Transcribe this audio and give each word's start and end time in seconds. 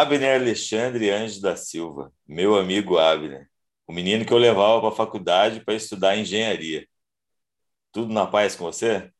Abner 0.00 0.40
Alexandre 0.40 1.10
Anjos 1.10 1.40
da 1.40 1.56
Silva, 1.56 2.12
meu 2.26 2.56
amigo 2.56 2.98
Abner, 2.98 3.48
o 3.86 3.92
menino 3.92 4.24
que 4.24 4.32
eu 4.32 4.38
levava 4.38 4.80
para 4.80 4.88
a 4.88 4.96
faculdade 4.96 5.60
para 5.60 5.74
estudar 5.74 6.16
engenharia. 6.16 6.86
Tudo 7.92 8.12
na 8.12 8.26
paz 8.26 8.56
com 8.56 8.64
você? 8.64 9.10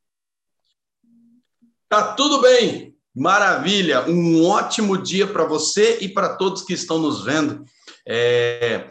Tá 1.89 2.15
tudo 2.15 2.41
bem, 2.41 2.97
maravilha. 3.15 4.09
Um 4.09 4.47
ótimo 4.47 4.97
dia 4.97 5.27
para 5.27 5.45
você 5.45 5.99
e 6.01 6.09
para 6.09 6.37
todos 6.37 6.63
que 6.63 6.73
estão 6.73 6.99
nos 6.99 7.23
vendo. 7.23 7.67
É... 8.07 8.89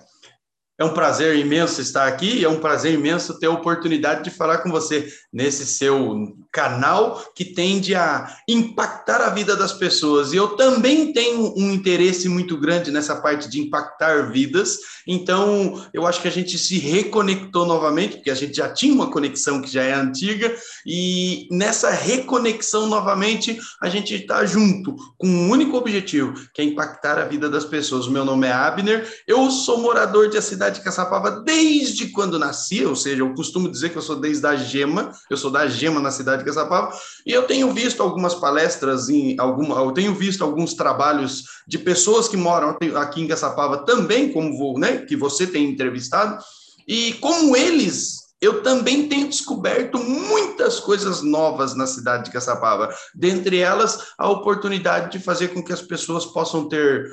É 0.81 0.83
um 0.83 0.95
prazer 0.95 1.35
imenso 1.35 1.79
estar 1.79 2.07
aqui, 2.07 2.43
é 2.43 2.49
um 2.49 2.59
prazer 2.59 2.95
imenso 2.95 3.37
ter 3.37 3.45
a 3.45 3.51
oportunidade 3.51 4.23
de 4.23 4.31
falar 4.31 4.57
com 4.63 4.71
você 4.71 5.13
nesse 5.31 5.63
seu 5.63 6.35
canal 6.51 7.23
que 7.35 7.45
tende 7.45 7.93
a 7.93 8.35
impactar 8.49 9.21
a 9.21 9.29
vida 9.29 9.55
das 9.55 9.71
pessoas. 9.71 10.33
E 10.33 10.37
eu 10.37 10.55
também 10.55 11.13
tenho 11.13 11.53
um 11.55 11.71
interesse 11.71 12.27
muito 12.27 12.57
grande 12.57 12.89
nessa 12.89 13.15
parte 13.15 13.47
de 13.47 13.61
impactar 13.61 14.31
vidas. 14.31 14.79
Então, 15.07 15.85
eu 15.93 16.07
acho 16.07 16.19
que 16.19 16.27
a 16.27 16.31
gente 16.31 16.57
se 16.57 16.79
reconectou 16.79 17.63
novamente, 17.63 18.15
porque 18.15 18.31
a 18.31 18.35
gente 18.35 18.55
já 18.55 18.67
tinha 18.67 18.91
uma 18.91 19.11
conexão 19.11 19.61
que 19.61 19.71
já 19.71 19.83
é 19.83 19.93
antiga, 19.93 20.51
e 20.83 21.47
nessa 21.51 21.91
reconexão 21.91 22.87
novamente, 22.87 23.59
a 23.81 23.87
gente 23.87 24.15
está 24.15 24.43
junto 24.45 24.95
com 25.15 25.27
um 25.27 25.51
único 25.51 25.77
objetivo, 25.77 26.33
que 26.55 26.61
é 26.61 26.65
impactar 26.65 27.19
a 27.19 27.25
vida 27.25 27.47
das 27.47 27.65
pessoas. 27.65 28.07
Meu 28.07 28.25
nome 28.25 28.47
é 28.47 28.51
Abner, 28.51 29.07
eu 29.27 29.51
sou 29.51 29.77
morador 29.77 30.27
de 30.27 30.37
a 30.37 30.41
cidade 30.41 30.70
de 30.71 30.81
Caçapava 30.81 31.31
desde 31.41 32.07
quando 32.07 32.39
nasci, 32.39 32.85
ou 32.85 32.95
seja, 32.95 33.21
eu 33.21 33.33
costumo 33.33 33.69
dizer 33.69 33.89
que 33.89 33.97
eu 33.97 34.01
sou 34.01 34.15
desde 34.15 34.45
a 34.45 34.55
Gema, 34.55 35.11
eu 35.29 35.37
sou 35.37 35.51
da 35.51 35.67
Gema 35.67 35.99
na 35.99 36.11
cidade 36.11 36.43
de 36.43 36.47
Caçapava, 36.47 36.95
e 37.25 37.31
eu 37.31 37.43
tenho 37.43 37.71
visto 37.71 38.01
algumas 38.01 38.35
palestras 38.35 39.09
em 39.09 39.39
alguma, 39.39 39.75
eu 39.75 39.91
tenho 39.91 40.13
visto 40.13 40.43
alguns 40.43 40.73
trabalhos 40.73 41.43
de 41.67 41.77
pessoas 41.77 42.27
que 42.27 42.37
moram 42.37 42.77
aqui 42.95 43.21
em 43.21 43.27
Caçapava 43.27 43.85
também, 43.85 44.31
como 44.31 44.57
vou, 44.57 44.79
né, 44.79 44.97
que 44.99 45.15
você 45.15 45.45
tem 45.45 45.69
entrevistado, 45.69 46.43
e 46.87 47.13
como 47.13 47.55
eles 47.55 48.21
eu 48.41 48.63
também 48.63 49.07
tenho 49.07 49.29
descoberto 49.29 49.99
muitas 49.99 50.79
coisas 50.79 51.21
novas 51.21 51.75
na 51.75 51.85
cidade 51.85 52.25
de 52.25 52.31
Caçapava. 52.31 52.89
Dentre 53.13 53.59
elas, 53.59 54.13
a 54.17 54.27
oportunidade 54.27 55.11
de 55.11 55.23
fazer 55.23 55.49
com 55.49 55.63
que 55.63 55.71
as 55.71 55.81
pessoas 55.81 56.25
possam 56.25 56.67
ter 56.67 57.07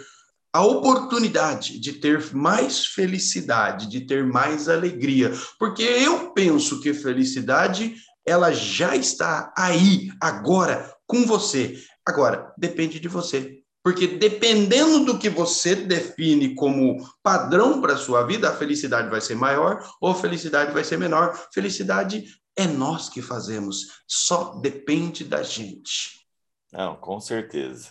a 0.52 0.62
oportunidade 0.64 1.78
de 1.78 1.94
ter 1.94 2.34
mais 2.34 2.86
felicidade, 2.86 3.88
de 3.88 4.00
ter 4.02 4.24
mais 4.24 4.68
alegria, 4.68 5.32
porque 5.58 5.82
eu 5.82 6.32
penso 6.32 6.80
que 6.80 6.94
felicidade 6.94 7.96
ela 8.26 8.52
já 8.52 8.94
está 8.94 9.52
aí 9.56 10.10
agora 10.20 10.94
com 11.06 11.24
você. 11.24 11.82
Agora 12.06 12.52
depende 12.58 12.98
de 13.00 13.08
você, 13.08 13.62
porque 13.82 14.06
dependendo 14.06 15.04
do 15.04 15.18
que 15.18 15.28
você 15.28 15.74
define 15.74 16.54
como 16.54 17.06
padrão 17.22 17.80
para 17.80 17.96
sua 17.96 18.24
vida, 18.26 18.50
a 18.50 18.56
felicidade 18.56 19.08
vai 19.08 19.20
ser 19.20 19.34
maior 19.34 19.82
ou 20.00 20.10
a 20.10 20.14
felicidade 20.14 20.72
vai 20.72 20.84
ser 20.84 20.98
menor. 20.98 21.34
Felicidade 21.52 22.24
é 22.56 22.66
nós 22.66 23.08
que 23.08 23.22
fazemos, 23.22 24.02
só 24.06 24.56
depende 24.60 25.24
da 25.24 25.42
gente. 25.42 26.26
Não, 26.72 26.96
com 26.96 27.20
certeza. 27.20 27.90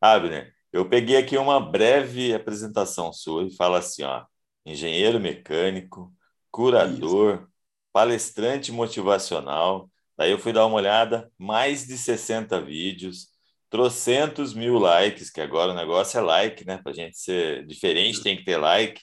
Abner, 0.00 0.51
eu 0.72 0.88
peguei 0.88 1.16
aqui 1.16 1.36
uma 1.36 1.60
breve 1.60 2.34
apresentação 2.34 3.12
sua 3.12 3.44
e 3.44 3.54
fala 3.54 3.78
assim, 3.78 4.02
ó, 4.04 4.24
engenheiro 4.64 5.20
mecânico, 5.20 6.12
curador, 6.50 7.34
Isso. 7.34 7.48
palestrante 7.92 8.72
motivacional. 8.72 9.90
Daí 10.16 10.30
eu 10.30 10.38
fui 10.38 10.52
dar 10.52 10.66
uma 10.66 10.76
olhada, 10.76 11.30
mais 11.38 11.86
de 11.86 11.98
60 11.98 12.60
vídeos, 12.62 13.28
trocentos 13.68 14.54
mil 14.54 14.78
likes, 14.78 15.30
que 15.30 15.40
agora 15.40 15.72
o 15.72 15.76
negócio 15.76 16.18
é 16.18 16.20
like, 16.20 16.64
né? 16.64 16.78
Para 16.78 16.92
gente 16.92 17.18
ser 17.18 17.66
diferente 17.66 18.22
tem 18.22 18.36
que 18.36 18.44
ter 18.44 18.56
like. 18.56 19.02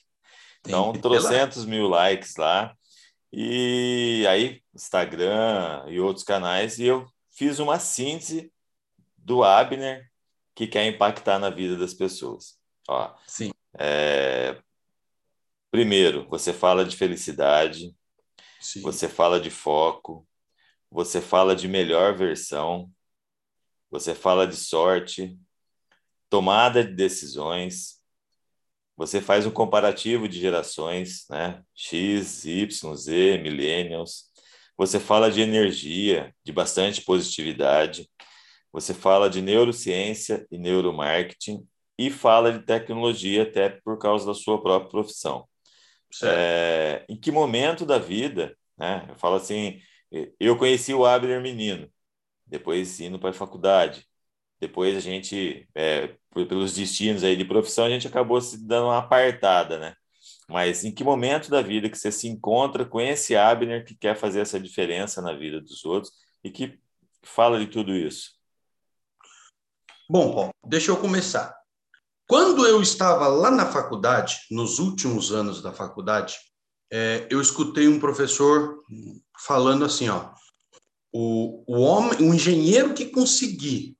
Então, 0.60 0.94
trocentos 0.94 1.66
like. 1.66 1.72
mil 1.72 1.88
likes 1.88 2.36
lá. 2.36 2.74
E 3.32 4.26
aí, 4.28 4.62
Instagram 4.74 5.86
e 5.88 6.00
outros 6.00 6.24
canais. 6.24 6.80
E 6.80 6.86
eu 6.86 7.06
fiz 7.32 7.60
uma 7.60 7.80
síntese 7.80 8.52
do 9.18 9.44
Abner 9.44 10.10
que 10.60 10.68
quer 10.68 10.86
impactar 10.88 11.40
na 11.40 11.50
vida 11.50 11.78
das 11.78 11.94
pessoas. 11.94 12.60
Ó, 12.86 13.16
Sim. 13.26 13.52
É... 13.80 14.62
Primeiro, 15.72 16.28
você 16.28 16.52
fala 16.52 16.84
de 16.84 16.98
felicidade, 16.98 17.96
Sim. 18.60 18.82
você 18.82 19.08
fala 19.08 19.40
de 19.40 19.50
foco, 19.50 20.28
você 20.92 21.22
fala 21.22 21.56
de 21.56 21.70
melhor 21.70 22.14
versão, 22.14 22.92
você 23.90 24.14
fala 24.14 24.46
de 24.46 24.58
sorte, 24.58 25.40
tomada 26.30 26.84
de 26.84 26.94
decisões, 26.94 28.02
você 28.98 29.22
faz 29.22 29.46
um 29.46 29.52
comparativo 29.52 30.28
de 30.28 30.42
gerações, 30.42 31.26
né? 31.30 31.64
X, 31.74 32.44
Y, 32.44 32.96
Z, 32.98 33.38
millennials. 33.38 34.26
Você 34.78 35.00
fala 35.00 35.32
de 35.32 35.40
energia, 35.40 36.36
de 36.44 36.52
bastante 36.52 37.02
positividade. 37.02 38.10
Você 38.72 38.94
fala 38.94 39.30
de 39.30 39.42
neurociência 39.42 40.46
e 40.52 40.58
neuromarketing 40.58 41.68
e 41.98 42.10
fala 42.10 42.52
de 42.52 42.66
tecnologia 42.66 43.44
até 43.44 43.70
por 43.70 43.98
causa 43.98 44.26
da 44.26 44.34
sua 44.34 44.62
própria 44.62 44.90
profissão. 44.90 45.48
É, 46.24 47.06
em 47.10 47.20
que 47.20 47.32
momento 47.32 47.86
da 47.86 48.00
vida, 48.00 48.56
né? 48.78 49.06
Eu 49.10 49.16
falo 49.18 49.36
assim, 49.36 49.82
eu 50.40 50.58
conheci 50.58 50.94
o 50.94 51.06
Abner 51.06 51.42
menino, 51.42 51.90
depois 52.46 53.00
indo 53.00 53.20
para 53.20 53.30
a 53.32 53.34
faculdade, 53.34 54.06
depois 54.60 54.98
a 54.98 55.00
gente, 55.00 55.68
é, 55.76 56.16
pelos 56.32 56.74
destinos 56.76 57.24
aí 57.24 57.36
de 57.36 57.46
profissão, 57.46 57.86
a 57.86 57.90
gente 57.90 58.08
acabou 58.08 58.42
se 58.42 58.66
dando 58.68 58.88
uma 58.88 58.98
apartada, 59.00 59.80
né? 59.80 59.96
Mas 60.50 60.84
em 60.84 60.92
que 60.94 61.04
momento 61.04 61.50
da 61.50 61.62
vida 61.62 61.90
que 61.90 61.98
você 61.98 62.12
se 62.12 62.28
encontra 62.28 62.86
com 62.86 63.00
esse 63.00 63.36
Abner 63.36 63.86
que 63.86 63.96
quer 63.96 64.16
fazer 64.16 64.42
essa 64.42 64.60
diferença 64.60 65.22
na 65.22 65.34
vida 65.34 65.62
dos 65.62 65.86
outros 65.86 66.12
e 66.44 66.50
que 66.52 66.80
fala 67.24 67.60
de 67.60 67.68
tudo 67.68 67.96
isso? 67.96 68.39
Bom, 70.12 70.34
Paulo, 70.34 70.52
deixa 70.66 70.90
eu 70.90 70.98
começar. 70.98 71.56
Quando 72.28 72.66
eu 72.66 72.82
estava 72.82 73.28
lá 73.28 73.52
na 73.52 73.68
faculdade, 73.68 74.40
nos 74.50 74.80
últimos 74.80 75.32
anos 75.32 75.62
da 75.62 75.72
faculdade, 75.72 76.36
é, 76.92 77.28
eu 77.30 77.40
escutei 77.40 77.88
um 77.88 78.00
professor 78.00 78.84
falando 79.46 79.86
assim, 79.86 80.10
ó, 80.10 80.32
o, 81.14 81.64
o 81.68 81.80
homem, 81.82 82.28
o 82.28 82.34
engenheiro 82.34 82.96
que 82.96 83.06
conseguir 83.06 83.96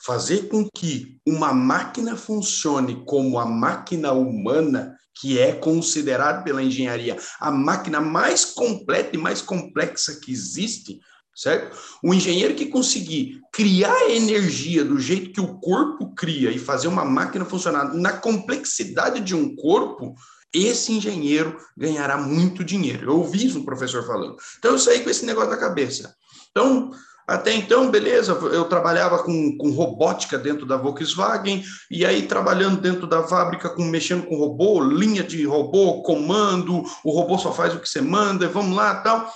fazer 0.00 0.48
com 0.48 0.64
que 0.70 1.20
uma 1.26 1.52
máquina 1.52 2.16
funcione 2.16 3.04
como 3.04 3.36
a 3.36 3.44
máquina 3.44 4.12
humana, 4.12 4.96
que 5.20 5.40
é 5.40 5.52
considerada 5.52 6.44
pela 6.44 6.62
engenharia 6.62 7.16
a 7.40 7.50
máquina 7.50 8.00
mais 8.00 8.44
completa 8.44 9.16
e 9.16 9.18
mais 9.18 9.42
complexa 9.42 10.20
que 10.22 10.30
existe, 10.30 11.00
certo? 11.38 11.78
O 12.02 12.12
engenheiro 12.12 12.54
que 12.56 12.66
conseguir 12.66 13.40
criar 13.52 14.10
energia 14.10 14.84
do 14.84 14.98
jeito 14.98 15.30
que 15.30 15.40
o 15.40 15.54
corpo 15.60 16.12
cria 16.12 16.50
e 16.50 16.58
fazer 16.58 16.88
uma 16.88 17.04
máquina 17.04 17.44
funcionar 17.44 17.94
na 17.94 18.12
complexidade 18.12 19.20
de 19.20 19.36
um 19.36 19.54
corpo, 19.54 20.16
esse 20.52 20.92
engenheiro 20.92 21.56
ganhará 21.76 22.16
muito 22.18 22.64
dinheiro. 22.64 23.12
Eu 23.12 23.18
ouvi 23.18 23.46
isso 23.46 23.60
um 23.60 23.64
professor 23.64 24.04
falando. 24.04 24.36
Então 24.58 24.72
eu 24.72 24.78
saí 24.80 25.04
com 25.04 25.10
esse 25.10 25.24
negócio 25.24 25.50
na 25.50 25.56
cabeça. 25.56 26.12
Então, 26.50 26.90
até 27.28 27.54
então, 27.54 27.88
beleza, 27.88 28.32
eu 28.32 28.64
trabalhava 28.64 29.22
com, 29.22 29.56
com 29.58 29.70
robótica 29.70 30.36
dentro 30.38 30.66
da 30.66 30.76
Volkswagen, 30.76 31.62
e 31.88 32.04
aí 32.04 32.22
trabalhando 32.22 32.80
dentro 32.80 33.06
da 33.06 33.22
fábrica, 33.22 33.68
com, 33.68 33.84
mexendo 33.84 34.26
com 34.26 34.38
robô, 34.38 34.82
linha 34.82 35.22
de 35.22 35.44
robô, 35.44 36.02
comando, 36.02 36.82
o 37.04 37.12
robô 37.12 37.38
só 37.38 37.52
faz 37.52 37.74
o 37.74 37.78
que 37.78 37.88
você 37.88 38.00
manda, 38.00 38.48
vamos 38.48 38.74
lá 38.74 38.94
tal. 39.02 39.30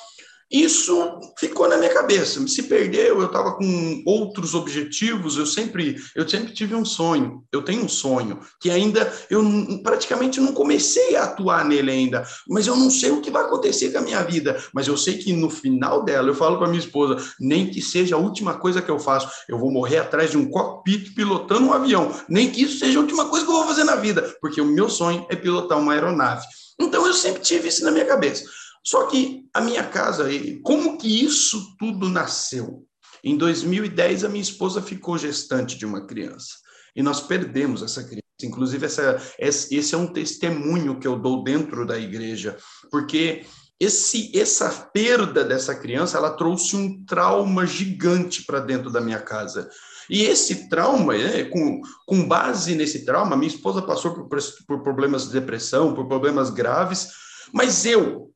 Isso 0.52 1.18
ficou 1.38 1.66
na 1.66 1.78
minha 1.78 1.92
cabeça, 1.94 2.46
se 2.46 2.64
perdeu, 2.64 3.20
eu 3.20 3.26
estava 3.26 3.52
com 3.52 4.02
outros 4.04 4.54
objetivos, 4.54 5.38
eu 5.38 5.46
sempre, 5.46 5.96
eu 6.14 6.28
sempre 6.28 6.52
tive 6.52 6.74
um 6.74 6.84
sonho, 6.84 7.42
eu 7.50 7.62
tenho 7.62 7.82
um 7.82 7.88
sonho, 7.88 8.38
que 8.60 8.70
ainda 8.70 9.10
eu 9.30 9.42
praticamente 9.82 10.38
não 10.40 10.52
comecei 10.52 11.16
a 11.16 11.24
atuar 11.24 11.64
nele 11.64 11.90
ainda, 11.90 12.22
mas 12.46 12.66
eu 12.66 12.76
não 12.76 12.90
sei 12.90 13.10
o 13.10 13.22
que 13.22 13.30
vai 13.30 13.44
acontecer 13.44 13.92
com 13.92 13.98
a 13.98 14.02
minha 14.02 14.22
vida, 14.22 14.62
mas 14.74 14.86
eu 14.86 14.96
sei 14.96 15.16
que 15.16 15.32
no 15.32 15.48
final 15.48 16.04
dela, 16.04 16.28
eu 16.28 16.34
falo 16.34 16.58
para 16.58 16.68
minha 16.68 16.80
esposa, 16.80 17.16
nem 17.40 17.70
que 17.70 17.80
seja 17.80 18.16
a 18.16 18.18
última 18.18 18.58
coisa 18.58 18.82
que 18.82 18.90
eu 18.90 18.98
faço, 18.98 19.30
eu 19.48 19.58
vou 19.58 19.70
morrer 19.70 19.98
atrás 19.98 20.32
de 20.32 20.36
um 20.36 20.50
cockpit 20.50 21.14
pilotando 21.14 21.68
um 21.68 21.72
avião, 21.72 22.12
nem 22.28 22.50
que 22.50 22.62
isso 22.64 22.78
seja 22.78 22.98
a 22.98 23.00
última 23.00 23.24
coisa 23.24 23.46
que 23.46 23.50
eu 23.50 23.56
vou 23.56 23.66
fazer 23.66 23.84
na 23.84 23.96
vida, 23.96 24.36
porque 24.38 24.60
o 24.60 24.66
meu 24.66 24.90
sonho 24.90 25.24
é 25.30 25.36
pilotar 25.36 25.78
uma 25.78 25.94
aeronave. 25.94 26.44
Então 26.78 27.06
eu 27.06 27.14
sempre 27.14 27.40
tive 27.40 27.68
isso 27.68 27.84
na 27.84 27.90
minha 27.90 28.04
cabeça. 28.04 28.44
Só 28.84 29.06
que 29.06 29.46
a 29.54 29.60
minha 29.60 29.84
casa, 29.84 30.28
como 30.62 30.98
que 30.98 31.24
isso 31.24 31.76
tudo 31.78 32.08
nasceu? 32.08 32.84
Em 33.22 33.36
2010, 33.36 34.24
a 34.24 34.28
minha 34.28 34.42
esposa 34.42 34.82
ficou 34.82 35.16
gestante 35.16 35.76
de 35.76 35.86
uma 35.86 36.06
criança 36.06 36.56
e 36.94 37.02
nós 37.02 37.20
perdemos 37.20 37.82
essa 37.82 38.02
criança. 38.02 38.22
Inclusive, 38.42 38.84
essa, 38.84 39.22
esse 39.38 39.94
é 39.94 39.98
um 39.98 40.12
testemunho 40.12 40.98
que 40.98 41.06
eu 41.06 41.16
dou 41.16 41.44
dentro 41.44 41.86
da 41.86 41.96
igreja, 41.96 42.56
porque 42.90 43.44
esse, 43.78 44.36
essa 44.36 44.68
perda 44.92 45.44
dessa 45.44 45.74
criança, 45.74 46.18
ela 46.18 46.30
trouxe 46.30 46.74
um 46.76 47.04
trauma 47.04 47.66
gigante 47.66 48.44
para 48.44 48.60
dentro 48.60 48.90
da 48.90 49.00
minha 49.00 49.20
casa. 49.20 49.68
E 50.10 50.22
esse 50.22 50.68
trauma, 50.68 51.16
né, 51.16 51.44
com, 51.44 51.80
com 52.06 52.26
base 52.26 52.74
nesse 52.74 53.04
trauma, 53.04 53.36
minha 53.36 53.52
esposa 53.52 53.80
passou 53.82 54.12
por, 54.12 54.28
por 54.66 54.82
problemas 54.82 55.26
de 55.26 55.32
depressão, 55.32 55.94
por 55.94 56.06
problemas 56.08 56.50
graves, 56.50 57.10
mas 57.52 57.84
eu, 57.84 58.31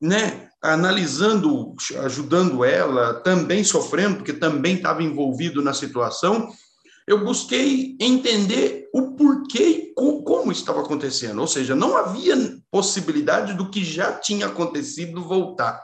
né, 0.00 0.48
analisando, 0.62 1.74
ajudando 2.04 2.64
ela, 2.64 3.14
também 3.14 3.62
sofrendo, 3.64 4.16
porque 4.16 4.32
também 4.32 4.76
estava 4.76 5.02
envolvido 5.02 5.62
na 5.62 5.72
situação, 5.72 6.48
eu 7.06 7.24
busquei 7.24 7.96
entender 7.98 8.88
o 8.92 9.12
porquê 9.12 9.92
e 9.98 10.22
como 10.22 10.52
estava 10.52 10.80
acontecendo. 10.82 11.40
Ou 11.40 11.46
seja, 11.46 11.74
não 11.74 11.96
havia 11.96 12.36
possibilidade 12.70 13.54
do 13.54 13.70
que 13.70 13.82
já 13.82 14.12
tinha 14.12 14.46
acontecido 14.46 15.26
voltar. 15.26 15.82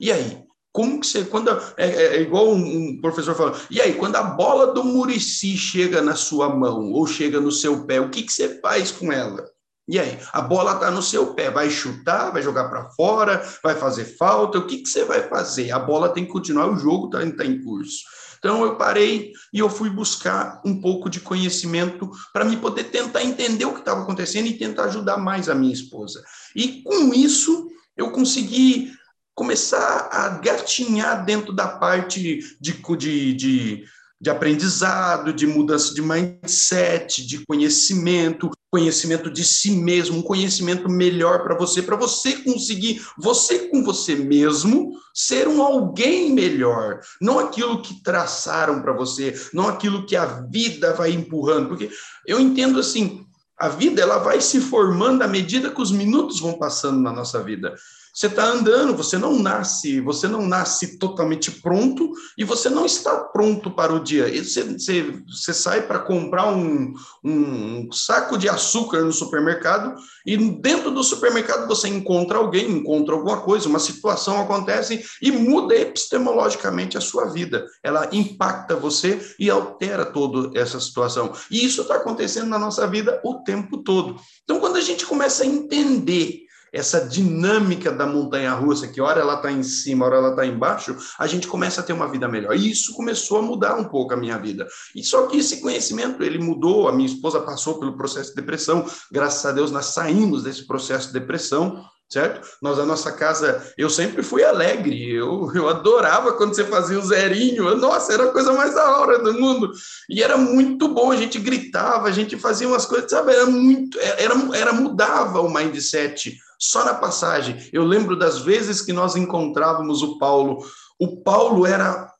E 0.00 0.10
aí? 0.10 0.42
Como 0.72 0.98
que 0.98 1.06
você. 1.06 1.24
Quando, 1.24 1.50
é, 1.76 1.86
é, 1.86 2.16
é 2.16 2.20
igual 2.20 2.52
um, 2.52 3.00
professor 3.00 3.36
falou, 3.36 3.56
e 3.70 3.80
aí, 3.80 3.94
quando 3.94 4.16
a 4.16 4.24
bola 4.24 4.74
do 4.74 4.82
Murici 4.82 5.56
chega 5.56 6.02
na 6.02 6.16
sua 6.16 6.48
mão 6.48 6.90
ou 6.90 7.06
chega 7.06 7.40
no 7.40 7.52
seu 7.52 7.86
pé, 7.86 8.00
o 8.00 8.10
que, 8.10 8.24
que 8.24 8.32
você 8.32 8.60
faz 8.60 8.90
com 8.90 9.12
ela? 9.12 9.48
E 9.86 9.98
aí, 9.98 10.18
a 10.32 10.40
bola 10.40 10.74
está 10.74 10.90
no 10.90 11.02
seu 11.02 11.34
pé, 11.34 11.50
vai 11.50 11.68
chutar, 11.68 12.30
vai 12.30 12.42
jogar 12.42 12.70
para 12.70 12.90
fora, 12.90 13.46
vai 13.62 13.74
fazer 13.74 14.16
falta, 14.16 14.58
o 14.58 14.66
que, 14.66 14.78
que 14.78 14.88
você 14.88 15.04
vai 15.04 15.28
fazer? 15.28 15.70
A 15.72 15.78
bola 15.78 16.08
tem 16.08 16.24
que 16.24 16.32
continuar, 16.32 16.68
o 16.68 16.78
jogo 16.78 17.06
está 17.06 17.36
tá 17.36 17.44
em 17.44 17.62
curso. 17.62 17.98
Então 18.38 18.62
eu 18.62 18.76
parei 18.76 19.32
e 19.52 19.58
eu 19.58 19.70
fui 19.70 19.88
buscar 19.88 20.60
um 20.66 20.78
pouco 20.78 21.08
de 21.08 21.18
conhecimento 21.18 22.10
para 22.30 22.44
me 22.44 22.58
poder 22.58 22.84
tentar 22.84 23.22
entender 23.22 23.64
o 23.64 23.72
que 23.72 23.78
estava 23.78 24.02
acontecendo 24.02 24.46
e 24.46 24.58
tentar 24.58 24.84
ajudar 24.84 25.16
mais 25.16 25.48
a 25.48 25.54
minha 25.54 25.72
esposa. 25.72 26.22
E 26.54 26.82
com 26.82 27.14
isso 27.14 27.68
eu 27.96 28.10
consegui 28.10 28.92
começar 29.34 30.08
a 30.12 30.28
gatinhar 30.28 31.24
dentro 31.24 31.54
da 31.54 31.66
parte 31.66 32.20
de, 32.60 32.82
de, 32.98 33.34
de 33.34 33.84
de 34.24 34.30
aprendizado, 34.30 35.34
de 35.34 35.46
mudança 35.46 35.92
de 35.92 36.00
mindset, 36.00 37.26
de 37.26 37.44
conhecimento, 37.44 38.50
conhecimento 38.70 39.30
de 39.30 39.44
si 39.44 39.72
mesmo, 39.72 40.16
um 40.16 40.22
conhecimento 40.22 40.88
melhor 40.88 41.42
para 41.42 41.54
você, 41.54 41.82
para 41.82 41.94
você 41.94 42.32
conseguir, 42.38 43.04
você 43.18 43.68
com 43.68 43.84
você 43.84 44.14
mesmo, 44.14 44.92
ser 45.12 45.46
um 45.46 45.62
alguém 45.62 46.32
melhor, 46.32 47.00
não 47.20 47.38
aquilo 47.38 47.82
que 47.82 48.02
traçaram 48.02 48.80
para 48.80 48.94
você, 48.94 49.38
não 49.52 49.68
aquilo 49.68 50.06
que 50.06 50.16
a 50.16 50.24
vida 50.24 50.94
vai 50.94 51.12
empurrando, 51.12 51.68
porque 51.68 51.90
eu 52.26 52.40
entendo 52.40 52.80
assim, 52.80 53.26
a 53.58 53.68
vida 53.68 54.00
ela 54.00 54.16
vai 54.16 54.40
se 54.40 54.58
formando 54.58 55.20
à 55.20 55.28
medida 55.28 55.70
que 55.70 55.82
os 55.82 55.92
minutos 55.92 56.40
vão 56.40 56.54
passando 56.54 56.98
na 56.98 57.12
nossa 57.12 57.42
vida. 57.42 57.74
Você 58.14 58.28
está 58.28 58.44
andando, 58.44 58.94
você 58.94 59.18
não 59.18 59.40
nasce, 59.40 60.00
você 60.00 60.28
não 60.28 60.46
nasce 60.46 60.98
totalmente 60.98 61.50
pronto 61.50 62.12
e 62.38 62.44
você 62.44 62.70
não 62.70 62.86
está 62.86 63.12
pronto 63.16 63.72
para 63.72 63.92
o 63.92 63.98
dia. 63.98 64.28
E 64.28 64.44
você, 64.44 64.62
você, 64.62 65.20
você 65.26 65.52
sai 65.52 65.82
para 65.82 65.98
comprar 65.98 66.46
um, 66.46 66.94
um 67.24 67.90
saco 67.90 68.38
de 68.38 68.48
açúcar 68.48 69.00
no 69.00 69.12
supermercado 69.12 69.96
e 70.24 70.36
dentro 70.36 70.92
do 70.92 71.02
supermercado 71.02 71.66
você 71.66 71.88
encontra 71.88 72.38
alguém, 72.38 72.70
encontra 72.70 73.16
alguma 73.16 73.40
coisa, 73.40 73.68
uma 73.68 73.80
situação 73.80 74.40
acontece 74.40 75.04
e 75.20 75.32
muda 75.32 75.74
epistemologicamente 75.74 76.96
a 76.96 77.00
sua 77.00 77.32
vida. 77.32 77.66
Ela 77.82 78.08
impacta 78.12 78.76
você 78.76 79.20
e 79.40 79.50
altera 79.50 80.06
toda 80.06 80.56
essa 80.56 80.78
situação. 80.78 81.32
E 81.50 81.64
isso 81.64 81.82
está 81.82 81.96
acontecendo 81.96 82.46
na 82.46 82.60
nossa 82.60 82.86
vida 82.86 83.20
o 83.24 83.42
tempo 83.42 83.78
todo. 83.78 84.20
Então, 84.44 84.60
quando 84.60 84.76
a 84.76 84.80
gente 84.80 85.04
começa 85.04 85.42
a 85.42 85.46
entender 85.46 86.43
essa 86.74 87.06
dinâmica 87.06 87.92
da 87.92 88.04
montanha 88.04 88.52
russa, 88.52 88.88
que 88.88 89.00
hora 89.00 89.20
ela 89.20 89.36
está 89.36 89.52
em 89.52 89.62
cima, 89.62 90.04
hora 90.04 90.16
ela 90.16 90.30
está 90.30 90.44
embaixo, 90.44 90.96
a 91.16 91.26
gente 91.28 91.46
começa 91.46 91.80
a 91.80 91.84
ter 91.84 91.92
uma 91.92 92.10
vida 92.10 92.26
melhor. 92.26 92.56
E 92.56 92.68
isso 92.68 92.92
começou 92.94 93.38
a 93.38 93.42
mudar 93.42 93.76
um 93.76 93.84
pouco 93.84 94.12
a 94.12 94.16
minha 94.16 94.36
vida. 94.36 94.66
E 94.92 95.04
só 95.04 95.28
que 95.28 95.38
esse 95.38 95.60
conhecimento, 95.60 96.22
ele 96.24 96.38
mudou, 96.38 96.88
a 96.88 96.92
minha 96.92 97.08
esposa 97.08 97.40
passou 97.40 97.78
pelo 97.78 97.96
processo 97.96 98.30
de 98.30 98.36
depressão, 98.36 98.84
graças 99.10 99.46
a 99.46 99.52
Deus 99.52 99.70
nós 99.70 99.86
saímos 99.86 100.42
desse 100.42 100.66
processo 100.66 101.06
de 101.06 101.12
depressão, 101.12 101.84
certo? 102.10 102.46
Nós, 102.60 102.78
a 102.78 102.84
nossa 102.84 103.12
casa, 103.12 103.72
eu 103.78 103.88
sempre 103.88 104.22
fui 104.22 104.42
alegre, 104.42 105.10
eu, 105.12 105.50
eu 105.54 105.68
adorava 105.68 106.32
quando 106.32 106.54
você 106.54 106.64
fazia 106.64 106.98
o 106.98 107.04
zerinho, 107.04 107.76
nossa, 107.76 108.12
era 108.12 108.24
a 108.24 108.32
coisa 108.32 108.52
mais 108.52 108.74
da 108.74 108.98
hora 108.98 109.20
do 109.20 109.32
mundo, 109.34 109.70
e 110.08 110.22
era 110.22 110.36
muito 110.36 110.88
bom, 110.88 111.12
a 111.12 111.16
gente 111.16 111.38
gritava, 111.38 112.08
a 112.08 112.12
gente 112.12 112.36
fazia 112.36 112.68
umas 112.68 112.84
coisas, 112.84 113.10
sabe, 113.10 113.32
era 113.32 113.46
muito, 113.46 113.98
era, 114.00 114.34
era 114.54 114.72
mudava 114.72 115.40
o 115.40 115.52
mindset, 115.52 116.36
só 116.64 116.84
na 116.84 116.94
passagem. 116.94 117.68
Eu 117.72 117.84
lembro 117.84 118.16
das 118.16 118.38
vezes 118.38 118.80
que 118.80 118.92
nós 118.92 119.16
encontrávamos 119.16 120.02
o 120.02 120.18
Paulo. 120.18 120.64
O 120.98 121.22
Paulo 121.22 121.66
era 121.66 122.10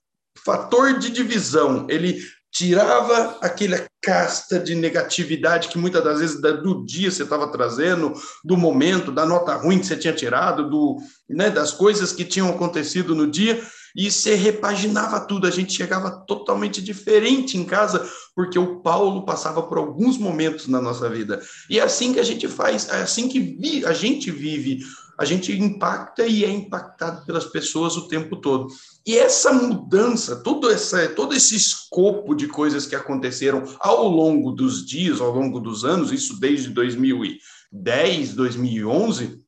fator 0.44 0.98
de 0.98 1.10
divisão. 1.10 1.86
Ele 1.88 2.20
tirava 2.52 3.38
aquela 3.40 3.84
casta 4.00 4.60
de 4.60 4.74
negatividade 4.74 5.68
que 5.68 5.78
muitas 5.78 6.04
das 6.04 6.20
vezes 6.20 6.40
do 6.40 6.84
dia 6.84 7.10
você 7.10 7.24
estava 7.24 7.48
trazendo, 7.48 8.12
do 8.44 8.56
momento, 8.56 9.10
da 9.10 9.24
nota 9.24 9.54
ruim 9.56 9.78
que 9.78 9.86
você 9.86 9.96
tinha 9.96 10.12
tirado, 10.12 10.68
do, 10.68 10.98
né, 11.28 11.50
das 11.50 11.72
coisas 11.72 12.12
que 12.12 12.24
tinham 12.24 12.50
acontecido 12.50 13.14
no 13.14 13.28
dia, 13.28 13.60
e 13.94 14.10
você 14.10 14.34
repaginava 14.34 15.20
tudo. 15.20 15.46
A 15.46 15.50
gente 15.50 15.72
chegava 15.72 16.10
totalmente 16.10 16.82
diferente 16.82 17.56
em 17.56 17.64
casa, 17.64 18.08
porque 18.34 18.58
o 18.58 18.80
Paulo 18.80 19.24
passava 19.24 19.62
por 19.62 19.78
alguns 19.78 20.18
momentos 20.18 20.66
na 20.66 20.80
nossa 20.80 21.08
vida. 21.08 21.40
E 21.70 21.78
é 21.78 21.82
assim 21.82 22.12
que 22.12 22.20
a 22.20 22.24
gente 22.24 22.48
faz, 22.48 22.88
é 22.88 23.02
assim 23.02 23.28
que 23.28 23.38
vi, 23.38 23.84
a 23.86 23.92
gente 23.92 24.30
vive, 24.30 24.80
a 25.16 25.24
gente 25.24 25.52
impacta 25.52 26.26
e 26.26 26.44
é 26.44 26.50
impactado 26.50 27.24
pelas 27.24 27.44
pessoas 27.44 27.96
o 27.96 28.08
tempo 28.08 28.36
todo. 28.36 28.66
E 29.06 29.16
essa 29.16 29.52
mudança, 29.52 30.36
todo, 30.36 30.70
essa, 30.70 31.08
todo 31.08 31.34
esse 31.34 31.54
escopo 31.54 32.34
de 32.34 32.48
coisas 32.48 32.86
que 32.86 32.96
aconteceram 32.96 33.62
ao 33.78 34.08
longo 34.08 34.50
dos 34.50 34.84
dias, 34.84 35.20
ao 35.20 35.30
longo 35.30 35.60
dos 35.60 35.84
anos, 35.84 36.10
isso 36.10 36.40
desde 36.40 36.70
2010, 36.70 38.34
2011, 38.34 39.43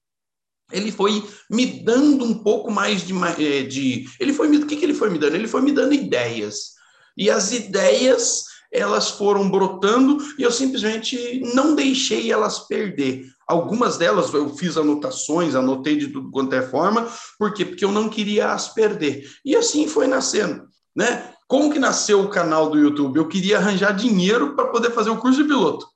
ele 0.72 0.90
foi 0.90 1.24
me 1.50 1.66
dando 1.66 2.24
um 2.24 2.34
pouco 2.34 2.70
mais 2.70 3.06
de. 3.06 3.12
Eh, 3.38 3.62
de 3.62 4.06
ele 4.18 4.32
foi 4.32 4.48
me, 4.48 4.58
o 4.58 4.66
que, 4.66 4.76
que 4.76 4.84
ele 4.84 4.94
foi 4.94 5.10
me 5.10 5.18
dando? 5.18 5.36
Ele 5.36 5.48
foi 5.48 5.62
me 5.62 5.72
dando 5.72 5.94
ideias. 5.94 6.74
E 7.16 7.30
as 7.30 7.52
ideias 7.52 8.44
elas 8.72 9.10
foram 9.10 9.48
brotando 9.48 10.18
e 10.38 10.42
eu 10.42 10.50
simplesmente 10.50 11.40
não 11.54 11.74
deixei 11.74 12.30
elas 12.30 12.60
perder. 12.66 13.24
Algumas 13.46 13.96
delas 13.96 14.32
eu 14.34 14.54
fiz 14.56 14.76
anotações, 14.76 15.54
anotei 15.54 15.96
de 15.96 16.08
tudo 16.08 16.30
quanto 16.30 16.54
é 16.54 16.62
forma, 16.62 17.08
por 17.38 17.54
quê? 17.54 17.64
Porque 17.64 17.84
eu 17.84 17.92
não 17.92 18.08
queria 18.08 18.52
as 18.52 18.74
perder. 18.74 19.26
E 19.44 19.54
assim 19.54 19.86
foi 19.86 20.06
nascendo, 20.06 20.64
né? 20.94 21.32
Como 21.46 21.72
que 21.72 21.78
nasceu 21.78 22.22
o 22.22 22.28
canal 22.28 22.68
do 22.68 22.78
YouTube? 22.78 23.16
Eu 23.16 23.28
queria 23.28 23.58
arranjar 23.58 23.92
dinheiro 23.92 24.56
para 24.56 24.66
poder 24.66 24.90
fazer 24.90 25.10
o 25.10 25.18
curso 25.18 25.40
de 25.40 25.48
piloto. 25.48 25.86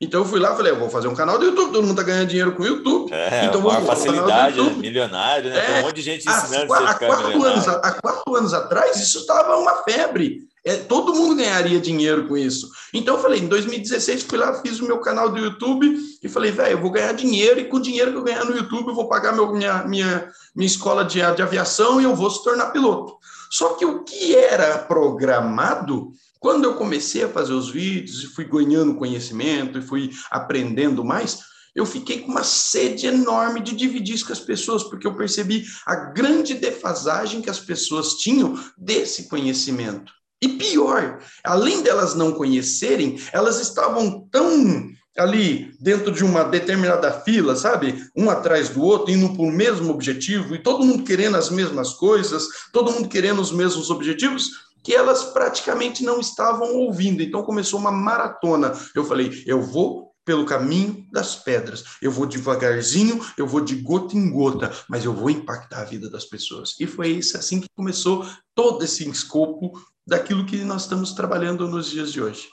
Então 0.00 0.20
eu 0.20 0.24
fui 0.24 0.38
lá 0.38 0.52
e 0.52 0.56
falei, 0.56 0.72
eu 0.72 0.78
vou 0.78 0.88
fazer 0.88 1.08
um 1.08 1.14
canal 1.14 1.38
do 1.38 1.46
YouTube, 1.46 1.72
todo 1.72 1.84
mundo 1.84 1.96
tá 1.96 2.04
ganhando 2.04 2.28
dinheiro 2.28 2.52
com 2.52 2.62
o 2.62 2.66
YouTube. 2.66 3.12
É, 3.12 3.46
então 3.46 3.60
uma 3.60 3.80
facilidade, 3.80 4.60
né? 4.60 4.70
milionário, 4.76 5.50
né? 5.50 5.58
É, 5.58 5.60
Tem 5.60 5.80
um 5.80 5.86
monte 5.86 5.96
de 5.96 6.02
gente 6.02 6.28
ensinando 6.28 6.72
há, 6.72 6.90
há 6.90 6.94
quatro 6.94 7.42
anos, 7.42 7.68
há 7.68 7.92
quatro 7.92 8.36
anos 8.36 8.54
atrás, 8.54 8.96
isso 8.96 9.18
estava 9.18 9.56
uma 9.56 9.82
febre. 9.82 10.46
É, 10.64 10.76
todo 10.76 11.14
mundo 11.14 11.34
ganharia 11.34 11.80
dinheiro 11.80 12.28
com 12.28 12.36
isso. 12.36 12.68
Então 12.94 13.16
eu 13.16 13.22
falei, 13.22 13.40
em 13.40 13.48
2016 13.48 14.22
fui 14.22 14.38
lá, 14.38 14.60
fiz 14.60 14.78
o 14.78 14.86
meu 14.86 14.98
canal 14.98 15.30
do 15.30 15.38
YouTube 15.38 15.96
e 16.22 16.28
falei, 16.28 16.52
velho, 16.52 16.72
eu 16.72 16.80
vou 16.80 16.92
ganhar 16.92 17.12
dinheiro 17.12 17.58
e 17.58 17.64
com 17.64 17.78
o 17.78 17.82
dinheiro 17.82 18.12
que 18.12 18.18
eu 18.18 18.24
ganhar 18.24 18.44
no 18.44 18.56
YouTube 18.56 18.88
eu 18.88 18.94
vou 18.94 19.08
pagar 19.08 19.32
meu, 19.32 19.52
minha, 19.52 19.82
minha, 19.84 20.28
minha 20.54 20.66
escola 20.66 21.04
de, 21.04 21.20
de 21.34 21.42
aviação 21.42 22.00
e 22.00 22.04
eu 22.04 22.14
vou 22.14 22.30
se 22.30 22.44
tornar 22.44 22.70
piloto. 22.70 23.16
Só 23.50 23.74
que 23.74 23.84
o 23.84 24.04
que 24.04 24.36
era 24.36 24.78
programado 24.78 26.12
quando 26.40 26.64
eu 26.64 26.74
comecei 26.74 27.24
a 27.24 27.28
fazer 27.28 27.52
os 27.52 27.70
vídeos 27.70 28.22
e 28.22 28.26
fui 28.26 28.44
ganhando 28.44 28.94
conhecimento 28.94 29.78
e 29.78 29.82
fui 29.82 30.10
aprendendo 30.30 31.04
mais, 31.04 31.38
eu 31.74 31.86
fiquei 31.86 32.20
com 32.20 32.30
uma 32.30 32.42
sede 32.42 33.06
enorme 33.06 33.60
de 33.60 33.74
dividir 33.74 34.14
isso 34.14 34.26
com 34.26 34.32
as 34.32 34.40
pessoas, 34.40 34.82
porque 34.82 35.06
eu 35.06 35.14
percebi 35.14 35.64
a 35.86 35.94
grande 35.94 36.54
defasagem 36.54 37.40
que 37.40 37.50
as 37.50 37.60
pessoas 37.60 38.14
tinham 38.14 38.58
desse 38.76 39.28
conhecimento. 39.28 40.12
E 40.40 40.48
pior, 40.48 41.20
além 41.44 41.82
delas 41.82 42.14
não 42.14 42.32
conhecerem, 42.32 43.20
elas 43.32 43.60
estavam 43.60 44.28
tão 44.30 44.88
ali 45.18 45.72
dentro 45.80 46.12
de 46.12 46.24
uma 46.24 46.44
determinada 46.44 47.10
fila, 47.10 47.56
sabe? 47.56 48.04
Um 48.16 48.30
atrás 48.30 48.68
do 48.68 48.82
outro, 48.82 49.12
indo 49.12 49.34
para 49.34 49.42
o 49.42 49.50
mesmo 49.50 49.90
objetivo, 49.90 50.54
e 50.54 50.62
todo 50.62 50.84
mundo 50.84 51.02
querendo 51.02 51.36
as 51.36 51.50
mesmas 51.50 51.94
coisas, 51.94 52.46
todo 52.72 52.92
mundo 52.92 53.08
querendo 53.08 53.40
os 53.40 53.50
mesmos 53.50 53.90
objetivos, 53.90 54.67
que 54.88 54.94
elas 54.94 55.22
praticamente 55.22 56.02
não 56.02 56.18
estavam 56.18 56.74
ouvindo. 56.74 57.22
Então 57.22 57.42
começou 57.42 57.78
uma 57.78 57.92
maratona. 57.92 58.72
Eu 58.94 59.04
falei, 59.04 59.44
eu 59.44 59.60
vou 59.60 60.14
pelo 60.24 60.46
caminho 60.46 61.06
das 61.12 61.36
pedras. 61.36 61.84
Eu 62.00 62.10
vou 62.10 62.24
devagarzinho, 62.24 63.22
eu 63.36 63.46
vou 63.46 63.60
de 63.60 63.74
gota 63.74 64.16
em 64.16 64.30
gota, 64.30 64.72
mas 64.88 65.04
eu 65.04 65.12
vou 65.12 65.28
impactar 65.28 65.82
a 65.82 65.84
vida 65.84 66.08
das 66.08 66.24
pessoas. 66.24 66.74
E 66.80 66.86
foi 66.86 67.08
isso 67.08 67.36
assim 67.36 67.60
que 67.60 67.68
começou 67.76 68.26
todo 68.54 68.82
esse 68.82 69.06
escopo 69.10 69.78
daquilo 70.06 70.46
que 70.46 70.56
nós 70.64 70.84
estamos 70.84 71.12
trabalhando 71.12 71.68
nos 71.68 71.90
dias 71.90 72.10
de 72.10 72.22
hoje. 72.22 72.48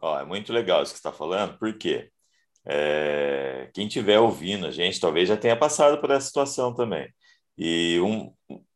Ó, 0.00 0.18
é 0.18 0.24
muito 0.24 0.54
legal 0.54 0.82
isso 0.82 0.92
que 0.92 0.98
está 0.98 1.12
falando, 1.12 1.58
porque 1.58 2.08
é, 2.64 3.68
quem 3.74 3.88
estiver 3.88 4.18
ouvindo 4.18 4.64
a 4.64 4.70
gente 4.70 4.98
talvez 4.98 5.28
já 5.28 5.36
tenha 5.36 5.54
passado 5.54 6.00
por 6.00 6.10
essa 6.10 6.28
situação 6.28 6.74
também. 6.74 7.12
E 7.58 8.00
um, 8.00 8.32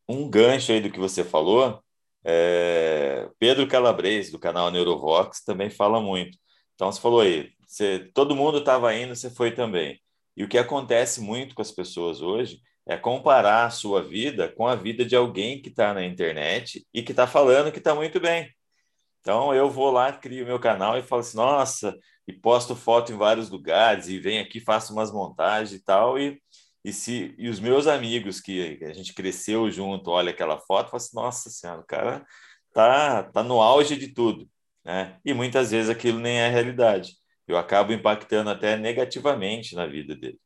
um 0.07 0.29
gancho 0.29 0.71
aí 0.71 0.79
do 0.79 0.91
que 0.91 0.99
você 0.99 1.23
falou, 1.23 1.83
é, 2.23 3.29
Pedro 3.39 3.67
Calabres, 3.67 4.31
do 4.31 4.39
canal 4.39 4.71
Neurovox, 4.71 5.43
também 5.43 5.69
fala 5.69 6.01
muito. 6.01 6.37
Então, 6.75 6.91
você 6.91 6.99
falou 7.01 7.21
aí, 7.21 7.51
você, 7.67 8.09
todo 8.13 8.35
mundo 8.35 8.59
estava 8.59 8.93
indo, 8.95 9.15
você 9.15 9.29
foi 9.29 9.51
também. 9.51 9.99
E 10.35 10.43
o 10.43 10.47
que 10.47 10.57
acontece 10.57 11.21
muito 11.21 11.55
com 11.55 11.61
as 11.61 11.71
pessoas 11.71 12.21
hoje 12.21 12.59
é 12.87 12.97
comparar 12.97 13.65
a 13.65 13.69
sua 13.69 14.01
vida 14.01 14.49
com 14.49 14.65
a 14.65 14.75
vida 14.75 15.05
de 15.05 15.15
alguém 15.15 15.61
que 15.61 15.69
está 15.69 15.93
na 15.93 16.03
internet 16.03 16.87
e 16.93 17.03
que 17.03 17.11
está 17.11 17.27
falando 17.27 17.71
que 17.71 17.77
está 17.77 17.93
muito 17.93 18.19
bem. 18.19 18.49
Então 19.21 19.53
eu 19.53 19.69
vou 19.69 19.91
lá, 19.91 20.11
crio 20.11 20.45
meu 20.45 20.59
canal 20.59 20.97
e 20.97 21.03
falo 21.03 21.21
assim, 21.21 21.37
nossa, 21.37 21.95
e 22.27 22.33
posto 22.33 22.75
foto 22.75 23.11
em 23.11 23.17
vários 23.17 23.49
lugares 23.49 24.07
e 24.07 24.19
venho 24.19 24.41
aqui, 24.41 24.59
faço 24.59 24.93
umas 24.93 25.11
montagens 25.11 25.73
e 25.73 25.83
tal, 25.83 26.17
e, 26.17 26.41
e, 26.89 26.93
se, 26.93 27.35
e 27.37 27.49
os 27.49 27.59
meus 27.59 27.87
amigos 27.87 28.41
que 28.41 28.79
a 28.83 28.93
gente 28.93 29.13
cresceu 29.13 29.69
junto, 29.71 30.11
olha 30.11 30.31
aquela 30.31 30.59
foto, 30.59 30.89
falo 30.89 30.97
assim, 30.97 31.15
nossa 31.15 31.49
senhora, 31.49 31.81
o 31.81 31.85
cara 31.85 32.25
tá, 32.73 33.23
tá 33.23 33.43
no 33.43 33.61
auge 33.61 33.95
de 33.97 34.13
tudo, 34.13 34.49
né? 34.83 35.19
E 35.25 35.33
muitas 35.33 35.71
vezes 35.71 35.89
aquilo 35.89 36.19
nem 36.19 36.39
é 36.39 36.49
realidade. 36.49 37.13
Eu 37.47 37.57
acabo 37.57 37.93
impactando 37.93 38.49
até 38.49 38.77
negativamente 38.77 39.75
na 39.75 39.85
vida 39.87 40.15
dele. 40.15 40.39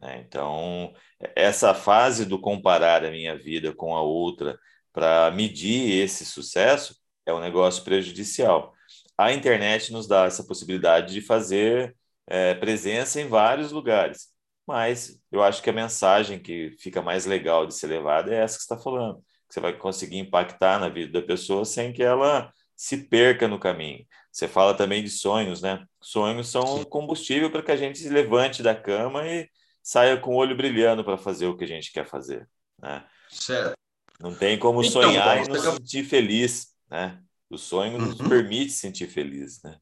Né? 0.00 0.24
Então, 0.26 0.92
essa 1.36 1.74
fase 1.74 2.24
do 2.26 2.40
comparar 2.40 3.04
a 3.04 3.10
minha 3.10 3.36
vida 3.36 3.74
com 3.74 3.94
a 3.96 4.02
outra 4.02 4.58
para 4.92 5.30
medir 5.30 6.02
esse 6.02 6.24
sucesso 6.24 6.96
é 7.26 7.32
um 7.32 7.40
negócio 7.40 7.84
prejudicial. 7.84 8.74
A 9.16 9.32
internet 9.32 9.92
nos 9.92 10.06
dá 10.08 10.24
essa 10.26 10.44
possibilidade 10.44 11.12
de 11.14 11.20
fazer 11.20 11.96
é, 12.26 12.54
presença 12.54 13.20
em 13.20 13.28
vários 13.28 13.72
lugares, 13.72 14.28
mas 14.70 15.20
eu 15.32 15.42
acho 15.42 15.60
que 15.60 15.68
a 15.68 15.72
mensagem 15.72 16.38
que 16.38 16.76
fica 16.78 17.02
mais 17.02 17.26
legal 17.26 17.66
de 17.66 17.74
ser 17.74 17.88
levada 17.88 18.32
é 18.32 18.38
essa 18.38 18.56
que 18.56 18.62
você 18.62 18.72
está 18.72 18.78
falando, 18.78 19.18
que 19.48 19.54
você 19.54 19.58
vai 19.58 19.76
conseguir 19.76 20.18
impactar 20.18 20.78
na 20.78 20.88
vida 20.88 21.20
da 21.20 21.26
pessoa 21.26 21.64
sem 21.64 21.92
que 21.92 22.04
ela 22.04 22.52
se 22.76 22.96
perca 22.96 23.48
no 23.48 23.58
caminho. 23.58 24.06
Você 24.30 24.46
fala 24.46 24.72
também 24.72 25.02
de 25.02 25.10
sonhos, 25.10 25.60
né? 25.60 25.84
Sonhos 26.00 26.48
são 26.48 26.84
combustível 26.84 27.50
para 27.50 27.64
que 27.64 27.72
a 27.72 27.76
gente 27.76 27.98
se 27.98 28.08
levante 28.08 28.62
da 28.62 28.72
cama 28.72 29.26
e 29.26 29.48
saia 29.82 30.16
com 30.16 30.30
o 30.30 30.36
olho 30.36 30.56
brilhando 30.56 31.04
para 31.04 31.18
fazer 31.18 31.46
o 31.46 31.56
que 31.56 31.64
a 31.64 31.68
gente 31.68 31.92
quer 31.92 32.06
fazer, 32.06 32.48
né? 32.80 33.04
Certo. 33.28 33.74
Não 34.20 34.32
tem 34.32 34.56
como 34.56 34.84
então, 34.84 35.02
sonhar 35.02 35.44
e 35.44 35.48
não 35.48 35.56
se 35.56 35.72
sentir 35.72 36.04
feliz, 36.04 36.68
né? 36.88 37.20
O 37.50 37.58
sonho 37.58 37.98
uhum. 37.98 38.06
nos 38.06 38.18
permite 38.18 38.70
sentir 38.70 39.08
feliz, 39.08 39.60
né? 39.64 39.76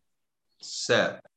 Certo. 0.59 1.29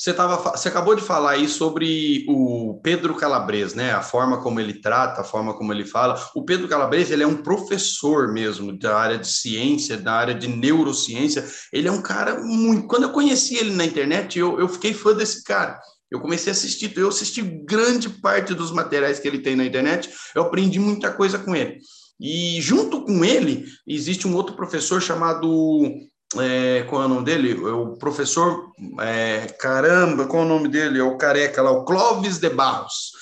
Você, 0.00 0.14
tava, 0.14 0.36
você 0.56 0.68
acabou 0.68 0.94
de 0.94 1.02
falar 1.02 1.32
aí 1.32 1.48
sobre 1.48 2.24
o 2.28 2.78
Pedro 2.84 3.16
Calabres, 3.16 3.74
né? 3.74 3.90
A 3.90 4.00
forma 4.00 4.40
como 4.40 4.60
ele 4.60 4.74
trata, 4.74 5.22
a 5.22 5.24
forma 5.24 5.54
como 5.54 5.72
ele 5.72 5.84
fala. 5.84 6.14
O 6.36 6.44
Pedro 6.44 6.68
Calabres, 6.68 7.10
ele 7.10 7.24
é 7.24 7.26
um 7.26 7.42
professor 7.42 8.32
mesmo 8.32 8.78
da 8.78 8.96
área 8.96 9.18
de 9.18 9.26
ciência, 9.26 9.96
da 9.96 10.12
área 10.12 10.34
de 10.36 10.46
neurociência. 10.46 11.44
Ele 11.72 11.88
é 11.88 11.90
um 11.90 12.00
cara 12.00 12.40
muito. 12.40 12.86
Quando 12.86 13.02
eu 13.04 13.10
conheci 13.10 13.56
ele 13.56 13.72
na 13.72 13.84
internet, 13.84 14.38
eu, 14.38 14.60
eu 14.60 14.68
fiquei 14.68 14.94
fã 14.94 15.12
desse 15.12 15.42
cara. 15.42 15.80
Eu 16.08 16.20
comecei 16.20 16.52
a 16.52 16.54
assistir, 16.54 16.96
eu 16.96 17.08
assisti 17.08 17.42
grande 17.42 18.08
parte 18.08 18.54
dos 18.54 18.70
materiais 18.70 19.18
que 19.18 19.26
ele 19.26 19.40
tem 19.40 19.56
na 19.56 19.64
internet, 19.64 20.08
eu 20.32 20.42
aprendi 20.42 20.78
muita 20.78 21.12
coisa 21.12 21.40
com 21.40 21.56
ele. 21.56 21.78
E 22.20 22.60
junto 22.60 23.04
com 23.04 23.24
ele, 23.24 23.64
existe 23.86 24.28
um 24.28 24.34
outro 24.36 24.54
professor 24.54 25.02
chamado. 25.02 25.90
É, 26.36 26.82
qual 26.82 27.02
é 27.02 27.06
o 27.06 27.08
nome 27.08 27.24
dele? 27.24 27.52
É 27.52 27.72
o 27.72 27.96
professor. 27.96 28.72
É, 29.00 29.46
caramba, 29.58 30.26
qual 30.26 30.42
é 30.42 30.46
o 30.46 30.48
nome 30.48 30.68
dele? 30.68 30.98
É 30.98 31.02
o 31.02 31.16
careca 31.16 31.62
lá, 31.62 31.70
o 31.70 31.84
Clóvis 31.84 32.38
de 32.38 32.50
Barros. 32.50 33.12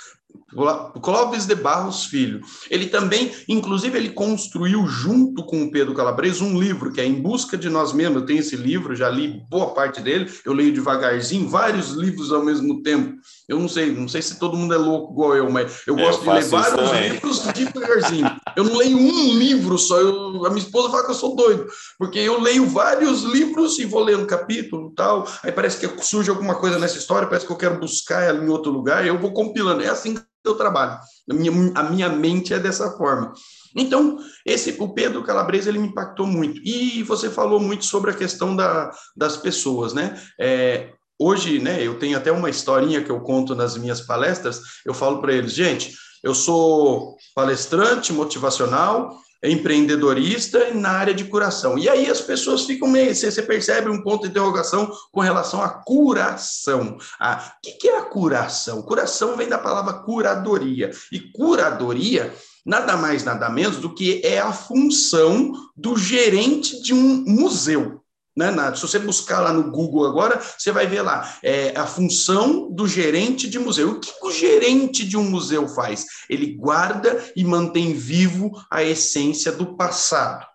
Clóvis 1.03 1.47
de 1.47 1.55
Barros 1.55 2.07
Filho. 2.07 2.41
Ele 2.71 2.87
também, 2.87 3.33
inclusive, 3.49 3.97
ele 3.99 4.11
construiu 4.11 4.87
junto 4.87 5.45
com 5.45 5.63
o 5.63 5.71
Pedro 5.71 5.95
Calabres 5.95 6.41
um 6.41 6.59
livro 6.59 6.93
que 6.93 7.01
é 7.01 7.05
Em 7.05 7.21
Busca 7.21 7.57
de 7.57 7.69
Nós 7.69 7.93
Mesmos. 7.93 8.23
Eu 8.23 8.27
tenho 8.27 8.41
esse 8.41 8.57
livro, 8.57 8.97
já 8.97 9.09
li 9.09 9.43
boa 9.51 9.75
parte 9.75 10.01
dele. 10.01 10.31
Eu 10.45 10.53
leio 10.53 10.73
devagarzinho, 10.73 11.49
vários 11.49 11.91
livros 11.91 12.33
ao 12.33 12.45
mesmo 12.45 12.83
tempo. 12.83 13.17
Eu 13.49 13.61
não 13.61 13.69
sei, 13.69 13.93
não 13.93 14.09
sei 14.09 14.21
se 14.23 14.39
todo 14.39 14.57
mundo 14.57 14.75
é 14.75 14.77
louco 14.77 15.13
igual 15.13 15.37
eu, 15.37 15.51
mas 15.51 15.83
eu 15.87 15.95
gosto 15.95 16.25
eu 16.25 16.33
de 16.33 16.41
ler 16.41 16.45
vários 16.49 16.91
também. 16.91 17.11
livros 17.11 17.41
devagarzinho. 17.41 18.41
Eu 18.57 18.65
não 18.65 18.77
leio 18.77 18.97
um 18.97 19.39
livro 19.39 19.79
só. 19.79 20.01
Eu, 20.01 20.45
a 20.45 20.51
minha 20.51 20.63
esposa 20.63 20.91
fala 20.91 21.05
que 21.05 21.11
eu 21.13 21.15
sou 21.15 21.37
doido, 21.37 21.67
porque 21.99 22.19
eu 22.19 22.41
leio 22.41 22.67
vários 22.67 23.23
livros 23.23 23.79
e 23.79 23.85
vou 23.85 24.03
lendo 24.03 24.25
um 24.25 24.27
capítulo 24.27 24.93
tal. 24.97 25.29
Aí 25.45 25.53
parece 25.53 25.79
que 25.79 26.05
surge 26.05 26.29
alguma 26.29 26.57
coisa 26.57 26.79
nessa 26.79 26.99
história, 26.99 27.29
parece 27.29 27.47
que 27.47 27.53
eu 27.53 27.57
quero 27.57 27.79
buscar 27.79 28.23
ela 28.23 28.43
em 28.43 28.49
outro 28.49 28.73
lugar. 28.73 29.07
Eu 29.07 29.19
vou 29.19 29.33
compilando. 29.33 29.83
É 29.83 29.89
assim 29.89 30.17
eu 30.45 30.55
trabalho. 30.55 30.99
A 31.29 31.35
minha, 31.35 31.73
a 31.75 31.83
minha 31.85 32.09
mente 32.09 32.55
é 32.55 32.59
dessa 32.59 32.93
forma. 32.93 33.33
Então, 33.75 34.19
esse 34.45 34.75
o 34.79 34.89
Pedro 34.89 35.23
Calabresa 35.23 35.69
ele 35.69 35.79
me 35.79 35.89
impactou 35.89 36.27
muito. 36.27 36.61
E 36.65 37.03
você 37.03 37.29
falou 37.29 37.61
muito 37.61 37.85
sobre 37.85 38.11
a 38.11 38.15
questão 38.15 38.57
da, 38.57 38.91
das 39.15 39.37
pessoas, 39.37 39.93
né? 39.93 40.19
É, 40.41 40.93
hoje, 41.19 41.59
né, 41.59 41.83
eu 41.83 41.99
tenho 41.99 42.17
até 42.17 42.31
uma 42.31 42.51
historinha 42.51 43.03
que 43.03 43.11
eu 43.11 43.21
conto 43.21 43.55
nas 43.55 43.77
minhas 43.77 44.01
palestras. 44.01 44.61
Eu 44.85 44.95
falo 44.95 45.21
para 45.21 45.33
eles, 45.33 45.53
gente, 45.53 45.95
eu 46.23 46.35
sou 46.35 47.17
palestrante 47.35 48.13
motivacional, 48.13 49.19
empreendedorista 49.43 50.73
na 50.75 50.91
área 50.91 51.15
de 51.15 51.25
curação. 51.25 51.79
E 51.79 51.89
aí 51.89 52.11
as 52.11 52.21
pessoas 52.21 52.65
ficam 52.65 52.89
meio. 52.89 53.15
Você, 53.15 53.43
percebe 53.43 53.91
um 53.91 54.03
ponto 54.03 54.23
de 54.23 54.31
interrogação 54.31 54.91
com 55.13 55.21
relação 55.21 55.63
à 55.63 55.69
curação. 55.69 56.99
Ah, 57.21 57.53
o 57.57 57.61
que, 57.63 57.73
que 57.73 57.89
é 57.89 57.99
a 57.99 58.05
curação? 58.05 58.83
Curação 58.83 59.37
vem 59.37 59.49
da 59.49 59.59
palavra 59.59 59.95
curadoria. 59.95 60.91
E 61.13 61.21
curadoria 61.21 62.33
nada 62.65 62.97
mais, 62.97 63.23
nada 63.23 63.49
menos 63.49 63.77
do 63.77 63.95
que 63.95 64.21
é 64.25 64.41
a 64.41 64.53
função 64.53 65.53
do 65.77 65.97
gerente 65.97 66.83
de 66.83 66.93
um 66.93 67.25
museu. 67.25 67.96
Né, 68.37 68.55
Se 68.75 68.83
você 68.83 68.99
buscar 68.99 69.41
lá 69.41 69.51
no 69.51 69.71
Google 69.71 70.05
agora, 70.05 70.39
você 70.59 70.71
vai 70.71 70.87
ver 70.87 71.01
lá 71.01 71.39
é, 71.43 71.73
a 71.75 71.87
função 71.87 72.71
do 72.71 72.87
gerente 72.87 73.49
de 73.49 73.59
museu. 73.59 73.93
O 73.93 74.01
que 74.01 74.13
o 74.23 74.31
gerente 74.31 75.07
de 75.07 75.17
um 75.17 75.25
museu 75.25 75.67
faz? 75.67 76.05
Ele 76.29 76.55
guarda 76.55 77.25
e 77.35 77.43
mantém 77.43 77.95
vivo 77.95 78.53
a 78.71 78.83
essência 78.83 79.51
do 79.53 79.75
passado. 79.75 80.47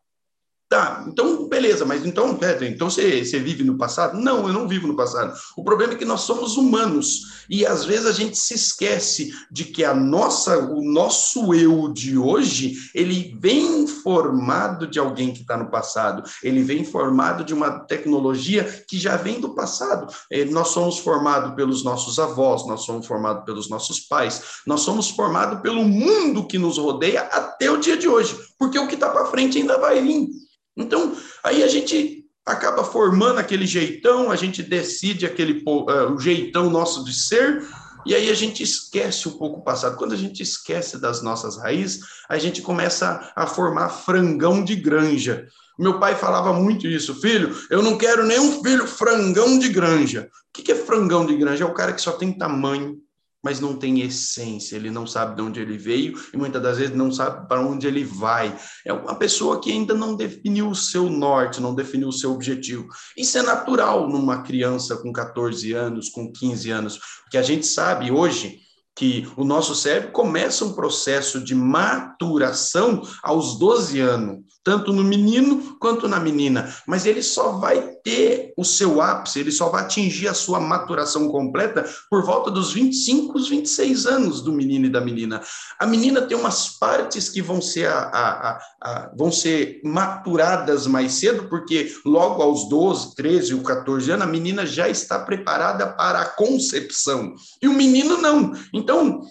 Tá, 0.72 1.04
então, 1.06 1.50
beleza, 1.50 1.84
mas 1.84 2.06
então, 2.06 2.34
Pedro, 2.34 2.64
então 2.64 2.90
você, 2.90 3.26
você 3.26 3.38
vive 3.40 3.62
no 3.62 3.78
passado? 3.78 4.18
Não, 4.18 4.48
eu 4.48 4.54
não 4.54 4.70
vivo 4.70 4.88
no 4.88 4.96
passado. 4.96 5.38
O 5.58 5.66
problema 5.66 5.92
é 5.92 5.96
que 5.98 6.06
nós 6.06 6.22
somos 6.22 6.56
humanos 6.56 7.44
e 7.50 7.66
às 7.66 7.84
vezes 7.84 8.06
a 8.06 8.14
gente 8.14 8.38
se 8.38 8.54
esquece 8.54 9.34
de 9.52 9.66
que 9.66 9.84
a 9.84 9.94
nossa, 9.94 10.58
o 10.60 10.82
nosso 10.82 11.54
eu 11.54 11.92
de 11.92 12.18
hoje, 12.18 12.76
ele 12.96 13.38
vem 13.38 13.86
formado 13.86 14.88
de 14.88 14.98
alguém 14.98 15.34
que 15.34 15.42
está 15.42 15.58
no 15.58 15.70
passado, 15.70 16.24
ele 16.42 16.64
vem 16.64 16.86
formado 16.86 17.44
de 17.44 17.54
uma 17.54 17.82
tecnologia 17.82 18.64
que 18.88 18.98
já 18.98 19.18
vem 19.18 19.42
do 19.42 19.54
passado. 19.54 20.08
É, 20.32 20.46
nós 20.46 20.70
somos 20.70 21.00
formados 21.00 21.54
pelos 21.54 21.84
nossos 21.84 22.18
avós, 22.18 22.66
nós 22.66 22.86
somos 22.86 23.06
formados 23.06 23.44
pelos 23.44 23.70
nossos 23.70 24.00
pais, 24.00 24.42
nós 24.66 24.80
somos 24.80 25.10
formados 25.10 25.60
pelo 25.60 25.84
mundo 25.84 26.48
que 26.48 26.58
nos 26.58 26.78
rodeia 26.78 27.24
até 27.24 27.70
o 27.70 27.76
dia 27.76 27.98
de 27.98 28.08
hoje, 28.08 28.38
porque 28.58 28.80
o 28.80 28.88
que 28.88 28.96
está 28.96 29.10
para 29.10 29.26
frente 29.26 29.58
ainda 29.58 29.78
vai 29.78 30.02
vir. 30.02 30.30
Então, 30.76 31.16
aí 31.44 31.64
a 31.64 31.68
gente 31.68 32.26
acaba 32.46 32.84
formando 32.84 33.40
aquele 33.40 33.66
jeitão, 33.66 34.32
a 34.32 34.36
gente 34.36 34.64
decide 34.64 35.26
aquele 35.26 35.64
uh, 35.66 36.14
o 36.14 36.20
jeitão 36.20 36.70
nosso 36.70 37.04
de 37.04 37.14
ser, 37.14 37.64
e 38.06 38.16
aí 38.16 38.30
a 38.30 38.34
gente 38.34 38.64
esquece 38.64 39.28
um 39.28 39.38
pouco 39.38 39.60
o 39.60 39.64
passado. 39.64 39.98
Quando 39.98 40.14
a 40.14 40.18
gente 40.18 40.42
esquece 40.42 41.00
das 41.00 41.22
nossas 41.22 41.58
raízes, 41.58 42.02
a 42.28 42.38
gente 42.38 42.62
começa 42.62 43.32
a 43.36 43.46
formar 43.46 43.90
frangão 43.90 44.64
de 44.64 44.76
granja. 44.76 45.48
Meu 45.78 46.00
pai 46.00 46.16
falava 46.16 46.54
muito 46.54 46.88
isso, 46.88 47.20
filho, 47.22 47.56
eu 47.70 47.82
não 47.82 47.98
quero 47.98 48.26
nenhum 48.26 48.62
filho 48.64 48.88
frangão 48.88 49.58
de 49.58 49.70
granja. 49.70 50.30
O 50.50 50.62
que 50.62 50.72
é 50.72 50.76
frangão 50.76 51.26
de 51.26 51.36
granja? 51.36 51.64
É 51.64 51.68
o 51.68 51.74
cara 51.74 51.94
que 51.94 52.02
só 52.02 52.12
tem 52.12 52.38
tamanho, 52.38 52.98
mas 53.44 53.60
não 53.60 53.76
tem 53.76 54.02
essência, 54.02 54.76
ele 54.76 54.92
não 54.92 55.08
sabe 55.08 55.36
de 55.36 55.42
onde 55.42 55.60
ele 55.60 55.78
veio 55.78 56.20
e 56.34 56.38
muitas 56.38 56.62
das 56.62 56.78
vezes 56.78 56.96
não 56.96 57.12
sabe 57.12 57.48
para 57.48 57.62
onde 57.62 57.88
ele 57.88 58.04
vai. 58.04 58.56
É 58.86 58.94
uma 58.94 59.16
pessoa 59.16 59.60
que 59.60 59.72
ainda 59.72 59.94
não 59.94 60.16
definiu 60.16 60.70
o 60.70 60.76
seu 60.76 61.10
norte, 61.10 61.62
não 61.62 61.74
definiu 61.74 62.10
o 62.10 62.14
seu 62.14 62.32
objetivo. 62.32 62.88
Isso 63.18 63.38
é 63.38 63.42
natural 63.42 64.08
numa 64.08 64.44
criança 64.44 64.98
com 64.98 65.12
14 65.12 65.74
anos, 65.74 66.10
com 66.10 66.32
15 66.32 66.70
anos, 66.70 67.00
porque 67.24 67.38
a 67.38 67.44
gente 67.44 67.66
sabe 67.66 68.12
hoje 68.12 68.60
que 68.96 69.28
o 69.38 69.44
nosso 69.44 69.74
cérebro 69.74 70.12
começa 70.12 70.66
um 70.66 70.74
processo 70.74 71.44
de 71.44 71.56
maturação 71.56 73.02
aos 73.24 73.58
12 73.58 74.00
anos, 74.00 74.40
tanto 74.64 74.92
no 74.94 75.04
menino 75.04 75.78
quanto 75.80 76.08
na 76.08 76.20
menina, 76.20 76.72
mas 76.86 77.06
ele 77.06 77.24
só 77.24 77.54
vai 77.54 77.96
ter 78.04 78.54
o 78.58 78.64
seu 78.64 79.02
ápice, 79.02 79.40
ele 79.40 79.52
só 79.52 79.70
vai 79.70 79.84
atingir 79.84 80.28
a 80.28 80.34
sua 80.34 80.60
maturação 80.60 81.28
completa 81.30 81.88
por 82.10 82.24
volta 82.24 82.52
dos 82.52 82.74
25, 82.74 83.40
26 83.40 84.06
anos 84.06 84.42
do 84.42 84.52
menino 84.52 84.86
e 84.86 84.90
da 84.90 85.02
menina. 85.02 85.42
A 85.80 85.86
menina 85.86 86.22
tem 86.22 86.38
umas 86.38 86.70
partes 86.70 87.30
que 87.30 87.42
vão 87.42 87.62
ser, 87.62 87.88
a, 87.88 88.00
a, 88.00 88.60
a, 88.82 89.12
vão 89.18 89.32
ser 89.32 89.82
maturadas 89.84 90.88
mais 90.88 91.14
cedo, 91.14 91.48
porque 91.50 91.94
logo 92.06 92.42
aos 92.42 92.68
12, 92.70 93.16
13 93.16 93.56
ou 93.56 93.62
14 93.62 94.12
anos, 94.12 94.26
a 94.26 94.30
menina 94.30 94.66
já 94.66 94.90
está 94.90 95.20
preparada 95.20 95.88
para 95.88 96.22
a 96.22 96.26
concepção, 96.26 97.34
e 97.62 97.68
o 97.68 97.74
menino 97.74 98.18
não. 98.18 98.54
Então, 98.74 99.22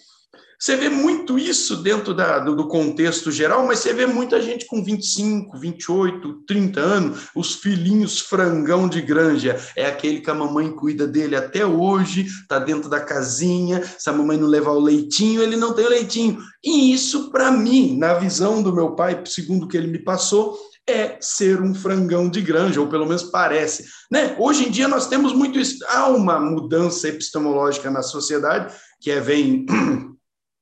você 0.60 0.76
vê 0.76 0.90
muito 0.90 1.38
isso 1.38 1.76
dentro 1.76 2.12
da, 2.12 2.38
do, 2.38 2.54
do, 2.54 2.68
contexto 2.68 3.32
geral, 3.32 3.66
mas 3.66 3.78
você 3.78 3.94
vê 3.94 4.04
muita 4.04 4.42
gente 4.42 4.66
com 4.66 4.84
25, 4.84 5.58
28, 5.58 6.42
30 6.46 6.80
anos, 6.80 7.28
os 7.34 7.54
filhinhos 7.54 8.20
frangão 8.20 8.86
de 8.86 9.00
granja. 9.00 9.58
É 9.74 9.86
aquele 9.86 10.20
que 10.20 10.28
a 10.28 10.34
mamãe 10.34 10.70
cuida 10.70 11.06
dele 11.06 11.34
até 11.34 11.64
hoje, 11.64 12.26
tá 12.46 12.58
dentro 12.58 12.90
da 12.90 13.00
casinha. 13.00 13.82
Se 13.98 14.10
a 14.10 14.12
mamãe 14.12 14.36
não 14.36 14.46
levar 14.46 14.72
o 14.72 14.80
leitinho, 14.80 15.42
ele 15.42 15.56
não 15.56 15.72
tem 15.72 15.86
o 15.86 15.90
leitinho. 15.90 16.38
E 16.62 16.92
isso, 16.92 17.30
para 17.30 17.50
mim, 17.50 17.96
na 17.96 18.12
visão 18.12 18.62
do 18.62 18.74
meu 18.74 18.94
pai, 18.94 19.22
segundo 19.24 19.64
o 19.64 19.68
que 19.68 19.78
ele 19.78 19.86
me 19.86 19.98
passou, 19.98 20.58
é 20.86 21.16
ser 21.22 21.62
um 21.62 21.74
frangão 21.74 22.28
de 22.28 22.42
granja, 22.42 22.82
ou 22.82 22.86
pelo 22.86 23.06
menos 23.06 23.22
parece. 23.22 23.86
Né? 24.10 24.36
Hoje 24.38 24.68
em 24.68 24.70
dia 24.70 24.88
nós 24.88 25.06
temos 25.06 25.32
muito 25.32 25.58
isso. 25.58 25.78
Há 25.88 26.08
uma 26.08 26.38
mudança 26.38 27.08
epistemológica 27.08 27.90
na 27.90 28.02
sociedade, 28.02 28.74
que 29.00 29.10
é, 29.10 29.20
vem 29.20 29.64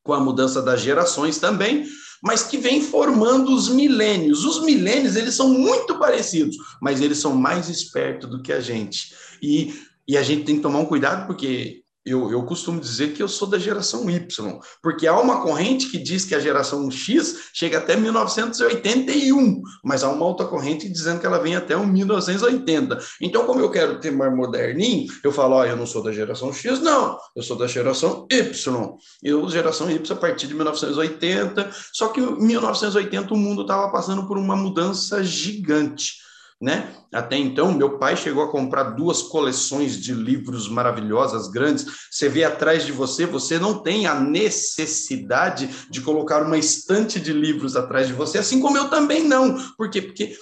com 0.09 0.15
a 0.15 0.21
mudança 0.21 0.63
das 0.63 0.81
gerações 0.81 1.37
também, 1.37 1.85
mas 2.23 2.43
que 2.43 2.57
vem 2.57 2.81
formando 2.81 3.55
os 3.55 3.69
milênios. 3.69 4.43
Os 4.43 4.65
milênios, 4.65 5.17
eles 5.17 5.35
são 5.35 5.51
muito 5.51 5.99
parecidos, 5.99 6.57
mas 6.81 7.03
eles 7.03 7.19
são 7.19 7.35
mais 7.35 7.69
espertos 7.69 8.31
do 8.31 8.41
que 8.41 8.51
a 8.51 8.59
gente. 8.59 9.15
E, 9.43 9.75
e 10.09 10.17
a 10.17 10.23
gente 10.23 10.45
tem 10.45 10.57
que 10.57 10.63
tomar 10.63 10.79
um 10.79 10.87
cuidado, 10.87 11.27
porque 11.27 11.83
eu, 12.11 12.31
eu 12.31 12.43
costumo 12.45 12.81
dizer 12.81 13.13
que 13.13 13.23
eu 13.23 13.29
sou 13.29 13.49
da 13.49 13.59
geração 13.59 14.09
Y, 14.09 14.61
porque 14.83 15.07
há 15.07 15.19
uma 15.19 15.43
corrente 15.43 15.89
que 15.89 15.99
diz 15.99 16.25
que 16.25 16.35
a 16.35 16.41
geração 16.41 16.91
X 16.91 17.51
chega 17.53 17.79
até 17.79 17.97
1981, 17.97 19.63
mas 19.85 20.03
há 20.03 20.11
uma 20.11 20.25
outra 20.25 20.47
corrente 20.47 20.89
dizendo 20.89 21.21
que 21.21 21.27
ela 21.27 21.39
vem 21.39 21.57
até 21.57 21.77
1980. 21.77 22.99
Então, 23.21 23.45
como 23.45 23.61
eu 23.61 23.71
quero 23.71 24.01
ter 24.01 24.11
mais 24.11 24.35
moderninho, 24.35 25.09
eu 25.23 25.33
falo, 25.33 25.57
ó, 25.57 25.61
oh, 25.61 25.65
eu 25.65 25.77
não 25.77 25.87
sou 25.87 26.03
da 26.03 26.13
geração 26.13 26.53
X, 26.53 26.81
não, 26.81 27.19
eu 27.35 27.43
sou 27.43 27.57
da 27.57 27.67
geração 27.67 28.27
Y. 28.31 28.97
Eu, 29.23 29.49
geração 29.49 29.91
Y, 29.91 30.13
a 30.13 30.17
partir 30.17 30.47
de 30.47 30.55
1980, 30.55 31.71
só 31.93 32.09
que 32.09 32.21
em 32.21 32.47
1980 32.47 33.33
o 33.33 33.37
mundo 33.37 33.63
estava 33.63 33.91
passando 33.91 34.27
por 34.27 34.39
uma 34.39 34.57
mudança 34.57 35.23
gigante 35.23 36.28
né? 36.61 36.93
Até 37.13 37.37
então, 37.37 37.73
meu 37.73 37.99
pai 37.99 38.17
chegou 38.17 38.43
a 38.43 38.51
comprar 38.51 38.91
duas 38.91 39.23
coleções 39.23 39.97
de 39.99 40.13
livros 40.13 40.69
maravilhosas, 40.69 41.49
grandes. 41.49 41.87
Você 42.11 42.29
vê 42.29 42.45
atrás 42.45 42.85
de 42.85 42.93
você, 42.93 43.27
você 43.27 43.59
não 43.59 43.79
tem 43.79 44.07
a 44.07 44.15
necessidade 44.19 45.69
de 45.89 46.01
colocar 46.01 46.43
uma 46.43 46.59
estante 46.59 47.21
de 47.21 47.33
livros 47.33 47.77
atrás 47.77 48.09
de 48.09 48.13
você, 48.13 48.39
assim 48.39 48.61
como 48.61 48.77
eu 48.77 48.91
também 48.91 49.23
não. 49.23 49.57
Por 49.77 49.89
quê? 49.89 50.03
Porque 50.03 50.37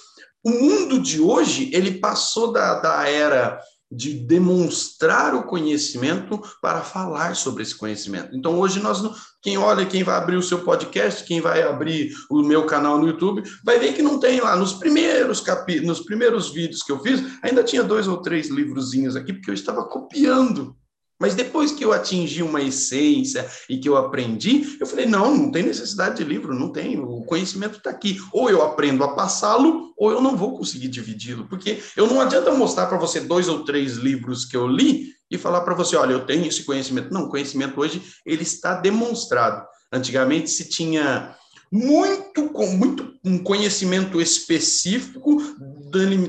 o 0.45 0.51
mundo 0.51 0.99
de 0.99 1.21
hoje, 1.21 1.71
ele 1.73 1.99
passou 1.99 2.53
da, 2.53 2.81
da 2.81 3.09
era 3.09 3.61
de 3.91 4.15
demonstrar 4.15 5.35
o 5.35 5.45
conhecimento 5.45 6.41
para 6.61 6.81
falar 6.81 7.37
sobre 7.37 7.63
esse 7.63 7.75
conhecimento. 7.75 8.35
Então, 8.35 8.59
hoje, 8.59 8.81
nós 8.81 9.01
quem 9.41 9.57
olha, 9.57 9.87
quem 9.87 10.03
vai 10.03 10.17
abrir 10.17 10.37
o 10.37 10.43
seu 10.43 10.65
podcast, 10.65 11.23
quem 11.25 11.41
vai 11.41 11.63
abrir 11.63 12.13
o 12.29 12.43
meu 12.43 12.67
canal 12.67 12.99
no 12.99 13.07
YouTube, 13.07 13.43
vai 13.65 13.79
ver 13.79 13.93
que 13.93 14.03
não 14.03 14.19
tem 14.19 14.41
lá. 14.41 14.57
Nos 14.57 14.73
primeiros 14.73 15.41
capítulos, 15.41 15.99
nos 15.99 16.07
primeiros 16.07 16.51
vídeos 16.51 16.83
que 16.83 16.91
eu 16.91 16.99
fiz, 17.01 17.23
ainda 17.43 17.63
tinha 17.63 17.85
dois 17.85 18.09
ou 18.09 18.21
três 18.21 18.49
livrozinhos 18.49 19.15
aqui, 19.15 19.33
porque 19.33 19.51
eu 19.51 19.55
estava 19.55 19.85
copiando 19.85 20.77
mas 21.19 21.35
depois 21.35 21.73
que 21.73 21.85
eu 21.85 21.93
atingi 21.93 22.43
uma 22.43 22.61
essência 22.61 23.49
e 23.69 23.79
que 23.79 23.89
eu 23.89 23.97
aprendi, 23.97 24.77
eu 24.79 24.87
falei: 24.87 25.07
não, 25.07 25.35
não 25.35 25.51
tem 25.51 25.63
necessidade 25.63 26.17
de 26.17 26.25
livro, 26.25 26.55
não 26.55 26.71
tem, 26.71 26.99
o 27.01 27.23
conhecimento 27.23 27.79
está 27.79 27.91
aqui. 27.91 28.19
Ou 28.33 28.51
eu 28.51 28.63
aprendo 28.63 29.03
a 29.03 29.15
passá-lo, 29.15 29.95
ou 29.97 30.11
eu 30.11 30.21
não 30.21 30.37
vou 30.37 30.57
conseguir 30.57 30.89
dividi-lo, 30.89 31.47
porque 31.49 31.83
eu 31.97 32.07
não 32.07 32.21
adianta 32.21 32.53
mostrar 32.53 32.87
para 32.87 32.99
você 32.99 33.21
dois 33.21 33.49
ou 33.49 33.65
três 33.65 33.95
livros 33.95 34.45
que 34.45 34.57
eu 34.57 34.67
li 34.67 35.15
e 35.31 35.39
falar 35.39 35.63
para 35.63 35.75
você: 35.75 35.97
olha, 35.97 36.13
eu 36.13 36.27
tenho 36.27 36.47
esse 36.47 36.65
conhecimento. 36.65 37.13
Não, 37.13 37.25
o 37.25 37.31
conhecimento 37.31 37.81
hoje 37.81 38.03
ele 38.25 38.43
está 38.43 38.75
demonstrado. 38.75 39.67
Antigamente 39.93 40.51
se 40.51 40.69
tinha 40.69 41.35
muito, 41.71 42.53
muito 42.77 43.15
um 43.25 43.39
conhecimento 43.39 44.21
específico 44.21 45.43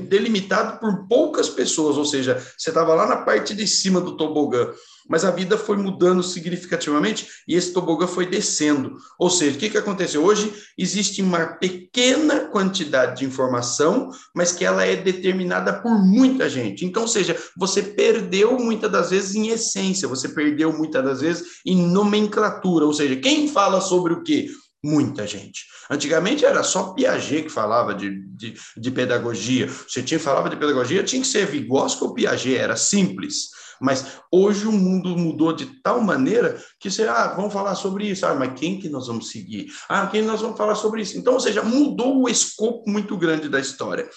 delimitado 0.08 0.80
por 0.80 1.06
poucas 1.06 1.48
pessoas, 1.48 1.96
ou 1.96 2.04
seja, 2.04 2.42
você 2.56 2.70
estava 2.70 2.94
lá 2.94 3.06
na 3.06 3.18
parte 3.18 3.54
de 3.54 3.66
cima 3.66 4.00
do 4.00 4.16
tobogã, 4.16 4.72
mas 5.08 5.24
a 5.24 5.30
vida 5.30 5.56
foi 5.56 5.76
mudando 5.76 6.22
significativamente 6.22 7.28
e 7.46 7.54
esse 7.54 7.72
tobogã 7.72 8.06
foi 8.06 8.26
descendo. 8.26 8.96
Ou 9.18 9.30
seja, 9.30 9.56
o 9.56 9.58
que, 9.58 9.70
que 9.70 9.78
aconteceu? 9.78 10.22
Hoje 10.22 10.52
existe 10.76 11.22
uma 11.22 11.46
pequena 11.46 12.40
quantidade 12.48 13.20
de 13.20 13.24
informação, 13.24 14.10
mas 14.34 14.52
que 14.52 14.64
ela 14.64 14.84
é 14.84 14.96
determinada 14.96 15.72
por 15.80 15.98
muita 15.98 16.50
gente. 16.50 16.84
Então, 16.84 17.02
ou 17.02 17.08
seja, 17.08 17.36
você 17.56 17.82
perdeu 17.82 18.58
muitas 18.58 18.90
das 18.90 19.10
vezes 19.10 19.34
em 19.34 19.48
essência, 19.48 20.08
você 20.08 20.28
perdeu 20.28 20.76
muitas 20.76 21.02
das 21.02 21.20
vezes 21.20 21.60
em 21.64 21.80
nomenclatura, 21.86 22.84
ou 22.84 22.92
seja, 22.92 23.16
quem 23.16 23.48
fala 23.48 23.80
sobre 23.80 24.12
o 24.12 24.22
quê? 24.22 24.48
Muita 24.82 25.26
gente. 25.26 25.66
Antigamente 25.90 26.44
era 26.44 26.62
só 26.62 26.92
Piaget 26.92 27.44
que 27.44 27.48
falava 27.48 27.94
de, 27.94 28.22
de, 28.28 28.54
de 28.76 28.90
pedagogia. 28.90 29.66
Você 29.66 30.02
tinha 30.02 30.20
falava 30.20 30.48
de 30.48 30.56
pedagogia, 30.56 31.02
tinha 31.02 31.20
que 31.20 31.26
ser 31.26 31.46
Vygotsky 31.46 32.04
ou 32.04 32.14
Piaget, 32.14 32.56
era 32.56 32.76
simples. 32.76 33.48
Mas 33.80 34.18
hoje 34.30 34.66
o 34.66 34.72
mundo 34.72 35.16
mudou 35.16 35.52
de 35.52 35.66
tal 35.82 36.00
maneira 36.00 36.62
que 36.78 36.90
você, 36.90 37.04
ah, 37.04 37.34
vamos 37.34 37.52
falar 37.52 37.74
sobre 37.74 38.08
isso. 38.08 38.24
Ah, 38.26 38.34
mas 38.34 38.58
quem 38.58 38.78
que 38.78 38.88
nós 38.88 39.06
vamos 39.06 39.30
seguir? 39.30 39.72
Ah, 39.88 40.06
quem 40.06 40.22
nós 40.22 40.40
vamos 40.40 40.56
falar 40.56 40.74
sobre 40.74 41.02
isso? 41.02 41.18
Então, 41.18 41.34
ou 41.34 41.40
seja, 41.40 41.62
mudou 41.62 42.22
o 42.22 42.28
escopo 42.28 42.88
muito 42.88 43.16
grande 43.16 43.48
da 43.48 43.60
história. 43.60 44.08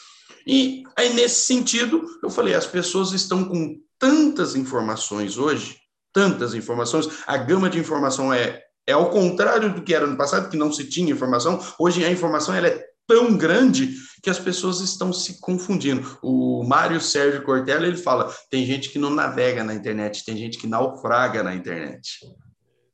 E 0.46 0.84
aí, 0.96 1.14
nesse 1.14 1.46
sentido, 1.46 2.04
eu 2.24 2.30
falei, 2.30 2.54
as 2.54 2.66
pessoas 2.66 3.12
estão 3.12 3.46
com 3.46 3.80
tantas 4.00 4.56
informações 4.56 5.38
hoje, 5.38 5.78
tantas 6.12 6.54
informações, 6.54 7.08
a 7.28 7.38
gama 7.38 7.70
de 7.70 7.80
informação 7.80 8.34
é 8.34 8.62
é 8.88 8.94
ao 8.94 9.10
contrário 9.10 9.74
do 9.74 9.82
que 9.82 9.94
era 9.94 10.08
no 10.08 10.18
passado, 10.18 10.50
que 10.50 10.58
não 10.58 10.72
se 10.72 10.90
tinha 10.90 11.12
informação. 11.12 11.60
Hoje 11.80 12.04
a 12.04 12.12
informação 12.12 12.54
ela 12.54 12.68
é 12.68 12.86
tão 13.08 13.36
grande 13.36 13.96
que 14.24 14.30
as 14.30 14.40
pessoas 14.40 14.80
estão 14.80 15.12
se 15.12 15.40
confundindo. 15.42 16.18
O 16.22 16.64
Mário 16.64 17.02
Sérgio 17.02 17.44
Cortella, 17.44 17.88
ele 17.88 17.98
fala, 17.98 18.34
tem 18.50 18.66
gente 18.66 18.90
que 18.90 19.00
não 19.00 19.10
navega 19.10 19.64
na 19.64 19.74
internet, 19.74 20.24
tem 20.24 20.38
gente 20.38 20.58
que 20.58 20.68
naufraga 20.68 21.44
na 21.44 21.56
internet. 21.56 22.20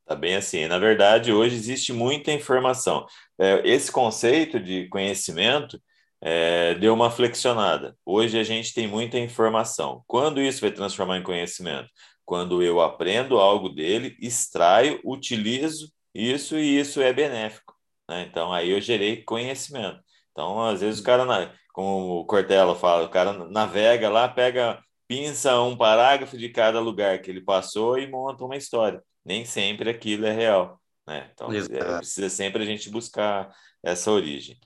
Tá 0.06 0.15
bem 0.15 0.36
assim. 0.36 0.67
Na 0.67 0.80
verdade, 0.80 1.34
hoje 1.34 1.56
existe 1.56 1.91
muita 1.91 2.32
informação. 2.32 3.06
É, 3.38 3.62
esse 3.65 3.91
conceito 3.91 4.58
de 4.58 4.88
conhecimento 4.88 5.80
é, 6.21 6.76
deu 6.76 6.93
uma 6.93 7.12
flexionada. 7.12 7.95
Hoje 8.06 8.39
a 8.39 8.43
gente 8.43 8.73
tem 8.73 8.88
muita 8.88 9.19
informação. 9.19 10.04
Quando 10.08 10.41
isso 10.41 10.62
vai 10.62 10.71
transformar 10.71 11.17
em 11.17 11.23
conhecimento? 11.23 11.89
Quando 12.28 12.62
eu 12.62 12.82
aprendo 12.82 13.40
algo 13.40 13.70
dele, 13.70 14.18
extraio, 14.20 15.00
utilizo 15.06 15.90
isso 16.13 16.58
e 16.58 16.78
isso 16.78 17.02
é 17.02 17.13
benéfico. 17.13 17.74
Né? 18.10 18.28
Então, 18.30 18.52
aí 18.52 18.70
eu 18.70 18.82
gerei 18.82 19.24
conhecimento. 19.24 20.02
Então, 20.34 20.62
às 20.62 20.82
vezes 20.82 21.00
o 21.00 21.04
cara, 21.04 21.56
como 21.74 22.20
o 22.20 22.26
Cortella 22.26 22.76
fala, 22.76 23.06
o 23.06 23.10
cara 23.10 23.32
navega 23.32 24.10
lá, 24.10 24.28
pega, 24.28 24.78
pinça 25.08 25.62
um 25.62 25.78
parágrafo 25.78 26.38
de 26.38 26.50
cada 26.50 26.82
lugar 26.82 27.22
que 27.22 27.32
ele 27.32 27.40
passou 27.40 27.98
e 27.98 28.06
monta 28.12 28.44
uma 28.44 28.58
história. 28.58 29.02
Nem 29.24 29.46
sempre 29.46 29.90
aquilo 29.90 30.26
é 30.26 30.34
real. 30.34 30.82
Né? 31.08 31.32
Então, 31.34 31.48
é, 31.50 31.98
precisa 31.98 32.30
sempre 32.30 32.62
a 32.62 32.66
gente 32.66 32.90
buscar 32.90 33.56
essa 33.82 34.12
origem. 34.12 34.60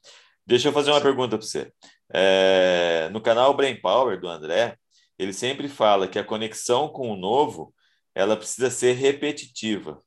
Deixa 0.48 0.70
eu 0.70 0.74
fazer 0.74 0.90
uma 0.90 1.00
pergunta 1.00 1.38
para 1.38 1.46
você. 1.46 1.72
É, 2.12 3.08
no 3.12 3.22
canal 3.22 3.54
Brain 3.54 3.80
Power 3.80 4.20
do 4.20 4.28
André, 4.28 4.76
ele 5.22 5.34
sempre 5.34 5.68
fala 5.68 6.08
que 6.08 6.18
a 6.18 6.24
conexão 6.24 6.90
com 6.90 7.12
o 7.12 7.16
novo 7.16 7.72
ela 8.16 8.36
precisa 8.36 8.72
ser 8.72 8.94
repetitiva, 8.94 10.02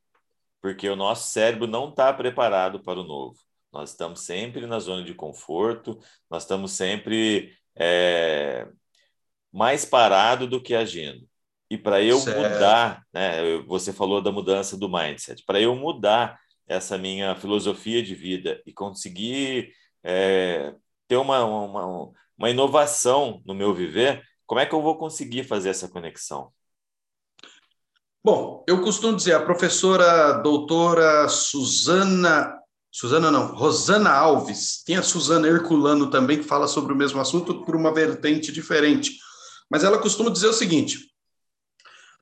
porque 0.60 0.88
o 0.88 0.96
nosso 0.96 1.30
cérebro 1.30 1.68
não 1.68 1.90
está 1.90 2.12
preparado 2.12 2.82
para 2.82 2.98
o 2.98 3.04
novo. 3.04 3.38
Nós 3.72 3.90
estamos 3.90 4.22
sempre 4.22 4.66
na 4.66 4.80
zona 4.80 5.04
de 5.04 5.14
conforto, 5.14 5.96
nós 6.28 6.42
estamos 6.42 6.72
sempre 6.72 7.56
é, 7.76 8.66
mais 9.52 9.84
parado 9.84 10.48
do 10.48 10.60
que 10.60 10.74
agindo. 10.74 11.28
E 11.70 11.78
para 11.78 12.02
eu 12.02 12.18
certo. 12.18 12.36
mudar, 12.36 13.02
né, 13.12 13.58
você 13.68 13.92
falou 13.92 14.20
da 14.20 14.32
mudança 14.32 14.76
do 14.76 14.88
mindset, 14.88 15.44
para 15.46 15.60
eu 15.60 15.76
mudar 15.76 16.40
essa 16.66 16.98
minha 16.98 17.36
filosofia 17.36 18.02
de 18.02 18.16
vida 18.16 18.60
e 18.66 18.72
conseguir 18.72 19.72
é, 20.02 20.74
ter 21.06 21.16
uma, 21.16 21.44
uma, 21.44 22.10
uma 22.36 22.50
inovação 22.50 23.40
no 23.46 23.54
meu 23.54 23.72
viver, 23.72 24.24
como 24.46 24.60
é 24.60 24.66
que 24.66 24.74
eu 24.74 24.82
vou 24.82 24.98
conseguir 24.98 25.44
fazer 25.44 25.70
essa 25.70 25.88
conexão? 25.88 26.52
Bom, 28.22 28.64
eu 28.66 28.80
costumo 28.80 29.16
dizer, 29.16 29.34
a 29.34 29.44
professora 29.44 30.32
doutora 30.38 31.28
Suzana, 31.28 32.58
Suzana 32.90 33.30
não, 33.30 33.54
Rosana 33.54 34.10
Alves, 34.10 34.82
tem 34.82 34.96
a 34.96 35.02
Suzana 35.02 35.46
Herculano 35.46 36.08
também, 36.08 36.38
que 36.38 36.44
fala 36.44 36.66
sobre 36.66 36.92
o 36.92 36.96
mesmo 36.96 37.20
assunto 37.20 37.62
por 37.64 37.76
uma 37.76 37.92
vertente 37.92 38.50
diferente. 38.50 39.18
Mas 39.70 39.84
ela 39.84 39.98
costuma 39.98 40.30
dizer 40.30 40.46
o 40.46 40.54
seguinte: 40.54 41.10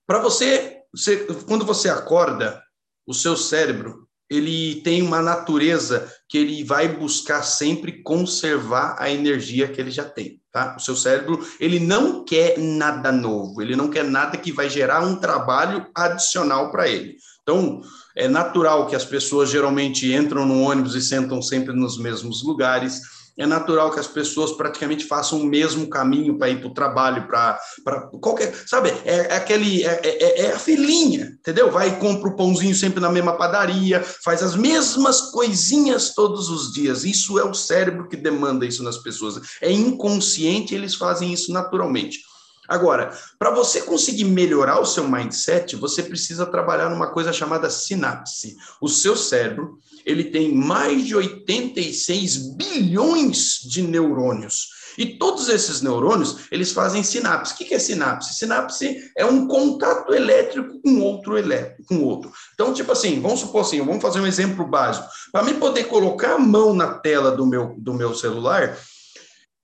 para 0.04 0.18
você, 0.18 0.82
você, 0.92 1.24
quando 1.46 1.64
você 1.64 1.88
acorda, 1.88 2.60
o 3.06 3.14
seu 3.14 3.36
cérebro 3.36 4.08
ele 4.28 4.80
tem 4.80 5.02
uma 5.02 5.20
natureza 5.20 6.12
que 6.28 6.38
ele 6.38 6.64
vai 6.64 6.88
buscar 6.88 7.42
sempre 7.42 8.02
conservar 8.02 8.96
a 8.98 9.10
energia 9.10 9.70
que 9.70 9.80
ele 9.80 9.90
já 9.90 10.08
tem. 10.08 10.41
Tá? 10.52 10.76
O 10.76 10.80
seu 10.80 10.94
cérebro, 10.94 11.44
ele 11.58 11.80
não 11.80 12.24
quer 12.24 12.58
nada 12.58 13.10
novo, 13.10 13.62
ele 13.62 13.74
não 13.74 13.88
quer 13.88 14.04
nada 14.04 14.36
que 14.36 14.52
vai 14.52 14.68
gerar 14.68 15.00
um 15.00 15.16
trabalho 15.16 15.86
adicional 15.94 16.70
para 16.70 16.88
ele. 16.88 17.16
Então, 17.42 17.80
é 18.14 18.28
natural 18.28 18.86
que 18.86 18.94
as 18.94 19.04
pessoas 19.04 19.50
geralmente 19.50 20.12
entram 20.12 20.46
no 20.46 20.60
ônibus 20.62 20.94
e 20.94 21.00
sentam 21.00 21.40
sempre 21.40 21.72
nos 21.72 21.98
mesmos 21.98 22.44
lugares 22.44 23.00
é 23.42 23.46
natural 23.46 23.90
que 23.90 23.98
as 23.98 24.06
pessoas 24.06 24.52
praticamente 24.52 25.04
façam 25.04 25.40
o 25.40 25.44
mesmo 25.44 25.88
caminho 25.88 26.38
para 26.38 26.48
ir 26.48 26.60
para 26.60 26.68
o 26.68 26.74
trabalho, 26.74 27.26
para 27.26 27.58
qualquer. 28.20 28.54
Sabe, 28.66 28.90
é, 29.04 29.32
é 29.32 29.36
aquele. 29.36 29.84
É, 29.84 30.00
é, 30.04 30.40
é, 30.42 30.52
a 30.52 30.58
filhinha, 30.58 31.36
entendeu? 31.40 31.70
Vai 31.70 31.88
e 31.88 31.96
compra 31.96 32.28
o 32.28 32.36
pãozinho 32.36 32.74
sempre 32.74 33.00
na 33.00 33.10
mesma 33.10 33.36
padaria, 33.36 34.02
faz 34.02 34.42
as 34.42 34.54
mesmas 34.54 35.32
coisinhas 35.32 36.14
todos 36.14 36.48
os 36.48 36.72
dias. 36.72 37.04
Isso 37.04 37.38
é 37.38 37.44
o 37.44 37.54
cérebro 37.54 38.08
que 38.08 38.16
demanda 38.16 38.64
isso 38.64 38.82
nas 38.82 38.98
pessoas. 38.98 39.40
É 39.60 39.70
inconsciente, 39.70 40.74
eles 40.74 40.94
fazem 40.94 41.32
isso 41.32 41.52
naturalmente. 41.52 42.20
Agora, 42.68 43.12
para 43.38 43.50
você 43.50 43.82
conseguir 43.82 44.24
melhorar 44.24 44.80
o 44.80 44.86
seu 44.86 45.08
mindset, 45.08 45.74
você 45.76 46.02
precisa 46.02 46.46
trabalhar 46.46 46.88
numa 46.88 47.10
coisa 47.10 47.32
chamada 47.32 47.68
sinapse. 47.68 48.56
O 48.80 48.88
seu 48.88 49.16
cérebro 49.16 49.78
ele 50.06 50.24
tem 50.24 50.54
mais 50.54 51.04
de 51.04 51.14
86 51.14 52.54
bilhões 52.56 53.60
de 53.64 53.82
neurônios. 53.82 54.82
E 54.98 55.18
todos 55.18 55.48
esses 55.48 55.80
neurônios, 55.80 56.46
eles 56.50 56.72
fazem 56.72 57.02
sinapse. 57.02 57.54
O 57.54 57.56
que 57.56 57.74
é 57.74 57.78
sinapse? 57.78 58.34
Sinapse 58.34 59.10
é 59.16 59.24
um 59.24 59.48
contato 59.48 60.12
elétrico 60.12 60.80
com 60.82 61.00
outro 61.00 61.38
elétrico, 61.38 61.84
com 61.86 62.02
outro. 62.02 62.30
Então, 62.52 62.74
tipo 62.74 62.92
assim, 62.92 63.20
vamos 63.20 63.40
supor 63.40 63.62
assim, 63.62 63.80
vamos 63.80 64.02
fazer 64.02 64.20
um 64.20 64.26
exemplo 64.26 64.66
básico. 64.66 65.08
Para 65.32 65.44
mim 65.44 65.54
poder 65.54 65.84
colocar 65.84 66.34
a 66.34 66.38
mão 66.38 66.74
na 66.74 66.94
tela 66.94 67.30
do 67.30 67.46
meu, 67.46 67.74
do 67.78 67.94
meu 67.94 68.14
celular, 68.14 68.78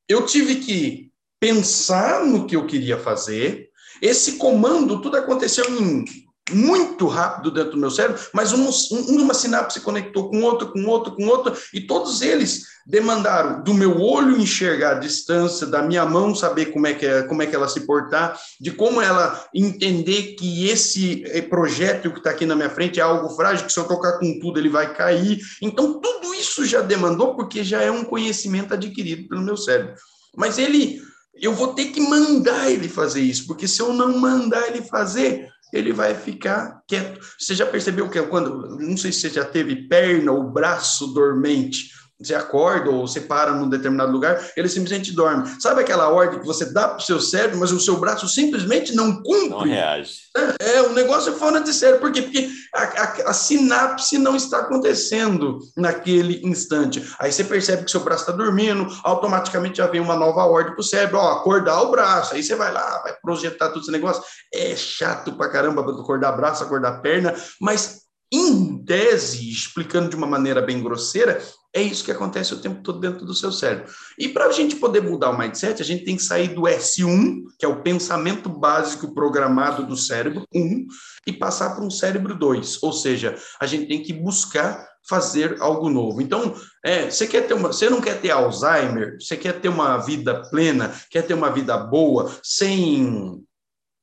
eu 0.09 0.25
tive 0.25 0.57
que 0.57 1.08
pensar 1.40 2.24
no 2.24 2.46
que 2.46 2.57
eu 2.57 2.66
queria 2.66 2.98
fazer. 2.98 3.68
Esse 4.01 4.33
comando, 4.33 5.01
tudo 5.01 5.16
aconteceu 5.16 5.64
em 5.68 6.05
muito 6.51 7.07
rápido 7.07 7.51
dentro 7.51 7.72
do 7.72 7.79
meu 7.79 7.90
cérebro, 7.90 8.20
mas 8.33 8.53
um, 8.53 8.70
uma 9.16 9.35
sinapse 9.35 9.81
conectou 9.81 10.31
com 10.31 10.42
outra, 10.42 10.68
com 10.68 10.85
outra, 10.87 11.12
com 11.12 11.27
outra, 11.27 11.55
e 11.72 11.81
todos 11.81 12.22
eles 12.22 12.62
demandaram 12.87 13.62
do 13.62 13.74
meu 13.74 14.01
olho 14.01 14.38
enxergar 14.38 14.92
a 14.92 14.98
distância, 14.98 15.66
da 15.66 15.83
minha 15.83 16.07
mão 16.07 16.35
saber 16.35 16.66
como 16.66 16.87
é 16.87 16.94
que, 16.94 17.05
é, 17.05 17.22
como 17.22 17.42
é 17.42 17.46
que 17.46 17.55
ela 17.55 17.68
se 17.68 17.81
portar, 17.81 18.38
de 18.59 18.70
como 18.70 19.03
ela 19.03 19.44
entender 19.55 20.37
que 20.37 20.68
esse 20.68 21.22
eh, 21.27 21.42
projeto 21.42 22.11
que 22.11 22.18
está 22.18 22.31
aqui 22.31 22.46
na 22.46 22.57
minha 22.57 22.70
frente 22.70 22.98
é 22.98 23.03
algo 23.03 23.29
frágil, 23.37 23.66
que 23.66 23.72
se 23.72 23.79
eu 23.79 23.85
tocar 23.85 24.18
com 24.18 24.38
tudo 24.40 24.59
ele 24.59 24.70
vai 24.70 24.94
cair. 24.94 25.38
Então, 25.61 26.01
tudo 26.01 26.35
isso 26.35 26.64
já 26.64 26.81
demandou, 26.81 27.35
porque 27.35 27.62
já 27.62 27.83
é 27.83 27.90
um 27.90 28.05
conhecimento 28.05 28.72
adquirido 28.72 29.29
pelo 29.29 29.42
meu 29.42 29.57
cérebro. 29.57 29.94
Mas 30.35 30.57
ele, 30.57 31.03
eu 31.40 31.55
vou 31.55 31.74
ter 31.74 31.87
que 31.87 32.01
mandar 32.01 32.70
ele 32.70 32.88
fazer 32.88 33.20
isso, 33.20 33.46
porque 33.46 33.68
se 33.68 33.81
eu 33.81 33.92
não 33.92 34.18
mandar 34.18 34.68
ele 34.68 34.83
fazer, 34.83 35.48
ele 35.72 35.92
vai 35.92 36.14
ficar 36.14 36.83
quieto. 36.87 37.20
Você 37.38 37.55
já 37.55 37.66
percebeu 37.66 38.09
que 38.09 38.20
quando, 38.22 38.79
não 38.79 38.96
sei 38.96 39.12
se 39.12 39.20
você 39.20 39.31
já 39.31 39.44
teve 39.44 39.88
perna 39.88 40.33
ou 40.33 40.51
braço 40.51 41.09
dormente, 41.09 41.90
você 42.21 42.35
acorda 42.35 42.91
ou 42.91 43.07
você 43.07 43.21
para 43.21 43.53
num 43.53 43.69
determinado 43.69 44.11
lugar, 44.11 44.45
ele 44.57 44.69
simplesmente 44.69 45.13
dorme. 45.13 45.49
Sabe 45.61 45.83
aquela 45.83 46.09
ordem 46.09 46.41
que 46.41 46.47
você 46.47 46.65
dá 46.73 46.89
para 46.89 46.99
o 46.99 47.03
seu 47.03 47.21
cérebro, 47.21 47.59
mas 47.59 47.71
o 47.71 47.79
seu 47.79 47.97
braço 47.97 48.29
simplesmente 48.29 48.95
não 48.95 49.23
cumpre? 49.23 49.49
Não 49.49 49.61
reage. 49.61 50.19
É, 50.37 50.79
é 50.79 50.83
um 50.83 50.95
negócio 50.95 51.33
fora 51.35 51.61
de 51.61 51.73
sério. 51.73 52.01
Por 52.01 52.11
quê? 52.11 52.23
Porque 52.23 52.51
a, 52.75 52.83
a, 52.83 53.31
a, 53.31 53.33
sinapse 53.33 54.19
não 54.19 54.35
está 54.35 54.59
acontecendo 54.59 55.59
naquele 55.77 56.45
instante. 56.45 57.09
Aí 57.21 57.31
você 57.31 57.45
percebe 57.45 57.85
que 57.85 57.91
seu 57.91 58.01
braço 58.01 58.23
está 58.23 58.33
dormindo, 58.33 58.89
automaticamente 59.05 59.79
já 59.79 59.87
vem 59.87 60.01
uma 60.01 60.17
nova 60.17 60.45
ordem 60.45 60.73
para 60.73 60.81
o 60.81 60.85
cérebro, 60.85 61.19
ó, 61.19 61.33
acordar 61.33 61.83
o 61.83 61.91
braço. 61.91 62.35
Aí 62.35 62.43
você 62.43 62.57
vai 62.57 62.73
lá, 62.73 63.01
vai 63.03 63.15
projetar 63.23 63.69
todo 63.69 63.83
esse 63.83 63.93
negócio. 63.93 64.23
É 64.53 64.75
chato 64.75 65.33
pra 65.35 65.49
caramba 65.49 65.83
acordar 65.83 66.33
braço, 66.33 66.65
acordar 66.65 67.01
perna, 67.01 67.35
mas 67.61 68.09
em 68.33 68.85
tese, 68.85 69.51
explicando 69.51 70.11
de 70.11 70.17
uma 70.17 70.27
maneira 70.27 70.61
bem 70.61 70.83
grosseira, 70.83 71.41
é 71.75 71.83
isso 71.83 72.05
que 72.05 72.11
acontece 72.11 72.55
o 72.55 72.61
tempo 72.61 72.83
todo 72.83 72.99
dentro 72.99 73.27
do 73.27 73.35
seu 73.35 73.53
cérebro. 73.53 73.93
E 74.19 74.29
para 74.29 74.47
a 74.47 74.53
gente 74.53 74.77
poder 74.77 75.03
mudar 75.03 75.31
o 75.31 75.39
mindset, 75.39 75.83
a 75.83 75.85
gente 75.85 76.05
tem 76.05 76.17
que 76.17 76.23
sair 76.23 76.49
do 76.49 76.63
S1, 76.63 77.43
que 77.59 77.65
é 77.65 77.69
o 77.69 77.83
pensamento 77.83 78.49
básico 78.49 79.15
programado 79.15 79.87
do 79.87 79.97
cérebro 79.97 80.45
1, 80.55 80.87
e 81.27 81.33
passar 81.33 81.75
para 81.75 81.85
um 81.85 81.91
cérebro 81.91 82.35
2. 82.35 82.83
Ou 82.83 82.93
seja, 82.93 83.37
a 83.61 83.67
gente 83.67 83.87
tem 83.87 84.03
que 84.03 84.13
buscar 84.13 84.89
fazer 85.09 85.57
algo 85.61 85.89
novo. 85.89 86.21
Então, 86.21 86.55
é, 86.85 87.11
você 87.11 87.27
quer 87.27 87.47
ter 87.47 87.55
uma, 87.55 87.69
você 87.69 87.89
não 87.89 88.01
quer 88.01 88.21
ter 88.21 88.31
Alzheimer, 88.31 89.17
você 89.21 89.37
quer 89.37 89.61
ter 89.61 89.69
uma 89.69 89.99
vida 89.99 90.43
plena, 90.51 90.95
quer 91.11 91.23
ter 91.23 91.35
uma 91.35 91.51
vida 91.51 91.77
boa, 91.77 92.31
sem 92.43 93.43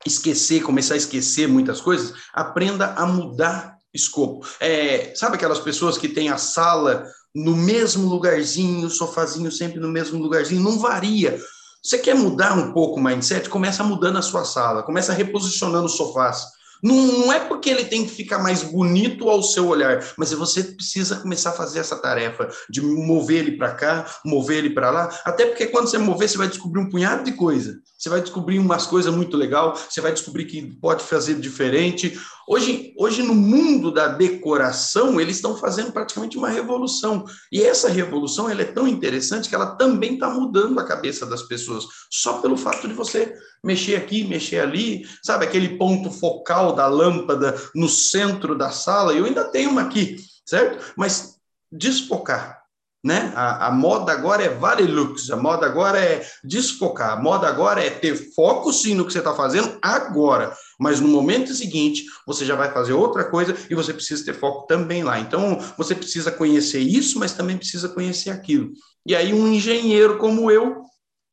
esquecer, 0.05 0.61
começar 0.61 0.93
a 0.93 0.97
esquecer 0.97 1.47
muitas 1.47 1.81
coisas, 1.81 2.13
aprenda 2.33 2.93
a 2.93 3.05
mudar 3.05 3.75
escopo. 3.93 4.45
É, 4.59 5.13
sabe 5.15 5.35
aquelas 5.35 5.59
pessoas 5.59 5.97
que 5.97 6.07
têm 6.07 6.29
a 6.29 6.37
sala 6.37 7.05
no 7.35 7.55
mesmo 7.55 8.07
lugarzinho, 8.07 8.89
sofazinho 8.89 9.51
sempre 9.51 9.79
no 9.79 9.89
mesmo 9.89 10.17
lugarzinho, 10.21 10.61
não 10.61 10.79
varia. 10.79 11.37
Você 11.83 11.99
quer 11.99 12.15
mudar 12.15 12.57
um 12.57 12.71
pouco 12.71 12.99
o 12.99 13.03
mindset? 13.03 13.49
Começa 13.49 13.83
mudando 13.83 14.17
a 14.17 14.21
sua 14.21 14.45
sala, 14.45 14.81
começa 14.81 15.13
reposicionando 15.13 15.85
os 15.85 15.97
sofás. 15.97 16.55
Não, 16.81 16.95
não 16.95 17.33
é 17.33 17.39
porque 17.39 17.69
ele 17.69 17.85
tem 17.85 18.05
que 18.05 18.11
ficar 18.11 18.39
mais 18.39 18.63
bonito 18.63 19.29
ao 19.29 19.41
seu 19.41 19.67
olhar, 19.67 20.03
mas 20.17 20.31
você 20.31 20.63
precisa 20.63 21.17
começar 21.17 21.49
a 21.51 21.53
fazer 21.53 21.79
essa 21.79 21.95
tarefa 21.95 22.49
de 22.69 22.81
mover 22.81 23.39
ele 23.39 23.57
para 23.57 23.73
cá, 23.73 24.05
mover 24.23 24.57
ele 24.57 24.69
para 24.69 24.91
lá. 24.91 25.09
Até 25.25 25.45
porque 25.45 25.67
quando 25.67 25.87
você 25.87 25.97
mover, 25.97 26.29
você 26.29 26.37
vai 26.37 26.47
descobrir 26.47 26.81
um 26.81 26.89
punhado 26.89 27.23
de 27.23 27.33
coisa. 27.33 27.79
Você 27.97 28.09
vai 28.09 28.21
descobrir 28.21 28.59
umas 28.59 28.85
coisas 28.85 29.13
muito 29.13 29.37
legal, 29.37 29.75
você 29.75 30.01
vai 30.01 30.11
descobrir 30.11 30.45
que 30.45 30.61
pode 30.79 31.03
fazer 31.03 31.35
diferente. 31.35 32.19
Hoje, 32.47 32.93
hoje 32.97 33.23
no 33.23 33.33
mundo 33.33 33.91
da 33.91 34.07
decoração, 34.07 35.19
eles 35.19 35.37
estão 35.37 35.57
fazendo 35.57 35.91
praticamente 35.91 36.37
uma 36.37 36.49
revolução. 36.49 37.25
E 37.51 37.61
essa 37.61 37.89
revolução 37.89 38.49
ela 38.49 38.61
é 38.61 38.65
tão 38.65 38.87
interessante 38.87 39.49
que 39.49 39.55
ela 39.55 39.75
também 39.75 40.13
está 40.13 40.29
mudando 40.29 40.79
a 40.79 40.85
cabeça 40.85 41.25
das 41.25 41.41
pessoas, 41.41 41.85
só 42.11 42.39
pelo 42.39 42.55
fato 42.55 42.87
de 42.87 42.93
você 42.93 43.35
mexer 43.63 43.95
aqui, 43.95 44.23
mexer 44.23 44.59
ali, 44.59 45.07
sabe 45.23 45.45
aquele 45.45 45.77
ponto 45.77 46.11
focal 46.11 46.73
da 46.73 46.87
lâmpada 46.87 47.55
no 47.73 47.89
centro 47.89 48.55
da 48.55 48.69
sala. 48.69 49.13
Eu 49.13 49.25
ainda 49.25 49.45
tenho 49.45 49.71
uma 49.71 49.81
aqui, 49.81 50.17
certo? 50.45 50.93
Mas 50.95 51.35
desfocar, 51.71 52.61
né? 53.03 53.33
A, 53.35 53.67
a, 53.67 53.71
moda 53.71 54.11
agora 54.11 54.43
é 54.43 54.49
varilux, 54.49 55.29
a 55.29 55.35
moda 55.35 55.65
agora 55.65 55.99
é 55.99 56.25
desfocar, 56.43 57.13
a 57.13 57.21
moda 57.21 57.47
agora 57.47 57.83
é 57.83 57.89
ter 57.89 58.15
foco 58.33 58.71
sim 58.71 58.93
no 58.93 59.05
que 59.05 59.13
você 59.13 59.19
está 59.19 59.33
fazendo 59.33 59.77
agora, 59.81 60.55
mas 60.79 60.99
no 60.99 61.07
momento 61.07 61.53
seguinte 61.53 62.05
você 62.25 62.45
já 62.45 62.55
vai 62.55 62.71
fazer 62.71 62.93
outra 62.93 63.23
coisa 63.23 63.55
e 63.69 63.75
você 63.75 63.93
precisa 63.93 64.25
ter 64.25 64.33
foco 64.33 64.67
também 64.67 65.03
lá. 65.03 65.19
Então 65.19 65.59
você 65.77 65.95
precisa 65.95 66.31
conhecer 66.31 66.79
isso, 66.79 67.19
mas 67.19 67.33
também 67.33 67.57
precisa 67.57 67.89
conhecer 67.89 68.29
aquilo. 68.29 68.71
E 69.05 69.15
aí 69.15 69.33
um 69.33 69.47
engenheiro 69.47 70.17
como 70.17 70.49
eu 70.49 70.81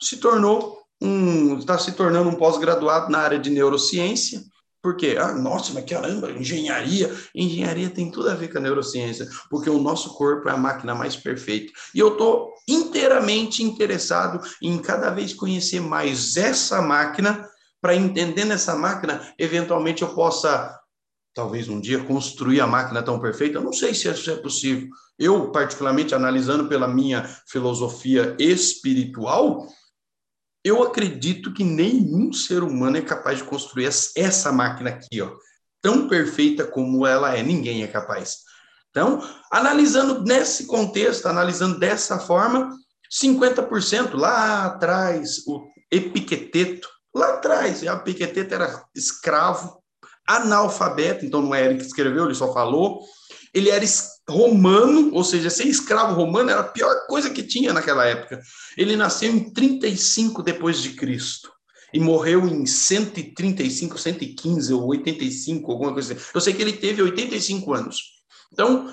se 0.01 0.17
tornou 0.17 0.79
um 1.01 1.59
está 1.59 1.79
se 1.79 1.93
tornando 1.93 2.29
um 2.29 2.37
pós-graduado 2.37 3.11
na 3.11 3.19
área 3.19 3.39
de 3.39 3.51
neurociência. 3.51 4.43
Por 4.83 4.97
quê? 4.97 5.17
Ah, 5.17 5.33
nossa, 5.33 5.73
mas 5.73 5.85
caramba, 5.85 6.31
engenharia. 6.33 7.15
Engenharia 7.33 7.89
tem 7.89 8.11
tudo 8.11 8.29
a 8.29 8.35
ver 8.35 8.51
com 8.51 8.59
a 8.59 8.61
neurociência, 8.61 9.29
porque 9.49 9.71
o 9.71 9.81
nosso 9.81 10.15
corpo 10.15 10.49
é 10.49 10.53
a 10.53 10.57
máquina 10.57 10.93
mais 10.93 11.15
perfeita. 11.15 11.73
E 11.95 12.01
eu 12.01 12.13
estou 12.13 12.53
inteiramente 12.69 13.63
interessado 13.63 14.45
em 14.61 14.77
cada 14.79 15.11
vez 15.11 15.33
conhecer 15.33 15.81
mais 15.81 16.37
essa 16.37 16.83
máquina, 16.83 17.49
para 17.83 17.97
entendendo 17.97 18.53
essa 18.53 18.77
máquina, 18.77 19.35
eventualmente 19.37 20.03
eu 20.03 20.15
possa, 20.15 20.79
talvez 21.35 21.69
um 21.69 21.81
dia, 21.81 22.05
construir 22.05 22.61
a 22.61 22.67
máquina 22.67 23.03
tão 23.03 23.21
perfeita. 23.21 23.59
Eu 23.59 23.63
não 23.63 23.73
sei 23.73 23.93
se 23.93 24.09
isso 24.09 24.31
é 24.31 24.37
possível. 24.37 24.89
Eu, 25.19 25.51
particularmente, 25.51 26.15
analisando 26.15 26.69
pela 26.69 26.87
minha 26.87 27.29
filosofia 27.49 28.37
espiritual, 28.39 29.67
eu 30.65 30.81
acredito 30.85 31.53
que 31.53 31.65
nenhum 31.65 32.33
ser 32.33 32.63
humano 32.63 32.99
é 32.99 33.03
capaz 33.03 33.39
de 33.39 33.45
construir 33.45 33.87
essa 33.87 34.53
máquina 34.53 34.91
aqui, 34.91 35.21
ó, 35.21 35.33
tão 35.81 36.07
perfeita 36.07 36.65
como 36.65 37.05
ela 37.05 37.37
é. 37.37 37.43
Ninguém 37.43 37.83
é 37.83 37.89
capaz. 37.89 38.39
Então, 38.91 39.21
analisando 39.51 40.23
nesse 40.23 40.67
contexto, 40.67 41.27
analisando 41.27 41.81
dessa 41.81 42.21
forma, 42.21 42.71
50% 43.11 44.15
lá 44.15 44.67
atrás, 44.67 45.45
o 45.49 45.67
Epiqueteto, 45.91 46.89
lá 47.15 47.35
atrás, 47.35 47.83
o 47.83 47.87
Epiqueteto 47.87 48.55
era 48.55 48.85
escravo, 48.95 49.83
analfabeto, 50.27 51.25
então 51.25 51.43
não 51.43 51.55
é 51.55 51.65
ele 51.65 51.77
que 51.77 51.85
escreveu, 51.85 52.25
ele 52.25 52.35
só 52.35 52.53
falou. 52.53 53.01
Ele 53.53 53.69
era 53.69 53.85
romano, 54.29 55.11
ou 55.13 55.23
seja, 55.23 55.51
ser 55.51 55.67
escravo 55.67 56.15
romano 56.15 56.51
era 56.51 56.61
a 56.61 56.69
pior 56.69 57.07
coisa 57.07 57.29
que 57.29 57.43
tinha 57.43 57.73
naquela 57.73 58.07
época. 58.07 58.41
Ele 58.77 58.97
nasceu 58.97 59.31
em 59.31 59.53
35 59.53 60.43
depois 60.43 60.81
de 60.81 60.91
Cristo 60.91 61.53
e 61.93 62.01
morreu 62.01 62.47
em 62.47 62.65
135, 62.65 63.99
115 63.99 64.73
ou 64.73 64.87
85, 64.87 65.71
alguma 65.71 65.93
coisa 65.93 66.15
assim. 66.15 66.25
Eu 66.35 66.41
sei 66.41 66.55
que 66.55 66.63
ele 66.63 66.73
teve 66.73 67.03
85 67.03 67.75
anos. 67.75 67.99
Então, 68.51 68.91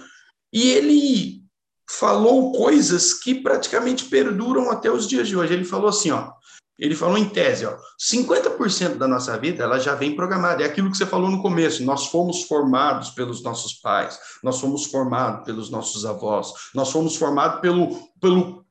e 0.52 0.70
ele 0.72 1.44
falou 1.90 2.52
coisas 2.52 3.14
que 3.14 3.36
praticamente 3.36 4.06
perduram 4.06 4.70
até 4.70 4.92
os 4.92 5.08
dias 5.08 5.28
de 5.28 5.38
hoje. 5.38 5.54
Ele 5.54 5.64
falou 5.64 5.90
assim, 5.90 6.12
ó, 6.12 6.32
ele 6.80 6.96
falou 6.96 7.18
em 7.18 7.28
tese, 7.28 7.66
ó, 7.66 7.78
50% 8.00 8.96
da 8.96 9.08
nossa 9.08 9.38
vida 9.38 9.64
ela 9.64 9.78
já 9.80 9.96
vem 9.96 10.16
programada. 10.16 10.64
É 10.64 10.66
aquilo 10.66 10.90
que 10.90 10.98
você 10.98 11.06
falou 11.06 11.30
no 11.30 11.42
começo. 11.42 11.84
Nós 11.84 12.08
fomos 12.08 12.44
formados 12.44 13.10
pelos 13.10 13.44
nossos 13.44 13.74
pais, 13.74 14.18
nós 14.42 14.60
fomos 14.62 14.86
formados 14.86 15.44
pelos 15.46 15.70
nossos 15.70 16.06
avós, 16.06 16.54
nós 16.74 16.90
fomos 16.90 17.18
formados 17.18 17.60
pelo, 17.60 18.00
pelo, 18.22 18.66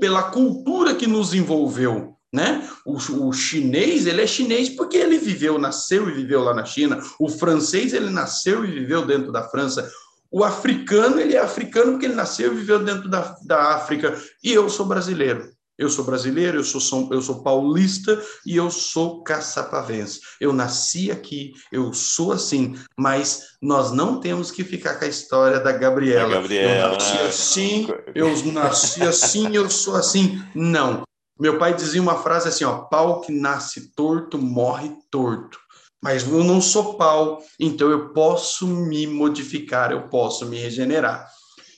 pela 0.00 0.24
cultura 0.24 0.94
que 0.94 1.06
nos 1.06 1.32
envolveu. 1.32 2.16
Né? 2.30 2.68
O, 2.84 2.96
o, 2.96 3.32
chinês, 3.32 4.06
ele 4.06 4.20
é 4.20 4.26
chinês 4.26 4.68
porque 4.68 4.98
ele 4.98 5.16
viveu, 5.16 5.58
nasceu 5.58 6.10
e 6.10 6.12
viveu 6.12 6.42
lá 6.42 6.52
na 6.52 6.64
China. 6.64 7.00
O 7.18 7.28
francês, 7.28 7.94
ele 7.94 8.10
nasceu 8.10 8.64
e 8.64 8.70
viveu 8.70 9.06
dentro 9.06 9.32
da 9.32 9.48
França. 9.48 9.88
O 10.30 10.44
africano, 10.44 11.18
ele 11.18 11.34
é 11.34 11.38
africano 11.38 11.92
porque 11.92 12.04
ele 12.04 12.14
nasceu 12.14 12.52
e 12.52 12.56
viveu 12.56 12.84
dentro 12.84 13.08
da, 13.08 13.34
da 13.46 13.76
África. 13.76 14.20
E 14.44 14.52
eu 14.52 14.68
sou 14.68 14.84
brasileiro. 14.84 15.48
Eu 15.78 15.88
sou 15.88 16.04
brasileiro, 16.04 16.58
eu 16.58 16.64
sou, 16.64 16.80
São, 16.80 17.08
eu 17.12 17.22
sou 17.22 17.42
paulista 17.42 18.20
e 18.44 18.56
eu 18.56 18.68
sou 18.68 19.22
caçapavense. 19.22 20.20
Eu 20.40 20.52
nasci 20.52 21.10
aqui, 21.10 21.52
eu 21.70 21.92
sou 21.94 22.32
assim, 22.32 22.76
mas 22.98 23.42
nós 23.62 23.92
não 23.92 24.18
temos 24.18 24.50
que 24.50 24.64
ficar 24.64 24.96
com 24.96 25.04
a 25.04 25.08
história 25.08 25.60
da 25.60 25.70
Gabriela. 25.70 26.34
Gabriela. 26.34 26.88
Eu 26.88 26.92
nasci 26.94 27.18
assim, 27.18 27.88
eu 28.14 28.52
nasci 28.52 29.02
assim, 29.02 29.54
eu 29.54 29.70
sou 29.70 29.94
assim. 29.94 30.42
Não. 30.54 31.02
Meu 31.38 31.56
pai 31.56 31.72
dizia 31.72 32.02
uma 32.02 32.20
frase 32.20 32.48
assim, 32.48 32.64
ó, 32.64 32.78
pau 32.78 33.20
que 33.20 33.30
nasce 33.30 33.94
torto, 33.94 34.36
morre 34.36 34.90
torto. 35.08 35.60
Mas 36.02 36.26
eu 36.26 36.42
não 36.44 36.60
sou 36.60 36.94
pau, 36.94 37.40
então 37.58 37.90
eu 37.90 38.12
posso 38.12 38.66
me 38.66 39.06
modificar, 39.06 39.92
eu 39.92 40.08
posso 40.08 40.46
me 40.46 40.56
regenerar. 40.56 41.28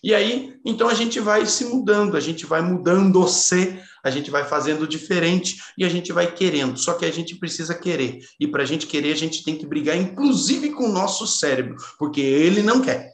E 0.02 0.14
aí, 0.14 0.54
então 0.64 0.88
a 0.88 0.94
gente 0.94 1.20
vai 1.20 1.44
se 1.44 1.64
mudando, 1.64 2.16
a 2.16 2.20
gente 2.20 2.46
vai 2.46 2.62
mudando-se, 2.62 3.78
a 4.02 4.10
gente 4.10 4.30
vai 4.30 4.44
fazendo 4.44 4.86
diferente 4.86 5.60
e 5.76 5.84
a 5.84 5.88
gente 5.88 6.12
vai 6.12 6.32
querendo. 6.32 6.78
Só 6.78 6.94
que 6.94 7.04
a 7.04 7.12
gente 7.12 7.36
precisa 7.36 7.74
querer. 7.74 8.20
E 8.38 8.46
para 8.46 8.62
a 8.62 8.66
gente 8.66 8.86
querer, 8.86 9.12
a 9.12 9.16
gente 9.16 9.44
tem 9.44 9.56
que 9.56 9.66
brigar, 9.66 9.96
inclusive 9.96 10.70
com 10.70 10.84
o 10.84 10.92
nosso 10.92 11.26
cérebro, 11.26 11.76
porque 11.98 12.20
ele 12.20 12.62
não 12.62 12.80
quer. 12.80 13.10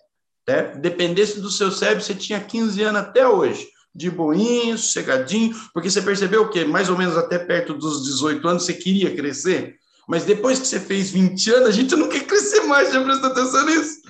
Né? 0.46 0.74
Dependesse 0.80 1.40
do 1.40 1.50
seu 1.50 1.72
cérebro, 1.72 2.04
você 2.04 2.14
tinha 2.14 2.38
15 2.38 2.80
anos 2.82 3.00
até 3.00 3.26
hoje, 3.26 3.66
de 3.92 4.08
boinho, 4.08 4.78
sossegadinho, 4.78 5.56
porque 5.74 5.90
você 5.90 6.00
percebeu 6.00 6.48
que 6.48 6.64
mais 6.64 6.88
ou 6.88 6.96
menos 6.96 7.16
até 7.16 7.38
perto 7.38 7.74
dos 7.74 8.04
18 8.04 8.46
anos 8.46 8.64
você 8.64 8.74
queria 8.74 9.14
crescer. 9.14 9.74
Mas 10.08 10.24
depois 10.24 10.60
que 10.60 10.68
você 10.68 10.78
fez 10.78 11.10
20 11.10 11.50
anos, 11.50 11.68
a 11.68 11.72
gente 11.72 11.96
não 11.96 12.08
quer 12.08 12.24
crescer 12.24 12.60
mais, 12.60 12.92
já 12.92 13.02
prestou 13.02 13.30
atenção 13.30 13.66
nisso? 13.66 14.02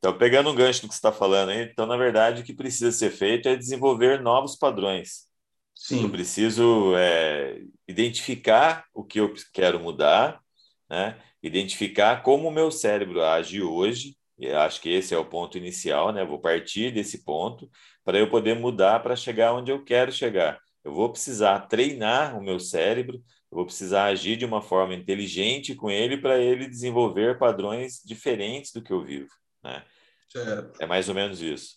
Então, 0.00 0.16
pegando 0.16 0.50
um 0.50 0.54
gancho 0.54 0.80
do 0.80 0.88
que 0.88 0.94
você 0.94 0.98
está 0.98 1.12
falando 1.12 1.50
aí, 1.50 1.62
então, 1.62 1.86
na 1.86 1.96
verdade, 1.96 2.40
o 2.40 2.44
que 2.44 2.54
precisa 2.54 2.90
ser 2.90 3.10
feito 3.10 3.48
é 3.48 3.54
desenvolver 3.54 4.20
novos 4.22 4.56
padrões. 4.56 5.28
Sim. 5.74 6.04
Eu 6.04 6.10
preciso 6.10 6.96
é, 6.96 7.60
identificar 7.86 8.86
o 8.94 9.04
que 9.04 9.20
eu 9.20 9.32
quero 9.52 9.78
mudar, 9.78 10.40
né? 10.88 11.20
identificar 11.42 12.22
como 12.22 12.48
o 12.48 12.50
meu 12.50 12.70
cérebro 12.70 13.22
age 13.22 13.62
hoje, 13.62 14.16
e 14.38 14.50
acho 14.50 14.80
que 14.80 14.88
esse 14.88 15.14
é 15.14 15.18
o 15.18 15.24
ponto 15.24 15.58
inicial, 15.58 16.12
né? 16.12 16.24
Vou 16.24 16.40
partir 16.40 16.90
desse 16.90 17.22
ponto 17.22 17.70
para 18.02 18.18
eu 18.18 18.30
poder 18.30 18.54
mudar 18.58 19.02
para 19.02 19.14
chegar 19.14 19.52
onde 19.52 19.70
eu 19.70 19.84
quero 19.84 20.10
chegar. 20.10 20.58
Eu 20.82 20.94
vou 20.94 21.10
precisar 21.10 21.60
treinar 21.68 22.38
o 22.38 22.42
meu 22.42 22.58
cérebro, 22.58 23.22
eu 23.50 23.56
vou 23.56 23.66
precisar 23.66 24.04
agir 24.04 24.36
de 24.38 24.46
uma 24.46 24.62
forma 24.62 24.94
inteligente 24.94 25.74
com 25.74 25.90
ele 25.90 26.16
para 26.16 26.38
ele 26.38 26.66
desenvolver 26.66 27.38
padrões 27.38 28.00
diferentes 28.02 28.72
do 28.72 28.82
que 28.82 28.92
eu 28.92 29.04
vivo. 29.04 29.28
Né? 29.62 29.84
Certo. 30.30 30.80
É 30.80 30.86
mais 30.86 31.08
ou 31.08 31.14
menos 31.14 31.40
isso. 31.42 31.76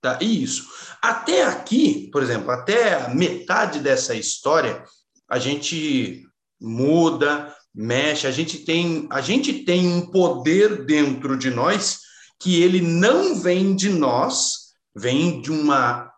Tá, 0.00 0.18
isso. 0.20 0.68
Até 1.02 1.44
aqui, 1.44 2.08
por 2.12 2.22
exemplo, 2.22 2.50
até 2.50 2.94
a 2.94 3.08
metade 3.08 3.80
dessa 3.80 4.14
história, 4.14 4.84
a 5.28 5.38
gente 5.38 6.24
muda, 6.60 7.54
mexe, 7.74 8.26
a 8.26 8.30
gente 8.30 8.58
tem, 8.60 9.08
a 9.10 9.20
gente 9.20 9.64
tem 9.64 9.88
um 9.88 10.10
poder 10.10 10.84
dentro 10.84 11.36
de 11.36 11.50
nós 11.50 12.00
que 12.40 12.62
ele 12.62 12.80
não 12.80 13.40
vem 13.40 13.74
de 13.74 13.88
nós, 13.88 14.72
vem 14.94 15.42
de 15.42 15.50
uma 15.50 16.12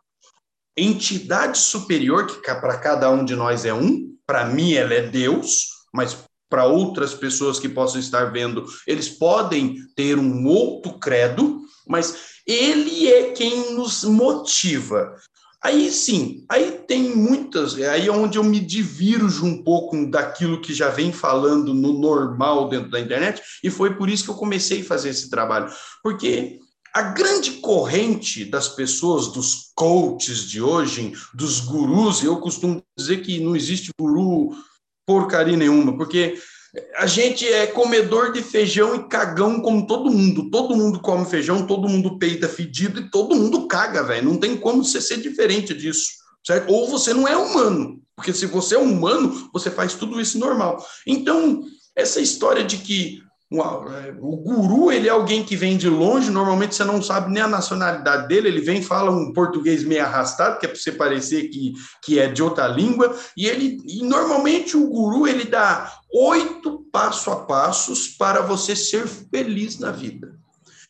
entidade 0.76 1.59
superior 1.59 2.26
que 2.26 2.40
para 2.40 2.79
cada 2.79 3.11
um 3.11 3.24
de 3.24 3.35
nós 3.35 3.64
é 3.64 3.72
um. 3.72 4.14
Para 4.26 4.44
mim 4.44 4.74
ela 4.74 4.92
é 4.92 5.09
Deus, 5.09 5.68
mas 5.92 6.16
para 6.51 6.67
outras 6.67 7.15
pessoas 7.15 7.61
que 7.61 7.69
possam 7.69 8.01
estar 8.01 8.25
vendo, 8.33 8.67
eles 8.87 9.09
podem 9.09 9.77
ter 9.95 10.19
um 10.19 10.47
outro 10.47 10.99
credo, 10.99 11.61
mas 11.89 12.41
ele 12.47 13.09
é 13.09 13.31
quem 13.31 13.73
nos 13.75 14.03
motiva. 14.03 15.15
Aí 15.63 15.91
sim, 15.93 16.45
aí 16.49 16.81
tem 16.89 17.15
muitas, 17.15 17.79
é 17.79 17.89
aí 17.89 18.09
é 18.09 18.13
onde 18.13 18.39
eu 18.39 18.45
me 18.45 18.59
divirjo 18.59 19.45
um 19.45 19.63
pouco 19.63 20.07
daquilo 20.07 20.61
que 20.61 20.73
já 20.73 20.89
vem 20.89 21.13
falando 21.13 21.75
no 21.75 21.93
normal 21.99 22.69
dentro 22.69 22.91
da 22.91 22.99
internet, 22.99 23.43
e 23.63 23.71
foi 23.71 23.95
por 23.95 24.09
isso 24.09 24.25
que 24.25 24.31
eu 24.31 24.37
comecei 24.37 24.81
a 24.81 24.85
fazer 24.85 25.11
esse 25.11 25.29
trabalho. 25.29 25.71
Porque 26.03 26.59
a 26.95 27.03
grande 27.03 27.53
corrente 27.61 28.45
das 28.45 28.69
pessoas, 28.69 29.29
dos 29.29 29.71
coaches 29.77 30.49
de 30.49 30.63
hoje, 30.63 31.13
dos 31.35 31.61
gurus, 31.61 32.23
eu 32.25 32.39
costumo 32.39 32.83
dizer 32.99 33.23
que 33.23 33.39
não 33.39 33.55
existe 33.55 33.91
guru 34.01 34.57
porcaria 35.11 35.57
nenhuma, 35.57 35.96
porque 35.96 36.38
a 36.96 37.05
gente 37.05 37.44
é 37.44 37.66
comedor 37.66 38.31
de 38.31 38.40
feijão 38.42 38.94
e 38.94 39.09
cagão 39.09 39.61
como 39.61 39.88
todo 39.88 40.09
mundo. 40.09 40.49
Todo 40.51 40.77
mundo 40.77 41.01
come 41.01 41.25
feijão, 41.25 41.66
todo 41.66 41.88
mundo 41.88 42.16
peida 42.16 42.49
fedido 42.49 43.01
e 43.01 43.11
todo 43.11 43.35
mundo 43.35 43.66
caga, 43.66 44.05
velho. 44.05 44.29
Não 44.29 44.37
tem 44.37 44.57
como 44.57 44.85
você 44.85 45.01
ser 45.01 45.16
diferente 45.16 45.75
disso, 45.75 46.07
certo? 46.46 46.73
Ou 46.73 46.88
você 46.88 47.12
não 47.12 47.27
é 47.27 47.37
humano, 47.37 48.01
porque 48.14 48.33
se 48.33 48.46
você 48.46 48.77
é 48.77 48.79
humano, 48.79 49.51
você 49.53 49.68
faz 49.68 49.94
tudo 49.94 50.20
isso 50.20 50.38
normal. 50.38 50.87
Então, 51.05 51.64
essa 51.96 52.20
história 52.20 52.62
de 52.62 52.77
que 52.77 53.20
o 53.53 54.37
guru, 54.37 54.93
ele 54.93 55.09
é 55.09 55.11
alguém 55.11 55.43
que 55.43 55.57
vem 55.57 55.77
de 55.77 55.89
longe, 55.89 56.31
normalmente 56.31 56.77
você 56.77 56.85
não 56.85 57.03
sabe 57.03 57.33
nem 57.33 57.43
a 57.43 57.49
nacionalidade 57.49 58.29
dele, 58.29 58.47
ele 58.47 58.61
vem 58.61 58.81
fala 58.81 59.11
um 59.11 59.33
português 59.33 59.83
meio 59.83 60.05
arrastado, 60.05 60.61
que 60.61 60.67
é 60.67 60.69
para 60.69 60.79
você 60.79 60.93
parecer 60.93 61.49
que, 61.49 61.73
que 62.01 62.21
é 62.21 62.29
de 62.29 62.45
outra 62.45 62.69
língua, 62.69 63.13
e 63.37 63.47
ele 63.47 63.79
e 63.85 64.05
normalmente 64.05 64.77
o 64.77 64.89
guru 64.89 65.27
ele 65.27 65.45
dá 65.45 65.93
oito 66.15 66.87
passo 66.93 67.31
a 67.33 67.45
passos 67.45 68.07
para 68.09 68.41
você 68.41 68.77
ser 68.77 69.09
feliz 69.09 69.81
na 69.81 69.91
vida. 69.91 70.39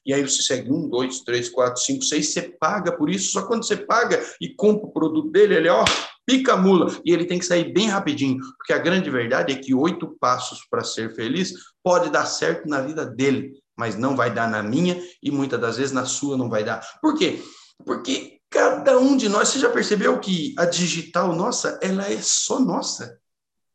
E 0.04 0.12
aí 0.12 0.22
você 0.22 0.42
segue 0.42 0.70
um, 0.70 0.88
dois, 0.88 1.20
três, 1.20 1.48
quatro, 1.48 1.80
cinco, 1.80 2.04
seis, 2.04 2.32
você 2.32 2.42
paga 2.42 2.92
por 2.92 3.08
isso, 3.08 3.32
só 3.32 3.46
quando 3.46 3.66
você 3.66 3.76
paga 3.76 4.22
e 4.40 4.48
compra 4.54 4.86
o 4.86 4.92
produto 4.92 5.30
dele, 5.30 5.54
ele, 5.54 5.68
ó, 5.68 5.84
pica 6.26 6.52
a 6.52 6.56
mula, 6.56 6.94
e 7.04 7.12
ele 7.12 7.24
tem 7.24 7.38
que 7.38 7.44
sair 7.44 7.72
bem 7.72 7.88
rapidinho, 7.88 8.38
porque 8.56 8.72
a 8.72 8.78
grande 8.78 9.10
verdade 9.10 9.52
é 9.52 9.56
que 9.56 9.74
oito 9.74 10.16
passos 10.20 10.60
para 10.70 10.84
ser 10.84 11.14
feliz 11.14 11.52
pode 11.82 12.10
dar 12.10 12.26
certo 12.26 12.68
na 12.68 12.80
vida 12.80 13.04
dele, 13.04 13.52
mas 13.76 13.96
não 13.96 14.14
vai 14.14 14.32
dar 14.32 14.48
na 14.48 14.62
minha 14.62 15.02
e 15.22 15.30
muitas 15.30 15.60
das 15.60 15.76
vezes 15.76 15.92
na 15.92 16.04
sua 16.04 16.36
não 16.36 16.48
vai 16.48 16.62
dar. 16.62 16.86
Por 17.00 17.16
quê? 17.16 17.42
Porque 17.84 18.38
cada 18.50 18.98
um 18.98 19.16
de 19.16 19.28
nós, 19.28 19.48
você 19.48 19.58
já 19.58 19.70
percebeu 19.70 20.18
que 20.18 20.54
a 20.58 20.66
digital 20.66 21.34
nossa, 21.34 21.78
ela 21.82 22.06
é 22.06 22.18
só 22.20 22.60
nossa. 22.60 23.18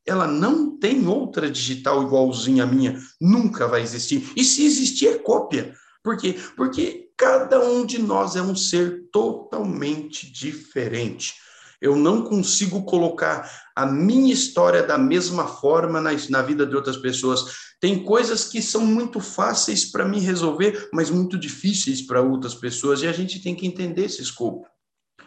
Ela 0.05 0.27
não 0.27 0.77
tem 0.77 1.07
outra 1.07 1.49
digital 1.49 2.03
igualzinha 2.03 2.63
à 2.63 2.67
minha, 2.67 2.99
nunca 3.19 3.67
vai 3.67 3.81
existir. 3.81 4.31
E 4.35 4.43
se 4.43 4.63
existir 4.63 5.07
é 5.07 5.17
cópia. 5.17 5.73
Por 6.03 6.15
quê? 6.17 6.35
Porque 6.55 7.09
cada 7.17 7.59
um 7.59 7.85
de 7.85 7.97
nós 7.97 8.35
é 8.35 8.41
um 8.41 8.55
ser 8.55 9.09
totalmente 9.11 10.31
diferente. 10.31 11.33
Eu 11.85 11.95
não 11.95 12.23
consigo 12.23 12.83
colocar 12.83 13.47
a 13.75 13.85
minha 13.85 14.33
história 14.33 14.81
da 14.81 14.97
mesma 14.97 15.45
forma 15.45 16.01
na, 16.01 16.09
na 16.31 16.41
vida 16.41 16.65
de 16.65 16.75
outras 16.75 16.97
pessoas. 16.97 17.45
Tem 17.79 18.03
coisas 18.03 18.45
que 18.45 18.59
são 18.59 18.83
muito 18.83 19.19
fáceis 19.19 19.85
para 19.85 20.03
mim 20.03 20.19
resolver, 20.19 20.89
mas 20.91 21.11
muito 21.11 21.37
difíceis 21.37 22.01
para 22.01 22.23
outras 22.23 22.55
pessoas, 22.55 23.03
e 23.03 23.07
a 23.07 23.11
gente 23.11 23.39
tem 23.39 23.53
que 23.53 23.67
entender 23.67 24.05
esse 24.05 24.19
escopo. 24.19 24.65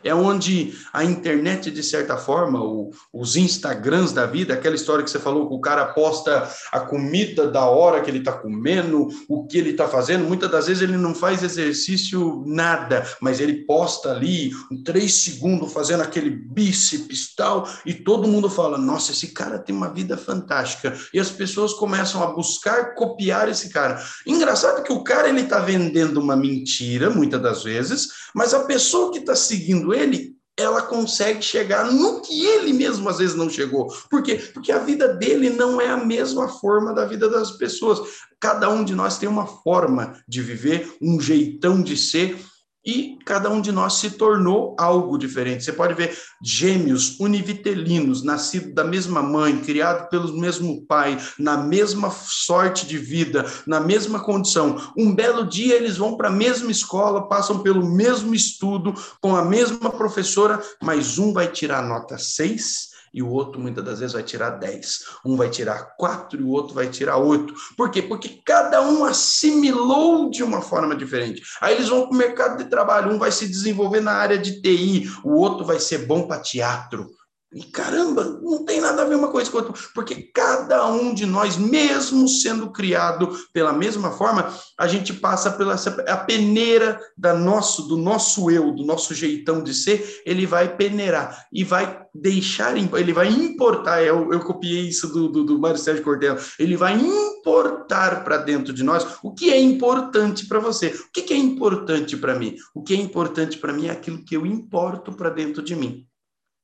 É 0.03 0.15
onde 0.15 0.75
a 0.93 1.05
internet, 1.05 1.71
de 1.71 1.83
certa 1.83 2.17
forma, 2.17 2.63
o, 2.63 2.91
os 3.13 3.37
Instagrams 3.37 4.13
da 4.13 4.27
vida, 4.27 4.55
aquela 4.55 4.75
história 4.75 5.05
que 5.05 5.11
você 5.11 5.19
falou, 5.19 5.49
que 5.49 5.55
o 5.55 5.61
cara 5.61 5.87
posta 5.87 6.49
a 6.73 6.81
comida 6.81 7.47
da 7.49 7.65
hora 7.65 8.01
que 8.01 8.11
ele 8.11 8.19
está 8.19 8.33
comendo, 8.33 9.09
o 9.29 9.47
que 9.47 9.59
ele 9.59 9.71
está 9.71 9.89
fazendo. 9.89 10.25
Muitas 10.25 10.51
das 10.51 10.67
vezes 10.67 10.83
ele 10.83 10.97
não 10.97 11.15
faz 11.15 11.43
exercício 11.43 12.45
nada, 12.47 13.07
mas 13.21 13.41
ele 13.41 13.65
posta 13.65 14.13
ali, 14.13 14.53
em 14.71 14.83
três 14.83 15.15
segundos, 15.25 15.73
fazendo 15.73 16.03
aquele 16.03 16.31
bíceps 16.31 17.35
tal, 17.35 17.69
e 17.85 17.93
todo 17.95 18.29
mundo 18.29 18.49
fala: 18.49 18.79
Nossa, 18.79 19.13
esse 19.13 19.29
cara 19.29 19.59
tem 19.59 19.75
uma 19.75 19.93
vida 19.93 20.17
fantástica. 20.17 20.97
E 21.13 21.19
as 21.19 21.31
pessoas 21.31 21.73
começam 21.75 22.23
a 22.23 22.27
buscar 22.29 22.95
copiar 22.95 23.49
esse 23.49 23.71
cara. 23.71 24.03
Engraçado 24.27 24.83
que 24.83 24.93
o 24.93 25.03
cara 25.03 25.29
ele 25.29 25.43
está 25.43 25.59
vendendo 25.59 26.21
uma 26.21 26.37
mentira, 26.37 27.11
muitas 27.11 27.41
das 27.41 27.63
vezes, 27.63 28.09
mas 28.35 28.55
a 28.55 28.65
pessoa 28.65 29.11
que 29.13 29.19
está 29.19 29.35
seguindo 29.35 29.88
ele, 29.95 30.37
ela 30.59 30.83
consegue 30.83 31.41
chegar 31.41 31.91
no 31.93 32.21
que 32.21 32.45
ele 32.45 32.73
mesmo 32.73 33.09
às 33.09 33.19
vezes 33.19 33.37
não 33.37 33.49
chegou. 33.49 33.87
Por 34.11 34.23
quê? 34.23 34.37
Porque 34.53 34.73
a 34.73 34.79
vida 34.79 35.09
dele 35.15 35.51
não 35.51 35.81
é 35.81 35.89
a 35.89 36.05
mesma 36.05 36.49
forma 36.49 36.93
da 36.93 37.05
vida 37.05 37.31
das 37.31 37.53
pessoas. 37.53 38.01
Cada 38.41 38.69
um 38.69 38.85
de 38.85 38.95
nós 38.95 39.19
tem 39.19 39.29
uma 39.29 39.47
forma 39.47 40.21
de 40.27 40.43
viver, 40.43 40.97
um 41.01 41.21
jeitão 41.21 41.81
de 41.81 41.97
ser, 41.97 42.37
e 42.85 43.19
cada 43.25 43.51
um 43.51 43.61
de 43.61 43.71
nós 43.71 43.95
se 43.95 44.13
tornou 44.13 44.75
algo 44.79 45.19
diferente. 45.19 45.65
Você 45.65 45.73
pode 45.73 45.95
ver 45.95 46.17
gêmeos 46.43 47.19
univitelinos, 47.21 48.25
nascidos 48.25 48.75
da 48.75 48.85
mesma 48.85 49.23
mãe, 49.23 49.59
criados 49.61 50.09
pelo 50.09 50.33
mesmo 50.39 50.87
pai, 50.87 51.19
na 51.39 51.57
mesma 51.57 52.11
sorte 52.11 52.87
de 52.87 52.97
vida, 52.97 53.45
na 53.67 53.81
mesma 53.81 54.21
condição. 54.21 54.93
Um 54.97 55.15
belo 55.15 55.47
dia 55.47 55.75
eles 55.75 55.97
vão 55.97 56.17
para 56.17 56.29
a 56.29 56.33
mesma 56.33 56.71
escola, 56.71 57.29
passam 57.29 57.59
pelo 57.61 57.85
mesmo 57.85 58.35
estudo, 58.35 58.95
com 59.21 59.37
a 59.37 59.45
mesma 59.45 59.91
professora, 59.91 60.63
mas 60.83 61.19
um 61.19 61.33
vai 61.33 61.49
tirar 61.49 61.83
nota 61.83 62.17
6 62.17 62.88
e 63.13 63.23
o 63.23 63.29
outro 63.29 63.61
muitas 63.61 63.85
das 63.85 64.01
vezes 64.01 64.15
vai 64.15 64.23
tirar 64.23 64.51
10. 64.51 65.05
Um 65.25 65.37
vai 65.37 65.51
tirar 65.51 65.97
4 65.97 66.41
e 66.41 66.45
o 66.45 66.49
outro 66.49 66.75
vai 66.75 66.89
tirar 66.89 67.17
8. 67.17 67.55
Por 67.77 67.91
quê? 67.91 68.03
Porque 68.03 68.41
cada 68.45 68.83
um 68.83 69.05
assimilou 69.05 70.31
de 70.31 70.43
uma 70.43 70.61
forma 70.61 70.95
diferente. 70.97 71.43
Aí 71.61 71.75
eles 71.75 71.89
vão 71.89 72.07
para 72.07 72.15
o 72.15 72.19
mercado 72.19 72.63
de 72.63 72.71
trabalho, 72.71 73.13
um 73.13 73.19
vai 73.19 73.33
se 73.33 73.49
desenvolver 73.49 74.01
na 74.01 74.13
área 74.13 74.39
de 74.39 74.61
TI, 74.61 75.11
o 75.25 75.35
outro 75.35 75.65
vai 75.65 75.79
ser 75.79 76.07
bom 76.07 76.27
para 76.27 76.41
teatro, 76.41 77.11
e 77.51 77.63
caramba, 77.63 78.25
não 78.43 78.63
tem 78.63 78.79
nada 78.79 79.01
a 79.01 79.05
ver 79.07 79.15
uma 79.15 79.31
coisa 79.31 79.51
com 79.51 79.57
outra, 79.57 79.73
porque 79.95 80.17
cada 80.35 80.87
um 80.87 81.15
de 81.15 81.25
nós, 81.25 81.57
mesmo 81.57 82.29
sendo 82.29 82.71
criado 82.71 83.35
pela 83.55 83.73
mesma 83.73 84.11
forma, 84.11 84.53
a 84.79 84.87
gente 84.87 85.15
passa 85.15 85.51
pela 85.51 85.75
a 86.09 86.17
peneira 86.19 87.01
da 87.17 87.33
nosso, 87.33 87.89
do 87.89 87.97
nosso 87.97 88.51
eu, 88.51 88.71
do 88.73 88.85
nosso 88.85 89.15
jeitão 89.15 89.63
de 89.63 89.73
ser, 89.73 90.21
ele 90.27 90.45
vai 90.45 90.77
peneirar 90.77 91.47
e 91.51 91.65
vai 91.65 92.03
deixar, 92.15 92.77
ele 92.77 93.13
vai 93.15 93.29
importar, 93.29 94.03
eu, 94.03 94.31
eu 94.31 94.41
copiei 94.41 94.87
isso 94.87 95.09
do, 95.09 95.29
do, 95.29 95.45
do 95.45 95.59
Mário 95.59 95.79
Sérgio 95.79 96.05
Cortella, 96.05 96.39
ele 96.59 96.77
vai 96.77 97.01
importar 97.01 98.25
para 98.25 98.37
dentro 98.37 98.75
de 98.75 98.83
nós 98.83 99.07
o 99.23 99.33
que 99.33 99.51
é 99.51 99.59
importante 99.59 100.47
para 100.47 100.59
você. 100.59 100.89
O 100.89 101.13
que, 101.15 101.23
que 101.23 101.33
é 101.33 101.39
importante 101.39 102.15
para 102.15 102.39
mim? 102.39 102.57
O 102.75 102.83
que 102.83 102.93
é 102.93 102.97
importante 102.97 103.57
para 103.57 103.73
mim 103.73 103.87
é 103.87 103.91
aquilo 103.91 104.23
que 104.23 104.37
eu 104.37 104.45
importo 104.45 105.13
para 105.13 105.31
dentro 105.31 105.63
de 105.63 105.75
mim. 105.75 106.07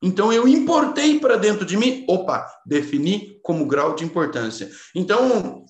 Então 0.05 0.31
eu 0.31 0.47
importei 0.47 1.19
para 1.19 1.39
dentro 1.39 1.65
de 1.65 1.79
mim, 1.79 2.05
opa, 2.07 2.47
defini 2.67 3.41
como 3.43 3.67
grau 3.67 3.95
de 3.95 4.05
importância. 4.05 4.71
Então, 4.95 5.65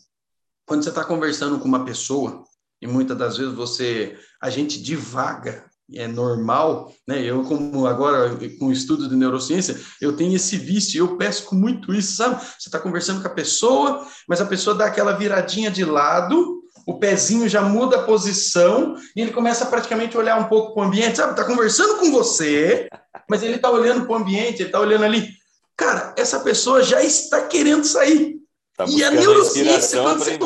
quando 0.67 0.83
você 0.83 0.89
está 0.89 1.05
conversando 1.05 1.61
com 1.61 1.69
uma 1.69 1.85
pessoa, 1.85 2.43
e 2.83 2.87
muitas 2.87 3.17
das 3.17 3.37
vezes 3.37 3.55
você, 3.55 4.19
a 4.43 4.51
gente 4.51 4.83
divaga, 4.83 5.65
é 5.93 6.09
normal, 6.09 6.93
né? 7.07 7.23
Eu, 7.23 7.45
como 7.45 7.87
agora 7.87 8.37
com 8.59 8.67
o 8.67 8.73
estudo 8.73 9.09
de 9.09 9.15
neurociência, 9.15 9.81
eu 10.01 10.17
tenho 10.17 10.35
esse 10.35 10.57
vício, 10.57 10.99
eu 10.99 11.17
pesco 11.17 11.55
muito 11.55 11.95
isso, 11.95 12.17
sabe? 12.17 12.43
Você 12.43 12.69
está 12.69 12.81
conversando 12.81 13.23
com 13.23 13.29
a 13.29 13.35
pessoa, 13.35 14.05
mas 14.29 14.41
a 14.41 14.47
pessoa 14.47 14.75
dá 14.75 14.87
aquela 14.87 15.13
viradinha 15.13 15.71
de 15.71 15.85
lado, 15.85 16.64
o 16.87 16.99
pezinho 16.99 17.49
já 17.49 17.63
muda 17.63 17.97
a 17.97 18.03
posição 18.03 18.97
e 19.17 19.21
ele 19.21 19.33
começa 19.33 19.65
a 19.65 19.67
praticamente 19.67 20.17
olhar 20.17 20.39
um 20.39 20.45
pouco 20.45 20.75
para 20.75 20.83
o 20.83 20.87
ambiente, 20.87 21.17
sabe? 21.17 21.33
Está 21.33 21.45
conversando 21.45 21.97
com 21.99 22.11
você, 22.11 22.89
mas 23.29 23.43
ele 23.43 23.57
está 23.57 23.71
olhando 23.71 24.07
para 24.07 24.13
o 24.13 24.17
ambiente, 24.17 24.61
ele 24.61 24.69
está 24.69 24.81
olhando 24.81 25.05
ali. 25.05 25.29
Cara, 25.77 26.15
essa 26.17 26.41
pessoa 26.41 26.83
já 26.83 27.03
está 27.03 27.43
querendo 27.43 27.85
sair. 27.85 28.37
Tá 28.77 28.85
e 28.89 29.05
a 29.05 29.11
neurociência, 29.11 30.03
você, 30.03 30.39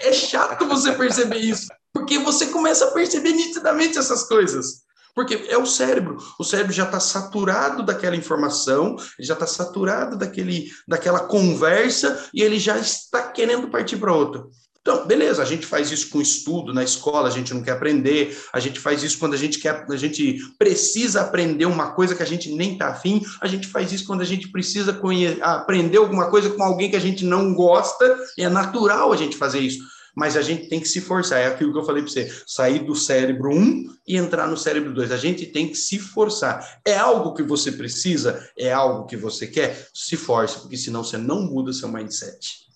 é 0.00 0.12
chato 0.12 0.66
você 0.66 0.92
perceber 0.92 1.38
isso, 1.38 1.66
porque 1.92 2.16
você 2.18 2.46
começa 2.46 2.86
a 2.86 2.90
perceber 2.92 3.32
nitidamente 3.32 3.98
essas 3.98 4.22
coisas. 4.22 4.82
Porque 5.14 5.46
é 5.48 5.58
o 5.58 5.66
cérebro. 5.66 6.16
O 6.38 6.44
cérebro 6.44 6.72
já 6.72 6.84
está 6.84 6.98
saturado 6.98 7.82
daquela 7.82 8.16
informação, 8.16 8.96
já 9.20 9.34
está 9.34 9.46
saturado 9.46 10.16
daquele, 10.16 10.70
daquela 10.88 11.20
conversa 11.20 12.30
e 12.32 12.40
ele 12.40 12.58
já 12.58 12.78
está 12.78 13.22
querendo 13.30 13.68
partir 13.68 13.98
para 13.98 14.14
outra. 14.14 14.42
Então, 14.82 15.06
beleza, 15.06 15.40
a 15.40 15.44
gente 15.44 15.64
faz 15.64 15.92
isso 15.92 16.10
com 16.10 16.20
estudo 16.20 16.74
na 16.74 16.82
escola, 16.82 17.28
a 17.28 17.30
gente 17.30 17.54
não 17.54 17.62
quer 17.62 17.70
aprender, 17.70 18.36
a 18.52 18.58
gente 18.58 18.80
faz 18.80 19.04
isso 19.04 19.16
quando 19.16 19.34
a 19.34 19.36
gente 19.36 19.60
quer, 19.60 19.86
a 19.88 19.96
gente 19.96 20.40
precisa 20.58 21.20
aprender 21.20 21.66
uma 21.66 21.92
coisa 21.92 22.16
que 22.16 22.22
a 22.22 22.26
gente 22.26 22.50
nem 22.52 22.72
está 22.72 22.88
afim, 22.88 23.22
a 23.40 23.46
gente 23.46 23.68
faz 23.68 23.92
isso 23.92 24.04
quando 24.04 24.22
a 24.22 24.24
gente 24.24 24.48
precisa 24.48 25.00
aprender 25.40 25.98
alguma 25.98 26.28
coisa 26.28 26.50
com 26.50 26.64
alguém 26.64 26.90
que 26.90 26.96
a 26.96 27.00
gente 27.00 27.24
não 27.24 27.54
gosta, 27.54 28.18
é 28.36 28.48
natural 28.48 29.12
a 29.12 29.16
gente 29.16 29.36
fazer 29.36 29.60
isso. 29.60 29.84
Mas 30.16 30.36
a 30.36 30.42
gente 30.42 30.68
tem 30.68 30.80
que 30.80 30.88
se 30.88 31.00
forçar, 31.00 31.40
é 31.40 31.46
aquilo 31.46 31.72
que 31.72 31.78
eu 31.78 31.84
falei 31.84 32.02
para 32.02 32.12
você, 32.12 32.30
sair 32.44 32.80
do 32.80 32.94
cérebro 32.94 33.50
1 33.50 33.86
e 34.06 34.16
entrar 34.16 34.48
no 34.48 34.58
cérebro 34.58 34.92
2. 34.92 35.12
A 35.12 35.16
gente 35.16 35.46
tem 35.46 35.68
que 35.68 35.76
se 35.76 35.98
forçar. 35.98 36.80
É 36.84 36.98
algo 36.98 37.32
que 37.32 37.42
você 37.42 37.72
precisa? 37.72 38.46
É 38.58 38.72
algo 38.72 39.06
que 39.06 39.16
você 39.16 39.46
quer? 39.46 39.88
Se 39.94 40.16
force, 40.16 40.58
porque 40.58 40.76
senão 40.76 41.02
você 41.02 41.16
não 41.16 41.42
muda 41.42 41.72
seu 41.72 41.88
mindset. 41.88 42.71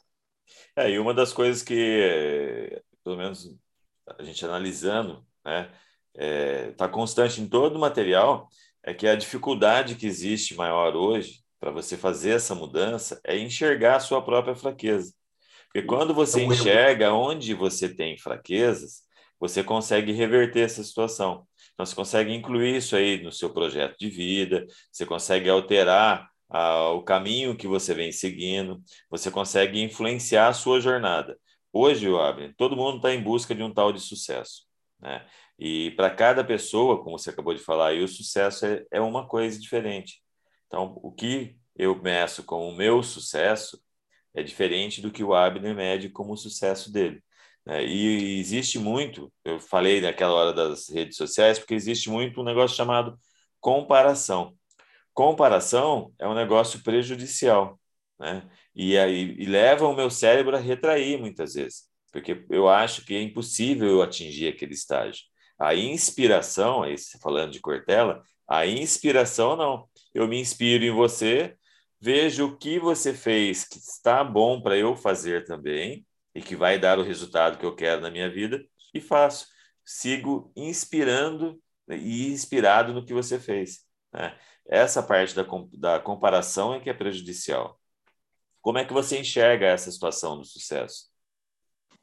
É, 0.76 0.90
e 0.90 0.98
uma 0.98 1.14
das 1.14 1.32
coisas 1.32 1.62
que, 1.62 2.82
pelo 3.02 3.16
menos 3.16 3.50
a 4.18 4.22
gente 4.22 4.44
analisando, 4.44 5.26
né, 5.44 5.70
está 6.70 6.84
é, 6.84 6.88
constante 6.88 7.40
em 7.40 7.48
todo 7.48 7.76
o 7.76 7.80
material, 7.80 8.48
é 8.82 8.92
que 8.92 9.06
a 9.06 9.16
dificuldade 9.16 9.96
que 9.96 10.06
existe 10.06 10.54
maior 10.54 10.94
hoje 10.94 11.40
para 11.58 11.70
você 11.70 11.96
fazer 11.96 12.30
essa 12.30 12.54
mudança 12.54 13.20
é 13.24 13.38
enxergar 13.38 13.96
a 13.96 14.00
sua 14.00 14.22
própria 14.22 14.54
fraqueza. 14.54 15.12
Porque 15.66 15.82
quando 15.82 16.14
você 16.14 16.42
então, 16.42 16.54
enxerga 16.54 17.12
onde 17.12 17.54
você 17.54 17.88
tem 17.88 18.16
fraquezas, 18.16 19.02
você 19.40 19.64
consegue 19.64 20.12
reverter 20.12 20.60
essa 20.60 20.82
situação. 20.84 21.46
Então, 21.72 21.84
você 21.84 21.94
consegue 21.94 22.32
incluir 22.32 22.76
isso 22.76 22.96
aí 22.96 23.22
no 23.22 23.32
seu 23.32 23.50
projeto 23.50 23.96
de 23.98 24.08
vida, 24.08 24.66
você 24.90 25.04
consegue 25.04 25.48
alterar 25.48 26.28
o 26.48 27.02
caminho 27.02 27.56
que 27.56 27.66
você 27.66 27.94
vem 27.94 28.12
seguindo, 28.12 28.82
você 29.10 29.30
consegue 29.30 29.82
influenciar 29.82 30.48
a 30.48 30.52
sua 30.52 30.80
jornada. 30.80 31.38
Hoje, 31.72 32.06
Abner, 32.08 32.54
todo 32.56 32.76
mundo 32.76 32.96
está 32.96 33.12
em 33.12 33.22
busca 33.22 33.54
de 33.54 33.62
um 33.62 33.72
tal 33.72 33.92
de 33.92 34.00
sucesso. 34.00 34.62
Né? 35.00 35.26
E 35.58 35.90
para 35.92 36.10
cada 36.10 36.44
pessoa, 36.44 37.02
como 37.02 37.18
você 37.18 37.30
acabou 37.30 37.54
de 37.54 37.60
falar, 37.60 37.88
aí, 37.88 38.02
o 38.02 38.08
sucesso 38.08 38.66
é, 38.66 38.84
é 38.90 39.00
uma 39.00 39.26
coisa 39.26 39.58
diferente. 39.58 40.22
Então, 40.66 40.98
o 41.02 41.12
que 41.12 41.56
eu 41.76 42.00
meço 42.00 42.42
como 42.44 42.68
o 42.68 42.74
meu 42.76 43.02
sucesso 43.02 43.80
é 44.34 44.42
diferente 44.42 45.00
do 45.00 45.10
que 45.10 45.24
o 45.24 45.34
Abner 45.34 45.74
mede 45.74 46.10
como 46.10 46.32
o 46.32 46.36
sucesso 46.36 46.92
dele. 46.92 47.22
Né? 47.64 47.84
E 47.84 48.38
existe 48.38 48.78
muito, 48.78 49.32
eu 49.44 49.58
falei 49.58 50.00
naquela 50.00 50.34
hora 50.34 50.52
das 50.52 50.88
redes 50.88 51.16
sociais, 51.16 51.58
porque 51.58 51.74
existe 51.74 52.08
muito 52.08 52.40
um 52.40 52.44
negócio 52.44 52.76
chamado 52.76 53.18
comparação 53.60 54.54
comparação 55.16 56.12
é 56.18 56.28
um 56.28 56.34
negócio 56.34 56.82
prejudicial, 56.82 57.80
né? 58.20 58.42
E 58.74 58.98
aí 58.98 59.34
e 59.38 59.46
leva 59.46 59.86
o 59.88 59.96
meu 59.96 60.10
cérebro 60.10 60.54
a 60.54 60.60
retrair 60.60 61.18
muitas 61.18 61.54
vezes, 61.54 61.84
porque 62.12 62.44
eu 62.50 62.68
acho 62.68 63.04
que 63.04 63.14
é 63.16 63.22
impossível 63.22 63.88
eu 63.88 64.02
atingir 64.02 64.48
aquele 64.48 64.74
estágio. 64.74 65.24
A 65.58 65.74
inspiração, 65.74 66.82
aí 66.82 66.96
falando 67.22 67.52
de 67.52 67.60
Cortella, 67.60 68.22
a 68.46 68.66
inspiração 68.66 69.56
não. 69.56 69.88
Eu 70.14 70.28
me 70.28 70.38
inspiro 70.38 70.84
em 70.84 70.90
você, 70.90 71.56
vejo 72.00 72.46
o 72.46 72.58
que 72.58 72.78
você 72.78 73.14
fez 73.14 73.64
que 73.64 73.78
está 73.78 74.22
bom 74.22 74.60
para 74.60 74.76
eu 74.76 74.94
fazer 74.94 75.44
também 75.44 76.06
e 76.34 76.42
que 76.42 76.54
vai 76.54 76.78
dar 76.78 76.98
o 76.98 77.02
resultado 77.02 77.58
que 77.58 77.64
eu 77.64 77.74
quero 77.74 78.02
na 78.02 78.10
minha 78.10 78.30
vida 78.30 78.62
e 78.92 79.00
faço. 79.00 79.46
Sigo 79.84 80.52
inspirando 80.54 81.58
e 81.88 82.32
inspirado 82.32 82.92
no 82.92 83.04
que 83.04 83.14
você 83.14 83.38
fez. 83.40 83.80
Né? 84.12 84.36
Essa 84.68 85.02
parte 85.02 85.34
da, 85.34 85.44
da 85.74 86.00
comparação 86.00 86.74
é 86.74 86.80
que 86.80 86.90
é 86.90 86.94
prejudicial. 86.94 87.78
Como 88.60 88.78
é 88.78 88.84
que 88.84 88.92
você 88.92 89.18
enxerga 89.18 89.66
essa 89.66 89.90
situação 89.90 90.38
do 90.38 90.44
sucesso? 90.44 91.04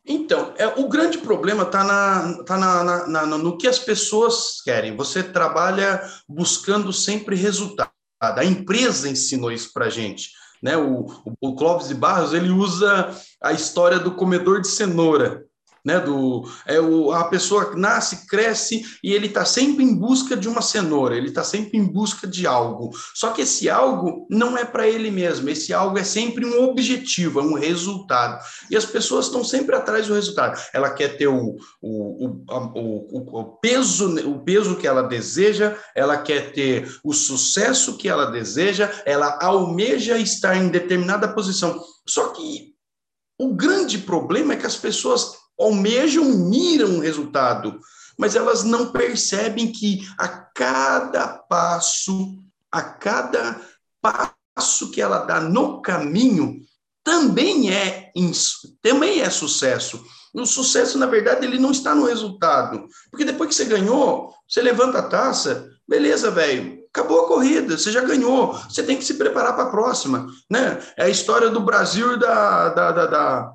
Então, 0.05 0.53
é, 0.57 0.67
o 0.67 0.87
grande 0.87 1.17
problema 1.17 1.63
está 1.63 1.83
na, 1.83 2.43
tá 2.43 2.57
na, 2.57 2.83
na, 2.83 3.07
na, 3.07 3.37
no 3.37 3.57
que 3.57 3.67
as 3.67 3.79
pessoas 3.79 4.61
querem. 4.61 4.95
Você 4.95 5.23
trabalha 5.23 6.01
buscando 6.27 6.91
sempre 6.91 7.35
resultado. 7.35 7.91
A 8.21 8.43
empresa 8.43 9.09
ensinou 9.09 9.51
isso 9.51 9.71
para 9.73 9.85
a 9.85 9.89
gente. 9.89 10.31
Né? 10.61 10.77
O, 10.77 11.05
o, 11.25 11.49
o 11.49 11.55
Clóvis 11.55 11.89
de 11.89 11.95
Barros 11.95 12.33
ele 12.33 12.49
usa 12.49 13.13
a 13.41 13.51
história 13.51 13.99
do 13.99 14.15
comedor 14.15 14.61
de 14.61 14.67
cenoura 14.69 15.45
né? 15.83 15.99
Do, 15.99 16.49
é 16.65 16.79
o, 16.79 17.11
a 17.11 17.25
pessoa 17.25 17.75
nasce, 17.75 18.25
cresce 18.27 18.83
e 19.03 19.11
ele 19.11 19.27
está 19.27 19.43
sempre 19.43 19.83
em 19.83 19.95
busca 19.95 20.37
de 20.37 20.47
uma 20.47 20.61
cenoura, 20.61 21.15
ele 21.15 21.27
está 21.27 21.43
sempre 21.43 21.77
em 21.77 21.83
busca 21.83 22.25
de 22.25 22.47
algo. 22.47 22.91
Só 23.13 23.31
que 23.31 23.41
esse 23.41 23.69
algo 23.69 24.25
não 24.29 24.57
é 24.57 24.63
para 24.63 24.87
ele 24.87 25.11
mesmo, 25.11 25.49
esse 25.49 25.73
algo 25.73 25.97
é 25.97 26.03
sempre 26.03 26.45
um 26.45 26.63
objetivo, 26.63 27.39
é 27.39 27.43
um 27.43 27.55
resultado. 27.55 28.41
E 28.69 28.77
as 28.77 28.85
pessoas 28.85 29.25
estão 29.25 29.43
sempre 29.43 29.75
atrás 29.75 30.07
do 30.07 30.13
resultado. 30.13 30.59
Ela 30.73 30.91
quer 30.91 31.17
ter 31.17 31.27
o, 31.27 31.57
o, 31.81 32.43
o, 32.49 33.39
o, 33.39 33.43
peso, 33.57 34.15
o 34.29 34.39
peso 34.39 34.77
que 34.77 34.87
ela 34.87 35.03
deseja, 35.03 35.77
ela 35.95 36.17
quer 36.17 36.53
ter 36.53 36.89
o 37.03 37.13
sucesso 37.13 37.97
que 37.97 38.07
ela 38.07 38.25
deseja, 38.25 38.89
ela 39.05 39.37
almeja 39.41 40.17
estar 40.17 40.55
em 40.55 40.69
determinada 40.69 41.27
posição. 41.27 41.81
Só 42.07 42.29
que 42.29 42.73
o 43.39 43.53
grande 43.53 43.97
problema 43.97 44.53
é 44.53 44.57
que 44.57 44.65
as 44.65 44.75
pessoas 44.75 45.42
almejam, 45.59 46.25
miram 46.25 46.89
um 46.89 46.99
resultado, 46.99 47.79
mas 48.17 48.35
elas 48.35 48.63
não 48.63 48.91
percebem 48.91 49.71
que 49.71 50.07
a 50.17 50.27
cada 50.27 51.27
passo, 51.27 52.37
a 52.71 52.81
cada 52.81 53.59
passo 54.01 54.91
que 54.91 55.01
ela 55.01 55.19
dá 55.19 55.39
no 55.39 55.81
caminho, 55.81 56.59
também 57.03 57.71
é, 57.71 58.11
também 58.81 59.21
é 59.21 59.29
sucesso. 59.29 60.03
O 60.33 60.45
sucesso, 60.45 60.97
na 60.97 61.05
verdade, 61.05 61.45
ele 61.45 61.59
não 61.59 61.71
está 61.71 61.93
no 61.93 62.05
resultado. 62.05 62.87
Porque 63.11 63.25
depois 63.25 63.49
que 63.49 63.55
você 63.55 63.65
ganhou, 63.65 64.33
Você 64.47 64.61
levanta 64.61 64.99
a 64.99 65.09
taça, 65.09 65.67
beleza, 65.87 66.29
velho. 66.29 66.83
Acabou 66.89 67.21
a 67.21 67.27
corrida, 67.27 67.75
você 67.75 67.91
já 67.91 68.01
ganhou. 68.01 68.53
Você 68.53 68.83
tem 68.83 68.97
que 68.97 69.03
se 69.03 69.15
preparar 69.15 69.55
para 69.55 69.63
a 69.63 69.71
próxima, 69.71 70.27
né? 70.49 70.79
É 70.95 71.05
a 71.05 71.09
história 71.09 71.49
do 71.49 71.59
Brasil 71.59 72.13
e 72.13 72.19
da, 72.19 72.69
da, 72.69 72.91
da, 72.91 73.05
da, 73.07 73.51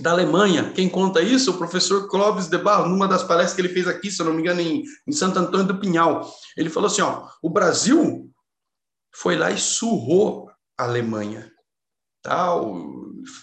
da 0.00 0.12
Alemanha. 0.12 0.72
Quem 0.72 0.88
conta 0.88 1.20
isso? 1.20 1.50
O 1.50 1.58
professor 1.58 2.08
Clóvis 2.08 2.48
de 2.48 2.58
Barro, 2.58 2.88
numa 2.88 3.08
das 3.08 3.22
palestras 3.22 3.54
que 3.54 3.60
ele 3.60 3.74
fez 3.74 3.86
aqui, 3.86 4.10
se 4.10 4.20
eu 4.20 4.26
não 4.26 4.34
me 4.34 4.40
engano, 4.40 4.60
em, 4.60 4.84
em 5.06 5.12
Santo 5.12 5.38
Antônio 5.38 5.66
do 5.66 5.78
Pinhal. 5.78 6.30
Ele 6.56 6.70
falou 6.70 6.86
assim: 6.86 7.02
ó, 7.02 7.28
o 7.42 7.50
Brasil 7.50 8.30
foi 9.14 9.36
lá 9.36 9.50
e 9.50 9.58
surrou 9.58 10.50
a 10.78 10.84
Alemanha. 10.84 11.50
Tal, 12.22 12.80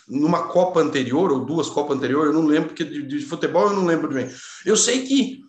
numa 0.07 0.47
Copa 0.47 0.79
anterior, 0.79 1.31
ou 1.31 1.45
duas 1.45 1.69
Copas 1.69 1.97
anteriores, 1.97 2.33
eu 2.33 2.41
não 2.41 2.47
lembro, 2.47 2.69
porque 2.69 2.85
de, 2.85 3.03
de 3.05 3.19
futebol 3.25 3.67
eu 3.67 3.73
não 3.73 3.85
lembro 3.85 4.07
bem. 4.07 4.29
Eu 4.65 4.77
sei 4.77 5.05
que 5.05 5.41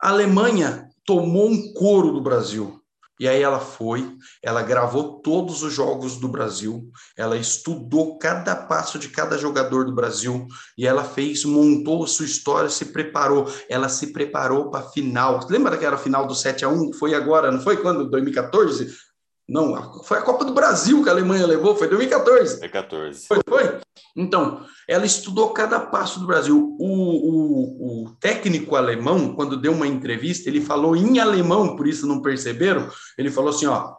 a 0.00 0.08
Alemanha 0.08 0.88
tomou 1.04 1.48
um 1.48 1.72
couro 1.72 2.12
do 2.12 2.20
Brasil. 2.20 2.77
E 3.18 3.28
aí 3.28 3.42
ela 3.42 3.58
foi, 3.58 4.16
ela 4.42 4.62
gravou 4.62 5.20
todos 5.20 5.62
os 5.62 5.72
jogos 5.72 6.16
do 6.16 6.28
Brasil, 6.28 6.90
ela 7.16 7.36
estudou 7.36 8.18
cada 8.18 8.54
passo 8.54 8.98
de 8.98 9.08
cada 9.08 9.36
jogador 9.36 9.84
do 9.84 9.94
Brasil 9.94 10.46
e 10.76 10.86
ela 10.86 11.04
fez, 11.04 11.44
montou 11.44 12.04
a 12.04 12.06
sua 12.06 12.26
história, 12.26 12.70
se 12.70 12.86
preparou. 12.86 13.50
Ela 13.68 13.88
se 13.88 14.12
preparou 14.12 14.70
para 14.70 14.84
a 14.84 14.88
final. 14.90 15.40
Lembra 15.48 15.72
daquela 15.72 15.98
final 15.98 16.26
do 16.26 16.34
7 16.34 16.64
a 16.64 16.68
1 16.68 16.92
foi 16.92 17.14
agora, 17.14 17.50
não 17.50 17.60
foi 17.60 17.76
quando 17.78 18.08
2014? 18.08 19.07
Não, 19.48 20.02
foi 20.02 20.18
a 20.18 20.22
Copa 20.22 20.44
do 20.44 20.52
Brasil 20.52 21.02
que 21.02 21.08
a 21.08 21.12
Alemanha 21.12 21.46
levou, 21.46 21.74
foi 21.74 21.88
2014. 21.88 22.62
É 22.62 22.68
14. 22.68 23.26
Foi, 23.26 23.40
foi? 23.48 23.80
Então, 24.14 24.66
ela 24.86 25.06
estudou 25.06 25.54
cada 25.54 25.80
passo 25.80 26.20
do 26.20 26.26
Brasil. 26.26 26.76
O, 26.78 26.86
o, 26.86 28.04
o, 28.04 28.16
técnico 28.16 28.76
alemão, 28.76 29.34
quando 29.34 29.56
deu 29.56 29.72
uma 29.72 29.86
entrevista, 29.86 30.50
ele 30.50 30.60
falou 30.60 30.94
em 30.94 31.18
alemão, 31.18 31.76
por 31.76 31.86
isso 31.86 32.06
não 32.06 32.20
perceberam. 32.20 32.90
Ele 33.16 33.30
falou 33.30 33.48
assim: 33.48 33.64
ó, 33.66 33.94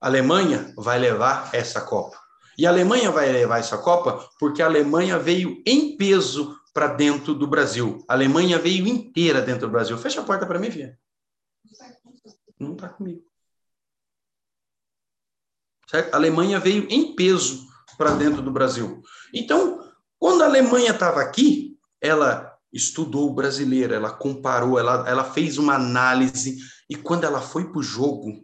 a 0.00 0.06
Alemanha 0.08 0.74
vai 0.76 0.98
levar 0.98 1.50
essa 1.52 1.80
Copa. 1.80 2.16
E 2.58 2.66
a 2.66 2.70
Alemanha 2.70 3.10
vai 3.12 3.30
levar 3.30 3.58
essa 3.58 3.78
Copa 3.78 4.28
porque 4.38 4.62
a 4.62 4.66
Alemanha 4.66 5.16
veio 5.16 5.62
em 5.64 5.96
peso 5.96 6.56
para 6.74 6.88
dentro 6.88 7.34
do 7.34 7.46
Brasil. 7.46 8.04
A 8.08 8.14
Alemanha 8.14 8.58
veio 8.58 8.86
inteira 8.88 9.40
dentro 9.40 9.68
do 9.68 9.72
Brasil. 9.72 9.96
Fecha 9.96 10.20
a 10.20 10.24
porta 10.24 10.44
para 10.44 10.58
mim, 10.58 10.72
filha. 10.72 10.98
Não 12.58 12.72
está 12.72 12.88
comigo. 12.88 13.31
Certo? 15.92 16.14
A 16.14 16.16
Alemanha 16.16 16.58
veio 16.58 16.86
em 16.88 17.14
peso 17.14 17.66
para 17.98 18.12
dentro 18.12 18.40
do 18.40 18.50
Brasil. 18.50 19.02
Então, 19.34 19.78
quando 20.18 20.40
a 20.40 20.46
Alemanha 20.46 20.92
estava 20.92 21.20
aqui, 21.20 21.76
ela 22.00 22.50
estudou 22.72 23.28
o 23.28 23.34
brasileiro, 23.34 23.92
ela 23.92 24.10
comparou, 24.10 24.78
ela, 24.78 25.06
ela 25.06 25.22
fez 25.22 25.58
uma 25.58 25.74
análise, 25.74 26.56
e 26.88 26.96
quando 26.96 27.24
ela 27.24 27.42
foi 27.42 27.70
para 27.70 27.78
o 27.78 27.82
jogo, 27.82 28.42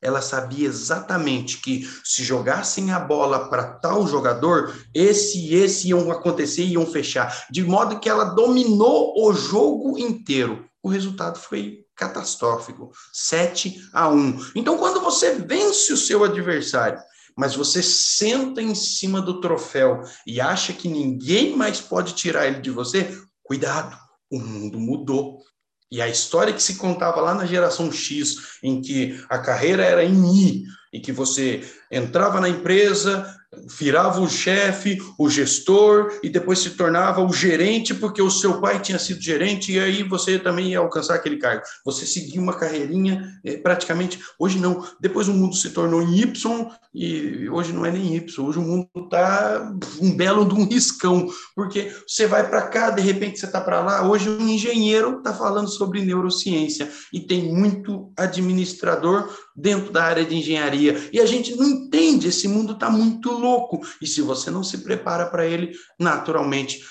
ela 0.00 0.22
sabia 0.22 0.66
exatamente 0.66 1.60
que 1.60 1.86
se 2.02 2.24
jogassem 2.24 2.90
a 2.90 2.98
bola 2.98 3.50
para 3.50 3.74
tal 3.74 4.06
jogador, 4.06 4.74
esse 4.94 5.38
e 5.38 5.54
esse 5.54 5.88
iam 5.88 6.10
acontecer 6.10 6.62
e 6.62 6.72
iam 6.72 6.86
fechar, 6.86 7.46
de 7.50 7.62
modo 7.62 8.00
que 8.00 8.08
ela 8.08 8.24
dominou 8.24 9.12
o 9.22 9.34
jogo 9.34 9.98
inteiro. 9.98 10.64
O 10.82 10.88
resultado 10.88 11.38
foi 11.38 11.85
catastrófico, 11.96 12.92
7 13.12 13.88
a 13.92 14.08
1. 14.08 14.52
Então, 14.54 14.76
quando 14.76 15.00
você 15.00 15.34
vence 15.34 15.92
o 15.92 15.96
seu 15.96 16.22
adversário, 16.22 17.00
mas 17.36 17.54
você 17.54 17.82
senta 17.82 18.62
em 18.62 18.74
cima 18.74 19.20
do 19.20 19.40
troféu 19.40 20.02
e 20.26 20.40
acha 20.40 20.72
que 20.72 20.88
ninguém 20.88 21.56
mais 21.56 21.80
pode 21.80 22.14
tirar 22.14 22.46
ele 22.46 22.60
de 22.60 22.70
você, 22.70 23.18
cuidado, 23.42 23.96
o 24.30 24.38
mundo 24.38 24.78
mudou. 24.78 25.42
E 25.90 26.02
a 26.02 26.08
história 26.08 26.52
que 26.52 26.62
se 26.62 26.76
contava 26.76 27.20
lá 27.20 27.34
na 27.34 27.46
geração 27.46 27.92
X, 27.92 28.58
em 28.62 28.80
que 28.80 29.22
a 29.28 29.38
carreira 29.38 29.84
era 29.84 30.04
em 30.04 30.34
I, 30.34 30.64
e 30.92 31.00
que 31.00 31.12
você 31.12 31.62
entrava 31.90 32.40
na 32.40 32.48
empresa, 32.48 33.36
virava 33.78 34.20
o 34.20 34.28
chefe, 34.28 34.98
o 35.18 35.28
gestor 35.28 36.18
e 36.22 36.28
depois 36.28 36.58
se 36.58 36.70
tornava 36.70 37.22
o 37.22 37.32
gerente 37.32 37.94
porque 37.94 38.20
o 38.20 38.30
seu 38.30 38.60
pai 38.60 38.80
tinha 38.80 38.98
sido 38.98 39.20
gerente 39.20 39.72
e 39.72 39.78
aí 39.78 40.02
você 40.02 40.38
também 40.38 40.70
ia 40.70 40.78
alcançar 40.78 41.14
aquele 41.14 41.36
cargo. 41.36 41.62
Você 41.84 42.06
seguia 42.06 42.40
uma 42.40 42.54
carreirinha 42.54 43.38
é, 43.44 43.56
praticamente. 43.56 44.18
Hoje 44.38 44.58
não. 44.58 44.84
Depois 45.00 45.28
o 45.28 45.32
mundo 45.32 45.54
se 45.56 45.70
tornou 45.70 46.02
em 46.02 46.20
Y 46.20 46.70
e 46.94 47.48
hoje 47.50 47.72
não 47.72 47.84
é 47.84 47.90
nem 47.90 48.16
Y. 48.16 48.46
Hoje 48.46 48.58
o 48.58 48.62
mundo 48.62 48.88
está 48.96 49.72
um 50.00 50.16
belo 50.16 50.44
de 50.44 50.54
um 50.54 50.66
riscão 50.66 51.28
porque 51.54 51.92
você 52.06 52.26
vai 52.26 52.48
para 52.48 52.62
cá, 52.62 52.90
de 52.90 53.02
repente 53.02 53.38
você 53.38 53.46
está 53.46 53.60
para 53.60 53.80
lá. 53.80 54.08
Hoje 54.08 54.28
um 54.28 54.48
engenheiro 54.48 55.18
está 55.18 55.32
falando 55.32 55.68
sobre 55.68 56.02
neurociência 56.02 56.90
e 57.12 57.20
tem 57.20 57.52
muito 57.52 58.12
administrador 58.16 59.28
dentro 59.56 59.90
da 59.90 60.04
área 60.04 60.24
de 60.24 60.36
engenharia 60.36 61.08
e 61.12 61.18
a 61.18 61.26
gente 61.26 61.56
não 61.56 61.64
entende. 61.64 62.28
Esse 62.28 62.46
mundo 62.46 62.74
está 62.74 62.90
muito 62.90 63.30
louco. 63.30 63.80
E 64.02 64.06
se 64.06 64.20
você 64.20 64.50
não 64.50 64.62
se 64.62 64.78
prepara 64.78 65.26
para 65.26 65.46
ele, 65.46 65.72
naturalmente, 65.98 66.84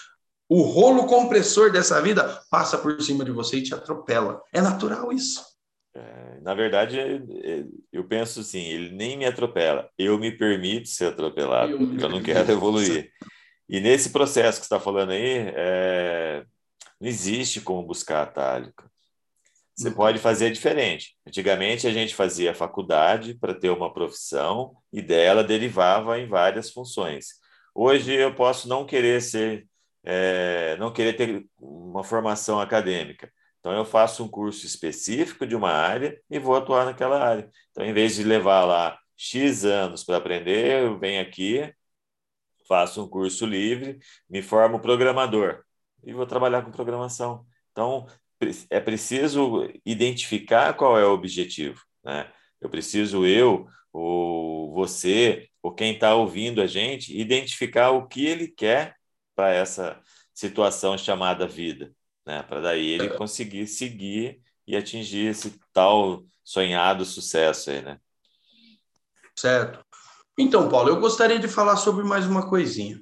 o 0.50 0.62
rolo 0.62 1.06
compressor 1.06 1.72
dessa 1.72 2.02
vida 2.02 2.42
passa 2.50 2.78
por 2.78 3.02
cima 3.02 3.24
de 3.24 3.32
você 3.32 3.58
e 3.58 3.64
te 3.64 3.74
atropela. 3.74 4.42
É 4.52 4.62
natural 4.62 5.12
isso. 5.12 5.44
É, 5.96 6.40
na 6.42 6.54
verdade, 6.54 7.00
é, 7.00 7.16
é, 7.16 7.66
eu 7.92 8.04
penso 8.04 8.42
assim, 8.42 8.64
ele 8.64 8.94
nem 8.94 9.18
me 9.18 9.26
atropela, 9.26 9.90
eu 9.98 10.20
me 10.20 10.30
permito 10.30 10.90
ser 10.90 11.06
atropelado, 11.06 11.72
eu, 11.72 11.80
eu 11.80 12.10
não 12.10 12.22
quero 12.22 12.52
evoluir. 12.52 13.12
E 13.68 13.80
nesse 13.80 14.10
processo 14.10 14.60
que 14.60 14.68
você 14.68 14.76
está 14.76 14.80
falando 14.80 15.12
aí, 15.12 15.54
é, 15.56 16.46
não 17.00 17.08
existe 17.08 17.62
como 17.62 17.88
buscar 17.88 18.24
atalho. 18.24 18.74
Você 19.76 19.90
uhum. 19.90 19.94
pode 19.94 20.20
fazer 20.20 20.52
diferente. 20.52 21.16
Antigamente 21.28 21.86
a 21.86 21.92
gente 21.92 22.16
fazia 22.16 22.56
faculdade 22.56 23.34
para 23.36 23.54
ter 23.54 23.70
uma 23.70 23.94
profissão 23.94 24.76
e 24.92 25.02
dela 25.02 25.44
derivava 25.44 26.18
em 26.18 26.28
várias 26.28 26.72
funções. 26.72 27.26
Hoje 27.74 28.14
eu 28.14 28.34
posso 28.34 28.70
não 28.70 28.86
querer 28.86 29.22
ser, 29.22 29.68
é, 30.04 30.78
não 30.80 30.94
querer 30.94 31.14
ter 31.14 31.46
uma 31.60 32.04
formação 32.04 32.60
acadêmica. 32.60 33.30
Então 33.60 33.74
eu 33.74 33.84
faço 33.84 34.24
um 34.24 34.30
curso 34.30 34.66
específico 34.66 35.46
de 35.46 35.56
uma 35.56 35.72
área 35.72 36.18
e 36.30 36.40
vou 36.40 36.56
atuar 36.56 36.86
naquela 36.86 37.22
área. 37.22 37.50
Então, 37.72 37.84
em 37.84 37.94
vez 37.94 38.16
de 38.16 38.24
levar 38.24 38.64
lá 38.64 38.98
X 39.18 39.66
anos 39.66 40.04
para 40.04 40.18
aprender, 40.18 40.84
eu 40.84 40.98
venho 40.98 41.22
aqui, 41.22 41.74
faço 42.68 43.04
um 43.04 43.10
curso 43.10 43.46
livre, 43.46 44.00
me 44.30 44.42
formo 44.42 44.80
programador 44.80 45.64
e 46.04 46.14
vou 46.14 46.26
trabalhar 46.26 46.62
com 46.62 46.72
programação. 46.72 47.46
Então, 47.72 48.08
é 48.70 48.80
preciso 48.80 49.70
identificar 49.86 50.74
qual 50.74 50.98
é 50.98 51.06
o 51.06 51.14
objetivo. 51.14 51.82
Né? 52.04 52.32
Eu 52.62 52.70
preciso, 52.70 53.26
eu, 53.26 53.68
ou 53.92 54.74
você, 54.74 55.50
ou 55.62 55.74
quem 55.74 55.94
está 55.94 56.16
ouvindo 56.16 56.62
a 56.62 56.68
gente, 56.68 57.18
identificar 57.18 57.92
o 57.92 58.08
que 58.08 58.26
ele 58.26 58.48
quer 58.48 58.96
para 59.36 59.54
essa 59.54 60.00
situação 60.34 60.98
chamada 60.98 61.48
vida, 61.48 61.92
né? 62.26 62.44
para 62.44 62.62
daí 62.62 62.90
ele 62.90 63.10
conseguir 63.12 63.68
seguir 63.68 64.42
e 64.68 64.76
atingir 64.76 65.28
esse 65.28 65.60
tal 65.72 66.24
sonhado 66.44 67.06
sucesso 67.06 67.72
aí, 67.72 67.82
né? 67.82 68.00
Certo. 69.36 69.84
Então, 70.38 70.70
Paulo, 70.70 70.90
eu 70.90 71.00
gostaria 71.00 71.40
de 71.40 71.48
falar 71.48 71.78
sobre 71.78 72.04
mais 72.04 72.26
uma 72.26 72.50
coisinha. 72.50 73.02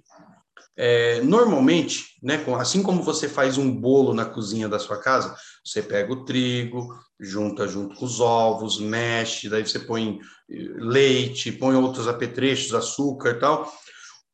É, 0.76 1.21
normalmente, 1.21 2.17
né, 2.21 2.43
assim 2.57 2.82
como 2.82 3.03
você 3.03 3.30
faz 3.30 3.57
um 3.57 3.71
bolo 3.71 4.13
na 4.13 4.26
cozinha 4.26 4.67
da 4.67 4.80
sua 4.80 4.99
casa, 4.99 5.36
você 5.63 5.84
pega 5.84 6.11
o 6.11 6.26
trigo, 6.26 6.97
junta 7.19 7.67
junto 7.67 7.95
com 7.95 8.05
os 8.05 8.19
ovos, 8.19 8.80
mexe, 8.80 9.49
daí 9.49 9.65
você 9.65 9.80
põe 9.80 10.19
eh, 10.49 10.55
leite, 10.78 11.51
põe 11.51 11.76
outros 11.76 12.07
apetrechos, 12.07 12.74
açúcar 12.74 13.32
e 13.32 13.39
tal. 13.39 13.71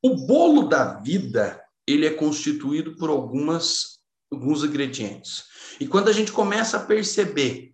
O 0.01 0.25
bolo 0.25 0.69
da 0.69 0.99
vida, 1.01 1.61
ele 1.85 2.05
é 2.05 2.11
constituído 2.11 2.95
por 2.95 3.09
algumas 3.09 3.99
alguns 4.31 4.63
ingredientes. 4.63 5.43
E 5.79 5.87
quando 5.87 6.07
a 6.07 6.13
gente 6.13 6.31
começa 6.31 6.77
a 6.77 6.85
perceber 6.85 7.73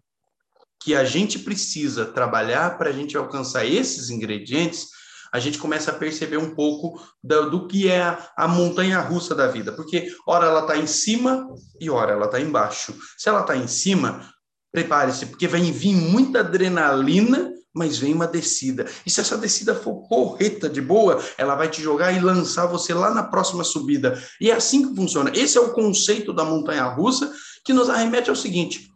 que 0.81 0.95
a 0.95 1.03
gente 1.03 1.39
precisa 1.39 2.05
trabalhar 2.05 2.77
para 2.77 2.89
a 2.89 2.93
gente 2.93 3.17
alcançar 3.17 3.65
esses 3.65 4.09
ingredientes, 4.09 4.87
a 5.35 5.39
gente 5.39 5.57
começa 5.57 5.91
a 5.91 5.93
perceber 5.93 6.37
um 6.37 6.55
pouco 6.55 6.97
do, 7.21 7.49
do 7.49 7.67
que 7.67 7.91
é 7.91 8.01
a, 8.01 8.31
a 8.37 8.47
montanha 8.47 9.01
russa 9.01 9.35
da 9.35 9.47
vida. 9.47 9.73
Porque, 9.73 10.07
ora, 10.25 10.47
ela 10.47 10.61
está 10.61 10.77
em 10.77 10.87
cima 10.87 11.45
e, 11.77 11.89
ora, 11.89 12.13
ela 12.13 12.27
está 12.27 12.39
embaixo. 12.39 12.95
Se 13.17 13.27
ela 13.27 13.41
está 13.41 13.55
em 13.55 13.67
cima, 13.67 14.29
prepare-se, 14.71 15.25
porque 15.25 15.45
vai 15.45 15.59
vir 15.59 15.93
muita 15.93 16.39
adrenalina, 16.39 17.51
mas 17.73 17.97
vem 17.97 18.13
uma 18.13 18.25
descida. 18.25 18.85
E 19.05 19.09
se 19.09 19.19
essa 19.19 19.37
descida 19.37 19.75
for 19.75 20.07
porreta 20.07 20.69
de 20.69 20.79
boa, 20.79 21.21
ela 21.37 21.55
vai 21.55 21.69
te 21.69 21.81
jogar 21.81 22.13
e 22.13 22.21
lançar 22.21 22.65
você 22.67 22.93
lá 22.93 23.13
na 23.13 23.23
próxima 23.23 23.65
subida. 23.65 24.17
E 24.39 24.49
é 24.49 24.53
assim 24.53 24.87
que 24.87 24.95
funciona. 24.95 25.31
Esse 25.35 25.57
é 25.57 25.61
o 25.61 25.73
conceito 25.73 26.31
da 26.31 26.45
montanha 26.45 26.85
russa 26.85 27.29
que 27.65 27.73
nos 27.73 27.89
arremete 27.89 28.29
ao 28.29 28.37
seguinte: 28.37 28.89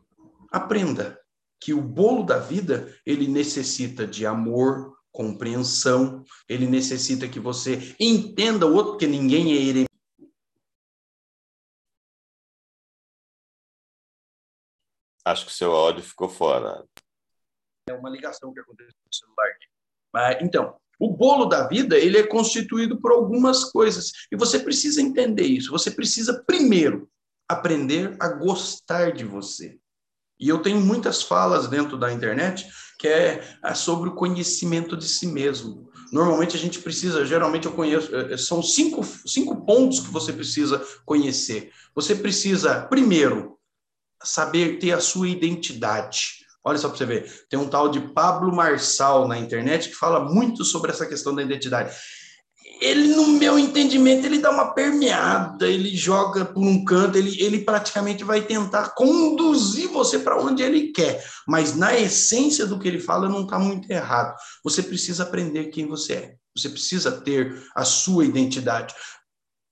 aprenda 0.49 1.19
que 1.59 1.73
o 1.73 1.81
bolo 1.81 2.23
da 2.23 2.37
vida 2.39 2.87
ele 3.05 3.27
necessita 3.27 4.07
de 4.07 4.25
amor, 4.25 4.93
compreensão, 5.11 6.23
ele 6.47 6.67
necessita 6.67 7.27
que 7.27 7.39
você 7.39 7.95
entenda 7.99 8.65
o 8.65 8.73
outro, 8.73 8.91
porque 8.91 9.07
ninguém 9.07 9.53
é 9.53 9.61
eremita. 9.61 9.89
Acho 15.25 15.45
que 15.45 15.51
o 15.51 15.55
seu 15.55 15.71
áudio 15.71 16.03
ficou 16.03 16.29
fora. 16.29 16.83
É 17.87 17.93
uma 17.93 18.09
ligação 18.09 18.53
que 18.53 18.59
aconteceu 18.59 18.93
no 19.05 19.13
celular. 19.13 19.57
Mas, 20.11 20.41
então, 20.41 20.79
o 20.99 21.15
bolo 21.15 21.45
da 21.45 21.67
vida 21.67 21.97
ele 21.97 22.17
é 22.17 22.27
constituído 22.27 22.99
por 22.99 23.11
algumas 23.11 23.65
coisas 23.71 24.11
e 24.31 24.35
você 24.35 24.59
precisa 24.59 25.01
entender 25.01 25.45
isso. 25.45 25.71
Você 25.71 25.91
precisa 25.91 26.43
primeiro 26.45 27.09
aprender 27.47 28.15
a 28.19 28.27
gostar 28.27 29.11
de 29.11 29.23
você. 29.23 29.79
E 30.39 30.47
eu 30.47 30.59
tenho 30.59 30.79
muitas 30.79 31.21
falas 31.21 31.67
dentro 31.67 31.97
da 31.97 32.11
internet 32.11 32.67
que 32.97 33.07
é 33.07 33.41
sobre 33.73 34.09
o 34.09 34.15
conhecimento 34.15 34.97
de 34.97 35.07
si 35.07 35.25
mesmo. 35.25 35.89
Normalmente 36.11 36.57
a 36.57 36.59
gente 36.59 36.79
precisa, 36.79 37.25
geralmente 37.25 37.65
eu 37.65 37.71
conheço, 37.71 38.13
eh, 38.13 38.35
são 38.37 38.61
cinco, 38.61 39.05
cinco 39.25 39.65
pontos 39.65 40.01
que 40.01 40.11
você 40.11 40.33
precisa 40.33 40.83
conhecer. 41.05 41.71
Você 41.95 42.13
precisa, 42.13 42.81
primeiro, 42.81 43.57
saber 44.21 44.79
ter 44.79 44.91
a 44.91 44.99
sua 44.99 45.29
identidade. 45.29 46.39
Olha 46.63 46.77
só 46.77 46.89
para 46.89 46.97
você 46.97 47.05
ver, 47.05 47.47
tem 47.49 47.57
um 47.57 47.69
tal 47.69 47.89
de 47.89 48.01
Pablo 48.01 48.53
Marçal 48.53 49.27
na 49.27 49.37
internet 49.37 49.89
que 49.89 49.95
fala 49.95 50.19
muito 50.19 50.65
sobre 50.65 50.91
essa 50.91 51.05
questão 51.05 51.33
da 51.33 51.41
identidade. 51.41 51.95
Ele, 52.79 53.09
no 53.09 53.27
meu 53.27 53.59
entendimento, 53.59 54.25
ele 54.25 54.39
dá 54.39 54.49
uma 54.51 54.73
permeada, 54.73 55.67
ele 55.67 55.95
joga 55.95 56.45
por 56.45 56.63
um 56.63 56.85
canto, 56.85 57.17
ele, 57.17 57.41
ele 57.41 57.59
praticamente 57.59 58.23
vai 58.23 58.41
tentar 58.41 58.95
conduzir 58.95 59.89
você 59.89 60.19
para 60.19 60.41
onde 60.41 60.63
ele 60.63 60.93
quer. 60.93 61.23
Mas 61.47 61.75
na 61.75 61.97
essência 61.99 62.65
do 62.65 62.79
que 62.79 62.87
ele 62.87 62.99
fala, 62.99 63.27
não 63.27 63.43
está 63.43 63.59
muito 63.59 63.89
errado. 63.91 64.35
Você 64.63 64.81
precisa 64.81 65.23
aprender 65.23 65.65
quem 65.65 65.87
você 65.87 66.13
é. 66.13 66.35
Você 66.55 66.69
precisa 66.69 67.11
ter 67.11 67.61
a 67.75 67.85
sua 67.85 68.25
identidade. 68.25 68.93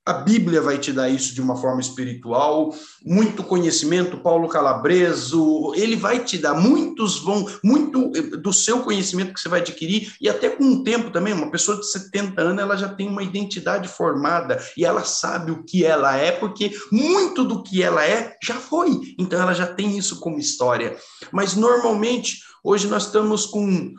A 0.08 0.14
Bíblia 0.14 0.62
vai 0.62 0.78
te 0.78 0.94
dar 0.94 1.10
isso 1.10 1.36
de 1.36 1.42
uma 1.42 1.58
forma 1.58 1.82
espiritual, 1.82 2.74
muito 3.06 3.44
conhecimento, 3.44 4.16
Paulo 4.16 4.48
Calabreso, 4.48 5.74
ele 5.76 5.98
vai 5.98 6.24
te 6.24 6.38
dar, 6.38 6.54
muitos 6.54 7.20
vão, 7.20 7.46
muito 7.62 8.10
do 8.38 8.54
seu 8.54 8.84
conhecimento 8.84 9.34
que 9.34 9.42
você 9.42 9.50
vai 9.50 9.60
adquirir, 9.60 10.16
e 10.22 10.30
até 10.30 10.50
com 10.50 10.64
o 10.64 10.82
tempo 10.82 11.12
também, 11.12 11.34
uma 11.34 11.52
pessoa 11.52 11.78
de 11.78 11.92
70 11.92 12.42
anos, 12.42 12.62
ela 12.62 12.78
já 12.78 12.88
tem 12.88 13.10
uma 13.10 13.22
identidade 13.22 13.90
formada, 13.90 14.58
e 14.78 14.86
ela 14.86 15.04
sabe 15.04 15.52
o 15.52 15.66
que 15.66 15.84
ela 15.84 16.16
é, 16.16 16.32
porque 16.32 16.72
muito 16.90 17.44
do 17.44 17.62
que 17.62 17.84
ela 17.84 18.02
é 18.06 18.38
já 18.42 18.56
foi, 18.56 19.14
então 19.20 19.42
ela 19.42 19.54
já 19.54 19.68
tem 19.68 19.98
isso 19.98 20.22
como 20.22 20.40
história. 20.40 20.96
Mas 21.34 21.54
normalmente, 21.54 22.38
hoje 22.64 22.88
nós 22.88 23.08
estamos 23.08 23.46
com 23.46 23.94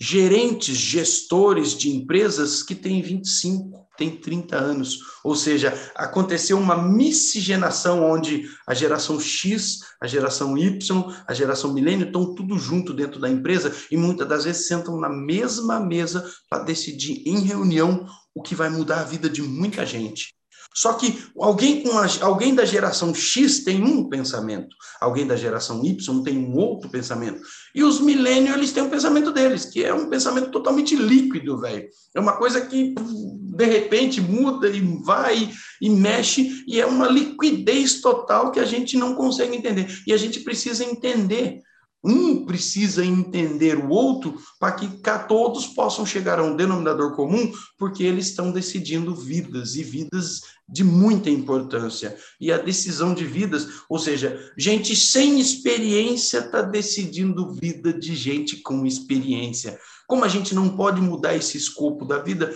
gerentes, 0.00 0.76
gestores 0.76 1.76
de 1.76 1.90
empresas 1.90 2.62
que 2.62 2.74
têm 2.74 3.00
25, 3.00 3.86
tem 3.96 4.16
30 4.16 4.56
anos. 4.56 4.98
Ou 5.22 5.34
seja, 5.36 5.72
aconteceu 5.94 6.58
uma 6.58 6.76
miscigenação 6.76 8.02
onde 8.02 8.48
a 8.66 8.74
geração 8.74 9.20
X, 9.20 9.80
a 10.00 10.06
geração 10.06 10.58
Y, 10.58 11.14
a 11.26 11.32
geração 11.32 11.72
milênio 11.72 12.06
estão 12.06 12.34
tudo 12.34 12.58
junto 12.58 12.92
dentro 12.92 13.20
da 13.20 13.30
empresa 13.30 13.74
e 13.90 13.96
muitas 13.96 14.28
das 14.28 14.44
vezes 14.44 14.66
sentam 14.66 14.98
na 14.98 15.08
mesma 15.08 15.78
mesa 15.78 16.28
para 16.50 16.64
decidir 16.64 17.22
em 17.26 17.40
reunião 17.40 18.06
o 18.34 18.42
que 18.42 18.54
vai 18.54 18.68
mudar 18.68 19.00
a 19.00 19.04
vida 19.04 19.30
de 19.30 19.42
muita 19.42 19.86
gente. 19.86 20.34
Só 20.74 20.94
que 20.94 21.22
alguém, 21.38 21.82
com 21.82 21.96
a, 21.96 22.06
alguém 22.22 22.52
da 22.52 22.64
geração 22.64 23.14
X 23.14 23.62
tem 23.62 23.80
um 23.80 24.08
pensamento, 24.08 24.74
alguém 25.00 25.24
da 25.24 25.36
geração 25.36 25.84
Y 25.84 26.22
tem 26.24 26.36
um 26.36 26.56
outro 26.56 26.90
pensamento. 26.90 27.40
E 27.72 27.84
os 27.84 28.00
milênios, 28.00 28.56
eles 28.56 28.72
têm 28.72 28.82
um 28.82 28.90
pensamento 28.90 29.30
deles, 29.30 29.66
que 29.66 29.84
é 29.84 29.94
um 29.94 30.10
pensamento 30.10 30.50
totalmente 30.50 30.96
líquido, 30.96 31.60
velho. 31.60 31.88
É 32.12 32.18
uma 32.18 32.36
coisa 32.36 32.60
que, 32.60 32.92
de 32.92 33.64
repente, 33.64 34.20
muda 34.20 34.68
e 34.68 34.80
vai 35.04 35.48
e 35.80 35.88
mexe, 35.88 36.64
e 36.66 36.80
é 36.80 36.86
uma 36.86 37.06
liquidez 37.06 38.00
total 38.00 38.50
que 38.50 38.58
a 38.58 38.64
gente 38.64 38.96
não 38.96 39.14
consegue 39.14 39.56
entender. 39.56 40.02
E 40.04 40.12
a 40.12 40.16
gente 40.16 40.40
precisa 40.40 40.84
entender 40.84 41.60
um 42.04 42.44
precisa 42.44 43.04
entender 43.04 43.78
o 43.78 43.88
outro 43.88 44.36
para 44.60 44.72
que 44.72 44.88
todos 45.26 45.66
possam 45.68 46.04
chegar 46.04 46.38
a 46.38 46.44
um 46.44 46.54
denominador 46.54 47.16
comum, 47.16 47.50
porque 47.78 48.04
eles 48.04 48.26
estão 48.26 48.52
decidindo 48.52 49.14
vidas 49.14 49.74
e 49.74 49.82
vidas 49.82 50.42
de 50.68 50.84
muita 50.84 51.30
importância. 51.30 52.16
E 52.40 52.52
a 52.52 52.58
decisão 52.58 53.14
de 53.14 53.24
vidas, 53.24 53.66
ou 53.88 53.98
seja, 53.98 54.52
gente 54.56 54.94
sem 54.94 55.40
experiência 55.40 56.38
está 56.38 56.60
decidindo 56.60 57.52
vida 57.54 57.92
de 57.92 58.14
gente 58.14 58.58
com 58.58 58.84
experiência. 58.84 59.78
Como 60.06 60.24
a 60.24 60.28
gente 60.28 60.54
não 60.54 60.76
pode 60.76 61.00
mudar 61.00 61.34
esse 61.34 61.56
escopo 61.56 62.04
da 62.04 62.18
vida, 62.18 62.52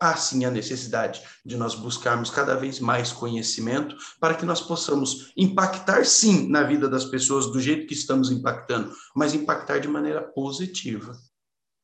há 0.00 0.16
sim 0.16 0.46
a 0.46 0.50
necessidade 0.50 1.22
de 1.44 1.56
nós 1.56 1.74
buscarmos 1.74 2.30
cada 2.30 2.56
vez 2.56 2.80
mais 2.80 3.12
conhecimento 3.12 3.94
para 4.18 4.34
que 4.34 4.46
nós 4.46 4.60
possamos 4.60 5.30
impactar 5.36 6.06
sim 6.06 6.48
na 6.48 6.62
vida 6.62 6.88
das 6.88 7.04
pessoas 7.04 7.46
do 7.52 7.60
jeito 7.60 7.86
que 7.86 7.92
estamos 7.92 8.30
impactando, 8.30 8.92
mas 9.14 9.34
impactar 9.34 9.78
de 9.78 9.86
maneira 9.86 10.22
positiva, 10.22 11.16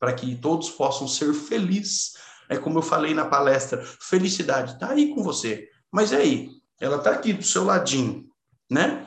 para 0.01 0.15
que 0.15 0.35
todos 0.37 0.71
possam 0.71 1.07
ser 1.07 1.35
felizes. 1.35 2.15
É 2.49 2.57
como 2.57 2.79
eu 2.79 2.83
falei 2.83 3.13
na 3.13 3.27
palestra, 3.27 3.85
felicidade 4.01 4.73
está 4.73 4.91
aí 4.91 5.15
com 5.15 5.23
você, 5.23 5.69
mas 5.93 6.13
e 6.13 6.17
aí? 6.17 6.51
Ela 6.81 6.97
está 6.97 7.11
aqui 7.11 7.33
do 7.33 7.45
seu 7.45 7.65
ladinho, 7.65 8.27
né? 8.71 9.07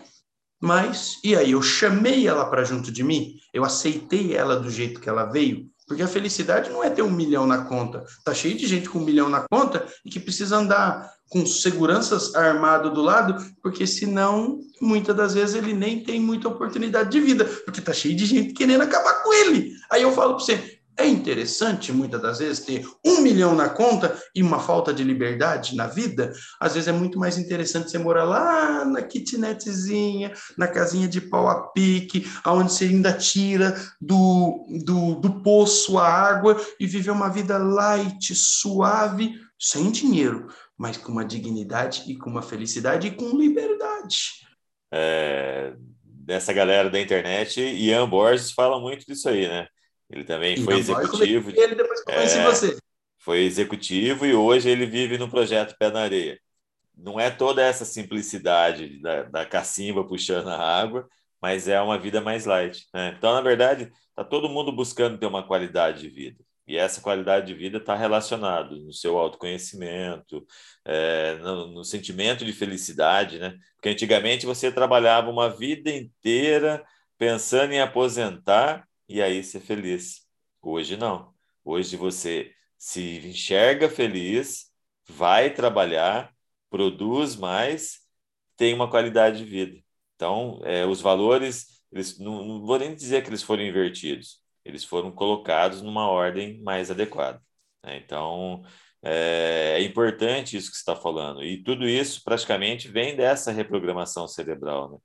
Mas, 0.62 1.20
e 1.24 1.36
aí? 1.36 1.52
Eu 1.52 1.62
chamei 1.62 2.28
ela 2.28 2.50
para 2.50 2.66
junto 2.66 2.92
de 2.92 3.04
mim? 3.04 3.36
Eu 3.54 3.64
aceitei 3.64 4.36
ela 4.36 4.60
do 4.60 4.70
jeito 4.70 5.00
que 5.00 5.08
ela 5.08 5.26
veio? 5.26 5.70
Porque 5.90 6.04
a 6.04 6.08
felicidade 6.08 6.70
não 6.70 6.84
é 6.84 6.90
ter 6.92 7.02
um 7.02 7.10
milhão 7.10 7.48
na 7.48 7.66
conta. 7.66 8.06
Tá 8.24 8.32
cheio 8.32 8.56
de 8.56 8.68
gente 8.68 8.88
com 8.88 9.00
um 9.00 9.04
milhão 9.04 9.28
na 9.28 9.44
conta 9.50 9.88
e 10.06 10.10
que 10.10 10.20
precisa 10.20 10.58
andar 10.58 11.12
com 11.28 11.44
seguranças 11.48 12.36
armado 12.36 12.92
do 12.92 13.02
lado, 13.02 13.44
porque 13.62 13.88
senão, 13.88 14.60
muitas 14.80 15.16
das 15.16 15.34
vezes, 15.34 15.56
ele 15.56 15.74
nem 15.74 16.04
tem 16.04 16.20
muita 16.20 16.48
oportunidade 16.48 17.10
de 17.10 17.20
vida, 17.20 17.44
porque 17.66 17.82
tá 17.82 17.92
cheio 17.92 18.16
de 18.16 18.28
gente 18.28 18.54
querendo 18.54 18.82
acabar 18.82 19.24
com 19.24 19.34
ele. 19.34 19.72
Aí 19.92 20.04
eu 20.04 20.12
falo 20.12 20.36
para 20.36 20.46
você, 20.46 20.79
é 21.00 21.08
interessante, 21.08 21.94
muitas 21.94 22.22
das 22.22 22.40
vezes, 22.40 22.66
ter 22.66 22.86
um 23.06 23.22
milhão 23.22 23.56
na 23.56 23.70
conta 23.70 24.22
e 24.36 24.44
uma 24.44 24.60
falta 24.60 24.94
de 24.94 25.02
liberdade 25.02 25.76
na 25.76 25.88
vida. 25.88 26.34
Às 26.60 26.74
vezes 26.74 26.90
é 26.90 26.92
muito 26.92 27.18
mais 27.18 27.38
interessante 27.38 27.90
você 27.90 27.98
morar 27.98 28.26
lá 28.26 28.84
na 28.84 29.02
kitnetzinha, 29.02 30.34
na 30.58 30.68
casinha 30.68 31.08
de 31.08 31.22
pau 31.22 31.48
a 31.48 31.70
pique, 31.70 32.30
onde 32.46 32.74
você 32.74 32.86
ainda 32.86 33.14
tira 33.14 33.80
do, 34.00 34.66
do, 34.86 35.16
do 35.16 35.42
poço 35.42 35.98
a 35.98 36.06
água 36.06 36.60
e 36.78 36.86
viver 36.86 37.12
uma 37.12 37.30
vida 37.30 37.58
light, 37.58 38.36
suave, 38.36 39.40
sem 39.58 39.92
dinheiro, 39.92 40.48
mas 40.78 40.98
com 40.98 41.14
uma 41.14 41.24
dignidade 41.24 42.04
e 42.08 42.18
com 42.18 42.30
uma 42.30 42.42
felicidade 42.42 43.08
e 43.08 43.12
com 43.12 43.38
liberdade. 43.38 44.46
É, 44.92 45.74
dessa 46.04 46.52
galera 46.52 46.90
da 46.90 47.00
internet, 47.00 47.62
Ian 47.62 48.10
Borges 48.10 48.52
fala 48.52 48.80
muito 48.82 49.06
disso 49.06 49.30
aí, 49.30 49.48
né? 49.48 49.68
Ele 50.10 50.24
também 50.24 50.58
foi 50.58 50.80
executivo. 50.80 51.52
Ele 51.56 51.76
depois 51.76 52.04
que 52.04 52.12
eu 52.12 52.16
conheci 52.16 52.38
é, 52.38 52.46
você. 52.46 52.78
Foi 53.20 53.40
executivo 53.40 54.26
e 54.26 54.34
hoje 54.34 54.70
ele 54.70 54.86
vive 54.86 55.18
no 55.18 55.30
projeto 55.30 55.76
Pé 55.78 55.92
na 55.92 56.02
Areia. 56.02 56.40
Não 56.98 57.20
é 57.20 57.30
toda 57.30 57.62
essa 57.62 57.86
simplicidade 57.86 59.00
da, 59.02 59.24
da 59.24 59.46
cacimba 59.46 60.06
puxando 60.06 60.50
a 60.50 60.58
água, 60.58 61.08
mas 61.42 61.68
é 61.68 61.80
uma 61.82 61.98
vida 61.98 62.20
mais 62.22 62.46
light. 62.46 62.88
Né? 62.94 63.14
Então, 63.18 63.34
na 63.34 63.42
verdade, 63.42 63.92
está 64.10 64.24
todo 64.24 64.50
mundo 64.50 64.72
buscando 64.72 65.18
ter 65.18 65.26
uma 65.26 65.46
qualidade 65.46 66.02
de 66.02 66.10
vida. 66.10 66.44
E 66.68 66.78
essa 66.78 67.02
qualidade 67.02 67.48
de 67.48 67.56
vida 67.56 67.78
está 67.78 67.96
relacionada 67.96 68.76
no 68.76 68.94
seu 68.94 69.18
autoconhecimento, 69.18 70.46
é, 70.86 71.36
no, 71.38 71.68
no, 71.68 71.84
sentimento 71.84 72.46
de 72.46 72.54
felicidade, 72.54 73.40
né? 73.40 73.58
Porque 73.76 73.90
antigamente 73.90 74.46
você 74.46 74.72
trabalhava 74.72 75.32
uma 75.32 75.50
vida 75.50 75.90
inteira 75.90 76.86
pensando 77.18 77.74
em 77.74 77.82
aposentar 77.82 78.88
e 79.10 79.22
aí 79.22 79.44
ser 79.44 79.60
feliz. 79.60 80.22
Hoje 80.62 80.96
não. 80.96 81.34
Hoje 81.66 81.98
você 81.98 82.54
se 82.78 83.18
enxerga 83.28 83.90
feliz, 83.90 84.72
vai 85.08 85.54
trabalhar, 85.54 86.34
produz 86.70 87.36
mais, 87.36 88.00
tem 88.56 88.74
uma 88.74 88.90
qualidade 88.90 89.40
de 89.40 89.46
vida. 89.46 89.78
Então, 90.16 90.62
é, 90.64 90.86
os 90.86 91.02
valores, 91.02 91.82
eles, 91.92 92.20
não, 92.20 92.46
não 92.46 92.66
vou 92.66 92.78
nem 92.78 92.96
dizer 92.96 93.24
que 93.24 93.30
eles 93.30 93.44
foram 93.44 93.64
invertidos, 93.64 94.42
eles 94.64 94.84
foram 94.84 95.12
colocados 95.12 95.82
numa 95.82 96.08
ordem 96.08 96.62
mais 96.62 96.92
adequada. 96.92 97.42
Né? 97.84 97.98
Então, 97.98 98.64
é, 99.02 99.76
é, 99.78 99.82
importante 99.82 100.58
isso 100.58 100.70
que 100.70 100.78
você 100.78 100.82
está 100.82 100.96
falando. 100.96 101.44
E 101.44 101.64
tudo 101.64 101.88
isso 101.88 102.24
praticamente 102.24 102.88
vem 102.90 103.16
dessa 103.16 103.52
reprogramação 103.52 104.28
cerebral. 104.28 104.92
Né? 104.92 104.98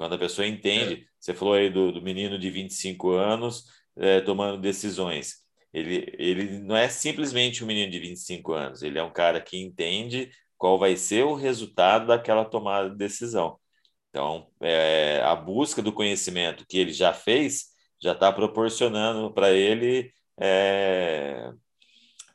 Quando 0.00 0.14
a 0.14 0.18
pessoa 0.18 0.46
entende, 0.46 0.94
é. 0.94 1.04
você 1.20 1.34
falou 1.34 1.52
aí 1.52 1.68
do, 1.68 1.92
do, 1.92 2.00
menino 2.00 2.38
de 2.38 2.50
25 2.50 3.10
anos 3.10 3.66
é, 3.94 4.22
tomando 4.22 4.58
decisões. 4.58 5.44
Ele, 5.74 6.10
ele 6.18 6.58
não 6.60 6.74
é 6.74 6.88
simplesmente 6.88 7.62
um 7.62 7.66
menino 7.66 7.92
de 7.92 7.98
25 7.98 8.54
anos, 8.54 8.82
ele 8.82 8.98
é 8.98 9.02
um 9.02 9.12
cara 9.12 9.42
que 9.42 9.58
entende 9.58 10.30
qual 10.56 10.78
vai 10.78 10.96
ser 10.96 11.26
o 11.26 11.34
resultado 11.34 12.06
daquela 12.06 12.46
tomada 12.46 12.88
de 12.88 12.96
decisão. 12.96 13.60
Então, 14.08 14.48
é, 14.58 15.20
a 15.22 15.36
busca 15.36 15.82
do 15.82 15.92
conhecimento 15.92 16.64
que 16.66 16.78
ele 16.78 16.94
já 16.94 17.12
fez 17.12 17.66
já 18.02 18.12
está 18.12 18.32
proporcionando 18.32 19.30
para 19.34 19.50
ele, 19.50 20.10
é, 20.40 21.52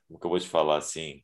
como 0.08 0.20
que 0.20 0.26
eu 0.28 0.30
vou 0.30 0.40
te 0.40 0.48
falar 0.48 0.78
assim, 0.78 1.24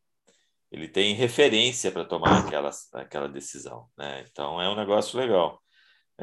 ele 0.72 0.88
tem 0.88 1.14
referência 1.14 1.92
para 1.92 2.04
tomar 2.04 2.48
aquela, 2.48 2.72
aquela 2.94 3.30
decisão. 3.30 3.88
Né? 3.96 4.26
Então, 4.32 4.60
é 4.60 4.68
um 4.68 4.76
negócio 4.76 5.20
legal. 5.20 5.62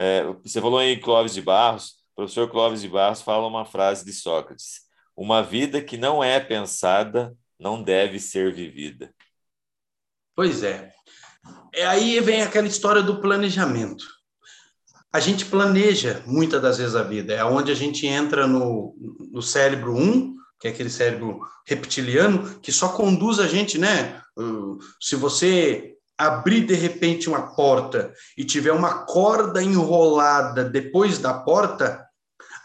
É, 0.01 0.23
você 0.45 0.61
falou 0.61 0.81
em 0.81 1.01
Clóvis 1.01 1.35
de 1.35 1.43
Barros, 1.43 1.97
o 2.13 2.15
professor 2.15 2.49
Clóvis 2.49 2.83
de 2.83 2.89
Barros 2.89 3.21
fala 3.21 3.49
uma 3.49 3.65
frase 3.65 4.05
de 4.05 4.13
Sócrates: 4.13 4.83
Uma 5.17 5.43
vida 5.43 5.83
que 5.83 5.97
não 5.97 6.23
é 6.23 6.39
pensada 6.39 7.37
não 7.59 7.83
deve 7.83 8.21
ser 8.21 8.55
vivida. 8.55 9.13
Pois 10.37 10.63
é. 10.63 10.93
é 11.75 11.85
aí 11.85 12.21
vem 12.21 12.43
aquela 12.43 12.69
história 12.69 13.03
do 13.03 13.21
planejamento. 13.21 14.07
A 15.13 15.19
gente 15.19 15.45
planeja 15.45 16.23
muitas 16.25 16.63
das 16.63 16.79
vezes 16.79 16.95
a 16.95 17.03
vida, 17.03 17.35
é 17.35 17.43
onde 17.45 17.73
a 17.73 17.75
gente 17.75 18.07
entra 18.07 18.47
no, 18.47 18.95
no 19.33 19.43
cérebro 19.43 19.97
1, 19.97 20.37
que 20.61 20.69
é 20.69 20.71
aquele 20.71 20.91
cérebro 20.91 21.41
reptiliano, 21.67 22.61
que 22.61 22.71
só 22.71 22.91
conduz 22.91 23.41
a 23.41 23.49
gente, 23.49 23.79
né? 23.79 24.23
Se 25.01 25.17
você 25.17 25.98
abrir 26.19 26.62
de 26.66 26.75
repente 26.75 27.29
uma 27.29 27.55
porta 27.55 28.12
e 28.37 28.45
tiver 28.45 28.73
uma 28.73 29.05
corda 29.05 29.62
enrolada 29.62 30.64
depois 30.64 31.19
da 31.19 31.33
porta, 31.33 32.05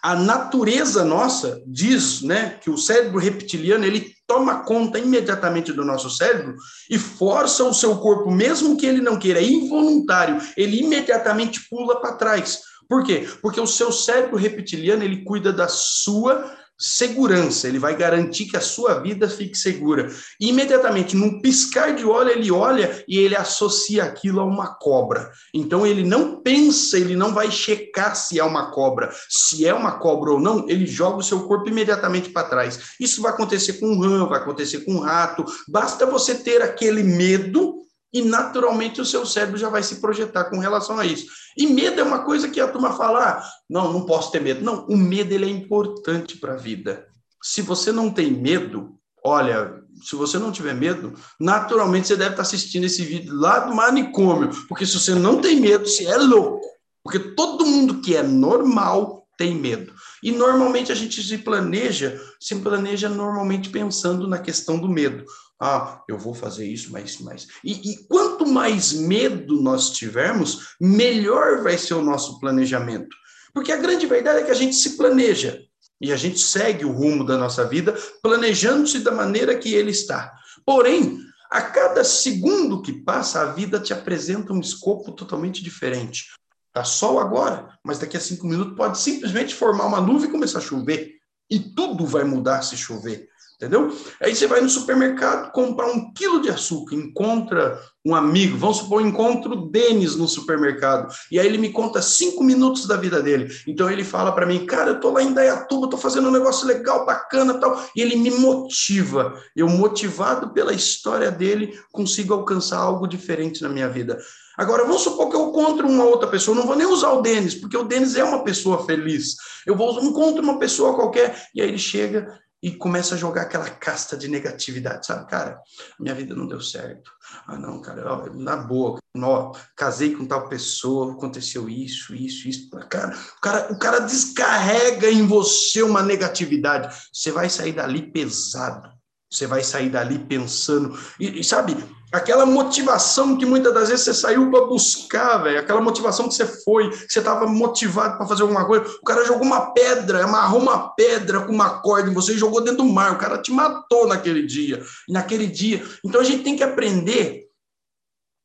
a 0.02 0.16
natureza 0.16 1.06
nossa 1.06 1.62
diz, 1.66 2.22
né, 2.22 2.58
que 2.62 2.70
o 2.70 2.78
cérebro 2.78 3.20
reptiliano 3.20 3.86
ele 3.86 4.12
toma 4.28 4.64
conta 4.66 5.00
imediatamente 5.00 5.72
do 5.72 5.86
nosso 5.86 6.10
cérebro 6.10 6.56
e 6.90 6.98
força 6.98 7.64
o 7.64 7.74
seu 7.74 7.96
corpo, 7.98 8.32
mesmo 8.32 8.76
que 8.76 8.86
ele 8.86 9.00
não 9.00 9.18
queira, 9.18 9.40
é 9.40 9.46
involuntário, 9.46 10.42
ele 10.58 10.82
imediatamente 10.82 11.70
pula 11.70 12.02
para 12.02 12.16
trás. 12.16 12.62
Por 12.90 13.04
quê? 13.06 13.28
Porque 13.42 13.62
o 13.62 13.68
seu 13.68 13.92
cérebro 13.92 14.36
reptiliano 14.36 15.04
ele 15.04 15.24
cuida 15.24 15.54
da 15.54 15.68
sua 15.70 16.54
segurança, 16.78 17.68
ele 17.68 17.80
vai 17.80 17.96
garantir 17.96 18.46
que 18.46 18.58
a 18.58 18.62
sua 18.62 19.00
vida 19.00 19.30
fique 19.30 19.58
segura. 19.58 20.12
E, 20.40 20.50
imediatamente, 20.50 21.16
num 21.16 21.42
piscar 21.42 21.96
de 21.96 22.06
olho, 22.06 22.30
ele 22.30 22.52
olha 22.52 23.04
e 23.08 23.18
ele 23.18 23.36
associa 23.36 24.04
aquilo 24.04 24.40
a 24.40 24.46
uma 24.46 24.76
cobra. 24.76 25.32
Então, 25.54 25.86
ele 25.86 26.04
não 26.04 26.42
pensa, 26.42 26.98
ele 26.98 27.16
não 27.16 27.34
vai 27.34 27.52
checar 27.52 28.16
se 28.16 28.40
é 28.40 28.44
uma 28.44 28.72
cobra. 28.72 29.14
Se 29.30 29.66
é 29.66 29.74
uma 29.74 30.00
cobra 30.00 30.32
ou 30.32 30.40
não, 30.40 30.68
ele 30.68 30.86
joga 30.86 31.18
o 31.18 31.24
seu 31.24 31.48
corpo 31.48 31.70
imediatamente 31.70 32.30
para 32.30 32.48
trás. 32.48 32.80
Isso 33.00 33.22
vai 33.22 33.32
acontecer 33.32 33.74
com 33.74 33.88
um 33.88 34.00
rã, 34.00 34.28
vai 34.28 34.40
acontecer 34.40 34.80
com 34.80 34.94
um 34.94 35.00
rato. 35.00 35.46
Basta 35.68 36.06
você 36.06 36.36
ter 36.36 36.62
aquele 36.62 37.04
medo 37.04 37.84
e 38.14 38.22
naturalmente 38.22 39.02
o 39.02 39.06
seu 39.06 39.26
cérebro 39.26 39.58
já 39.58 39.70
vai 39.70 39.82
se 39.82 39.96
projetar 39.96 40.46
com 40.46 40.60
relação 40.60 41.00
a 41.00 41.06
isso. 41.06 41.26
E 41.58 41.66
medo 41.68 42.00
é 42.00 42.04
uma 42.04 42.24
coisa 42.24 42.50
que 42.50 42.60
a 42.60 42.68
turma 42.68 42.94
fala, 42.94 43.24
ah, 43.24 43.50
não, 43.70 43.92
não 43.92 44.06
posso 44.06 44.32
ter 44.32 44.42
medo. 44.42 44.64
Não, 44.64 44.86
o 44.86 44.96
medo 44.96 45.34
ele 45.34 45.46
é 45.46 45.50
importante 45.50 46.38
para 46.38 46.54
a 46.54 46.58
vida. 46.58 47.08
Se 47.42 47.62
você 47.62 47.92
não 47.92 48.12
tem 48.12 48.32
medo, 48.32 48.96
olha, 49.26 49.82
se 50.04 50.16
você 50.16 50.38
não 50.38 50.52
tiver 50.52 50.76
medo, 50.76 51.14
naturalmente 51.40 52.08
você 52.08 52.16
deve 52.16 52.32
estar 52.32 52.44
assistindo 52.44 52.86
esse 52.86 53.04
vídeo 53.04 53.34
lá 53.36 53.60
do 53.60 53.76
manicômio, 53.76 54.50
porque 54.68 54.86
se 54.86 55.00
você 55.00 55.16
não 55.16 55.42
tem 55.42 55.60
medo, 55.60 55.88
você 55.88 56.06
é 56.06 56.18
louco. 56.18 56.62
Porque 57.04 57.20
todo 57.20 57.66
mundo 57.66 58.02
que 58.02 58.16
é 58.16 58.24
normal 58.24 59.28
tem 59.38 59.56
medo. 59.56 59.94
E 60.22 60.32
normalmente 60.32 60.92
a 60.92 60.96
gente 60.96 61.22
se 61.22 61.38
planeja, 61.40 62.20
se 62.40 62.56
planeja 62.56 63.10
normalmente 63.10 63.70
pensando 63.70 64.28
na 64.28 64.40
questão 64.40 64.80
do 64.80 64.88
medo. 64.88 65.26
Ah, 65.66 66.04
eu 66.10 66.18
vou 66.18 66.34
fazer 66.34 66.68
isso, 66.68 66.92
mas. 66.92 67.20
mas... 67.22 67.48
E, 67.64 67.92
e 67.92 68.08
quanto 68.10 68.46
mais 68.46 68.92
medo 68.92 69.62
nós 69.62 69.92
tivermos, 69.92 70.76
melhor 70.78 71.64
vai 71.64 71.78
ser 71.78 71.94
o 71.94 72.02
nosso 72.02 72.38
planejamento. 72.38 73.16
Porque 73.54 73.72
a 73.72 73.78
grande 73.78 74.06
verdade 74.06 74.40
é 74.40 74.44
que 74.44 74.52
a 74.52 74.56
gente 74.56 74.76
se 74.76 74.98
planeja 74.98 75.62
e 76.02 76.12
a 76.12 76.18
gente 76.18 76.38
segue 76.38 76.84
o 76.84 76.92
rumo 76.92 77.26
da 77.26 77.38
nossa 77.38 77.66
vida, 77.66 77.98
planejando-se 78.22 79.00
da 79.00 79.12
maneira 79.12 79.58
que 79.58 79.74
ele 79.74 79.92
está. 79.92 80.34
Porém, 80.66 81.18
a 81.50 81.62
cada 81.62 82.04
segundo 82.04 82.82
que 82.82 82.92
passa, 82.92 83.40
a 83.40 83.54
vida 83.54 83.80
te 83.80 83.94
apresenta 83.94 84.52
um 84.52 84.60
escopo 84.60 85.14
totalmente 85.14 85.64
diferente. 85.64 86.26
Tá 86.74 86.84
sol 86.84 87.22
agora, 87.22 87.70
mas 87.86 88.00
daqui 88.00 88.18
a 88.18 88.20
cinco 88.20 88.46
minutos 88.46 88.76
pode 88.76 89.00
simplesmente 89.00 89.56
formar 89.56 89.86
uma 89.86 90.02
nuvem 90.02 90.28
e 90.28 90.32
começar 90.32 90.58
a 90.58 90.62
chover. 90.62 91.14
E 91.50 91.58
tudo 91.58 92.06
vai 92.06 92.26
mudar 92.26 92.64
se 92.64 92.76
chover 92.76 93.30
entendeu? 93.64 93.96
Aí 94.22 94.36
você 94.36 94.46
vai 94.46 94.60
no 94.60 94.70
supermercado 94.70 95.52
comprar 95.52 95.88
um 95.88 96.12
quilo 96.14 96.42
de 96.42 96.50
açúcar, 96.50 96.96
encontra 96.96 97.80
um 98.06 98.14
amigo, 98.14 98.58
vamos 98.58 98.78
supor, 98.78 99.02
encontro 99.02 99.54
o 99.54 99.70
Denis 99.70 100.18
no 100.18 100.28
supermercado, 100.28 101.14
e 101.32 101.40
aí 101.40 101.48
ele 101.48 101.58
me 101.58 101.70
conta 101.70 102.02
cinco 102.02 102.44
minutos 102.44 102.86
da 102.86 102.98
vida 102.98 103.22
dele. 103.22 103.50
Então 103.66 103.90
ele 103.90 104.04
fala 104.04 104.34
para 104.34 104.46
mim, 104.46 104.66
cara, 104.66 104.92
eu 104.92 105.00
tô 105.00 105.10
lá 105.12 105.24
em 105.24 105.34
Dayatuba, 105.34 105.90
tô 105.90 105.98
fazendo 105.98 106.28
um 106.28 106.32
negócio 106.32 106.68
legal, 106.68 107.06
bacana 107.06 107.54
tal, 107.60 107.82
e 107.96 108.02
ele 108.02 108.18
me 108.18 108.32
motiva. 108.32 109.34
Eu, 109.56 109.70
motivado 109.70 110.52
pela 110.52 110.74
história 110.74 111.32
dele, 111.32 111.80
consigo 111.94 112.34
alcançar 112.34 112.80
algo 112.80 113.08
diferente 113.08 113.62
na 113.64 113.70
minha 113.70 113.88
vida. 113.88 114.20
Agora, 114.58 114.84
vamos 114.84 115.02
supor 115.02 115.30
que 115.30 115.36
eu 115.36 115.50
encontro 115.50 115.88
uma 115.88 116.04
outra 116.04 116.28
pessoa, 116.28 116.56
não 116.56 116.68
vou 116.68 116.76
nem 116.76 116.86
usar 116.86 117.12
o 117.14 117.22
Denis, 117.22 117.56
porque 117.56 117.78
o 117.78 117.86
Denis 117.86 118.16
é 118.16 118.24
uma 118.24 118.44
pessoa 118.44 118.86
feliz. 118.86 119.36
Eu 119.66 119.76
vou 119.76 119.98
encontro 120.04 120.44
uma 120.44 120.60
pessoa 120.60 120.94
qualquer, 120.94 121.48
e 121.56 121.62
aí 121.62 121.70
ele 121.70 121.78
chega 121.78 122.38
e 122.64 122.72
começa 122.72 123.16
a 123.16 123.18
jogar 123.18 123.42
aquela 123.42 123.70
casta 123.70 124.16
de 124.16 124.30
negatividade, 124.30 125.06
sabe? 125.06 125.30
Cara, 125.30 125.62
minha 126.00 126.16
vida 126.16 126.34
não 126.34 126.48
deu 126.48 126.62
certo. 126.62 127.12
Ah, 127.46 127.58
não, 127.58 127.82
cara, 127.82 128.10
ó, 128.10 128.34
na 128.34 128.56
boa, 128.56 129.00
ó, 129.18 129.52
casei 129.76 130.16
com 130.16 130.26
tal 130.26 130.48
pessoa, 130.48 131.12
aconteceu 131.12 131.68
isso, 131.68 132.16
isso, 132.16 132.48
isso. 132.48 132.70
Cara, 132.90 133.14
o 133.38 133.42
cara, 133.42 133.74
o 133.74 133.78
cara 133.78 134.00
descarrega 134.00 135.12
em 135.12 135.28
você 135.28 135.84
uma 135.84 136.02
negatividade. 136.02 136.96
Você 137.12 137.32
vai 137.32 137.50
sair 137.50 137.74
dali 137.74 138.02
pesado. 138.14 138.90
Você 139.30 139.46
vai 139.46 139.62
sair 139.62 139.90
dali 139.90 140.20
pensando. 140.20 140.98
E, 141.20 141.42
e 141.42 141.44
sabe, 141.44 141.76
aquela 142.14 142.46
motivação 142.46 143.36
que 143.36 143.46
muitas 143.46 143.74
das 143.74 143.90
vezes 143.90 144.06
você 144.06 144.14
saiu 144.14 144.52
para 144.52 144.68
buscar, 144.68 145.40
velho, 145.40 145.60
aquela 145.60 145.82
motivação 145.82 146.30
que 146.30 146.36
você 146.36 146.46
foi, 146.46 146.92
que 146.92 147.12
você 147.12 147.18
estava 147.18 147.48
motivado 147.48 148.18
para 148.18 148.28
fazer 148.28 148.44
alguma 148.44 148.66
coisa, 148.66 148.86
o 149.02 149.04
cara 149.04 149.26
jogou 149.26 149.44
uma 149.44 149.74
pedra, 149.74 150.24
amarrou 150.24 150.62
uma 150.62 150.90
pedra 150.90 151.42
com 151.42 151.52
uma 151.52 151.82
corda 151.82 152.12
em 152.12 152.14
você 152.14 152.34
e 152.34 152.38
jogou 152.38 152.62
dentro 152.62 152.84
do 152.84 152.86
mar, 152.86 153.14
o 153.14 153.18
cara 153.18 153.40
te 153.40 153.52
matou 153.52 154.08
naquele 154.08 154.46
dia, 154.46 154.84
naquele 155.10 155.48
dia. 155.48 155.84
Então 156.06 156.22
a 156.22 156.24
gente 156.24 156.44
tem 156.44 156.56
que 156.56 156.64
aprender 156.64 157.48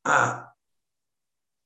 a 0.02 0.48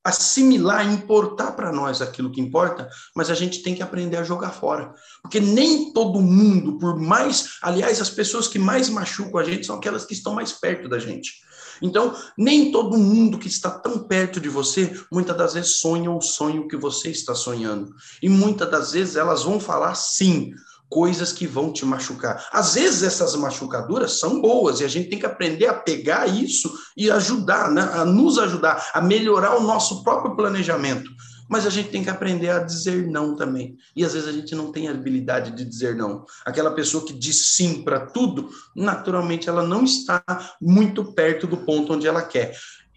assimilar, 0.04 0.92
importar 0.92 1.52
para 1.52 1.70
nós 1.70 2.02
aquilo 2.02 2.32
que 2.32 2.40
importa, 2.40 2.90
mas 3.14 3.30
a 3.30 3.34
gente 3.34 3.62
tem 3.62 3.76
que 3.76 3.82
aprender 3.82 4.16
a 4.16 4.24
jogar 4.24 4.50
fora. 4.50 4.92
Porque 5.22 5.38
nem 5.38 5.92
todo 5.92 6.20
mundo, 6.20 6.78
por 6.78 6.98
mais, 6.98 7.58
aliás, 7.62 8.00
as 8.00 8.10
pessoas 8.10 8.48
que 8.48 8.58
mais 8.58 8.88
machucam 8.88 9.38
a 9.38 9.44
gente 9.44 9.64
são 9.64 9.76
aquelas 9.76 10.04
que 10.04 10.14
estão 10.14 10.34
mais 10.34 10.50
perto 10.50 10.88
da 10.88 10.98
gente. 10.98 11.34
Então, 11.82 12.14
nem 12.38 12.70
todo 12.70 12.96
mundo 12.96 13.38
que 13.38 13.48
está 13.48 13.70
tão 13.70 13.98
perto 13.98 14.40
de 14.40 14.48
você, 14.48 14.98
muitas 15.10 15.36
das 15.36 15.54
vezes 15.54 15.78
sonha 15.78 16.10
o 16.10 16.20
sonho 16.20 16.68
que 16.68 16.76
você 16.76 17.10
está 17.10 17.34
sonhando. 17.34 17.94
E 18.22 18.28
muitas 18.28 18.70
das 18.70 18.92
vezes 18.92 19.16
elas 19.16 19.42
vão 19.42 19.58
falar 19.58 19.94
sim, 19.94 20.52
coisas 20.88 21.32
que 21.32 21.46
vão 21.46 21.72
te 21.72 21.86
machucar. 21.86 22.46
Às 22.52 22.74
vezes 22.74 23.02
essas 23.02 23.34
machucaduras 23.34 24.18
são 24.18 24.40
boas 24.42 24.80
e 24.80 24.84
a 24.84 24.88
gente 24.88 25.08
tem 25.08 25.18
que 25.18 25.26
aprender 25.26 25.66
a 25.66 25.74
pegar 25.74 26.26
isso 26.26 26.70
e 26.94 27.10
ajudar, 27.10 27.70
né? 27.70 27.90
a 27.94 28.04
nos 28.04 28.38
ajudar 28.38 28.90
a 28.92 29.00
melhorar 29.00 29.56
o 29.56 29.62
nosso 29.62 30.04
próprio 30.04 30.36
planejamento 30.36 31.10
mas 31.52 31.66
a 31.66 31.70
gente 31.70 31.90
tem 31.90 32.02
que 32.02 32.08
aprender 32.08 32.48
a 32.48 32.60
dizer 32.60 33.06
não 33.06 33.36
também. 33.36 33.76
E 33.94 34.02
às 34.02 34.14
vezes 34.14 34.26
a 34.26 34.32
gente 34.32 34.54
não 34.54 34.72
tem 34.72 34.88
a 34.88 34.90
habilidade 34.90 35.50
de 35.50 35.66
dizer 35.66 35.94
não. 35.94 36.24
Aquela 36.46 36.70
pessoa 36.70 37.04
que 37.04 37.12
diz 37.12 37.48
sim 37.54 37.82
para 37.82 38.06
tudo, 38.06 38.48
naturalmente 38.74 39.50
ela 39.50 39.62
não 39.62 39.84
está 39.84 40.24
muito 40.58 41.12
perto 41.12 41.46
do 41.46 41.58
ponto 41.58 41.92
onde 41.92 42.06
ela 42.06 42.22
quer. 42.22 42.56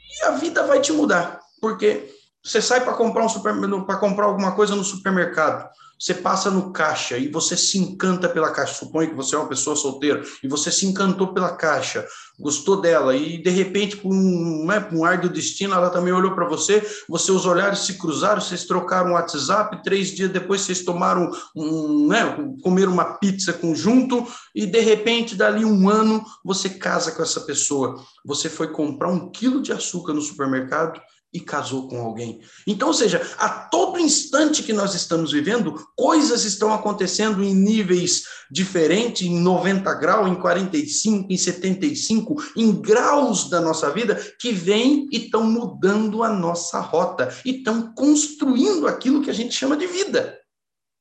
E 0.10 0.24
a 0.24 0.32
vida 0.38 0.66
vai 0.66 0.80
te 0.80 0.94
mudar, 0.94 1.38
porque 1.60 2.10
você 2.42 2.62
sai 2.62 2.80
para 2.80 2.94
comprar 2.94 3.26
um 3.26 3.86
para 3.86 3.98
comprar 3.98 4.28
alguma 4.28 4.56
coisa 4.56 4.74
no 4.74 4.86
supermercado. 4.86 5.70
Você 5.98 6.14
passa 6.14 6.52
no 6.52 6.72
caixa 6.72 7.18
e 7.18 7.30
você 7.30 7.56
se 7.56 7.78
encanta 7.78 8.28
pela 8.28 8.52
caixa. 8.52 8.74
Suponha 8.74 9.08
que 9.10 9.16
você 9.16 9.36
é 9.36 9.38
uma 9.38 9.48
pessoa 9.48 9.76
solteira 9.76 10.22
e 10.44 10.48
você 10.48 10.70
se 10.70 10.86
encantou 10.86 11.34
pela 11.34 11.56
caixa, 11.56 12.06
gostou 12.38 12.82
dela 12.82 13.16
e 13.16 13.42
de 13.42 13.50
repente, 13.50 13.98
por 13.98 14.14
um, 14.14 14.66
né, 14.66 14.88
um 14.92 15.06
ar 15.06 15.20
do 15.20 15.30
destino, 15.30 15.74
ela 15.74 15.90
também 15.90 16.14
olhou 16.14 16.36
para 16.36 16.48
você. 16.48 16.86
Os 17.10 17.46
olhares 17.46 17.80
se 17.80 17.98
cruzaram, 17.98 18.42
vocês 18.42 18.66
trocaram 18.66 19.12
um 19.12 19.14
WhatsApp. 19.14 19.82
Três 19.84 20.10
dias 20.10 20.30
depois, 20.30 20.62
vocês 20.62 20.84
tomaram 20.84 21.32
um, 21.56 22.08
né, 22.08 22.38
comeram 22.62 22.92
uma 22.92 23.18
pizza 23.18 23.54
conjunto 23.54 24.28
e 24.54 24.66
de 24.66 24.80
repente, 24.80 25.36
dali 25.36 25.64
um 25.64 25.90
ano, 25.90 26.24
você 26.44 26.70
casa 26.70 27.12
com 27.12 27.24
essa 27.24 27.42
pessoa. 27.42 27.96
Você 28.26 28.50
foi 28.50 28.68
comprar 28.68 29.10
um 29.10 29.30
quilo 29.30 29.62
de 29.62 29.72
açúcar 29.72 30.14
no 30.14 30.22
supermercado 30.22 31.00
e 31.36 31.40
casou 31.42 31.90
com 31.90 32.00
alguém. 32.00 32.40
Então, 32.66 32.88
ou 32.88 32.94
seja, 32.94 33.22
a 33.38 33.50
todo 33.50 34.00
instante 34.00 34.64
que 34.64 34.72
nós 34.72 34.96
estamos 34.96 35.34
vivendo, 35.34 35.86
coisas 35.94 36.46
estão 36.46 36.74
acontecendo 36.74 37.44
em 37.44 37.54
níveis 37.54 38.24
diferentes, 38.50 39.28
em 39.28 39.38
90 39.38 39.94
graus, 39.96 40.30
em 40.30 40.36
45, 40.36 41.28
em 41.30 41.38
75, 41.38 42.42
em 42.56 42.72
graus 42.72 43.50
da 43.50 43.60
nossa 43.60 43.92
vida, 43.92 44.16
que 44.40 44.54
vêm 44.54 45.10
e 45.12 45.26
estão 45.26 45.44
mudando 45.44 46.24
a 46.24 46.30
nossa 46.30 46.80
rota, 46.80 47.36
e 47.44 47.58
estão 47.58 47.94
construindo 47.94 48.88
aquilo 48.88 49.22
que 49.22 49.30
a 49.30 49.34
gente 49.34 49.54
chama 49.54 49.76
de 49.76 49.88
vida. 49.88 50.40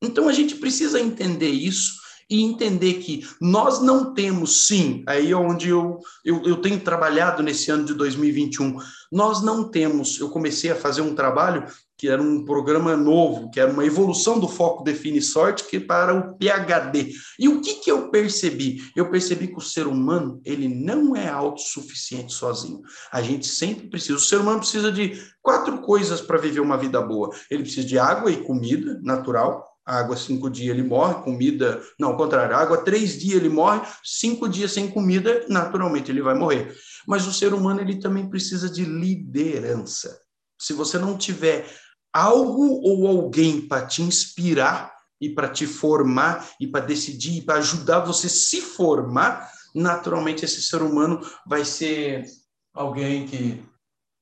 Então, 0.03 0.29
a 0.29 0.33
gente 0.33 0.57
precisa 0.57 1.01
entender 1.01 1.51
isso 1.51 2.05
e 2.29 2.43
entender 2.43 2.95
que 2.95 3.27
nós 3.41 3.81
não 3.83 4.15
temos, 4.15 4.67
sim, 4.67 5.03
aí 5.07 5.31
é 5.31 5.37
onde 5.37 5.69
eu, 5.69 5.99
eu, 6.25 6.43
eu 6.45 6.57
tenho 6.57 6.81
trabalhado 6.81 7.43
nesse 7.43 7.71
ano 7.71 7.85
de 7.85 7.95
2021, 7.95 8.79
nós 9.15 9.41
não 9.41 9.71
temos, 9.71 10.19
eu 10.19 10.29
comecei 10.29 10.73
a 10.73 10.75
fazer 10.75 11.01
um 11.01 11.15
trabalho 11.15 11.65
que 11.97 12.09
era 12.09 12.21
um 12.21 12.45
programa 12.45 12.97
novo, 12.97 13.49
que 13.49 13.61
era 13.61 13.71
uma 13.71 13.87
evolução 13.87 14.41
do 14.41 14.49
foco 14.49 14.83
Define 14.83 15.23
Sorte, 15.23 15.65
que 15.65 15.79
para 15.79 16.13
o 16.13 16.37
PhD. 16.37 17.13
E 17.39 17.49
o 17.49 17.61
que, 17.61 17.75
que 17.75 17.93
eu 17.93 18.11
percebi? 18.11 18.83
Eu 18.97 19.09
percebi 19.11 19.47
que 19.47 19.59
o 19.59 19.61
ser 19.61 19.87
humano, 19.87 20.41
ele 20.45 20.67
não 20.67 21.15
é 21.15 21.29
autossuficiente 21.29 22.33
sozinho. 22.33 22.83
A 23.13 23.23
gente 23.23 23.47
sempre 23.47 23.89
precisa, 23.89 24.17
o 24.17 24.21
ser 24.21 24.41
humano 24.41 24.59
precisa 24.59 24.91
de 24.91 25.17
quatro 25.41 25.79
coisas 25.79 26.21
para 26.21 26.37
viver 26.37 26.59
uma 26.59 26.77
vida 26.77 27.01
boa. 27.01 27.31
Ele 27.49 27.63
precisa 27.63 27.87
de 27.87 27.97
água 27.97 28.33
e 28.33 28.43
comida 28.43 29.01
natural, 29.01 29.65
água 29.87 30.17
cinco 30.17 30.51
dias 30.51 30.77
ele 30.77 30.87
morre, 30.87 31.23
comida, 31.23 31.81
não, 32.01 32.09
ao 32.09 32.17
contrário, 32.17 32.57
água 32.57 32.79
três 32.79 33.19
dias 33.19 33.37
ele 33.37 33.49
morre, 33.49 33.81
cinco 34.03 34.49
dias 34.49 34.73
sem 34.73 34.89
comida, 34.89 35.45
naturalmente 35.49 36.11
ele 36.11 36.23
vai 36.23 36.35
morrer. 36.35 36.75
Mas 37.07 37.27
o 37.27 37.33
ser 37.33 37.53
humano 37.53 37.81
ele 37.81 38.01
também 38.01 38.29
precisa 38.29 38.69
de 38.69 38.85
liderança. 38.85 40.21
Se 40.59 40.73
você 40.73 40.99
não 40.99 41.19
tiver 41.19 41.67
algo 42.13 42.81
ou 42.83 43.07
alguém 43.07 43.67
para 43.67 43.87
te 43.87 44.03
inspirar 44.03 44.95
e 45.21 45.29
para 45.29 45.49
te 45.49 45.67
formar 45.67 46.49
e 46.61 46.67
para 46.67 46.85
decidir 46.85 47.39
e 47.39 47.43
para 47.43 47.57
ajudar 47.57 48.01
você 48.01 48.29
se 48.29 48.61
formar, 48.61 49.51
naturalmente 49.75 50.45
esse 50.45 50.63
ser 50.63 50.83
humano 50.83 51.21
vai 51.47 51.65
ser 51.65 52.25
alguém 52.73 53.27
que 53.27 53.65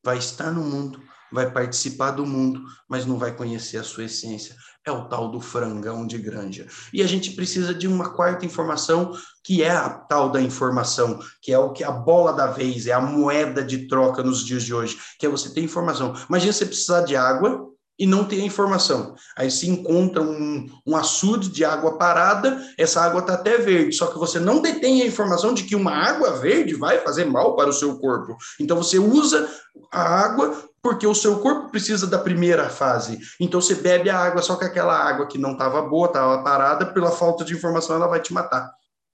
vai 0.04 0.18
estar 0.18 0.50
no 0.50 0.62
mundo, 0.62 1.02
vai 1.30 1.50
participar 1.50 2.12
do 2.12 2.26
mundo, 2.26 2.64
mas 2.88 3.06
não 3.06 3.18
vai 3.18 3.34
conhecer 3.34 3.78
a 3.78 3.84
sua 3.84 4.04
essência. 4.04 4.56
É 4.84 4.90
o 4.90 5.04
tal 5.04 5.30
do 5.30 5.40
frangão 5.40 6.04
de 6.06 6.18
granja. 6.18 6.66
E 6.92 7.02
a 7.02 7.06
gente 7.06 7.32
precisa 7.32 7.72
de 7.72 7.86
uma 7.86 8.10
quarta 8.10 8.44
informação, 8.44 9.12
que 9.44 9.62
é 9.62 9.70
a 9.70 9.88
tal 9.88 10.28
da 10.28 10.40
informação, 10.42 11.20
que 11.40 11.52
é 11.52 11.58
o 11.58 11.72
que 11.72 11.84
a 11.84 11.92
bola 11.92 12.32
da 12.32 12.48
vez, 12.48 12.86
é 12.88 12.92
a 12.92 13.00
moeda 13.00 13.62
de 13.62 13.86
troca 13.86 14.22
nos 14.22 14.44
dias 14.44 14.64
de 14.64 14.74
hoje, 14.74 14.98
que 15.20 15.26
é 15.26 15.28
você 15.28 15.50
ter 15.54 15.62
informação. 15.62 16.14
Imagina 16.28 16.52
você 16.52 16.66
precisar 16.66 17.02
de 17.02 17.14
água, 17.14 17.72
e 17.98 18.06
não 18.06 18.24
tem 18.24 18.42
a 18.42 18.46
informação. 18.46 19.14
Aí 19.36 19.48
se 19.48 19.68
encontra 19.68 20.20
um, 20.20 20.66
um 20.84 20.96
açude 20.96 21.48
de 21.48 21.64
água 21.64 21.98
parada, 21.98 22.60
essa 22.76 23.00
água 23.00 23.20
está 23.20 23.34
até 23.34 23.58
verde, 23.58 23.94
só 23.94 24.06
que 24.06 24.18
você 24.18 24.40
não 24.40 24.60
detém 24.60 25.02
a 25.02 25.06
informação 25.06 25.54
de 25.54 25.62
que 25.62 25.76
uma 25.76 25.92
água 25.92 26.32
verde 26.32 26.74
vai 26.74 26.98
fazer 26.98 27.26
mal 27.26 27.54
para 27.54 27.70
o 27.70 27.72
seu 27.72 27.98
corpo. 27.98 28.36
Então 28.58 28.76
você 28.76 28.98
usa 28.98 29.48
a 29.92 30.02
água 30.02 30.71
porque 30.82 31.06
o 31.06 31.14
seu 31.14 31.38
corpo 31.38 31.70
precisa 31.70 32.06
da 32.06 32.18
primeira 32.18 32.68
fase. 32.68 33.20
Então 33.38 33.60
você 33.60 33.76
bebe 33.76 34.10
a 34.10 34.18
água, 34.18 34.42
só 34.42 34.56
que 34.56 34.64
aquela 34.64 34.98
água 34.98 35.26
que 35.26 35.38
não 35.38 35.52
estava 35.52 35.80
boa, 35.82 36.08
estava 36.08 36.42
parada, 36.42 36.86
pela 36.86 37.12
falta 37.12 37.44
de 37.44 37.54
informação, 37.54 37.94
ela 37.94 38.08
vai 38.08 38.20
te 38.20 38.32
matar. 38.32 38.68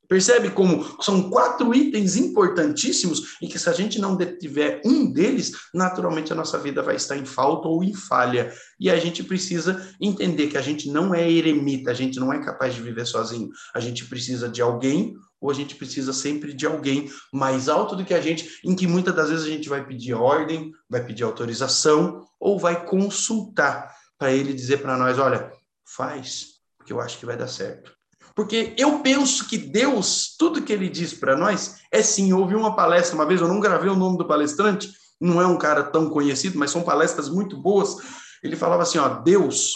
Percebe 0.09 0.49
como 0.49 0.83
são 1.03 1.29
quatro 1.29 1.75
itens 1.75 2.17
importantíssimos 2.17 3.37
e 3.43 3.47
que 3.47 3.59
se 3.59 3.69
a 3.69 3.75
gente 3.75 4.01
não 4.01 4.17
tiver 4.17 4.81
um 4.83 5.13
deles, 5.13 5.53
naturalmente 5.75 6.33
a 6.33 6.35
nossa 6.35 6.59
vida 6.59 6.83
vai 6.83 6.97
estar 6.97 7.15
em 7.15 7.27
falta 7.27 7.69
ou 7.69 7.85
em 7.85 7.93
falha. 7.93 8.51
E 8.81 8.91
a 8.91 8.99
gente 8.99 9.23
precisa 9.23 9.87
entender 10.01 10.47
que 10.47 10.57
a 10.57 10.63
gente 10.63 10.91
não 10.91 11.15
é 11.15 11.31
eremita, 11.31 11.91
a 11.91 11.95
gente 11.95 12.19
não 12.19 12.33
é 12.33 12.43
capaz 12.43 12.75
de 12.75 12.81
viver 12.81 13.05
sozinho. 13.05 13.51
A 13.75 13.81
gente 13.81 14.07
precisa 14.07 14.49
de 14.49 14.63
alguém 14.63 15.15
ou 15.41 15.51
a 15.51 15.55
gente 15.55 15.75
precisa 15.75 16.13
sempre 16.13 16.53
de 16.53 16.67
alguém 16.67 17.11
mais 17.33 17.69
alto 17.69 17.95
do 17.95 18.05
que 18.05 18.15
a 18.15 18.21
gente, 18.21 18.61
em 18.65 18.75
que 18.75 18.87
muitas 18.87 19.15
das 19.15 19.31
vezes 19.31 19.47
a 19.47 19.51
gente 19.51 19.69
vai 19.69 19.87
pedir 19.87 20.15
ordem, 20.15 20.73
vai 20.89 21.05
pedir 21.05 21.25
autorização 21.25 22.27
ou 22.41 22.59
vai 22.59 22.85
consultar 22.85 23.95
para 24.19 24.33
ele 24.33 24.53
dizer 24.53 24.79
para 24.79 24.97
nós, 24.97 25.19
olha, 25.19 25.53
faz, 25.85 26.59
porque 26.77 26.93
eu 26.93 27.01
acho 27.01 27.19
que 27.19 27.27
vai 27.27 27.37
dar 27.37 27.49
certo. 27.49 27.97
Porque 28.35 28.75
eu 28.79 29.01
penso 29.01 29.49
que 29.49 29.59
Deus, 29.59 30.37
tudo 30.39 30.63
que 30.63 30.73
ele 30.73 30.89
diz 30.89 31.13
para 31.13 31.37
nós, 31.37 31.77
é 31.91 32.03
sim. 32.03 32.31
Eu 32.31 32.39
ouvi 32.39 32.55
uma 32.55 32.77
palestra 32.77 33.17
uma 33.17 33.27
vez, 33.27 33.41
eu 33.41 33.49
não 33.49 33.59
gravei 33.59 33.91
o 33.91 33.97
nome 33.97 34.17
do 34.17 34.29
palestrante, 34.29 34.93
não 35.21 35.43
é 35.43 35.47
um 35.47 35.59
cara 35.59 35.83
tão 35.83 36.09
conhecido, 36.09 36.57
mas 36.57 36.71
são 36.71 36.83
palestras 36.83 37.29
muito 37.29 37.61
boas. 37.61 37.97
Ele 38.43 38.55
falava 38.55 38.85
assim: 38.85 38.99
ó, 38.99 39.09
Deus, 39.09 39.73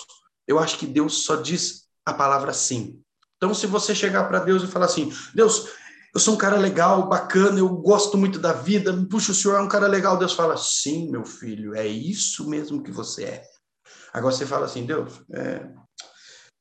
eu 0.47 0.61
acho 0.61 0.79
que 0.79 0.87
Deus 0.87 1.25
só 1.25 1.37
diz 1.37 1.89
a 2.07 2.15
palavra 2.15 2.53
sim. 2.53 3.01
Então, 3.43 3.53
se 3.53 3.67
você 3.67 3.93
chegar 3.93 4.29
para 4.29 4.39
Deus 4.39 4.63
e 4.63 4.69
falar 4.69 4.85
assim: 4.87 5.13
Deus, 5.35 5.69
eu 6.15 6.21
sou 6.21 6.35
um 6.35 6.39
cara 6.39 6.57
legal, 6.57 7.09
bacana, 7.09 7.59
eu 7.59 7.69
gosto 7.69 8.17
muito 8.17 8.39
da 8.39 8.53
vida, 8.53 8.93
puxa, 9.11 9.33
o 9.33 9.35
senhor 9.35 9.57
é 9.57 9.61
um 9.61 9.69
cara 9.69 9.89
legal. 9.89 10.17
Deus 10.17 10.33
fala: 10.33 10.57
sim, 10.57 11.11
meu 11.11 11.25
filho, 11.25 11.75
é 11.75 11.85
isso 11.85 12.49
mesmo 12.49 12.85
que 12.85 12.93
você 12.93 13.25
é. 13.25 13.51
Agora 14.13 14.33
você 14.33 14.47
fala 14.47 14.67
assim: 14.67 14.87
Deus, 14.87 15.21
é, 15.33 15.69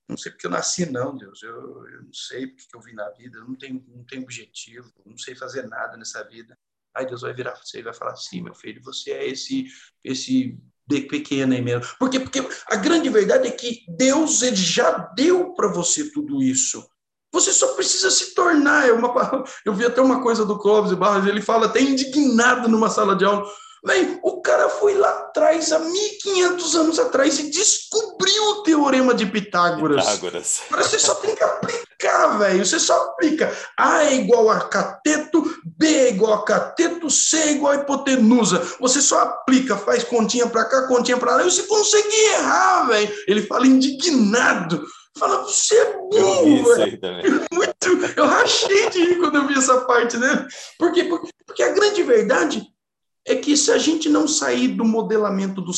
não 0.10 0.18
sei 0.18 0.32
porque 0.32 0.48
eu 0.48 0.50
nasci, 0.50 0.90
não, 0.90 1.16
Deus. 1.16 1.44
Eu, 1.44 1.88
eu 1.88 2.02
não 2.02 2.14
sei 2.14 2.48
porque 2.48 2.76
eu 2.76 2.82
vim 2.82 2.94
na 2.94 3.12
vida, 3.12 3.38
eu 3.38 3.46
não 3.46 3.56
tenho, 3.56 3.86
não 3.88 4.04
tenho 4.04 4.24
objetivo, 4.24 4.92
não 5.06 5.20
sei 5.20 5.36
fazer 5.36 5.68
nada 5.68 5.96
nessa 5.96 6.24
vida. 6.24 6.58
Aí 6.96 7.06
Deus 7.06 7.22
vai 7.22 7.32
virar 7.32 7.54
você 7.54 7.78
e 7.78 7.84
vai 7.84 7.94
falar: 7.94 8.16
sim, 8.16 8.42
meu 8.42 8.56
filho, 8.56 8.82
você 8.82 9.12
é 9.12 9.28
esse, 9.28 9.68
esse 10.04 10.58
pequeno 11.00 11.54
aí 11.54 11.62
mesmo. 11.62 11.86
Por 11.98 12.10
quê? 12.10 12.20
Porque 12.20 12.46
a 12.68 12.76
grande 12.76 13.08
verdade 13.10 13.48
é 13.48 13.52
que 13.52 13.86
Deus 13.88 14.42
ele 14.42 14.56
já 14.56 14.92
deu 15.16 15.54
para 15.54 15.68
você 15.68 16.12
tudo 16.12 16.42
isso. 16.42 16.86
Você 17.32 17.54
só 17.54 17.74
precisa 17.76 18.12
se 18.12 18.36
tornar. 18.36 18.88
É 18.88 18.92
uma, 18.92 19.14
eu 19.66 19.74
vi 19.74 19.86
até 19.86 20.02
uma 20.02 20.22
coisa 20.22 20.46
do 20.46 20.58
Clóvis 20.58 20.94
Barros, 20.94 21.28
ele 21.28 21.42
fala 21.42 21.68
até 21.68 21.82
indignado 21.82 22.68
numa 22.68 22.90
sala 22.90 23.16
de 23.16 23.24
aula. 23.24 23.48
Bem, 23.84 24.20
o 24.22 24.42
cara 24.42 24.70
foi 24.70 24.94
lá 24.94 25.10
atrás, 25.10 25.72
há 25.72 25.80
1500 25.80 26.76
anos 26.76 27.00
atrás, 27.00 27.40
e 27.40 27.50
descobriu 27.50 28.44
o 28.50 28.64
teorema 28.64 29.12
de 29.12 29.26
Pitágoras. 29.26 30.06
Pitágoras. 30.06 30.62
Você 30.70 31.00
só 31.00 31.16
tem 31.16 31.36
que 31.36 31.44
aplicar, 31.44 32.38
velho. 32.38 32.64
Você 32.64 32.80
só 32.80 32.94
aplica. 33.06 33.52
A 33.76 34.04
é 34.04 34.14
igual 34.14 34.52
a 34.52 34.60
cateto, 34.60 35.44
B 35.66 35.88
é 35.88 36.10
igual 36.10 36.34
a 36.34 36.46
cateto, 36.46 37.10
C 37.10 37.38
é 37.38 37.52
igual 37.54 37.74
a 37.74 37.78
hipotenusa. 37.78 38.60
Você 38.80 39.02
só 39.02 39.20
aplica, 39.22 39.76
faz 39.76 40.04
continha 40.04 40.46
para 40.46 40.66
cá, 40.66 40.88
continha 40.88 41.18
para 41.18 41.38
lá, 41.38 41.42
e 41.42 41.50
você 41.50 41.64
consegue 41.64 42.16
errar, 42.36 42.88
velho. 42.88 43.12
Ele 43.28 43.42
fala 43.48 43.66
indignado. 43.66 44.86
Fala, 45.18 45.44
você 45.44 45.76
é 45.76 45.94
burro, 45.98 46.76
velho. 46.76 47.00
Muito. 47.52 47.72
Eu 48.16 48.28
rachei 48.28 48.92
de 48.92 49.00
rir 49.06 49.18
quando 49.18 49.38
eu 49.38 49.48
vi 49.48 49.58
essa 49.58 49.82
parte, 49.82 50.18
né? 50.18 50.48
Por 50.78 50.92
quê? 50.92 51.10
Porque 51.48 51.64
a 51.64 51.74
grande 51.74 52.04
verdade 52.04 52.71
é 53.26 53.36
que 53.36 53.56
se 53.56 53.72
a 53.72 53.78
gente 53.78 54.10
não 54.10 54.28
sair 54.28 54.70
do 54.70 54.84
modelamento 54.84 55.62
do, 55.62 55.72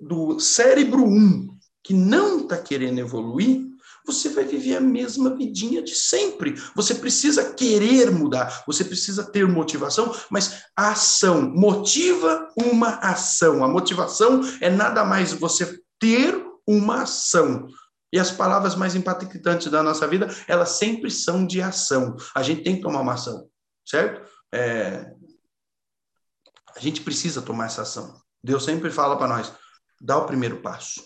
do 0.00 0.38
cérebro 0.38 1.04
1, 1.04 1.48
que 1.82 1.94
não 1.94 2.40
está 2.40 2.56
querendo 2.56 2.98
evoluir, 2.98 3.66
você 4.06 4.28
vai 4.28 4.44
viver 4.44 4.76
a 4.76 4.80
mesma 4.80 5.34
vidinha 5.34 5.82
de 5.82 5.94
sempre. 5.94 6.54
Você 6.76 6.94
precisa 6.94 7.52
querer 7.52 8.10
mudar, 8.10 8.62
você 8.66 8.84
precisa 8.84 9.24
ter 9.24 9.46
motivação, 9.48 10.14
mas 10.30 10.62
a 10.76 10.92
ação 10.92 11.50
motiva 11.50 12.48
uma 12.56 12.90
ação. 12.96 13.64
A 13.64 13.68
motivação 13.68 14.40
é 14.60 14.70
nada 14.70 15.04
mais 15.04 15.32
você 15.32 15.80
ter 15.98 16.40
uma 16.66 17.02
ação. 17.02 17.66
E 18.12 18.18
as 18.18 18.30
palavras 18.30 18.76
mais 18.76 18.94
impactantes 18.94 19.70
da 19.70 19.82
nossa 19.82 20.06
vida, 20.06 20.28
elas 20.46 20.70
sempre 20.70 21.10
são 21.10 21.44
de 21.44 21.60
ação. 21.60 22.16
A 22.34 22.42
gente 22.42 22.62
tem 22.62 22.76
que 22.76 22.82
tomar 22.82 23.00
uma 23.00 23.14
ação, 23.14 23.48
certo? 23.84 24.22
É, 24.54 25.12
a 26.76 26.80
gente 26.80 27.00
precisa 27.00 27.40
tomar 27.40 27.66
essa 27.66 27.82
ação. 27.82 28.14
Deus 28.44 28.64
sempre 28.64 28.90
fala 28.90 29.16
para 29.16 29.28
nós: 29.28 29.52
dá 30.00 30.18
o 30.18 30.26
primeiro 30.26 30.58
passo. 30.58 31.00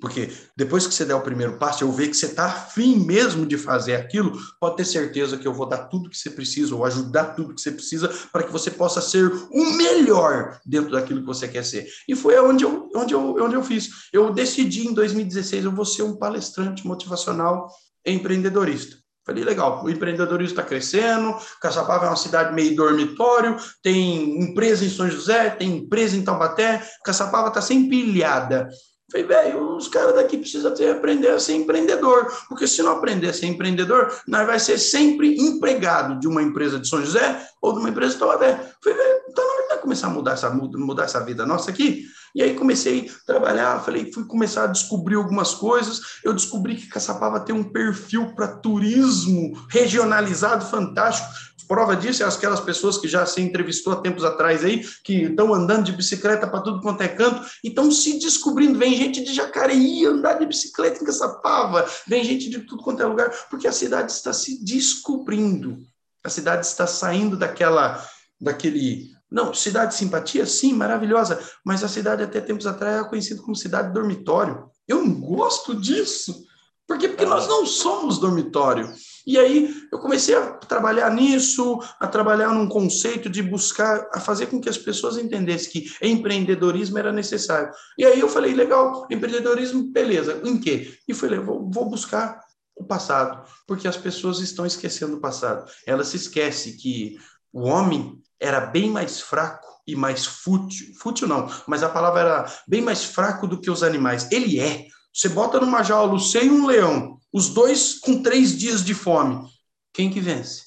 Porque 0.00 0.30
depois 0.56 0.86
que 0.86 0.94
você 0.94 1.04
der 1.04 1.14
o 1.14 1.20
primeiro 1.20 1.58
passo, 1.58 1.84
eu 1.84 1.92
ver 1.92 2.08
que 2.08 2.16
você 2.16 2.26
está 2.26 2.46
afim 2.46 2.96
mesmo 3.04 3.44
de 3.44 3.58
fazer 3.58 3.96
aquilo, 3.96 4.32
pode 4.58 4.76
ter 4.76 4.86
certeza 4.86 5.36
que 5.36 5.46
eu 5.46 5.52
vou 5.52 5.68
dar 5.68 5.88
tudo 5.88 6.08
que 6.08 6.16
você 6.16 6.30
precisa, 6.30 6.74
ou 6.74 6.86
ajudar 6.86 7.34
tudo 7.34 7.54
que 7.54 7.60
você 7.60 7.70
precisa, 7.70 8.08
para 8.32 8.42
que 8.42 8.50
você 8.50 8.70
possa 8.70 9.02
ser 9.02 9.30
o 9.30 9.76
melhor 9.76 10.58
dentro 10.64 10.92
daquilo 10.92 11.20
que 11.20 11.26
você 11.26 11.46
quer 11.46 11.64
ser. 11.64 11.86
E 12.08 12.16
foi 12.16 12.40
onde 12.40 12.64
eu, 12.64 12.88
onde 12.96 13.12
eu, 13.12 13.20
onde 13.44 13.54
eu 13.54 13.62
fiz. 13.62 13.90
Eu 14.10 14.32
decidi 14.32 14.86
em 14.86 14.94
2016, 14.94 15.66
eu 15.66 15.72
vou 15.72 15.84
ser 15.84 16.02
um 16.02 16.16
palestrante 16.16 16.86
motivacional 16.86 17.68
empreendedorista. 18.06 18.99
Falei, 19.24 19.44
legal, 19.44 19.84
o 19.84 19.90
empreendedorismo 19.90 20.52
está 20.52 20.62
crescendo, 20.62 21.36
Caçapava 21.60 22.06
é 22.06 22.08
uma 22.08 22.16
cidade 22.16 22.54
meio 22.54 22.74
dormitório, 22.74 23.56
tem 23.82 24.40
empresa 24.42 24.84
em 24.84 24.90
São 24.90 25.08
José, 25.08 25.50
tem 25.50 25.76
empresa 25.76 26.16
em 26.16 26.24
Taubaté, 26.24 26.82
Caçapava 27.04 27.48
está 27.48 27.60
sempre 27.60 27.90
pilhada. 27.90 28.68
Falei, 29.10 29.26
velho, 29.26 29.76
os 29.76 29.88
caras 29.88 30.14
daqui 30.14 30.38
precisam 30.38 30.72
ter, 30.72 30.90
aprender 30.90 31.28
a 31.28 31.40
ser 31.40 31.54
empreendedor, 31.54 32.32
porque 32.48 32.66
se 32.66 32.82
não 32.82 32.92
aprender 32.92 33.28
a 33.28 33.32
ser 33.32 33.46
empreendedor, 33.46 34.12
nós 34.26 34.46
vai 34.46 34.58
ser 34.60 34.78
sempre 34.78 35.36
empregado 35.36 36.18
de 36.20 36.28
uma 36.28 36.42
empresa 36.42 36.78
de 36.78 36.88
São 36.88 37.04
José 37.04 37.44
ou 37.60 37.72
de 37.72 37.80
uma 37.80 37.90
empresa 37.90 38.12
de 38.12 38.20
Taubaté. 38.20 38.54
Falei, 38.82 38.98
velho, 38.98 39.20
então 39.28 39.44
não 39.44 39.68
vai 39.68 39.78
começar 39.78 40.06
a 40.06 40.10
mudar 40.10 40.32
essa, 40.32 40.50
mudar 40.50 41.04
essa 41.04 41.24
vida 41.24 41.44
nossa 41.44 41.70
aqui? 41.70 42.04
E 42.34 42.42
aí 42.42 42.54
comecei 42.54 43.10
a 43.10 43.26
trabalhar, 43.26 43.80
falei, 43.84 44.12
fui 44.12 44.24
começar 44.24 44.64
a 44.64 44.68
descobrir 44.68 45.16
algumas 45.16 45.54
coisas. 45.54 46.00
Eu 46.24 46.32
descobri 46.32 46.76
que 46.76 46.88
Caçapava 46.88 47.40
tem 47.40 47.54
um 47.54 47.64
perfil 47.64 48.34
para 48.34 48.48
turismo 48.48 49.52
regionalizado 49.68 50.64
fantástico. 50.66 51.28
prova 51.66 51.94
disso 51.94 52.24
é 52.24 52.26
aquelas 52.26 52.58
pessoas 52.58 52.98
que 52.98 53.06
já 53.06 53.24
se 53.24 53.40
entrevistou 53.40 53.92
há 53.92 54.00
tempos 54.00 54.24
atrás 54.24 54.64
aí, 54.64 54.84
que 55.04 55.24
estão 55.24 55.54
andando 55.54 55.84
de 55.84 55.92
bicicleta 55.92 56.46
para 56.46 56.62
tudo 56.62 56.80
quanto 56.80 57.00
é 57.02 57.08
canto, 57.08 57.48
e 57.62 57.68
estão 57.68 57.90
se 57.92 58.18
descobrindo. 58.18 58.76
Vem 58.76 58.96
gente 58.96 59.22
de 59.22 59.32
Jacareí 59.32 60.04
andar 60.04 60.34
de 60.34 60.46
bicicleta 60.46 61.00
em 61.00 61.06
Caçapava, 61.06 61.88
vem 62.08 62.24
gente 62.24 62.50
de 62.50 62.60
tudo 62.60 62.82
quanto 62.82 63.02
é 63.02 63.06
lugar, 63.06 63.30
porque 63.48 63.68
a 63.68 63.72
cidade 63.72 64.10
está 64.10 64.32
se 64.32 64.64
descobrindo. 64.64 65.78
A 66.24 66.28
cidade 66.28 66.66
está 66.66 66.86
saindo 66.86 67.36
daquela, 67.36 68.04
daquele 68.40 69.10
não, 69.30 69.54
cidade 69.54 69.92
de 69.92 69.98
simpatia, 69.98 70.44
sim, 70.44 70.72
maravilhosa, 70.72 71.40
mas 71.64 71.84
a 71.84 71.88
cidade 71.88 72.22
até 72.22 72.40
tempos 72.40 72.66
atrás 72.66 72.96
era 72.96 73.08
conhecida 73.08 73.40
como 73.40 73.54
cidade 73.54 73.92
dormitório. 73.92 74.68
Eu 74.88 75.04
não 75.04 75.20
gosto 75.20 75.74
disso. 75.74 76.44
Por 76.86 76.98
quê? 76.98 77.08
Porque 77.08 77.24
nós 77.24 77.46
não 77.46 77.64
somos 77.64 78.18
dormitório. 78.18 78.92
E 79.24 79.38
aí 79.38 79.72
eu 79.92 80.00
comecei 80.00 80.34
a 80.34 80.54
trabalhar 80.54 81.08
nisso, 81.14 81.78
a 82.00 82.08
trabalhar 82.08 82.52
num 82.52 82.68
conceito 82.68 83.30
de 83.30 83.40
buscar, 83.40 84.08
a 84.12 84.18
fazer 84.18 84.46
com 84.46 84.60
que 84.60 84.68
as 84.68 84.76
pessoas 84.76 85.16
entendessem 85.16 85.70
que 85.70 85.92
empreendedorismo 86.02 86.98
era 86.98 87.12
necessário. 87.12 87.70
E 87.96 88.04
aí 88.04 88.18
eu 88.18 88.28
falei, 88.28 88.52
legal, 88.54 89.06
empreendedorismo, 89.08 89.92
beleza, 89.92 90.40
em 90.44 90.58
quê? 90.58 90.92
E 91.06 91.14
falei, 91.14 91.38
vou, 91.38 91.70
vou 91.70 91.88
buscar 91.88 92.40
o 92.74 92.84
passado, 92.84 93.48
porque 93.68 93.86
as 93.86 93.96
pessoas 93.96 94.40
estão 94.40 94.66
esquecendo 94.66 95.16
o 95.16 95.20
passado. 95.20 95.70
Elas 95.86 96.08
se 96.08 96.16
esquecem 96.16 96.76
que 96.76 97.16
o 97.52 97.68
homem 97.68 98.19
era 98.40 98.60
bem 98.60 98.90
mais 98.90 99.20
fraco 99.20 99.68
e 99.86 99.94
mais 99.94 100.24
fútil, 100.24 100.94
fútil 100.98 101.28
não, 101.28 101.50
mas 101.66 101.82
a 101.82 101.88
palavra 101.88 102.20
era 102.20 102.52
bem 102.66 102.80
mais 102.80 103.04
fraco 103.04 103.46
do 103.46 103.60
que 103.60 103.70
os 103.70 103.82
animais. 103.82 104.30
Ele 104.30 104.58
é. 104.58 104.86
Você 105.12 105.28
bota 105.28 105.60
numa 105.60 105.82
jaula 105.82 106.14
o 106.14 106.36
e 106.38 106.50
um 106.50 106.66
leão, 106.66 107.18
os 107.32 107.48
dois 107.48 107.98
com 107.98 108.22
três 108.22 108.56
dias 108.56 108.84
de 108.84 108.94
fome. 108.94 109.44
Quem 109.92 110.10
que 110.10 110.20
vence? 110.20 110.62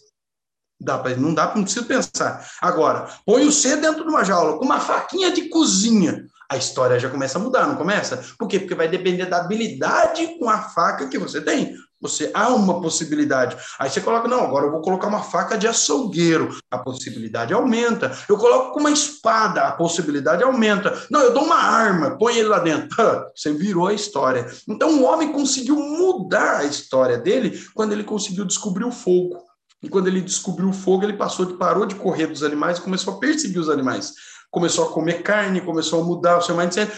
Dá 0.80 0.98
pra, 0.98 1.16
não 1.16 1.34
dá, 1.34 1.54
não 1.56 1.64
precisa 1.64 1.86
pensar. 1.86 2.46
Agora, 2.62 3.08
põe 3.26 3.46
o 3.46 3.52
C 3.52 3.78
dentro 3.78 4.04
de 4.04 4.10
uma 4.10 4.24
jaula 4.24 4.58
com 4.58 4.66
uma 4.66 4.82
faquinha 4.82 5.32
de 5.32 5.48
cozinha. 5.48 6.26
A 6.50 6.58
história 6.58 7.00
já 7.00 7.10
começa 7.10 7.40
a 7.40 7.42
mudar, 7.42 7.66
não 7.66 7.78
começa? 7.78 8.22
Por 8.38 8.48
quê? 8.48 8.60
Porque 8.60 8.76
vai 8.76 8.90
depender 8.90 9.26
da 9.28 9.38
habilidade 9.38 10.38
com 10.38 10.50
a 10.50 10.62
faca 10.62 11.08
que 11.08 11.18
você 11.18 11.40
tem. 11.40 11.74
Você 12.04 12.30
há 12.34 12.50
uma 12.50 12.82
possibilidade. 12.82 13.56
Aí 13.80 13.90
você 13.90 14.02
coloca, 14.02 14.28
não, 14.28 14.42
agora 14.42 14.66
eu 14.66 14.72
vou 14.72 14.82
colocar 14.82 15.08
uma 15.08 15.24
faca 15.24 15.58
de 15.58 15.70
açougueiro. 15.70 16.54
A 16.70 16.78
possibilidade 16.78 17.54
aumenta. 17.54 18.12
Eu 18.28 18.38
coloco 18.38 18.78
uma 18.78 18.92
espada, 18.92 19.64
a 19.64 19.72
possibilidade 19.72 20.44
aumenta. 20.44 21.02
Não, 21.10 21.22
eu 21.22 21.34
dou 21.34 21.46
uma 21.46 21.56
arma, 21.56 22.18
põe 22.18 22.38
ele 22.38 22.50
lá 22.50 22.60
dentro. 22.60 22.94
Você 23.34 23.54
virou 23.54 23.88
a 23.88 23.94
história. 23.94 24.46
Então 24.68 25.00
o 25.00 25.04
homem 25.04 25.32
conseguiu 25.32 25.78
mudar 25.78 26.58
a 26.58 26.66
história 26.66 27.18
dele 27.18 27.58
quando 27.74 27.94
ele 27.94 28.04
conseguiu 28.04 28.44
descobrir 28.44 28.84
o 28.84 28.92
fogo. 28.92 29.42
E 29.82 29.88
quando 29.88 30.08
ele 30.08 30.20
descobriu 30.20 30.70
o 30.70 30.74
fogo, 30.74 31.06
ele 31.06 31.14
passou 31.14 31.46
de 31.46 31.54
parou 31.54 31.86
de 31.86 31.96
correr 31.96 32.28
dos 32.28 32.44
animais 32.44 32.78
e 32.78 32.82
começou 32.82 33.14
a 33.14 33.18
perseguir 33.18 33.60
os 33.60 33.70
animais. 33.70 34.12
Começou 34.52 34.90
a 34.90 34.92
comer 34.92 35.24
carne, 35.24 35.62
começou 35.62 36.02
a 36.02 36.04
mudar 36.04 36.38
o 36.38 36.42
seu 36.42 36.56
mindset. 36.56 36.92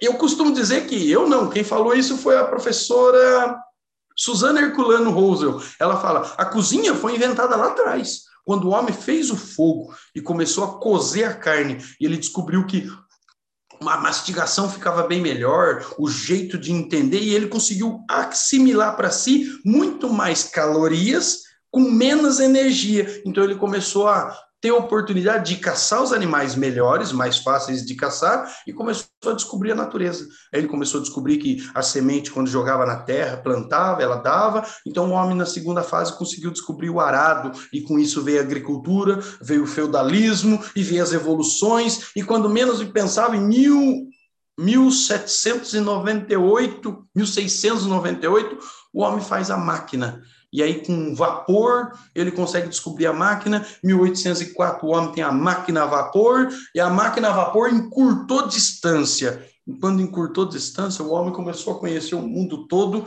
Eu 0.00 0.14
costumo 0.14 0.52
dizer 0.52 0.86
que 0.86 1.10
eu 1.10 1.28
não, 1.28 1.50
quem 1.50 1.64
falou 1.64 1.94
isso 1.94 2.16
foi 2.16 2.36
a 2.38 2.44
professora 2.44 3.56
Susana 4.22 4.60
Herculano 4.60 5.10
Rosel, 5.10 5.60
ela 5.80 6.00
fala: 6.00 6.32
a 6.38 6.44
cozinha 6.44 6.94
foi 6.94 7.16
inventada 7.16 7.56
lá 7.56 7.66
atrás, 7.66 8.20
quando 8.44 8.68
o 8.68 8.70
homem 8.70 8.94
fez 8.94 9.32
o 9.32 9.36
fogo 9.36 9.92
e 10.14 10.20
começou 10.20 10.62
a 10.62 10.78
cozer 10.78 11.24
a 11.24 11.34
carne, 11.34 11.84
e 12.00 12.06
ele 12.06 12.16
descobriu 12.16 12.64
que 12.64 12.88
uma 13.80 13.96
mastigação 13.96 14.70
ficava 14.70 15.02
bem 15.08 15.20
melhor, 15.20 15.84
o 15.98 16.08
jeito 16.08 16.56
de 16.56 16.70
entender, 16.70 17.18
e 17.18 17.34
ele 17.34 17.48
conseguiu 17.48 18.04
assimilar 18.08 18.94
para 18.94 19.10
si 19.10 19.60
muito 19.64 20.08
mais 20.08 20.44
calorias 20.44 21.38
com 21.68 21.80
menos 21.80 22.38
energia. 22.38 23.22
Então 23.26 23.42
ele 23.42 23.56
começou 23.56 24.06
a 24.06 24.38
ter 24.62 24.70
a 24.70 24.76
oportunidade 24.76 25.52
de 25.52 25.60
caçar 25.60 26.00
os 26.00 26.12
animais 26.12 26.54
melhores, 26.54 27.10
mais 27.10 27.38
fáceis 27.38 27.84
de 27.84 27.96
caçar, 27.96 28.48
e 28.64 28.72
começou 28.72 29.08
a 29.26 29.32
descobrir 29.32 29.72
a 29.72 29.74
natureza. 29.74 30.28
Aí 30.54 30.60
ele 30.60 30.68
começou 30.68 31.00
a 31.00 31.02
descobrir 31.02 31.38
que 31.38 31.68
a 31.74 31.82
semente, 31.82 32.30
quando 32.30 32.48
jogava 32.48 32.86
na 32.86 32.94
terra, 32.96 33.38
plantava, 33.38 34.00
ela 34.00 34.14
dava. 34.16 34.64
Então, 34.86 35.10
o 35.10 35.14
homem, 35.14 35.36
na 35.36 35.46
segunda 35.46 35.82
fase, 35.82 36.16
conseguiu 36.16 36.52
descobrir 36.52 36.90
o 36.90 37.00
arado, 37.00 37.50
e 37.72 37.80
com 37.80 37.98
isso 37.98 38.22
veio 38.22 38.38
a 38.38 38.42
agricultura, 38.42 39.18
veio 39.40 39.64
o 39.64 39.66
feudalismo, 39.66 40.62
e 40.76 40.82
veio 40.84 41.02
as 41.02 41.12
evoluções. 41.12 42.12
E 42.14 42.22
quando 42.22 42.48
menos 42.48 42.80
pensava, 42.84 43.36
em 43.36 43.40
mil, 43.40 44.06
1798, 44.56 47.04
1698, 47.16 48.58
o 48.94 49.02
homem 49.02 49.24
faz 49.24 49.50
a 49.50 49.56
máquina 49.56 50.22
e 50.52 50.62
aí, 50.62 50.84
com 50.84 51.14
vapor, 51.14 51.92
ele 52.14 52.30
consegue 52.30 52.68
descobrir 52.68 53.06
a 53.06 53.12
máquina. 53.12 53.66
1804, 53.82 54.86
o 54.86 54.90
homem 54.90 55.12
tem 55.12 55.24
a 55.24 55.32
máquina 55.32 55.84
a 55.84 55.86
vapor, 55.86 56.48
e 56.74 56.80
a 56.80 56.90
máquina 56.90 57.28
a 57.28 57.32
vapor 57.32 57.72
encurtou 57.72 58.46
distância. 58.46 59.48
E 59.66 59.72
quando 59.72 60.02
encurtou 60.02 60.44
distância, 60.44 61.02
o 61.02 61.10
homem 61.10 61.32
começou 61.32 61.74
a 61.74 61.78
conhecer 61.78 62.14
o 62.14 62.20
mundo 62.20 62.66
todo. 62.68 63.06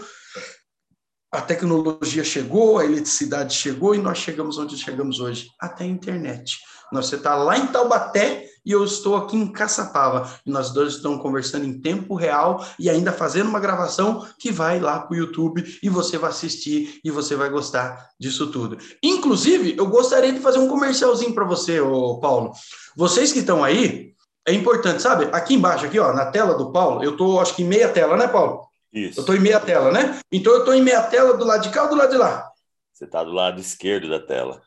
A 1.31 1.41
tecnologia 1.41 2.23
chegou, 2.23 2.79
a 2.79 2.85
eletricidade 2.85 3.53
chegou, 3.53 3.93
e 3.93 3.99
nós 3.99 4.17
chegamos 4.17 4.57
onde 4.57 4.75
chegamos 4.75 5.19
hoje 5.19 5.49
até 5.59 5.83
a 5.83 5.87
internet. 5.87 6.57
Você 6.91 7.15
está 7.15 7.35
lá 7.35 7.57
em 7.57 7.67
Taubaté 7.67 8.47
e 8.65 8.71
eu 8.71 8.83
estou 8.83 9.15
aqui 9.15 9.37
em 9.37 9.47
Caçapava. 9.51 10.29
E 10.45 10.49
nós 10.49 10.71
dois 10.71 10.95
estamos 10.95 11.21
conversando 11.21 11.65
em 11.65 11.79
tempo 11.79 12.15
real 12.15 12.65
e 12.79 12.89
ainda 12.89 13.11
fazendo 13.11 13.47
uma 13.47 13.59
gravação 13.59 14.25
que 14.39 14.51
vai 14.51 14.79
lá 14.79 14.99
para 14.99 15.13
o 15.13 15.17
YouTube 15.17 15.63
e 15.81 15.89
você 15.89 16.17
vai 16.17 16.31
assistir 16.31 16.99
e 17.03 17.11
você 17.11 17.35
vai 17.35 17.49
gostar 17.49 18.09
disso 18.19 18.51
tudo. 18.51 18.77
Inclusive, 19.03 19.75
eu 19.77 19.87
gostaria 19.87 20.33
de 20.33 20.39
fazer 20.39 20.59
um 20.59 20.67
comercialzinho 20.67 21.33
para 21.33 21.45
você, 21.45 21.79
ô 21.79 22.19
Paulo. 22.19 22.53
Vocês 22.95 23.31
que 23.31 23.39
estão 23.39 23.63
aí, 23.63 24.13
é 24.47 24.53
importante, 24.53 25.01
sabe? 25.01 25.27
Aqui 25.31 25.55
embaixo, 25.55 25.85
aqui, 25.85 25.99
ó, 25.99 26.13
na 26.13 26.25
tela 26.25 26.55
do 26.55 26.71
Paulo, 26.71 27.03
eu 27.03 27.11
estou, 27.11 27.39
acho 27.39 27.55
que 27.55 27.63
em 27.63 27.67
meia 27.67 27.89
tela, 27.89 28.15
né, 28.15 28.27
Paulo? 28.27 28.65
Isso. 28.93 29.19
Eu 29.19 29.21
estou 29.21 29.35
em 29.35 29.39
meia 29.39 29.59
tela, 29.59 29.91
né? 29.91 30.19
Então 30.31 30.53
eu 30.53 30.59
estou 30.59 30.73
em 30.73 30.81
meia 30.81 31.01
tela 31.03 31.35
do 31.35 31.45
lado 31.45 31.63
de 31.63 31.69
cá 31.69 31.83
ou 31.83 31.89
do 31.89 31.95
lado 31.95 32.11
de 32.11 32.17
lá? 32.17 32.49
Você 32.93 33.03
está 33.03 33.23
do 33.23 33.31
lado 33.31 33.59
esquerdo 33.59 34.09
da 34.09 34.19
tela. 34.19 34.61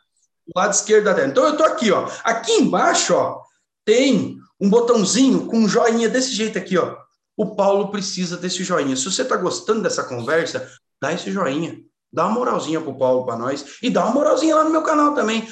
Do 0.47 0.53
lado 0.55 0.73
esquerdo 0.73 1.05
da 1.05 1.15
tela. 1.15 1.29
Então 1.29 1.45
eu 1.45 1.53
estou 1.53 1.67
aqui, 1.67 1.91
ó. 1.91 2.07
Aqui 2.23 2.53
embaixo, 2.53 3.15
ó, 3.15 3.41
tem 3.89 4.37
um 4.61 4.69
botãozinho 4.69 5.47
com 5.47 5.61
um 5.61 5.67
joinha 5.67 6.11
desse 6.11 6.33
jeito 6.33 6.59
aqui, 6.59 6.77
ó. 6.77 6.95
O 7.35 7.57
Paulo 7.57 7.89
precisa 7.89 8.37
desse 8.37 8.63
joinha. 8.63 8.95
Se 8.95 9.07
você 9.07 9.23
está 9.23 9.35
gostando 9.35 9.81
dessa 9.81 10.05
conversa, 10.05 10.71
dá 11.01 11.11
esse 11.15 11.33
joinha. 11.33 11.81
Dá 12.13 12.27
uma 12.27 12.35
moralzinha 12.35 12.83
pro 12.83 12.99
Paulo, 12.99 13.25
para 13.25 13.39
nós. 13.39 13.79
E 13.83 13.89
dá 13.89 14.05
uma 14.05 14.13
moralzinha 14.13 14.57
lá 14.57 14.65
no 14.65 14.69
meu 14.69 14.83
canal 14.83 15.15
também. 15.15 15.49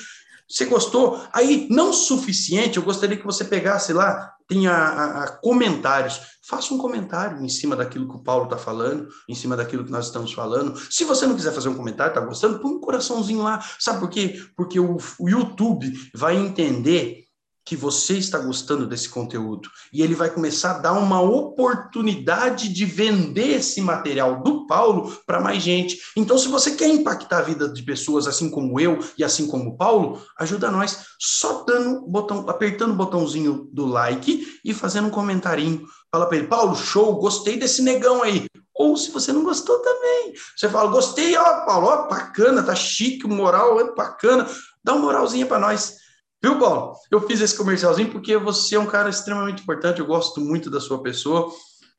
Você 0.46 0.66
gostou? 0.66 1.18
Aí, 1.32 1.66
não 1.70 1.94
suficiente, 1.94 2.76
eu 2.76 2.82
gostaria 2.82 3.16
que 3.16 3.24
você 3.24 3.42
pegasse 3.42 3.94
lá, 3.94 4.34
tem 4.46 4.66
a, 4.66 4.76
a, 4.76 5.24
a 5.24 5.28
comentários. 5.38 6.20
Faça 6.46 6.74
um 6.74 6.78
comentário 6.78 7.42
em 7.42 7.48
cima 7.48 7.74
daquilo 7.74 8.06
que 8.06 8.16
o 8.16 8.22
Paulo 8.22 8.44
está 8.44 8.58
falando, 8.58 9.08
em 9.26 9.34
cima 9.34 9.56
daquilo 9.56 9.82
que 9.82 9.90
nós 9.90 10.06
estamos 10.06 10.34
falando. 10.34 10.78
Se 10.90 11.04
você 11.04 11.26
não 11.26 11.34
quiser 11.34 11.54
fazer 11.54 11.70
um 11.70 11.74
comentário, 11.74 12.10
está 12.10 12.20
gostando, 12.20 12.58
põe 12.58 12.72
um 12.72 12.80
coraçãozinho 12.80 13.42
lá. 13.42 13.64
Sabe 13.78 13.98
por 13.98 14.10
quê? 14.10 14.38
Porque 14.54 14.78
o, 14.78 14.98
o 15.18 15.26
YouTube 15.26 15.90
vai 16.14 16.36
entender 16.36 17.25
que 17.66 17.74
você 17.74 18.16
está 18.16 18.38
gostando 18.38 18.86
desse 18.86 19.08
conteúdo 19.08 19.68
e 19.92 20.00
ele 20.00 20.14
vai 20.14 20.30
começar 20.30 20.70
a 20.70 20.78
dar 20.78 20.92
uma 20.92 21.20
oportunidade 21.20 22.68
de 22.68 22.84
vender 22.84 23.56
esse 23.56 23.80
material 23.80 24.40
do 24.40 24.68
Paulo 24.68 25.12
para 25.26 25.40
mais 25.40 25.60
gente. 25.60 25.98
Então, 26.16 26.38
se 26.38 26.46
você 26.46 26.76
quer 26.76 26.86
impactar 26.86 27.38
a 27.38 27.42
vida 27.42 27.68
de 27.68 27.82
pessoas 27.82 28.28
assim 28.28 28.48
como 28.48 28.78
eu 28.78 29.00
e 29.18 29.24
assim 29.24 29.48
como 29.48 29.70
o 29.70 29.76
Paulo, 29.76 30.22
ajuda 30.38 30.70
nós 30.70 31.06
só 31.18 31.64
dando 31.64 32.06
botão, 32.06 32.48
apertando 32.48 32.92
o 32.92 32.96
botãozinho 32.96 33.68
do 33.72 33.84
like 33.84 34.60
e 34.64 34.72
fazendo 34.72 35.08
um 35.08 35.10
comentarinho. 35.10 35.84
Fala 36.08 36.26
para 36.26 36.36
ele, 36.36 36.46
Paulo, 36.46 36.76
show, 36.76 37.16
gostei 37.16 37.58
desse 37.58 37.82
negão 37.82 38.22
aí. 38.22 38.46
Ou 38.72 38.96
se 38.96 39.10
você 39.10 39.32
não 39.32 39.42
gostou 39.42 39.80
também, 39.80 40.34
você 40.54 40.68
fala, 40.68 40.90
gostei, 40.90 41.36
ó, 41.36 41.64
Paulo, 41.64 41.88
ó, 41.88 42.06
bacana, 42.06 42.62
tá 42.62 42.76
chique, 42.76 43.26
moral, 43.26 43.80
é 43.80 43.92
bacana. 43.92 44.46
Dá 44.84 44.92
uma 44.92 45.06
moralzinha 45.06 45.46
para 45.46 45.58
nós. 45.58 46.05
Viu, 46.46 46.60
Paulo? 46.60 46.94
Eu 47.10 47.20
fiz 47.26 47.40
esse 47.40 47.56
comercialzinho 47.56 48.08
porque 48.08 48.36
você 48.36 48.76
é 48.76 48.78
um 48.78 48.86
cara 48.86 49.10
extremamente 49.10 49.62
importante, 49.62 49.98
eu 49.98 50.06
gosto 50.06 50.40
muito 50.40 50.70
da 50.70 50.78
sua 50.78 51.02
pessoa. 51.02 51.50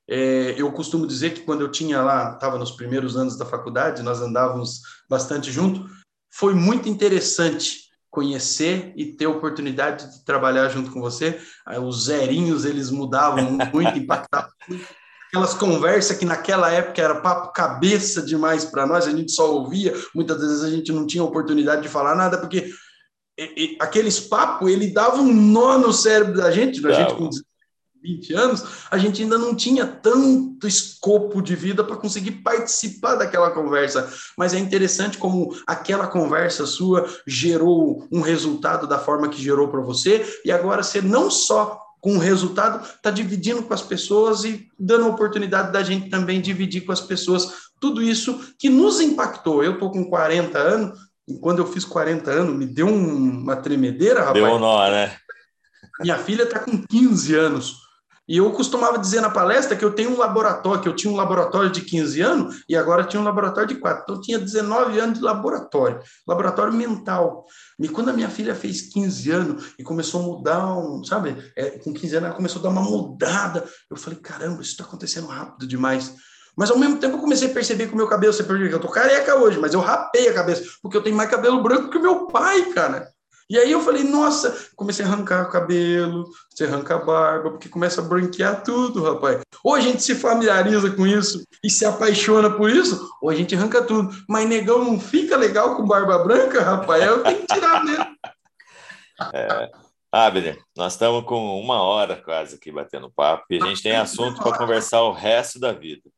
É, 0.08 0.56
eu 0.58 0.72
costumo 0.72 1.06
dizer 1.06 1.34
que 1.34 1.42
quando 1.42 1.60
eu 1.60 1.70
tinha 1.70 2.02
lá, 2.02 2.32
estava 2.32 2.58
nos 2.58 2.72
primeiros 2.72 3.18
anos 3.18 3.38
da 3.38 3.46
faculdade, 3.46 4.02
nós 4.02 4.22
andávamos 4.22 4.80
bastante 5.10 5.52
junto, 5.52 5.86
foi 6.34 6.54
muito 6.54 6.88
interessante 6.88 7.90
conhecer 8.10 8.94
e 8.96 9.08
ter 9.08 9.26
a 9.26 9.32
oportunidade 9.32 10.10
de 10.10 10.24
trabalhar 10.24 10.70
junto 10.70 10.92
com 10.92 11.02
você. 11.02 11.38
Os 11.86 12.06
zerinhos, 12.06 12.64
eles 12.64 12.90
mudavam 12.90 13.52
muito, 13.52 13.74
impactavam 14.00 14.50
muito. 14.70 14.88
Aquelas 15.28 15.56
conversas 15.56 16.18
que 16.18 16.24
naquela 16.24 16.72
época 16.72 17.02
era 17.02 17.20
papo 17.20 17.52
cabeça 17.52 18.22
demais 18.22 18.64
para 18.64 18.88
nós, 18.88 19.06
a 19.06 19.12
gente 19.12 19.34
só 19.34 19.54
ouvia, 19.54 19.94
muitas 20.16 20.40
vezes 20.40 20.64
a 20.64 20.70
gente 20.70 20.90
não 20.94 21.06
tinha 21.06 21.22
oportunidade 21.22 21.82
de 21.82 21.90
falar 21.90 22.16
nada, 22.16 22.38
porque 22.38 22.72
aqueles 23.80 24.20
papos, 24.20 24.72
ele 24.72 24.88
dava 24.88 25.22
um 25.22 25.34
nó 25.34 25.78
no 25.78 25.94
cérebro 25.94 26.36
da 26.36 26.52
gente, 26.52 26.82
da 26.82 26.92
gente 26.92 27.16
com 27.16 27.30
20 28.02 28.34
anos, 28.34 28.64
a 28.90 28.98
gente 28.98 29.22
ainda 29.22 29.38
não 29.38 29.56
tinha 29.56 29.86
tanto 29.86 30.68
escopo 30.68 31.42
de 31.42 31.56
vida 31.56 31.84
para 31.84 31.98
conseguir 31.98 32.32
participar 32.44 33.16
daquela 33.16 33.52
conversa. 33.52 34.12
Mas 34.38 34.54
é 34.54 34.60
interessante 34.60 35.18
como 35.18 35.56
aquela 35.66 36.08
conversa 36.08 36.66
sua 36.66 37.06
gerou 37.26 38.08
um 38.12 38.22
resultado 38.22 38.88
da 38.88 38.98
forma 38.98 39.30
que 39.30 39.42
gerou 39.42 39.68
para 39.68 39.82
você, 39.82 40.26
e 40.46 40.52
agora 40.52 40.84
você 40.84 41.02
não 41.02 41.30
só 41.30 41.84
com 42.00 42.16
o 42.16 42.20
resultado, 42.20 42.86
está 42.86 43.10
dividindo 43.10 43.64
com 43.64 43.74
as 43.74 43.82
pessoas 43.82 44.44
e 44.44 44.68
dando 44.80 45.08
oportunidade 45.08 45.74
da 45.74 45.84
gente 45.84 46.10
também 46.10 46.40
dividir 46.40 46.86
com 46.86 46.92
as 46.92 47.02
pessoas 47.02 47.68
tudo 47.80 48.02
isso 48.02 48.40
que 48.58 48.70
nos 48.70 49.02
impactou. 49.02 49.64
Eu 49.64 49.74
estou 49.74 49.92
com 49.92 50.06
40 50.06 50.58
anos, 50.58 51.00
e 51.28 51.38
quando 51.40 51.60
eu 51.60 51.68
fiz 51.68 51.84
40 51.84 52.32
anos, 52.32 52.56
me 52.56 52.66
deu 52.66 52.88
uma 52.88 53.56
tremedeira, 53.56 54.22
rapaz. 54.22 54.44
Deu 54.44 54.54
um 54.54 54.60
nó, 54.60 54.90
né? 54.90 55.16
Minha 56.00 56.18
filha 56.18 56.44
está 56.44 56.60
com 56.60 56.82
15 56.86 57.36
anos. 57.36 57.88
E 58.28 58.38
eu 58.38 58.52
costumava 58.52 58.98
dizer 58.98 59.22
na 59.22 59.30
palestra 59.30 59.76
que 59.76 59.86
eu 59.86 59.94
tenho 59.94 60.12
um 60.12 60.18
laboratório, 60.18 60.82
que 60.82 60.90
eu 60.90 60.96
tinha 60.96 61.12
um 61.12 61.16
laboratório 61.16 61.72
de 61.72 61.80
15 61.82 62.22
anos 62.22 62.64
e 62.68 62.76
agora 62.76 63.06
tinha 63.06 63.22
um 63.22 63.24
laboratório 63.24 63.70
de 63.70 63.76
4. 63.76 64.04
Então, 64.04 64.16
eu 64.16 64.22
tinha 64.22 64.38
19 64.38 65.00
anos 65.00 65.20
de 65.20 65.24
laboratório, 65.24 66.02
laboratório 66.28 66.74
mental. 66.74 67.46
E 67.80 67.88
quando 67.88 68.10
a 68.10 68.14
minha 68.14 68.30
filha 68.30 68.54
fez 68.54 68.82
15 68.94 69.32
anos 69.32 69.74
e 69.80 69.84
começou 69.84 70.22
a 70.22 70.24
mudar, 70.26 70.78
um, 70.78 71.06
sabe, 71.06 71.38
é, 71.56 71.80
com 71.80 71.94
15 71.94 72.18
anos 72.18 72.28
ela 72.28 72.36
começou 72.36 72.60
a 72.60 72.64
dar 72.64 72.70
uma 72.70 72.82
mudada, 72.82 73.64
eu 73.90 73.96
falei, 73.96 74.20
caramba, 74.20 74.62
isso 74.62 74.72
está 74.72 74.84
acontecendo 74.84 75.28
rápido 75.28 75.66
demais. 75.66 76.14
Mas 76.58 76.72
ao 76.72 76.78
mesmo 76.78 76.98
tempo 76.98 77.18
eu 77.18 77.22
comecei 77.22 77.52
a 77.52 77.54
perceber 77.54 77.88
que 77.88 77.94
o 77.94 77.98
meu 77.98 78.08
cabelo, 78.08 78.34
você 78.34 78.44
percebeu 78.44 78.70
que 78.70 78.76
eu 78.76 78.80
tô 78.80 78.88
careca 78.88 79.36
hoje, 79.36 79.60
mas 79.60 79.76
eu 79.76 79.80
rapei 79.80 80.28
a 80.28 80.34
cabeça, 80.34 80.64
porque 80.82 80.98
eu 80.98 81.04
tenho 81.04 81.16
mais 81.16 81.30
cabelo 81.30 81.62
branco 81.62 81.92
que 81.92 81.98
o 81.98 82.02
meu 82.02 82.26
pai, 82.26 82.74
cara. 82.74 83.08
E 83.50 83.58
aí 83.58 83.72
eu 83.72 83.80
falei, 83.80 84.04
nossa, 84.04 84.58
comecei 84.76 85.06
a 85.06 85.08
arrancar 85.08 85.48
o 85.48 85.50
cabelo, 85.50 86.30
você 86.50 86.66
arranca 86.66 86.96
a 86.96 86.98
barba, 86.98 87.52
porque 87.52 87.70
começa 87.70 88.02
a 88.02 88.04
branquear 88.04 88.62
tudo, 88.62 89.04
rapaz. 89.04 89.40
Ou 89.64 89.74
a 89.74 89.80
gente 89.80 90.04
se 90.04 90.16
familiariza 90.16 90.92
com 90.92 91.08
isso 91.08 91.44
e 91.64 91.70
se 91.70 91.86
apaixona 91.86 92.50
por 92.50 92.70
isso, 92.70 93.08
ou 93.22 93.30
a 93.30 93.36
gente 93.36 93.56
arranca 93.56 93.82
tudo. 93.82 94.14
Mas 94.28 94.50
negão 94.50 94.84
não 94.84 95.00
fica 95.00 95.38
legal 95.38 95.78
com 95.78 95.88
barba 95.88 96.18
branca, 96.18 96.62
rapaz, 96.62 97.04
eu 97.04 97.24
tenho 97.24 97.40
que 97.40 97.54
tirar 97.54 97.86
mesmo. 97.86 98.18
É. 99.34 99.72
Abner, 100.12 100.58
nós 100.76 100.94
estamos 100.94 101.24
com 101.26 101.60
uma 101.60 101.82
hora 101.82 102.16
quase 102.16 102.56
aqui 102.56 102.72
batendo 102.72 103.12
papo 103.12 103.46
e 103.50 103.62
a 103.62 103.66
gente 103.68 103.84
tem 103.84 103.96
assunto 103.96 104.42
para 104.42 104.58
conversar 104.58 105.04
o 105.04 105.14
resto 105.14 105.60
da 105.60 105.72
vida. 105.72 106.10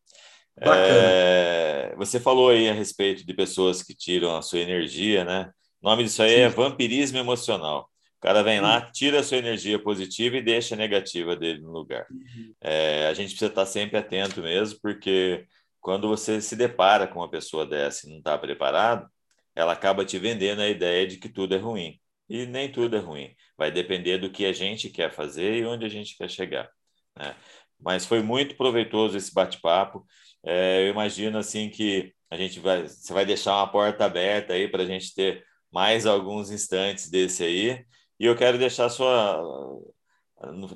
É, 0.61 1.93
você 1.95 2.19
falou 2.19 2.49
aí 2.49 2.69
a 2.69 2.73
respeito 2.73 3.25
de 3.25 3.33
pessoas 3.33 3.81
que 3.81 3.95
tiram 3.95 4.35
a 4.35 4.41
sua 4.41 4.59
energia, 4.59 5.23
né? 5.23 5.51
O 5.81 5.89
nome 5.89 6.03
disso 6.03 6.21
aí 6.21 6.33
é 6.33 6.35
Sim. 6.35 6.41
é 6.41 6.49
vampirismo 6.49 7.17
emocional. 7.17 7.89
O 8.17 8.21
cara 8.21 8.43
vem 8.43 8.59
lá, 8.59 8.81
tira 8.81 9.21
a 9.21 9.23
sua 9.23 9.37
energia 9.37 9.79
positiva 9.81 10.35
e 10.35 10.41
deixa 10.41 10.75
a 10.75 10.77
negativa 10.77 11.37
dele 11.37 11.61
no 11.61 11.71
lugar. 11.71 12.05
Uhum. 12.11 12.53
É, 12.59 13.07
a 13.07 13.13
gente 13.13 13.29
precisa 13.29 13.49
estar 13.49 13.65
sempre 13.65 13.97
atento 13.97 14.41
mesmo, 14.41 14.77
porque 14.81 15.45
quando 15.79 16.09
você 16.09 16.41
se 16.41 16.55
depara 16.55 17.07
com 17.07 17.19
uma 17.19 17.29
pessoa 17.29 17.65
dessa 17.65 18.05
e 18.05 18.09
não 18.09 18.17
está 18.17 18.37
preparado, 18.37 19.07
ela 19.55 19.71
acaba 19.71 20.03
te 20.03 20.17
vendendo 20.19 20.61
a 20.61 20.67
ideia 20.67 21.07
de 21.07 21.17
que 21.17 21.29
tudo 21.29 21.55
é 21.55 21.57
ruim. 21.57 21.97
E 22.29 22.45
nem 22.45 22.71
tudo 22.71 22.95
é 22.97 22.99
ruim. 22.99 23.33
Vai 23.57 23.71
depender 23.71 24.17
do 24.17 24.29
que 24.29 24.45
a 24.45 24.53
gente 24.53 24.89
quer 24.89 25.11
fazer 25.11 25.55
e 25.55 25.65
onde 25.65 25.85
a 25.85 25.89
gente 25.89 26.17
quer 26.17 26.29
chegar. 26.29 26.69
Né? 27.17 27.35
Mas 27.79 28.05
foi 28.05 28.21
muito 28.21 28.55
proveitoso 28.55 29.17
esse 29.17 29.33
bate-papo. 29.33 30.05
É, 30.43 30.83
eu 30.85 30.91
imagino 30.91 31.37
assim 31.37 31.69
que 31.69 32.13
a 32.29 32.37
gente 32.37 32.59
vai, 32.59 32.87
você 32.87 33.13
vai 33.13 33.25
deixar 33.25 33.55
uma 33.57 33.71
porta 33.71 34.05
aberta 34.05 34.53
aí 34.53 34.67
para 34.67 34.83
a 34.83 34.85
gente 34.85 35.13
ter 35.13 35.43
mais 35.71 36.05
alguns 36.05 36.51
instantes 36.51 37.09
desse 37.09 37.43
aí. 37.43 37.85
E 38.19 38.25
eu 38.25 38.35
quero 38.35 38.57
deixar 38.57 38.89
sua 38.89 39.41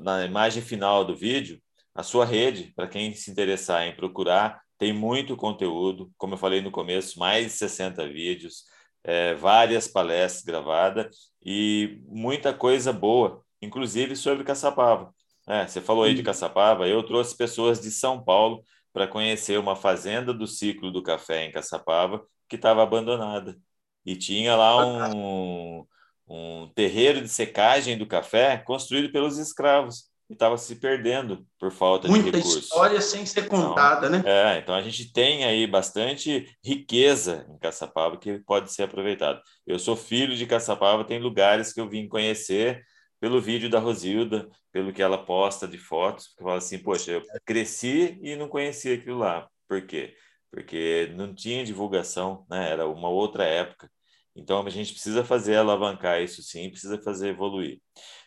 na 0.02 0.26
imagem 0.26 0.62
final 0.62 1.06
do 1.06 1.16
vídeo 1.16 1.62
a 1.96 2.04
sua 2.04 2.26
rede 2.26 2.74
para 2.76 2.88
quem 2.88 3.14
se 3.14 3.32
interessar 3.32 3.86
em 3.88 3.96
procurar. 3.96 4.62
Tem 4.78 4.92
muito 4.92 5.38
conteúdo, 5.38 6.12
como 6.18 6.34
eu 6.34 6.38
falei 6.38 6.62
no 6.62 6.72
começo, 6.72 7.20
mais 7.20 7.46
de 7.46 7.52
60 7.52 8.08
vídeos, 8.08 8.64
é, 9.04 9.34
várias 9.36 9.88
palestras 9.88 10.44
gravadas 10.44 11.32
e 11.46 12.02
muita 12.08 12.54
coisa 12.54 12.92
boa, 12.92 13.44
inclusive 13.62 14.16
sobre 14.16 14.44
Caçapava. 14.44 15.14
É, 15.48 15.68
você 15.68 15.82
falou 15.82 16.04
aí 16.04 16.14
de 16.14 16.24
Caçapava, 16.24 16.88
eu 16.88 17.04
trouxe 17.04 17.38
pessoas 17.38 17.80
de 17.80 17.92
São 17.92 18.24
Paulo 18.24 18.64
para 18.94 19.08
conhecer 19.08 19.60
uma 19.60 19.76
fazenda 19.76 20.32
do 20.34 20.46
ciclo 20.46 20.92
do 20.92 21.02
café 21.02 21.46
em 21.46 21.52
Caçapava 21.52 22.24
que 22.48 22.56
estava 22.56 22.84
abandonada. 22.84 23.58
E 24.06 24.16
tinha 24.16 24.56
lá 24.56 24.86
um, 24.86 25.86
um 26.28 26.72
terreiro 26.76 27.20
de 27.22 27.28
secagem 27.28 27.98
do 27.98 28.06
café 28.06 28.58
construído 28.58 29.12
pelos 29.12 29.40
escravos 29.40 30.12
e 30.30 30.34
estava 30.34 30.58
se 30.58 30.76
perdendo 30.76 31.46
por 31.60 31.72
falta 31.72 32.08
Muita 32.08 32.32
de 32.32 32.38
recursos. 32.38 32.54
Muita 32.54 32.66
história 32.68 33.02
sem 33.02 33.26
ser 33.26 33.48
contada, 33.48 34.08
então, 34.08 34.20
né? 34.20 34.56
É, 34.56 34.60
então 34.60 34.76
a 34.76 34.82
gente 34.82 35.12
tem 35.12 35.44
aí 35.44 35.66
bastante 35.66 36.46
riqueza 36.64 37.48
em 37.50 37.58
Caçapava 37.58 38.18
que 38.18 38.40
pode 38.40 38.72
ser 38.72 38.84
aproveitado. 38.84 39.42
Eu 39.66 39.80
sou 39.80 39.96
filho 39.96 40.36
de 40.36 40.46
Caçapava, 40.46 41.04
tem 41.04 41.20
lugares 41.20 41.74
que 41.74 41.82
eu 41.82 41.90
vim 41.90 42.08
conhecer 42.08 42.84
pelo 43.24 43.40
vídeo 43.40 43.70
da 43.70 43.80
Rosilda, 43.80 44.50
pelo 44.70 44.92
que 44.92 45.02
ela 45.02 45.18
posta 45.18 45.66
de 45.66 45.78
fotos, 45.78 46.28
porque 46.28 46.44
fala 46.44 46.58
assim, 46.58 46.78
poxa, 46.78 47.10
eu 47.10 47.24
cresci 47.46 48.20
e 48.22 48.36
não 48.36 48.50
conhecia 48.50 48.96
aquilo 48.96 49.20
lá. 49.20 49.48
Por 49.66 49.88
quê? 49.88 50.14
Porque 50.52 51.10
não 51.16 51.34
tinha 51.34 51.64
divulgação, 51.64 52.46
né? 52.50 52.70
Era 52.72 52.86
uma 52.86 53.08
outra 53.08 53.46
época. 53.46 53.90
Então 54.36 54.62
a 54.62 54.70
gente 54.70 54.92
precisa 54.92 55.24
fazer 55.24 55.56
alavancar 55.56 56.22
isso 56.22 56.44
sim, 56.44 56.70
precisa 56.70 57.02
fazer 57.02 57.30
evoluir. 57.30 57.80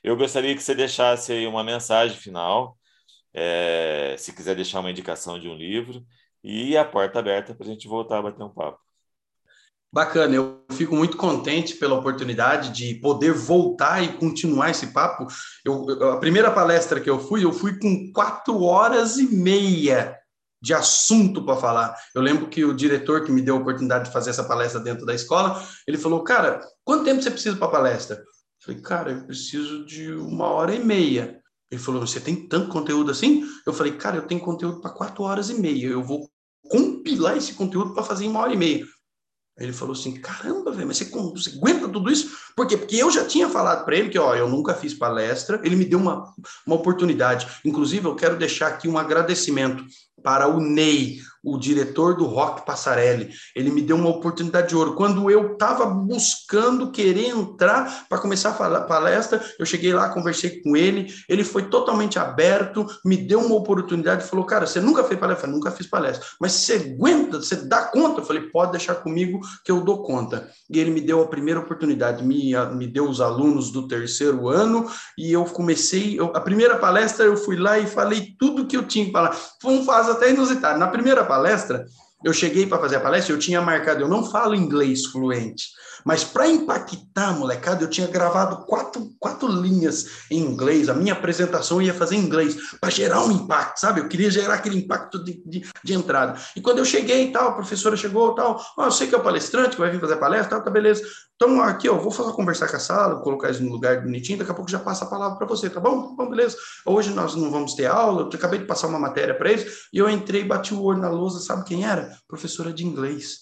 Eu 0.02 0.16
gostaria 0.16 0.54
que 0.54 0.62
você 0.62 0.74
deixasse 0.74 1.30
aí 1.30 1.46
uma 1.46 1.62
mensagem 1.62 2.16
final, 2.16 2.78
é, 3.34 4.16
se 4.16 4.34
quiser 4.34 4.56
deixar 4.56 4.80
uma 4.80 4.90
indicação 4.90 5.38
de 5.38 5.46
um 5.46 5.54
livro, 5.54 6.02
e 6.42 6.74
a 6.74 6.86
porta 6.86 7.18
aberta 7.18 7.54
para 7.54 7.66
a 7.66 7.68
gente 7.68 7.86
voltar 7.86 8.20
a 8.20 8.22
bater 8.22 8.42
um 8.42 8.48
papo. 8.48 8.85
Bacana, 9.96 10.34
eu 10.34 10.62
fico 10.72 10.94
muito 10.94 11.16
contente 11.16 11.74
pela 11.76 11.94
oportunidade 11.94 12.68
de 12.70 12.96
poder 12.96 13.32
voltar 13.32 14.04
e 14.04 14.12
continuar 14.18 14.68
esse 14.68 14.88
papo. 14.88 15.26
Eu, 15.64 15.86
a 16.12 16.18
primeira 16.18 16.50
palestra 16.50 17.00
que 17.00 17.08
eu 17.08 17.18
fui, 17.18 17.42
eu 17.42 17.50
fui 17.50 17.78
com 17.78 18.12
quatro 18.12 18.62
horas 18.62 19.16
e 19.16 19.26
meia 19.34 20.14
de 20.60 20.74
assunto 20.74 21.42
para 21.42 21.56
falar. 21.56 21.96
Eu 22.14 22.20
lembro 22.20 22.46
que 22.46 22.62
o 22.62 22.74
diretor 22.74 23.24
que 23.24 23.32
me 23.32 23.40
deu 23.40 23.56
a 23.56 23.58
oportunidade 23.58 24.04
de 24.04 24.12
fazer 24.12 24.28
essa 24.28 24.44
palestra 24.44 24.82
dentro 24.82 25.06
da 25.06 25.14
escola, 25.14 25.66
ele 25.88 25.96
falou, 25.96 26.22
cara, 26.22 26.60
quanto 26.84 27.06
tempo 27.06 27.22
você 27.22 27.30
precisa 27.30 27.56
para 27.56 27.68
palestra? 27.68 28.16
Eu 28.16 28.24
falei, 28.66 28.82
cara, 28.82 29.12
eu 29.12 29.24
preciso 29.24 29.86
de 29.86 30.12
uma 30.12 30.44
hora 30.48 30.74
e 30.74 30.84
meia. 30.84 31.40
Ele 31.70 31.80
falou, 31.80 32.06
você 32.06 32.20
tem 32.20 32.46
tanto 32.46 32.68
conteúdo 32.68 33.10
assim? 33.10 33.46
Eu 33.66 33.72
falei, 33.72 33.92
cara, 33.92 34.18
eu 34.18 34.26
tenho 34.26 34.42
conteúdo 34.42 34.78
para 34.82 34.90
quatro 34.90 35.24
horas 35.24 35.48
e 35.48 35.54
meia. 35.54 35.86
Eu 35.86 36.04
vou 36.04 36.28
compilar 36.68 37.34
esse 37.38 37.54
conteúdo 37.54 37.94
para 37.94 38.02
fazer 38.02 38.26
em 38.26 38.28
uma 38.28 38.40
hora 38.40 38.52
e 38.52 38.58
meia. 38.58 38.84
Ele 39.58 39.72
falou 39.72 39.94
assim: 39.94 40.12
caramba, 40.20 40.70
velho, 40.70 40.86
mas 40.86 40.98
você, 40.98 41.04
você, 41.04 41.56
aguenta 41.56 41.88
tudo 41.88 42.10
isso? 42.10 42.36
Por 42.54 42.66
quê? 42.66 42.76
Porque 42.76 42.96
eu 42.96 43.10
já 43.10 43.24
tinha 43.24 43.48
falado 43.48 43.84
para 43.84 43.96
ele 43.96 44.10
que, 44.10 44.18
ó, 44.18 44.34
eu 44.34 44.48
nunca 44.48 44.74
fiz 44.74 44.92
palestra, 44.92 45.60
ele 45.64 45.76
me 45.76 45.84
deu 45.84 45.98
uma, 45.98 46.34
uma 46.66 46.76
oportunidade. 46.76 47.46
Inclusive, 47.64 48.06
eu 48.06 48.14
quero 48.14 48.36
deixar 48.36 48.68
aqui 48.68 48.86
um 48.86 48.98
agradecimento 48.98 49.84
para 50.26 50.48
o 50.48 50.60
Ney, 50.60 51.20
o 51.46 51.56
diretor 51.56 52.16
do 52.16 52.24
Rock 52.24 52.66
Passarelli. 52.66 53.30
Ele 53.54 53.70
me 53.70 53.80
deu 53.80 53.94
uma 53.94 54.08
oportunidade 54.08 54.70
de 54.70 54.76
ouro. 54.76 54.96
Quando 54.96 55.30
eu 55.30 55.52
estava 55.52 55.86
buscando 55.86 56.90
querer 56.90 57.28
entrar 57.28 58.06
para 58.08 58.18
começar 58.18 58.50
a 58.50 58.80
palestra, 58.80 59.40
eu 59.56 59.64
cheguei 59.64 59.92
lá, 59.92 60.08
conversei 60.08 60.60
com 60.60 60.76
ele, 60.76 61.14
ele 61.28 61.44
foi 61.44 61.68
totalmente 61.68 62.18
aberto, 62.18 62.84
me 63.04 63.16
deu 63.16 63.38
uma 63.38 63.54
oportunidade 63.54 64.24
e 64.24 64.26
falou: 64.26 64.44
Cara, 64.44 64.66
você 64.66 64.80
nunca 64.80 65.04
fez 65.04 65.20
palestra? 65.20 65.36
Eu 65.36 65.40
falei, 65.42 65.56
nunca 65.56 65.70
fiz 65.70 65.86
palestra. 65.86 66.26
Mas 66.40 66.52
você 66.52 66.74
aguenta, 66.74 67.38
você 67.38 67.54
dá 67.54 67.84
conta? 67.84 68.20
Eu 68.20 68.24
falei: 68.24 68.42
Pode 68.50 68.72
deixar 68.72 68.96
comigo 68.96 69.38
que 69.64 69.70
eu 69.70 69.82
dou 69.82 70.02
conta. 70.02 70.50
E 70.68 70.80
ele 70.80 70.90
me 70.90 71.00
deu 71.00 71.22
a 71.22 71.28
primeira 71.28 71.60
oportunidade, 71.60 72.24
me, 72.24 72.52
me 72.74 72.88
deu 72.88 73.08
os 73.08 73.20
alunos 73.20 73.70
do 73.70 73.86
terceiro 73.86 74.48
ano 74.48 74.90
e 75.16 75.32
eu 75.32 75.44
comecei. 75.44 76.18
Eu, 76.18 76.32
a 76.34 76.40
primeira 76.40 76.76
palestra 76.76 77.24
eu 77.24 77.36
fui 77.36 77.56
lá 77.56 77.78
e 77.78 77.86
falei 77.86 78.34
tudo 78.36 78.66
que 78.66 78.76
eu 78.76 78.84
tinha 78.84 79.04
que 79.04 79.12
falar. 79.12 79.36
Foi 79.62 79.72
um 79.72 79.84
fase 79.84 80.10
até 80.16 80.30
inusitado. 80.30 80.78
Na 80.78 80.88
primeira 80.88 81.24
palestra, 81.24 81.86
eu 82.24 82.32
cheguei 82.32 82.66
para 82.66 82.78
fazer 82.78 82.96
a 82.96 83.00
palestra, 83.00 83.34
eu 83.34 83.38
tinha 83.38 83.60
marcado, 83.60 84.00
eu 84.00 84.08
não 84.08 84.24
falo 84.24 84.54
inglês 84.54 85.06
fluente, 85.06 85.68
mas 86.06 86.22
para 86.22 86.46
impactar 86.46 87.36
molecada, 87.36 87.82
eu 87.82 87.90
tinha 87.90 88.06
gravado 88.06 88.64
quatro, 88.64 89.10
quatro 89.18 89.48
linhas 89.48 90.06
em 90.30 90.38
inglês. 90.38 90.88
A 90.88 90.94
minha 90.94 91.14
apresentação 91.14 91.82
ia 91.82 91.92
fazer 91.92 92.14
em 92.14 92.20
inglês, 92.20 92.56
para 92.80 92.90
gerar 92.90 93.24
um 93.24 93.32
impacto, 93.32 93.80
sabe? 93.80 94.00
Eu 94.00 94.08
queria 94.08 94.30
gerar 94.30 94.54
aquele 94.54 94.78
impacto 94.78 95.24
de, 95.24 95.42
de, 95.44 95.68
de 95.82 95.94
entrada. 95.94 96.40
E 96.54 96.60
quando 96.60 96.78
eu 96.78 96.84
cheguei 96.84 97.24
e 97.24 97.32
tal, 97.32 97.48
a 97.48 97.52
professora 97.54 97.96
chegou 97.96 98.36
tal, 98.36 98.64
oh, 98.78 98.84
eu 98.84 98.92
sei 98.92 99.08
que 99.08 99.16
é 99.16 99.18
o 99.18 99.22
palestrante 99.22 99.70
que 99.70 99.80
vai 99.80 99.90
vir 99.90 100.00
fazer 100.00 100.14
palestra, 100.14 100.50
tal, 100.50 100.62
tá 100.62 100.70
beleza. 100.70 101.02
Então, 101.34 101.60
aqui, 101.60 101.88
eu 101.88 102.00
vou 102.00 102.12
fazer 102.12 102.32
conversar 102.34 102.68
com 102.68 102.76
a 102.76 102.78
sala, 102.80 103.20
colocar 103.20 103.50
isso 103.50 103.64
no 103.64 103.72
lugar 103.72 104.00
bonitinho, 104.00 104.38
daqui 104.38 104.52
a 104.52 104.54
pouco 104.54 104.70
já 104.70 104.78
passa 104.78 105.06
a 105.06 105.08
palavra 105.08 105.36
para 105.36 105.46
você, 105.48 105.68
tá 105.68 105.80
bom? 105.80 106.10
Tá 106.10 106.24
bom, 106.24 106.30
beleza. 106.30 106.56
Hoje 106.86 107.10
nós 107.10 107.34
não 107.34 107.50
vamos 107.50 107.74
ter 107.74 107.86
aula, 107.86 108.22
eu 108.22 108.28
acabei 108.28 108.60
de 108.60 108.64
passar 108.64 108.86
uma 108.86 108.98
matéria 109.00 109.34
para 109.34 109.50
eles, 109.50 109.88
e 109.92 109.98
eu 109.98 110.08
entrei, 110.08 110.44
bati 110.44 110.72
o 110.72 110.82
olho 110.84 111.00
na 111.00 111.10
lousa, 111.10 111.40
sabe 111.40 111.64
quem 111.64 111.84
era? 111.84 112.16
Professora 112.28 112.72
de 112.72 112.86
inglês. 112.86 113.40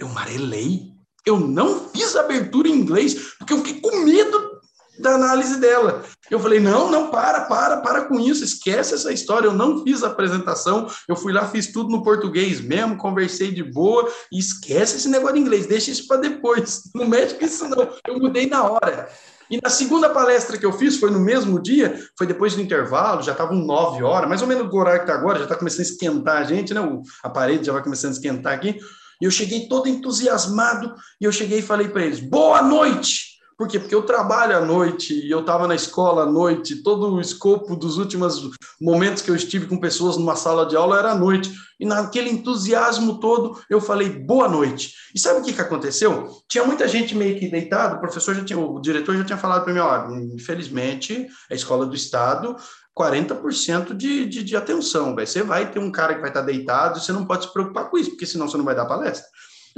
Eu 0.00 0.08
amarelei 0.08 0.97
eu 1.26 1.38
não 1.38 1.88
fiz 1.90 2.16
abertura 2.16 2.68
em 2.68 2.72
inglês, 2.72 3.34
porque 3.38 3.52
eu 3.52 3.58
fiquei 3.58 3.80
com 3.80 4.04
medo 4.04 4.58
da 4.98 5.14
análise 5.14 5.58
dela. 5.58 6.02
Eu 6.30 6.40
falei, 6.40 6.60
não, 6.60 6.90
não, 6.90 7.10
para, 7.10 7.42
para, 7.42 7.78
para 7.78 8.04
com 8.04 8.18
isso, 8.18 8.44
esquece 8.44 8.94
essa 8.94 9.12
história, 9.12 9.46
eu 9.46 9.54
não 9.54 9.82
fiz 9.82 10.02
a 10.02 10.08
apresentação, 10.08 10.88
eu 11.06 11.16
fui 11.16 11.32
lá, 11.32 11.46
fiz 11.48 11.72
tudo 11.72 11.90
no 11.90 12.02
português 12.02 12.60
mesmo, 12.60 12.96
conversei 12.96 13.52
de 13.52 13.62
boa, 13.62 14.10
esquece 14.32 14.96
esse 14.96 15.08
negócio 15.08 15.36
de 15.36 15.40
inglês, 15.40 15.66
deixa 15.66 15.90
isso 15.90 16.06
para 16.06 16.20
depois, 16.20 16.90
não 16.94 17.06
mexe 17.06 17.34
com 17.34 17.44
isso 17.44 17.68
não, 17.68 17.88
eu 18.06 18.18
mudei 18.18 18.46
na 18.46 18.64
hora. 18.64 19.08
E 19.50 19.58
na 19.62 19.70
segunda 19.70 20.10
palestra 20.10 20.58
que 20.58 20.66
eu 20.66 20.72
fiz, 20.72 20.98
foi 20.98 21.10
no 21.10 21.18
mesmo 21.18 21.58
dia, 21.58 21.98
foi 22.18 22.26
depois 22.26 22.54
do 22.54 22.60
intervalo, 22.60 23.22
já 23.22 23.32
estavam 23.32 23.56
nove 23.56 24.02
horas, 24.02 24.28
mais 24.28 24.42
ou 24.42 24.48
menos 24.48 24.68
do 24.68 24.76
horário 24.76 25.00
que 25.00 25.06
está 25.06 25.18
agora, 25.18 25.38
já 25.38 25.44
está 25.44 25.56
começando 25.56 25.80
a 25.80 25.82
esquentar 25.84 26.36
a 26.36 26.44
gente, 26.44 26.74
né? 26.74 26.80
a 27.22 27.30
parede 27.30 27.64
já 27.64 27.72
vai 27.72 27.82
começando 27.82 28.10
a 28.10 28.14
esquentar 28.14 28.52
aqui. 28.52 28.78
E 29.20 29.24
eu 29.24 29.30
cheguei 29.30 29.68
todo 29.68 29.88
entusiasmado, 29.88 30.94
e 31.20 31.24
eu 31.24 31.32
cheguei 31.32 31.58
e 31.58 31.62
falei 31.62 31.88
para 31.88 32.04
eles: 32.04 32.20
boa 32.20 32.62
noite! 32.62 33.27
Por 33.58 33.66
quê? 33.66 33.80
Porque 33.80 33.94
eu 33.94 34.04
trabalho 34.04 34.56
à 34.56 34.60
noite 34.60 35.12
e 35.12 35.28
eu 35.28 35.40
estava 35.40 35.66
na 35.66 35.74
escola 35.74 36.22
à 36.22 36.26
noite, 36.26 36.80
todo 36.80 37.12
o 37.12 37.20
escopo 37.20 37.74
dos 37.74 37.98
últimos 37.98 38.48
momentos 38.80 39.20
que 39.20 39.32
eu 39.32 39.34
estive 39.34 39.66
com 39.66 39.80
pessoas 39.80 40.16
numa 40.16 40.36
sala 40.36 40.64
de 40.64 40.76
aula 40.76 40.96
era 40.96 41.10
à 41.10 41.14
noite. 41.16 41.52
E 41.80 41.84
naquele 41.84 42.30
entusiasmo 42.30 43.18
todo, 43.18 43.60
eu 43.68 43.80
falei 43.80 44.10
boa 44.10 44.48
noite. 44.48 44.94
E 45.12 45.18
sabe 45.18 45.40
o 45.40 45.42
que, 45.42 45.52
que 45.52 45.60
aconteceu? 45.60 46.28
Tinha 46.48 46.64
muita 46.64 46.86
gente 46.86 47.16
meio 47.16 47.36
que 47.36 47.50
deitada, 47.50 47.96
o 47.96 48.00
professor 48.00 48.32
já 48.32 48.44
tinha, 48.44 48.58
o 48.60 48.80
diretor 48.80 49.16
já 49.16 49.24
tinha 49.24 49.38
falado 49.38 49.64
para 49.64 49.74
mim, 49.74 49.80
ó, 49.80 50.08
infelizmente, 50.36 51.26
a 51.50 51.54
escola 51.54 51.84
do 51.84 51.96
Estado 51.96 52.54
40% 52.96 53.92
de, 53.92 54.26
de, 54.26 54.44
de 54.44 54.56
atenção. 54.56 55.16
Véio. 55.16 55.26
Você 55.26 55.42
vai 55.42 55.68
ter 55.68 55.80
um 55.80 55.90
cara 55.90 56.14
que 56.14 56.20
vai 56.20 56.30
estar 56.30 56.42
deitado, 56.42 57.00
você 57.00 57.12
não 57.12 57.24
pode 57.24 57.46
se 57.46 57.52
preocupar 57.52 57.90
com 57.90 57.98
isso, 57.98 58.10
porque 58.10 58.26
senão 58.26 58.48
você 58.48 58.56
não 58.56 58.64
vai 58.64 58.76
dar 58.76 58.86
palestra. 58.86 59.26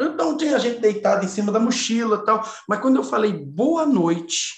Então 0.01 0.36
tem 0.36 0.55
a 0.55 0.59
gente 0.59 0.80
deitado 0.80 1.24
em 1.24 1.28
cima 1.28 1.53
da 1.53 1.61
mochila 1.61 2.24
tal. 2.24 2.42
Mas 2.68 2.80
quando 2.80 2.96
eu 2.96 3.05
falei 3.05 3.32
boa 3.32 3.84
noite, 3.84 4.55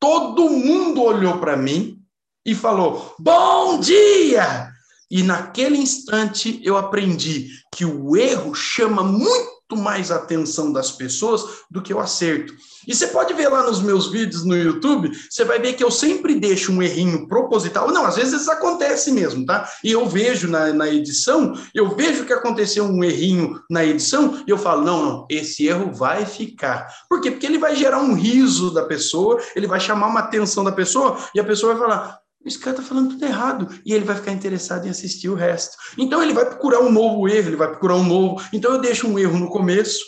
todo 0.00 0.48
mundo 0.48 1.02
olhou 1.02 1.38
para 1.38 1.56
mim 1.56 1.98
e 2.44 2.54
falou 2.54 3.14
bom 3.18 3.78
dia. 3.78 4.70
E 5.10 5.22
naquele 5.22 5.76
instante 5.76 6.60
eu 6.64 6.76
aprendi 6.76 7.48
que 7.74 7.84
o 7.84 8.16
erro 8.16 8.54
chama 8.54 9.02
muito 9.02 9.53
muito 9.70 9.82
mais 9.82 10.10
atenção 10.10 10.72
das 10.72 10.92
pessoas 10.92 11.42
do 11.70 11.80
que 11.80 11.92
o 11.92 12.00
acerto. 12.00 12.54
E 12.86 12.94
você 12.94 13.06
pode 13.06 13.32
ver 13.32 13.48
lá 13.48 13.62
nos 13.62 13.80
meus 13.80 14.10
vídeos 14.10 14.44
no 14.44 14.54
YouTube, 14.54 15.10
você 15.30 15.44
vai 15.44 15.58
ver 15.58 15.72
que 15.72 15.82
eu 15.82 15.90
sempre 15.90 16.34
deixo 16.34 16.70
um 16.70 16.82
errinho 16.82 17.26
proposital. 17.26 17.90
Não, 17.90 18.04
às 18.04 18.16
vezes 18.16 18.46
acontece 18.46 19.10
mesmo, 19.10 19.46
tá? 19.46 19.68
E 19.82 19.90
eu 19.90 20.06
vejo 20.06 20.48
na, 20.48 20.72
na 20.72 20.88
edição, 20.88 21.54
eu 21.74 21.96
vejo 21.96 22.26
que 22.26 22.32
aconteceu 22.32 22.84
um 22.84 23.02
errinho 23.02 23.58
na 23.70 23.84
edição, 23.84 24.42
e 24.46 24.50
eu 24.50 24.58
falo, 24.58 24.84
não, 24.84 25.02
não, 25.02 25.26
esse 25.30 25.66
erro 25.66 25.92
vai 25.92 26.26
ficar. 26.26 26.86
Por 27.08 27.20
quê? 27.20 27.30
Porque 27.30 27.46
ele 27.46 27.58
vai 27.58 27.74
gerar 27.74 28.00
um 28.00 28.14
riso 28.14 28.70
da 28.72 28.84
pessoa, 28.84 29.40
ele 29.56 29.66
vai 29.66 29.80
chamar 29.80 30.08
uma 30.08 30.20
atenção 30.20 30.62
da 30.62 30.72
pessoa, 30.72 31.16
e 31.34 31.40
a 31.40 31.44
pessoa 31.44 31.74
vai 31.74 31.88
falar, 31.88 32.18
esse 32.44 32.58
cara 32.58 32.76
está 32.76 32.82
falando 32.86 33.10
tudo 33.10 33.24
errado. 33.24 33.68
E 33.84 33.92
ele 33.92 34.04
vai 34.04 34.16
ficar 34.16 34.32
interessado 34.32 34.86
em 34.86 34.90
assistir 34.90 35.28
o 35.28 35.34
resto. 35.34 35.76
Então 35.96 36.22
ele 36.22 36.32
vai 36.32 36.44
procurar 36.44 36.80
um 36.80 36.92
novo 36.92 37.28
erro, 37.28 37.48
ele 37.48 37.56
vai 37.56 37.68
procurar 37.68 37.96
um 37.96 38.04
novo. 38.04 38.42
Então 38.52 38.72
eu 38.72 38.80
deixo 38.80 39.08
um 39.08 39.18
erro 39.18 39.38
no 39.38 39.48
começo, 39.48 40.04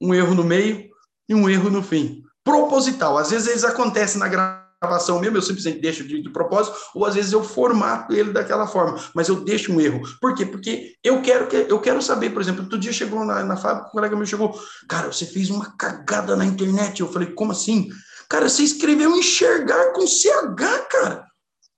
um 0.00 0.12
erro 0.14 0.34
no 0.34 0.44
meio 0.44 0.88
e 1.28 1.34
um 1.34 1.48
erro 1.48 1.70
no 1.70 1.82
fim. 1.82 2.22
Proposital. 2.44 3.18
Às 3.18 3.30
vezes 3.30 3.48
eles 3.48 3.64
acontecem 3.64 4.18
na 4.18 4.28
gravação 4.28 5.18
mesmo, 5.18 5.36
eu 5.36 5.42
simplesmente 5.42 5.80
deixo 5.80 6.04
de, 6.04 6.22
de, 6.22 6.30
propósito, 6.30 6.76
ou 6.94 7.04
às 7.04 7.14
vezes 7.14 7.32
eu 7.32 7.42
formato 7.42 8.12
ele 8.12 8.32
daquela 8.32 8.66
forma, 8.66 9.02
mas 9.14 9.28
eu 9.28 9.36
deixo 9.36 9.72
um 9.72 9.80
erro. 9.80 10.02
Por 10.20 10.34
quê? 10.34 10.44
Porque 10.44 10.94
eu 11.02 11.22
quero 11.22 11.46
que 11.48 11.56
eu 11.68 11.80
quero 11.80 12.02
saber, 12.02 12.30
por 12.30 12.42
exemplo, 12.42 12.62
outro 12.62 12.78
dia 12.78 12.92
chegou 12.92 13.24
na, 13.24 13.42
na 13.42 13.56
fábrica, 13.56 13.88
um 13.88 13.90
colega 13.90 14.14
meu 14.14 14.26
chegou, 14.26 14.58
cara, 14.88 15.10
você 15.10 15.26
fez 15.26 15.50
uma 15.50 15.74
cagada 15.76 16.36
na 16.36 16.44
internet. 16.44 17.00
Eu 17.00 17.10
falei, 17.10 17.32
como 17.32 17.52
assim? 17.52 17.88
Cara, 18.28 18.48
você 18.48 18.62
escreveu 18.62 19.16
enxergar 19.16 19.92
com 19.92 20.06
CH, 20.06 20.88
cara. 20.90 21.25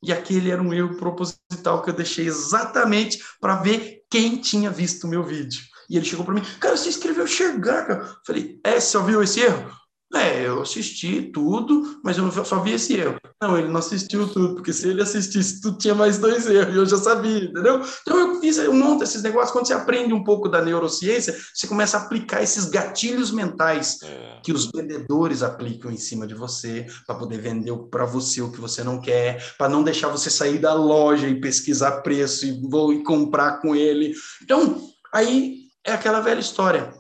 E 0.03 0.13
aquele 0.13 0.51
era 0.51 0.63
um 0.63 0.73
erro 0.73 0.97
proposital 0.97 1.83
que 1.83 1.91
eu 1.91 1.95
deixei 1.95 2.27
exatamente 2.27 3.19
para 3.41 3.57
ver 3.57 4.03
quem 4.11 4.37
tinha 4.37 4.71
visto 4.71 5.05
o 5.05 5.11
meu 5.11 5.25
vídeo. 5.25 5.61
E 5.91 5.97
ele 5.97 6.05
chegou 6.05 6.25
para 6.25 6.35
mim, 6.35 6.43
cara, 6.61 6.77
você 6.77 6.89
escreveu 6.89 7.25
enxergar, 7.25 7.87
cara. 7.87 8.01
Eu 8.01 8.17
falei, 8.27 8.61
é, 8.63 8.79
você 8.79 8.97
ouviu 8.97 9.23
esse 9.23 9.41
erro? 9.41 9.78
É, 10.15 10.47
eu 10.47 10.63
assisti 10.63 11.21
tudo, 11.21 12.01
mas 12.03 12.17
eu 12.17 12.31
só 12.45 12.61
vi 12.61 12.73
esse 12.73 12.95
erro. 12.95 13.21
Não, 13.41 13.59
ele 13.59 13.69
não 13.69 13.79
assistiu 13.79 14.27
tudo, 14.27 14.55
porque 14.55 14.73
se 14.73 14.89
ele 14.89 15.03
assistisse 15.03 15.61
tudo, 15.61 15.77
tinha 15.77 15.95
mais 15.95 16.17
dois 16.17 16.47
erros, 16.47 16.75
e 16.75 16.79
eu 16.79 16.87
já 16.87 16.97
sabia, 16.97 17.45
entendeu? 17.45 17.83
Então 18.01 18.19
eu 18.19 18.41
fiz, 18.41 18.57
eu 18.57 18.73
monto 18.73 19.05
esses 19.05 19.23
negócios, 19.23 19.53
quando 19.53 19.67
você 19.67 19.75
aprende 19.75 20.15
um 20.15 20.25
pouco 20.25 20.49
da 20.49 20.63
neurociência, 20.63 21.39
você 21.55 21.67
começa 21.67 21.99
a 21.99 22.03
aplicar 22.03 22.43
esses 22.43 22.65
gatilhos 22.65 23.31
mentais 23.31 23.99
é. 24.03 24.41
que 24.43 24.51
os 24.51 24.71
vendedores 24.75 25.43
aplicam 25.43 25.91
em 25.91 25.99
cima 25.99 26.27
de 26.27 26.35
você, 26.35 26.87
para 27.07 27.17
poder 27.17 27.39
vender 27.39 27.77
para 27.91 28.07
você 28.07 28.41
o 28.41 28.51
que 28.51 28.61
você 28.61 28.83
não 28.83 29.01
quer, 29.01 29.55
para 29.59 29.69
não 29.69 29.83
deixar 29.83 30.09
você 30.09 30.31
sair 30.31 30.59
da 30.59 30.73
loja 30.73 31.29
e 31.29 31.39
pesquisar 31.39 32.01
preço 32.01 32.47
e 32.47 32.67
vou 32.67 32.95
e 32.95 33.05
comprar 33.05 33.61
com 33.61 33.77
ele. 33.77 34.15
Então, 34.43 34.81
aí 35.13 35.65
é 35.85 35.93
aquela 35.93 36.21
velha 36.21 36.41
história 36.41 36.95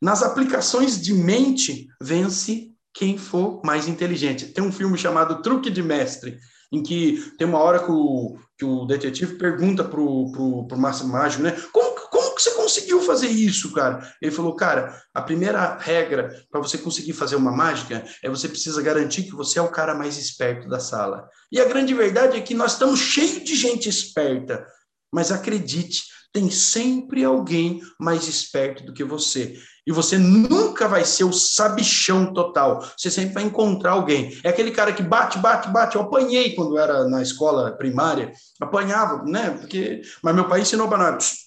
nas 0.00 0.22
aplicações 0.22 1.00
de 1.00 1.14
mente, 1.14 1.88
vence 2.00 2.70
quem 2.92 3.18
for 3.18 3.60
mais 3.64 3.88
inteligente. 3.88 4.46
Tem 4.46 4.62
um 4.62 4.72
filme 4.72 4.96
chamado 4.96 5.42
Truque 5.42 5.70
de 5.70 5.82
Mestre, 5.82 6.38
em 6.72 6.82
que 6.82 7.32
tem 7.38 7.46
uma 7.46 7.58
hora 7.58 7.80
que 7.80 7.90
o, 7.90 8.36
que 8.58 8.64
o 8.64 8.84
detetive 8.84 9.36
pergunta 9.36 9.84
pro, 9.84 10.30
pro, 10.32 10.66
pro 10.66 10.78
mágico, 10.78 11.42
né? 11.42 11.56
Como, 11.72 11.94
como 12.08 12.34
que 12.34 12.42
você 12.42 12.52
conseguiu 12.52 13.00
fazer 13.02 13.28
isso, 13.28 13.72
cara? 13.72 14.08
Ele 14.20 14.32
falou, 14.32 14.54
cara, 14.54 15.00
a 15.12 15.22
primeira 15.22 15.76
regra 15.78 16.34
para 16.50 16.60
você 16.60 16.78
conseguir 16.78 17.12
fazer 17.12 17.36
uma 17.36 17.52
mágica 17.52 18.04
é 18.22 18.28
você 18.28 18.48
precisa 18.48 18.82
garantir 18.82 19.24
que 19.24 19.34
você 19.34 19.58
é 19.58 19.62
o 19.62 19.70
cara 19.70 19.94
mais 19.94 20.16
esperto 20.16 20.68
da 20.68 20.78
sala. 20.78 21.28
E 21.50 21.60
a 21.60 21.64
grande 21.64 21.94
verdade 21.94 22.36
é 22.36 22.40
que 22.40 22.54
nós 22.54 22.72
estamos 22.72 23.00
cheios 23.00 23.44
de 23.44 23.54
gente 23.54 23.88
esperta, 23.88 24.66
mas 25.12 25.30
acredite, 25.30 26.04
tem 26.34 26.50
sempre 26.50 27.24
alguém 27.24 27.80
mais 27.98 28.26
esperto 28.26 28.84
do 28.84 28.92
que 28.92 29.04
você. 29.04 29.56
E 29.86 29.92
você 29.92 30.18
nunca 30.18 30.88
vai 30.88 31.04
ser 31.04 31.22
o 31.22 31.32
sabichão 31.32 32.32
total. 32.32 32.84
Você 32.96 33.08
sempre 33.08 33.34
vai 33.34 33.44
encontrar 33.44 33.92
alguém. 33.92 34.36
É 34.42 34.48
aquele 34.48 34.72
cara 34.72 34.92
que 34.92 35.02
bate, 35.02 35.38
bate, 35.38 35.68
bate. 35.68 35.94
Eu 35.94 36.02
apanhei 36.02 36.56
quando 36.56 36.76
era 36.76 37.08
na 37.08 37.22
escola 37.22 37.70
primária. 37.76 38.32
Apanhava, 38.60 39.22
né? 39.24 39.50
Porque... 39.50 40.02
Mas 40.22 40.34
meu 40.34 40.48
pai 40.48 40.62
ensinou 40.62 40.88
para 40.88 41.12
nós. 41.12 41.44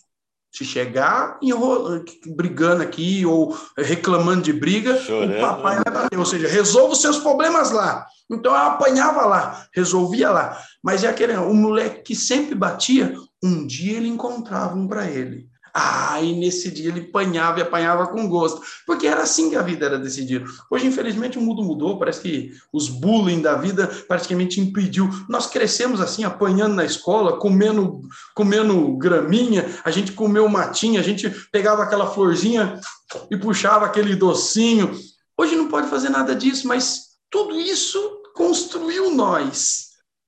Se 0.54 0.64
chegar 0.64 1.38
enrolando, 1.42 2.06
brigando 2.28 2.82
aqui 2.82 3.26
ou 3.26 3.58
reclamando 3.78 4.44
de 4.44 4.54
briga, 4.54 4.98
Chorando. 5.02 5.38
o 5.38 5.42
papai 5.42 5.82
vai 5.84 5.94
bater. 5.94 6.18
Ou 6.18 6.26
seja, 6.26 6.48
resolva 6.48 6.94
os 6.94 7.02
seus 7.02 7.18
problemas 7.18 7.72
lá. 7.72 8.06
Então 8.32 8.54
eu 8.54 8.58
apanhava 8.58 9.26
lá, 9.26 9.68
resolvia 9.74 10.30
lá. 10.30 10.58
Mas 10.82 11.04
é 11.04 11.10
aquele, 11.10 11.36
o 11.36 11.54
moleque 11.54 12.04
que 12.04 12.16
sempre 12.16 12.56
batia, 12.56 13.14
um 13.44 13.66
dia 13.66 13.98
ele 13.98 14.08
encontrava 14.08 14.76
um 14.76 14.88
para 14.88 15.10
ele. 15.10 15.50
Ah, 15.80 16.20
nesse 16.22 16.72
dia 16.72 16.90
ele 16.90 17.02
apanhava 17.02 17.60
e 17.60 17.62
apanhava 17.62 18.08
com 18.08 18.28
gosto, 18.28 18.62
porque 18.84 19.06
era 19.06 19.22
assim 19.22 19.52
que 19.52 19.56
a 19.56 19.62
vida 19.62 19.86
era 19.86 20.00
decidida. 20.00 20.44
Hoje, 20.72 20.88
infelizmente, 20.88 21.38
o 21.38 21.42
mundo 21.42 21.62
mudou, 21.62 22.00
parece 22.00 22.20
que 22.20 22.52
os 22.74 22.90
bullying 22.90 23.42
da 23.42 23.54
vida 23.54 23.86
praticamente 24.08 24.60
impediu. 24.60 25.08
Nós 25.30 25.46
crescemos 25.46 26.02
assim, 26.02 26.24
apanhando 26.24 26.74
na 26.74 26.84
escola, 26.84 27.38
comendo, 27.38 28.02
comendo 28.34 28.98
graminha, 28.98 29.70
a 29.84 29.92
gente 29.92 30.14
comeu 30.14 30.50
matinha, 30.50 31.00
a 31.00 31.04
gente 31.04 31.30
pegava 31.52 31.84
aquela 31.84 32.08
florzinha 32.08 32.80
e 33.30 33.38
puxava 33.38 33.86
aquele 33.86 34.16
docinho. 34.16 34.98
Hoje 35.38 35.56
não 35.56 35.68
pode 35.68 35.90
fazer 35.90 36.10
nada 36.10 36.34
disso, 36.34 36.68
mas 36.68 37.10
tudo 37.30 37.60
isso 37.60 38.00
construiu 38.34 39.12
nós. 39.12 39.87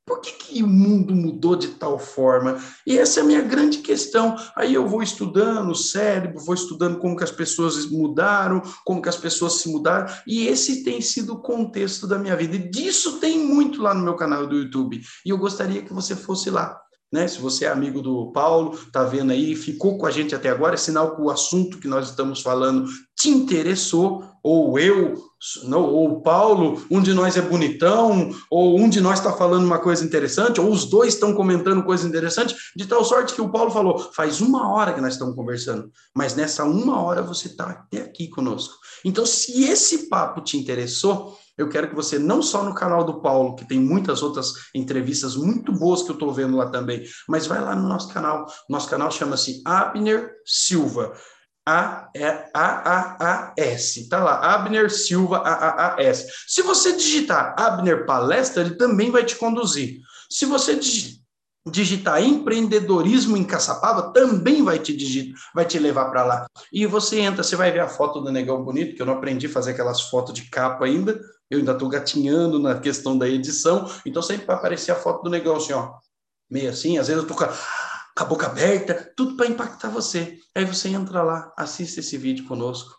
Por 0.09 0.21
que, 0.21 0.31
que 0.31 0.63
o 0.63 0.67
mundo 0.67 1.13
mudou 1.13 1.55
de 1.55 1.67
tal 1.67 1.99
forma? 1.99 2.59
E 2.83 2.97
essa 2.97 3.19
é 3.19 3.23
a 3.23 3.25
minha 3.27 3.43
grande 3.43 3.77
questão. 3.77 4.35
Aí 4.55 4.73
eu 4.73 4.87
vou 4.87 5.03
estudando 5.03 5.69
o 5.69 5.75
cérebro, 5.75 6.43
vou 6.43 6.55
estudando 6.55 6.97
como 6.97 7.15
que 7.15 7.23
as 7.23 7.29
pessoas 7.29 7.85
mudaram, 7.85 8.59
como 8.83 9.03
que 9.03 9.07
as 9.07 9.15
pessoas 9.15 9.61
se 9.61 9.69
mudaram, 9.69 10.11
e 10.25 10.47
esse 10.47 10.83
tem 10.83 10.99
sido 10.99 11.33
o 11.33 11.41
contexto 11.43 12.07
da 12.07 12.17
minha 12.17 12.35
vida. 12.35 12.55
E 12.55 12.71
disso 12.71 13.19
tem 13.19 13.37
muito 13.37 13.83
lá 13.83 13.93
no 13.93 14.03
meu 14.03 14.15
canal 14.15 14.47
do 14.47 14.55
YouTube. 14.55 14.99
E 15.23 15.29
eu 15.29 15.37
gostaria 15.37 15.83
que 15.83 15.93
você 15.93 16.15
fosse 16.15 16.49
lá. 16.49 16.75
Né? 17.13 17.27
Se 17.27 17.39
você 17.39 17.65
é 17.65 17.69
amigo 17.69 18.01
do 18.01 18.31
Paulo, 18.31 18.73
está 18.73 19.03
vendo 19.03 19.31
aí, 19.31 19.55
ficou 19.55 19.95
com 19.99 20.07
a 20.07 20.11
gente 20.11 20.33
até 20.33 20.49
agora, 20.49 20.73
é 20.73 20.77
sinal 20.77 21.15
que 21.15 21.21
o 21.21 21.29
assunto 21.29 21.77
que 21.77 21.87
nós 21.87 22.09
estamos 22.09 22.41
falando 22.41 22.89
te 23.15 23.29
interessou, 23.29 24.23
ou 24.43 24.79
eu, 24.79 25.28
não, 25.63 25.83
ou 25.83 26.21
Paulo, 26.21 26.85
um 26.91 27.01
de 27.01 27.13
nós 27.13 27.37
é 27.37 27.41
bonitão, 27.41 28.29
ou 28.51 28.77
um 28.77 28.89
de 28.89 28.99
nós 28.99 29.19
está 29.19 29.31
falando 29.31 29.65
uma 29.65 29.79
coisa 29.79 30.03
interessante, 30.03 30.59
ou 30.59 30.69
os 30.69 30.85
dois 30.89 31.13
estão 31.13 31.33
comentando 31.33 31.83
coisa 31.83 32.07
interessante, 32.07 32.55
de 32.75 32.85
tal 32.85 33.05
sorte 33.05 33.33
que 33.33 33.41
o 33.41 33.49
Paulo 33.49 33.71
falou: 33.71 33.97
faz 34.13 34.41
uma 34.41 34.71
hora 34.73 34.93
que 34.93 35.01
nós 35.01 35.13
estamos 35.13 35.35
conversando, 35.35 35.89
mas 36.13 36.35
nessa 36.35 36.65
uma 36.65 37.01
hora 37.01 37.21
você 37.21 37.47
está 37.47 37.69
até 37.69 38.01
aqui 38.01 38.27
conosco. 38.27 38.75
Então, 39.05 39.25
se 39.25 39.63
esse 39.63 40.09
papo 40.09 40.41
te 40.41 40.57
interessou, 40.57 41.37
eu 41.57 41.67
quero 41.67 41.89
que 41.89 41.95
você, 41.95 42.17
não 42.17 42.41
só 42.41 42.63
no 42.63 42.73
canal 42.73 43.03
do 43.03 43.21
Paulo, 43.21 43.55
que 43.55 43.67
tem 43.67 43.79
muitas 43.79 44.21
outras 44.21 44.53
entrevistas 44.73 45.35
muito 45.35 45.71
boas 45.73 46.01
que 46.01 46.09
eu 46.09 46.13
estou 46.13 46.33
vendo 46.33 46.55
lá 46.55 46.69
também, 46.69 47.03
mas 47.27 47.47
vai 47.47 47.61
lá 47.61 47.75
no 47.75 47.87
nosso 47.87 48.13
canal. 48.13 48.45
Nosso 48.69 48.89
canal 48.89 49.11
chama-se 49.11 49.61
Abner 49.65 50.31
Silva. 50.45 51.13
A-A-A-S. 52.55 54.09
Tá 54.09 54.23
lá, 54.23 54.55
Abner 54.55 54.89
Silva 54.89 55.37
A-A-A-S. 55.37 56.27
Se 56.47 56.63
você 56.63 56.93
digitar 56.93 57.53
Abner 57.57 58.05
Palestra, 58.05 58.63
ele 58.63 58.75
também 58.75 59.11
vai 59.11 59.23
te 59.23 59.35
conduzir. 59.35 59.99
Se 60.29 60.45
você 60.45 60.79
digitar 61.67 62.23
empreendedorismo 62.23 63.37
em 63.37 63.43
Caçapava, 63.43 64.11
também 64.11 64.63
vai 64.63 64.79
te, 64.79 64.95
digit, 64.95 65.33
vai 65.53 65.65
te 65.65 65.77
levar 65.77 66.09
para 66.09 66.25
lá. 66.25 66.47
E 66.73 66.87
você 66.87 67.19
entra, 67.19 67.43
você 67.43 67.55
vai 67.55 67.71
ver 67.71 67.81
a 67.81 67.87
foto 67.87 68.19
do 68.19 68.31
Negão 68.31 68.63
Bonito, 68.63 68.95
que 68.95 69.01
eu 69.01 69.05
não 69.05 69.13
aprendi 69.13 69.45
a 69.45 69.51
fazer 69.51 69.71
aquelas 69.71 70.01
fotos 70.01 70.33
de 70.33 70.49
capa 70.49 70.85
ainda, 70.85 71.21
eu 71.49 71.59
ainda 71.59 71.73
estou 71.73 71.87
gatinhando 71.89 72.57
na 72.59 72.79
questão 72.79 73.17
da 73.17 73.27
edição, 73.27 73.89
então 74.05 74.21
sempre 74.21 74.45
vai 74.47 74.55
aparecer 74.55 74.91
a 74.91 74.95
foto 74.95 75.23
do 75.23 75.29
Negão 75.29 75.55
assim, 75.55 75.73
ó, 75.73 75.93
meio 76.49 76.69
assim, 76.69 76.97
às 76.97 77.07
vezes 77.07 77.21
eu 77.21 77.27
tô 77.27 77.35
com 77.35 77.43
com 78.15 78.23
a 78.23 78.27
boca 78.27 78.47
aberta, 78.47 79.11
tudo 79.15 79.35
para 79.35 79.47
impactar 79.47 79.89
você. 79.89 80.37
Aí 80.55 80.65
você 80.65 80.89
entra 80.89 81.23
lá, 81.23 81.51
assiste 81.57 81.99
esse 81.99 82.17
vídeo 82.17 82.45
conosco. 82.45 82.97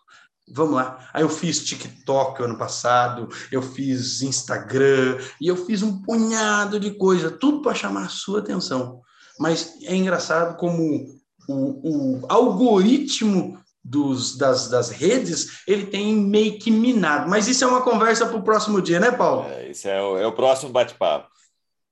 Vamos 0.53 0.75
lá. 0.75 1.07
Aí 1.13 1.21
eu 1.21 1.29
fiz 1.29 1.63
TikTok 1.63 2.43
ano 2.43 2.57
passado, 2.57 3.29
eu 3.51 3.61
fiz 3.61 4.21
Instagram 4.21 5.17
e 5.39 5.47
eu 5.47 5.55
fiz 5.55 5.81
um 5.81 6.01
punhado 6.01 6.79
de 6.79 6.91
coisa, 6.91 7.31
tudo 7.31 7.61
para 7.61 7.75
chamar 7.75 8.05
a 8.05 8.09
sua 8.09 8.39
atenção. 8.39 9.01
Mas 9.39 9.77
é 9.83 9.95
engraçado 9.95 10.57
como 10.57 11.21
o, 11.47 12.19
o 12.19 12.25
algoritmo 12.27 13.61
dos, 13.83 14.37
das, 14.37 14.69
das 14.69 14.89
redes, 14.89 15.63
ele 15.67 15.87
tem 15.87 16.15
meio 16.15 16.59
que 16.59 16.69
minado. 16.69 17.29
Mas 17.29 17.47
isso 17.47 17.63
é 17.63 17.67
uma 17.67 17.81
conversa 17.81 18.25
para 18.25 18.37
o 18.37 18.43
próximo 18.43 18.81
dia, 18.81 18.99
né, 18.99 19.11
Paulo? 19.11 19.45
É, 19.49 19.69
isso 19.71 19.87
é 19.87 20.01
o, 20.01 20.17
é 20.17 20.27
o 20.27 20.33
próximo 20.33 20.71
bate-papo. 20.71 21.29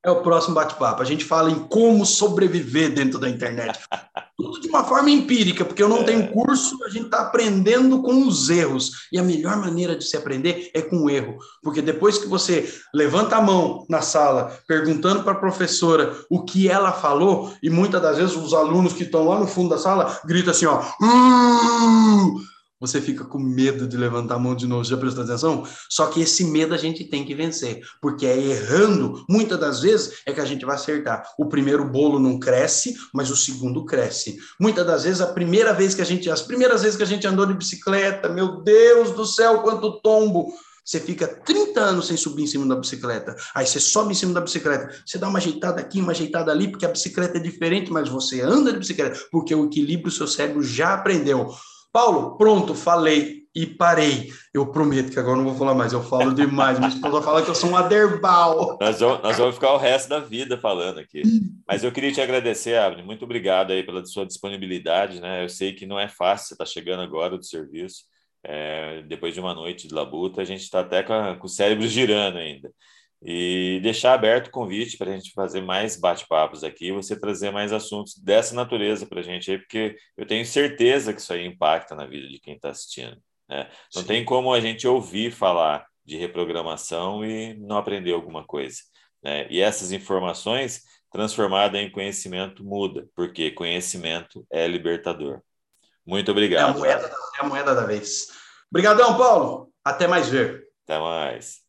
É 0.05 0.09
o 0.09 0.21
próximo 0.21 0.55
bate-papo. 0.55 1.01
A 1.01 1.05
gente 1.05 1.26
fala 1.26 1.51
em 1.51 1.59
como 1.67 2.05
sobreviver 2.05 2.93
dentro 2.93 3.19
da 3.19 3.30
internet. 3.30 3.77
Tudo 4.38 4.61
de 4.61 4.69
uma 4.69 4.85
forma 4.85 5.09
empírica, 5.09 5.65
porque 5.65 5.84
eu 5.84 5.89
não 5.89 5.99
é. 5.99 6.03
tenho 6.03 6.31
curso, 6.31 6.81
a 6.85 6.89
gente 6.89 7.05
está 7.05 7.19
aprendendo 7.23 8.01
com 8.01 8.26
os 8.26 8.49
erros. 8.49 8.91
E 9.11 9.19
a 9.19 9.23
melhor 9.23 9.57
maneira 9.57 9.97
de 9.97 10.05
se 10.05 10.15
aprender 10.15 10.71
é 10.73 10.81
com 10.81 11.03
o 11.03 11.09
erro. 11.09 11.38
Porque 11.61 11.81
depois 11.81 12.17
que 12.17 12.27
você 12.27 12.73
levanta 12.93 13.35
a 13.35 13.41
mão 13.41 13.85
na 13.89 14.01
sala, 14.01 14.57
perguntando 14.65 15.23
para 15.23 15.34
a 15.34 15.39
professora 15.39 16.15
o 16.30 16.45
que 16.45 16.69
ela 16.69 16.93
falou, 16.93 17.53
e 17.61 17.69
muitas 17.69 18.01
das 18.01 18.17
vezes 18.17 18.38
os 18.38 18.53
alunos 18.53 18.93
que 18.93 19.03
estão 19.03 19.27
lá 19.27 19.38
no 19.38 19.47
fundo 19.47 19.69
da 19.69 19.77
sala 19.77 20.17
gritam 20.23 20.51
assim: 20.51 20.65
ó. 20.65 20.81
Uh! 21.01 22.39
Você 22.80 23.01
fica 23.01 23.26
com 23.26 23.38
medo 23.38 23.88
de 23.88 23.97
levantar 23.97 24.35
a 24.35 24.39
mão 24.39 24.56
de 24.56 24.65
novo, 24.65 24.84
já 24.84 24.95
prestou 24.95 25.23
atenção? 25.23 25.68
Só 25.89 26.07
que 26.07 26.22
esse 26.22 26.45
medo 26.45 26.73
a 26.73 26.77
gente 26.77 27.03
tem 27.03 27.26
que 27.26 27.35
vencer, 27.35 27.81
porque 28.01 28.26
é 28.26 28.38
errando, 28.38 29.26
muitas 29.30 29.60
das 29.60 29.81
vezes, 29.81 30.22
é 30.26 30.31
que 30.31 30.39
a 30.39 30.45
gente 30.45 30.65
vai 30.65 30.76
acertar. 30.76 31.23
O 31.38 31.47
primeiro 31.47 31.84
bolo 31.85 32.19
não 32.19 32.39
cresce, 32.39 32.95
mas 33.14 33.30
o 33.30 33.35
segundo 33.35 33.85
cresce. 33.85 34.38
Muitas 34.60 34.85
das 34.85 35.03
vezes, 35.03 35.22
a 35.22 35.27
primeira 35.27 35.73
vez 35.73 35.93
que 35.93 36.01
a 36.01 36.06
gente, 36.06 36.30
as 36.30 36.41
primeiras 36.41 36.81
vezes 36.81 36.95
que 36.95 37.03
a 37.03 37.07
gente 37.07 37.27
andou 37.27 37.45
de 37.45 37.53
bicicleta, 37.53 38.30
meu 38.30 38.61
Deus 38.61 39.11
do 39.11 39.26
céu, 39.26 39.61
quanto 39.61 39.99
tombo! 40.01 40.53
Você 40.89 40.99
fica 40.99 41.27
30 41.27 41.80
anos 41.80 42.07
sem 42.07 42.18
subir 42.18 42.43
em 42.43 42.47
cima 42.47 42.65
da 42.65 42.76
bicicleta. 42.76 43.35
Aí 43.53 43.68
você 43.68 43.80
sobe 43.80 44.11
em 44.11 44.15
cima 44.15 44.34
da 44.34 44.41
bicicleta, 44.41 44.89
você 45.06 45.19
dá 45.19 45.27
uma 45.27 45.38
ajeitada 45.38 45.80
aqui, 45.80 46.01
uma 46.01 46.14
ajeitada 46.14 46.51
ali, 46.51 46.68
porque 46.68 46.84
a 46.84 46.89
bicicleta 46.89 47.38
é 47.38 47.41
diferente, 47.41 47.91
mas 47.91 48.10
você 48.10 48.41
anda 48.41 48.73
de 48.73 48.80
bicicleta, 48.80 49.19
porque 49.31 49.53
o 49.53 49.65
equilíbrio 49.65 50.11
seu 50.11 50.27
cérebro 50.27 50.64
já 50.64 50.95
aprendeu. 50.95 51.53
Paulo, 51.91 52.37
pronto, 52.37 52.75
falei 52.75 53.39
e 53.55 53.65
parei. 53.65 54.31
Eu 54.53 54.71
prometo 54.71 55.11
que 55.11 55.19
agora 55.19 55.37
não 55.37 55.43
vou 55.43 55.55
falar 55.55 55.73
mais, 55.73 55.91
eu 55.91 56.03
falo 56.03 56.33
demais. 56.33 56.77
Minha 56.77 56.89
esposa 56.89 57.21
fala 57.21 57.43
que 57.43 57.49
eu 57.49 57.55
sou 57.55 57.71
um 57.71 57.75
aderbal. 57.75 58.77
Nós 58.79 58.99
vamos, 58.99 59.23
nós 59.23 59.37
vamos 59.37 59.55
ficar 59.55 59.73
o 59.73 59.77
resto 59.77 60.09
da 60.09 60.19
vida 60.19 60.57
falando 60.57 60.99
aqui. 60.99 61.21
Mas 61.67 61.83
eu 61.83 61.91
queria 61.91 62.11
te 62.11 62.21
agradecer, 62.21 62.77
Abner. 62.77 63.05
Muito 63.05 63.25
obrigado 63.25 63.71
aí 63.71 63.83
pela 63.83 64.05
sua 64.05 64.25
disponibilidade. 64.25 65.19
Né? 65.19 65.43
Eu 65.43 65.49
sei 65.49 65.73
que 65.73 65.85
não 65.85 65.99
é 65.99 66.07
fácil, 66.07 66.47
você 66.47 66.53
está 66.53 66.65
chegando 66.65 67.01
agora 67.01 67.37
do 67.37 67.43
serviço. 67.43 68.03
É, 68.43 69.03
depois 69.03 69.33
de 69.33 69.39
uma 69.39 69.53
noite 69.53 69.87
de 69.87 69.93
labuta, 69.93 70.41
a 70.41 70.45
gente 70.45 70.61
está 70.61 70.79
até 70.79 71.03
com, 71.03 71.13
a, 71.13 71.35
com 71.35 71.45
o 71.45 71.49
cérebro 71.49 71.87
girando 71.87 72.37
ainda 72.37 72.71
e 73.21 73.79
deixar 73.83 74.13
aberto 74.13 74.47
o 74.47 74.51
convite 74.51 74.97
para 74.97 75.11
a 75.11 75.13
gente 75.13 75.31
fazer 75.33 75.61
mais 75.61 75.99
bate-papos 75.99 76.63
aqui, 76.63 76.91
você 76.91 77.19
trazer 77.19 77.51
mais 77.51 77.73
assuntos 77.73 78.15
dessa 78.17 78.55
natureza 78.55 79.05
para 79.05 79.19
a 79.19 79.23
gente 79.23 79.51
aí, 79.51 79.57
porque 79.57 79.97
eu 80.17 80.25
tenho 80.25 80.45
certeza 80.45 81.13
que 81.13 81.19
isso 81.19 81.33
aí 81.33 81.45
impacta 81.45 81.95
na 81.95 82.05
vida 82.05 82.27
de 82.27 82.39
quem 82.39 82.55
está 82.55 82.69
assistindo. 82.69 83.17
Né? 83.49 83.69
Não 83.93 84.01
Sim. 84.01 84.07
tem 84.07 84.25
como 84.25 84.53
a 84.53 84.59
gente 84.61 84.87
ouvir 84.87 85.31
falar 85.31 85.85
de 86.05 86.17
reprogramação 86.17 87.25
e 87.25 87.55
não 87.55 87.77
aprender 87.77 88.13
alguma 88.13 88.45
coisa. 88.45 88.77
Né? 89.21 89.47
E 89.49 89.59
essas 89.59 89.91
informações 89.91 90.83
transformadas 91.11 91.79
em 91.81 91.91
conhecimento 91.91 92.63
muda, 92.63 93.07
porque 93.15 93.51
conhecimento 93.51 94.45
é 94.49 94.67
libertador. 94.67 95.41
Muito 96.05 96.31
obrigado. 96.31 96.69
É 96.69 96.71
a 96.71 96.73
moeda, 96.73 97.07
é 97.07 97.41
a 97.41 97.47
moeda 97.47 97.75
da 97.75 97.85
vez. 97.85 98.27
Obrigadão, 98.71 99.17
Paulo. 99.17 99.71
Até 99.83 100.07
mais 100.07 100.29
ver. 100.29 100.67
Até 100.87 100.99
mais. 100.99 101.68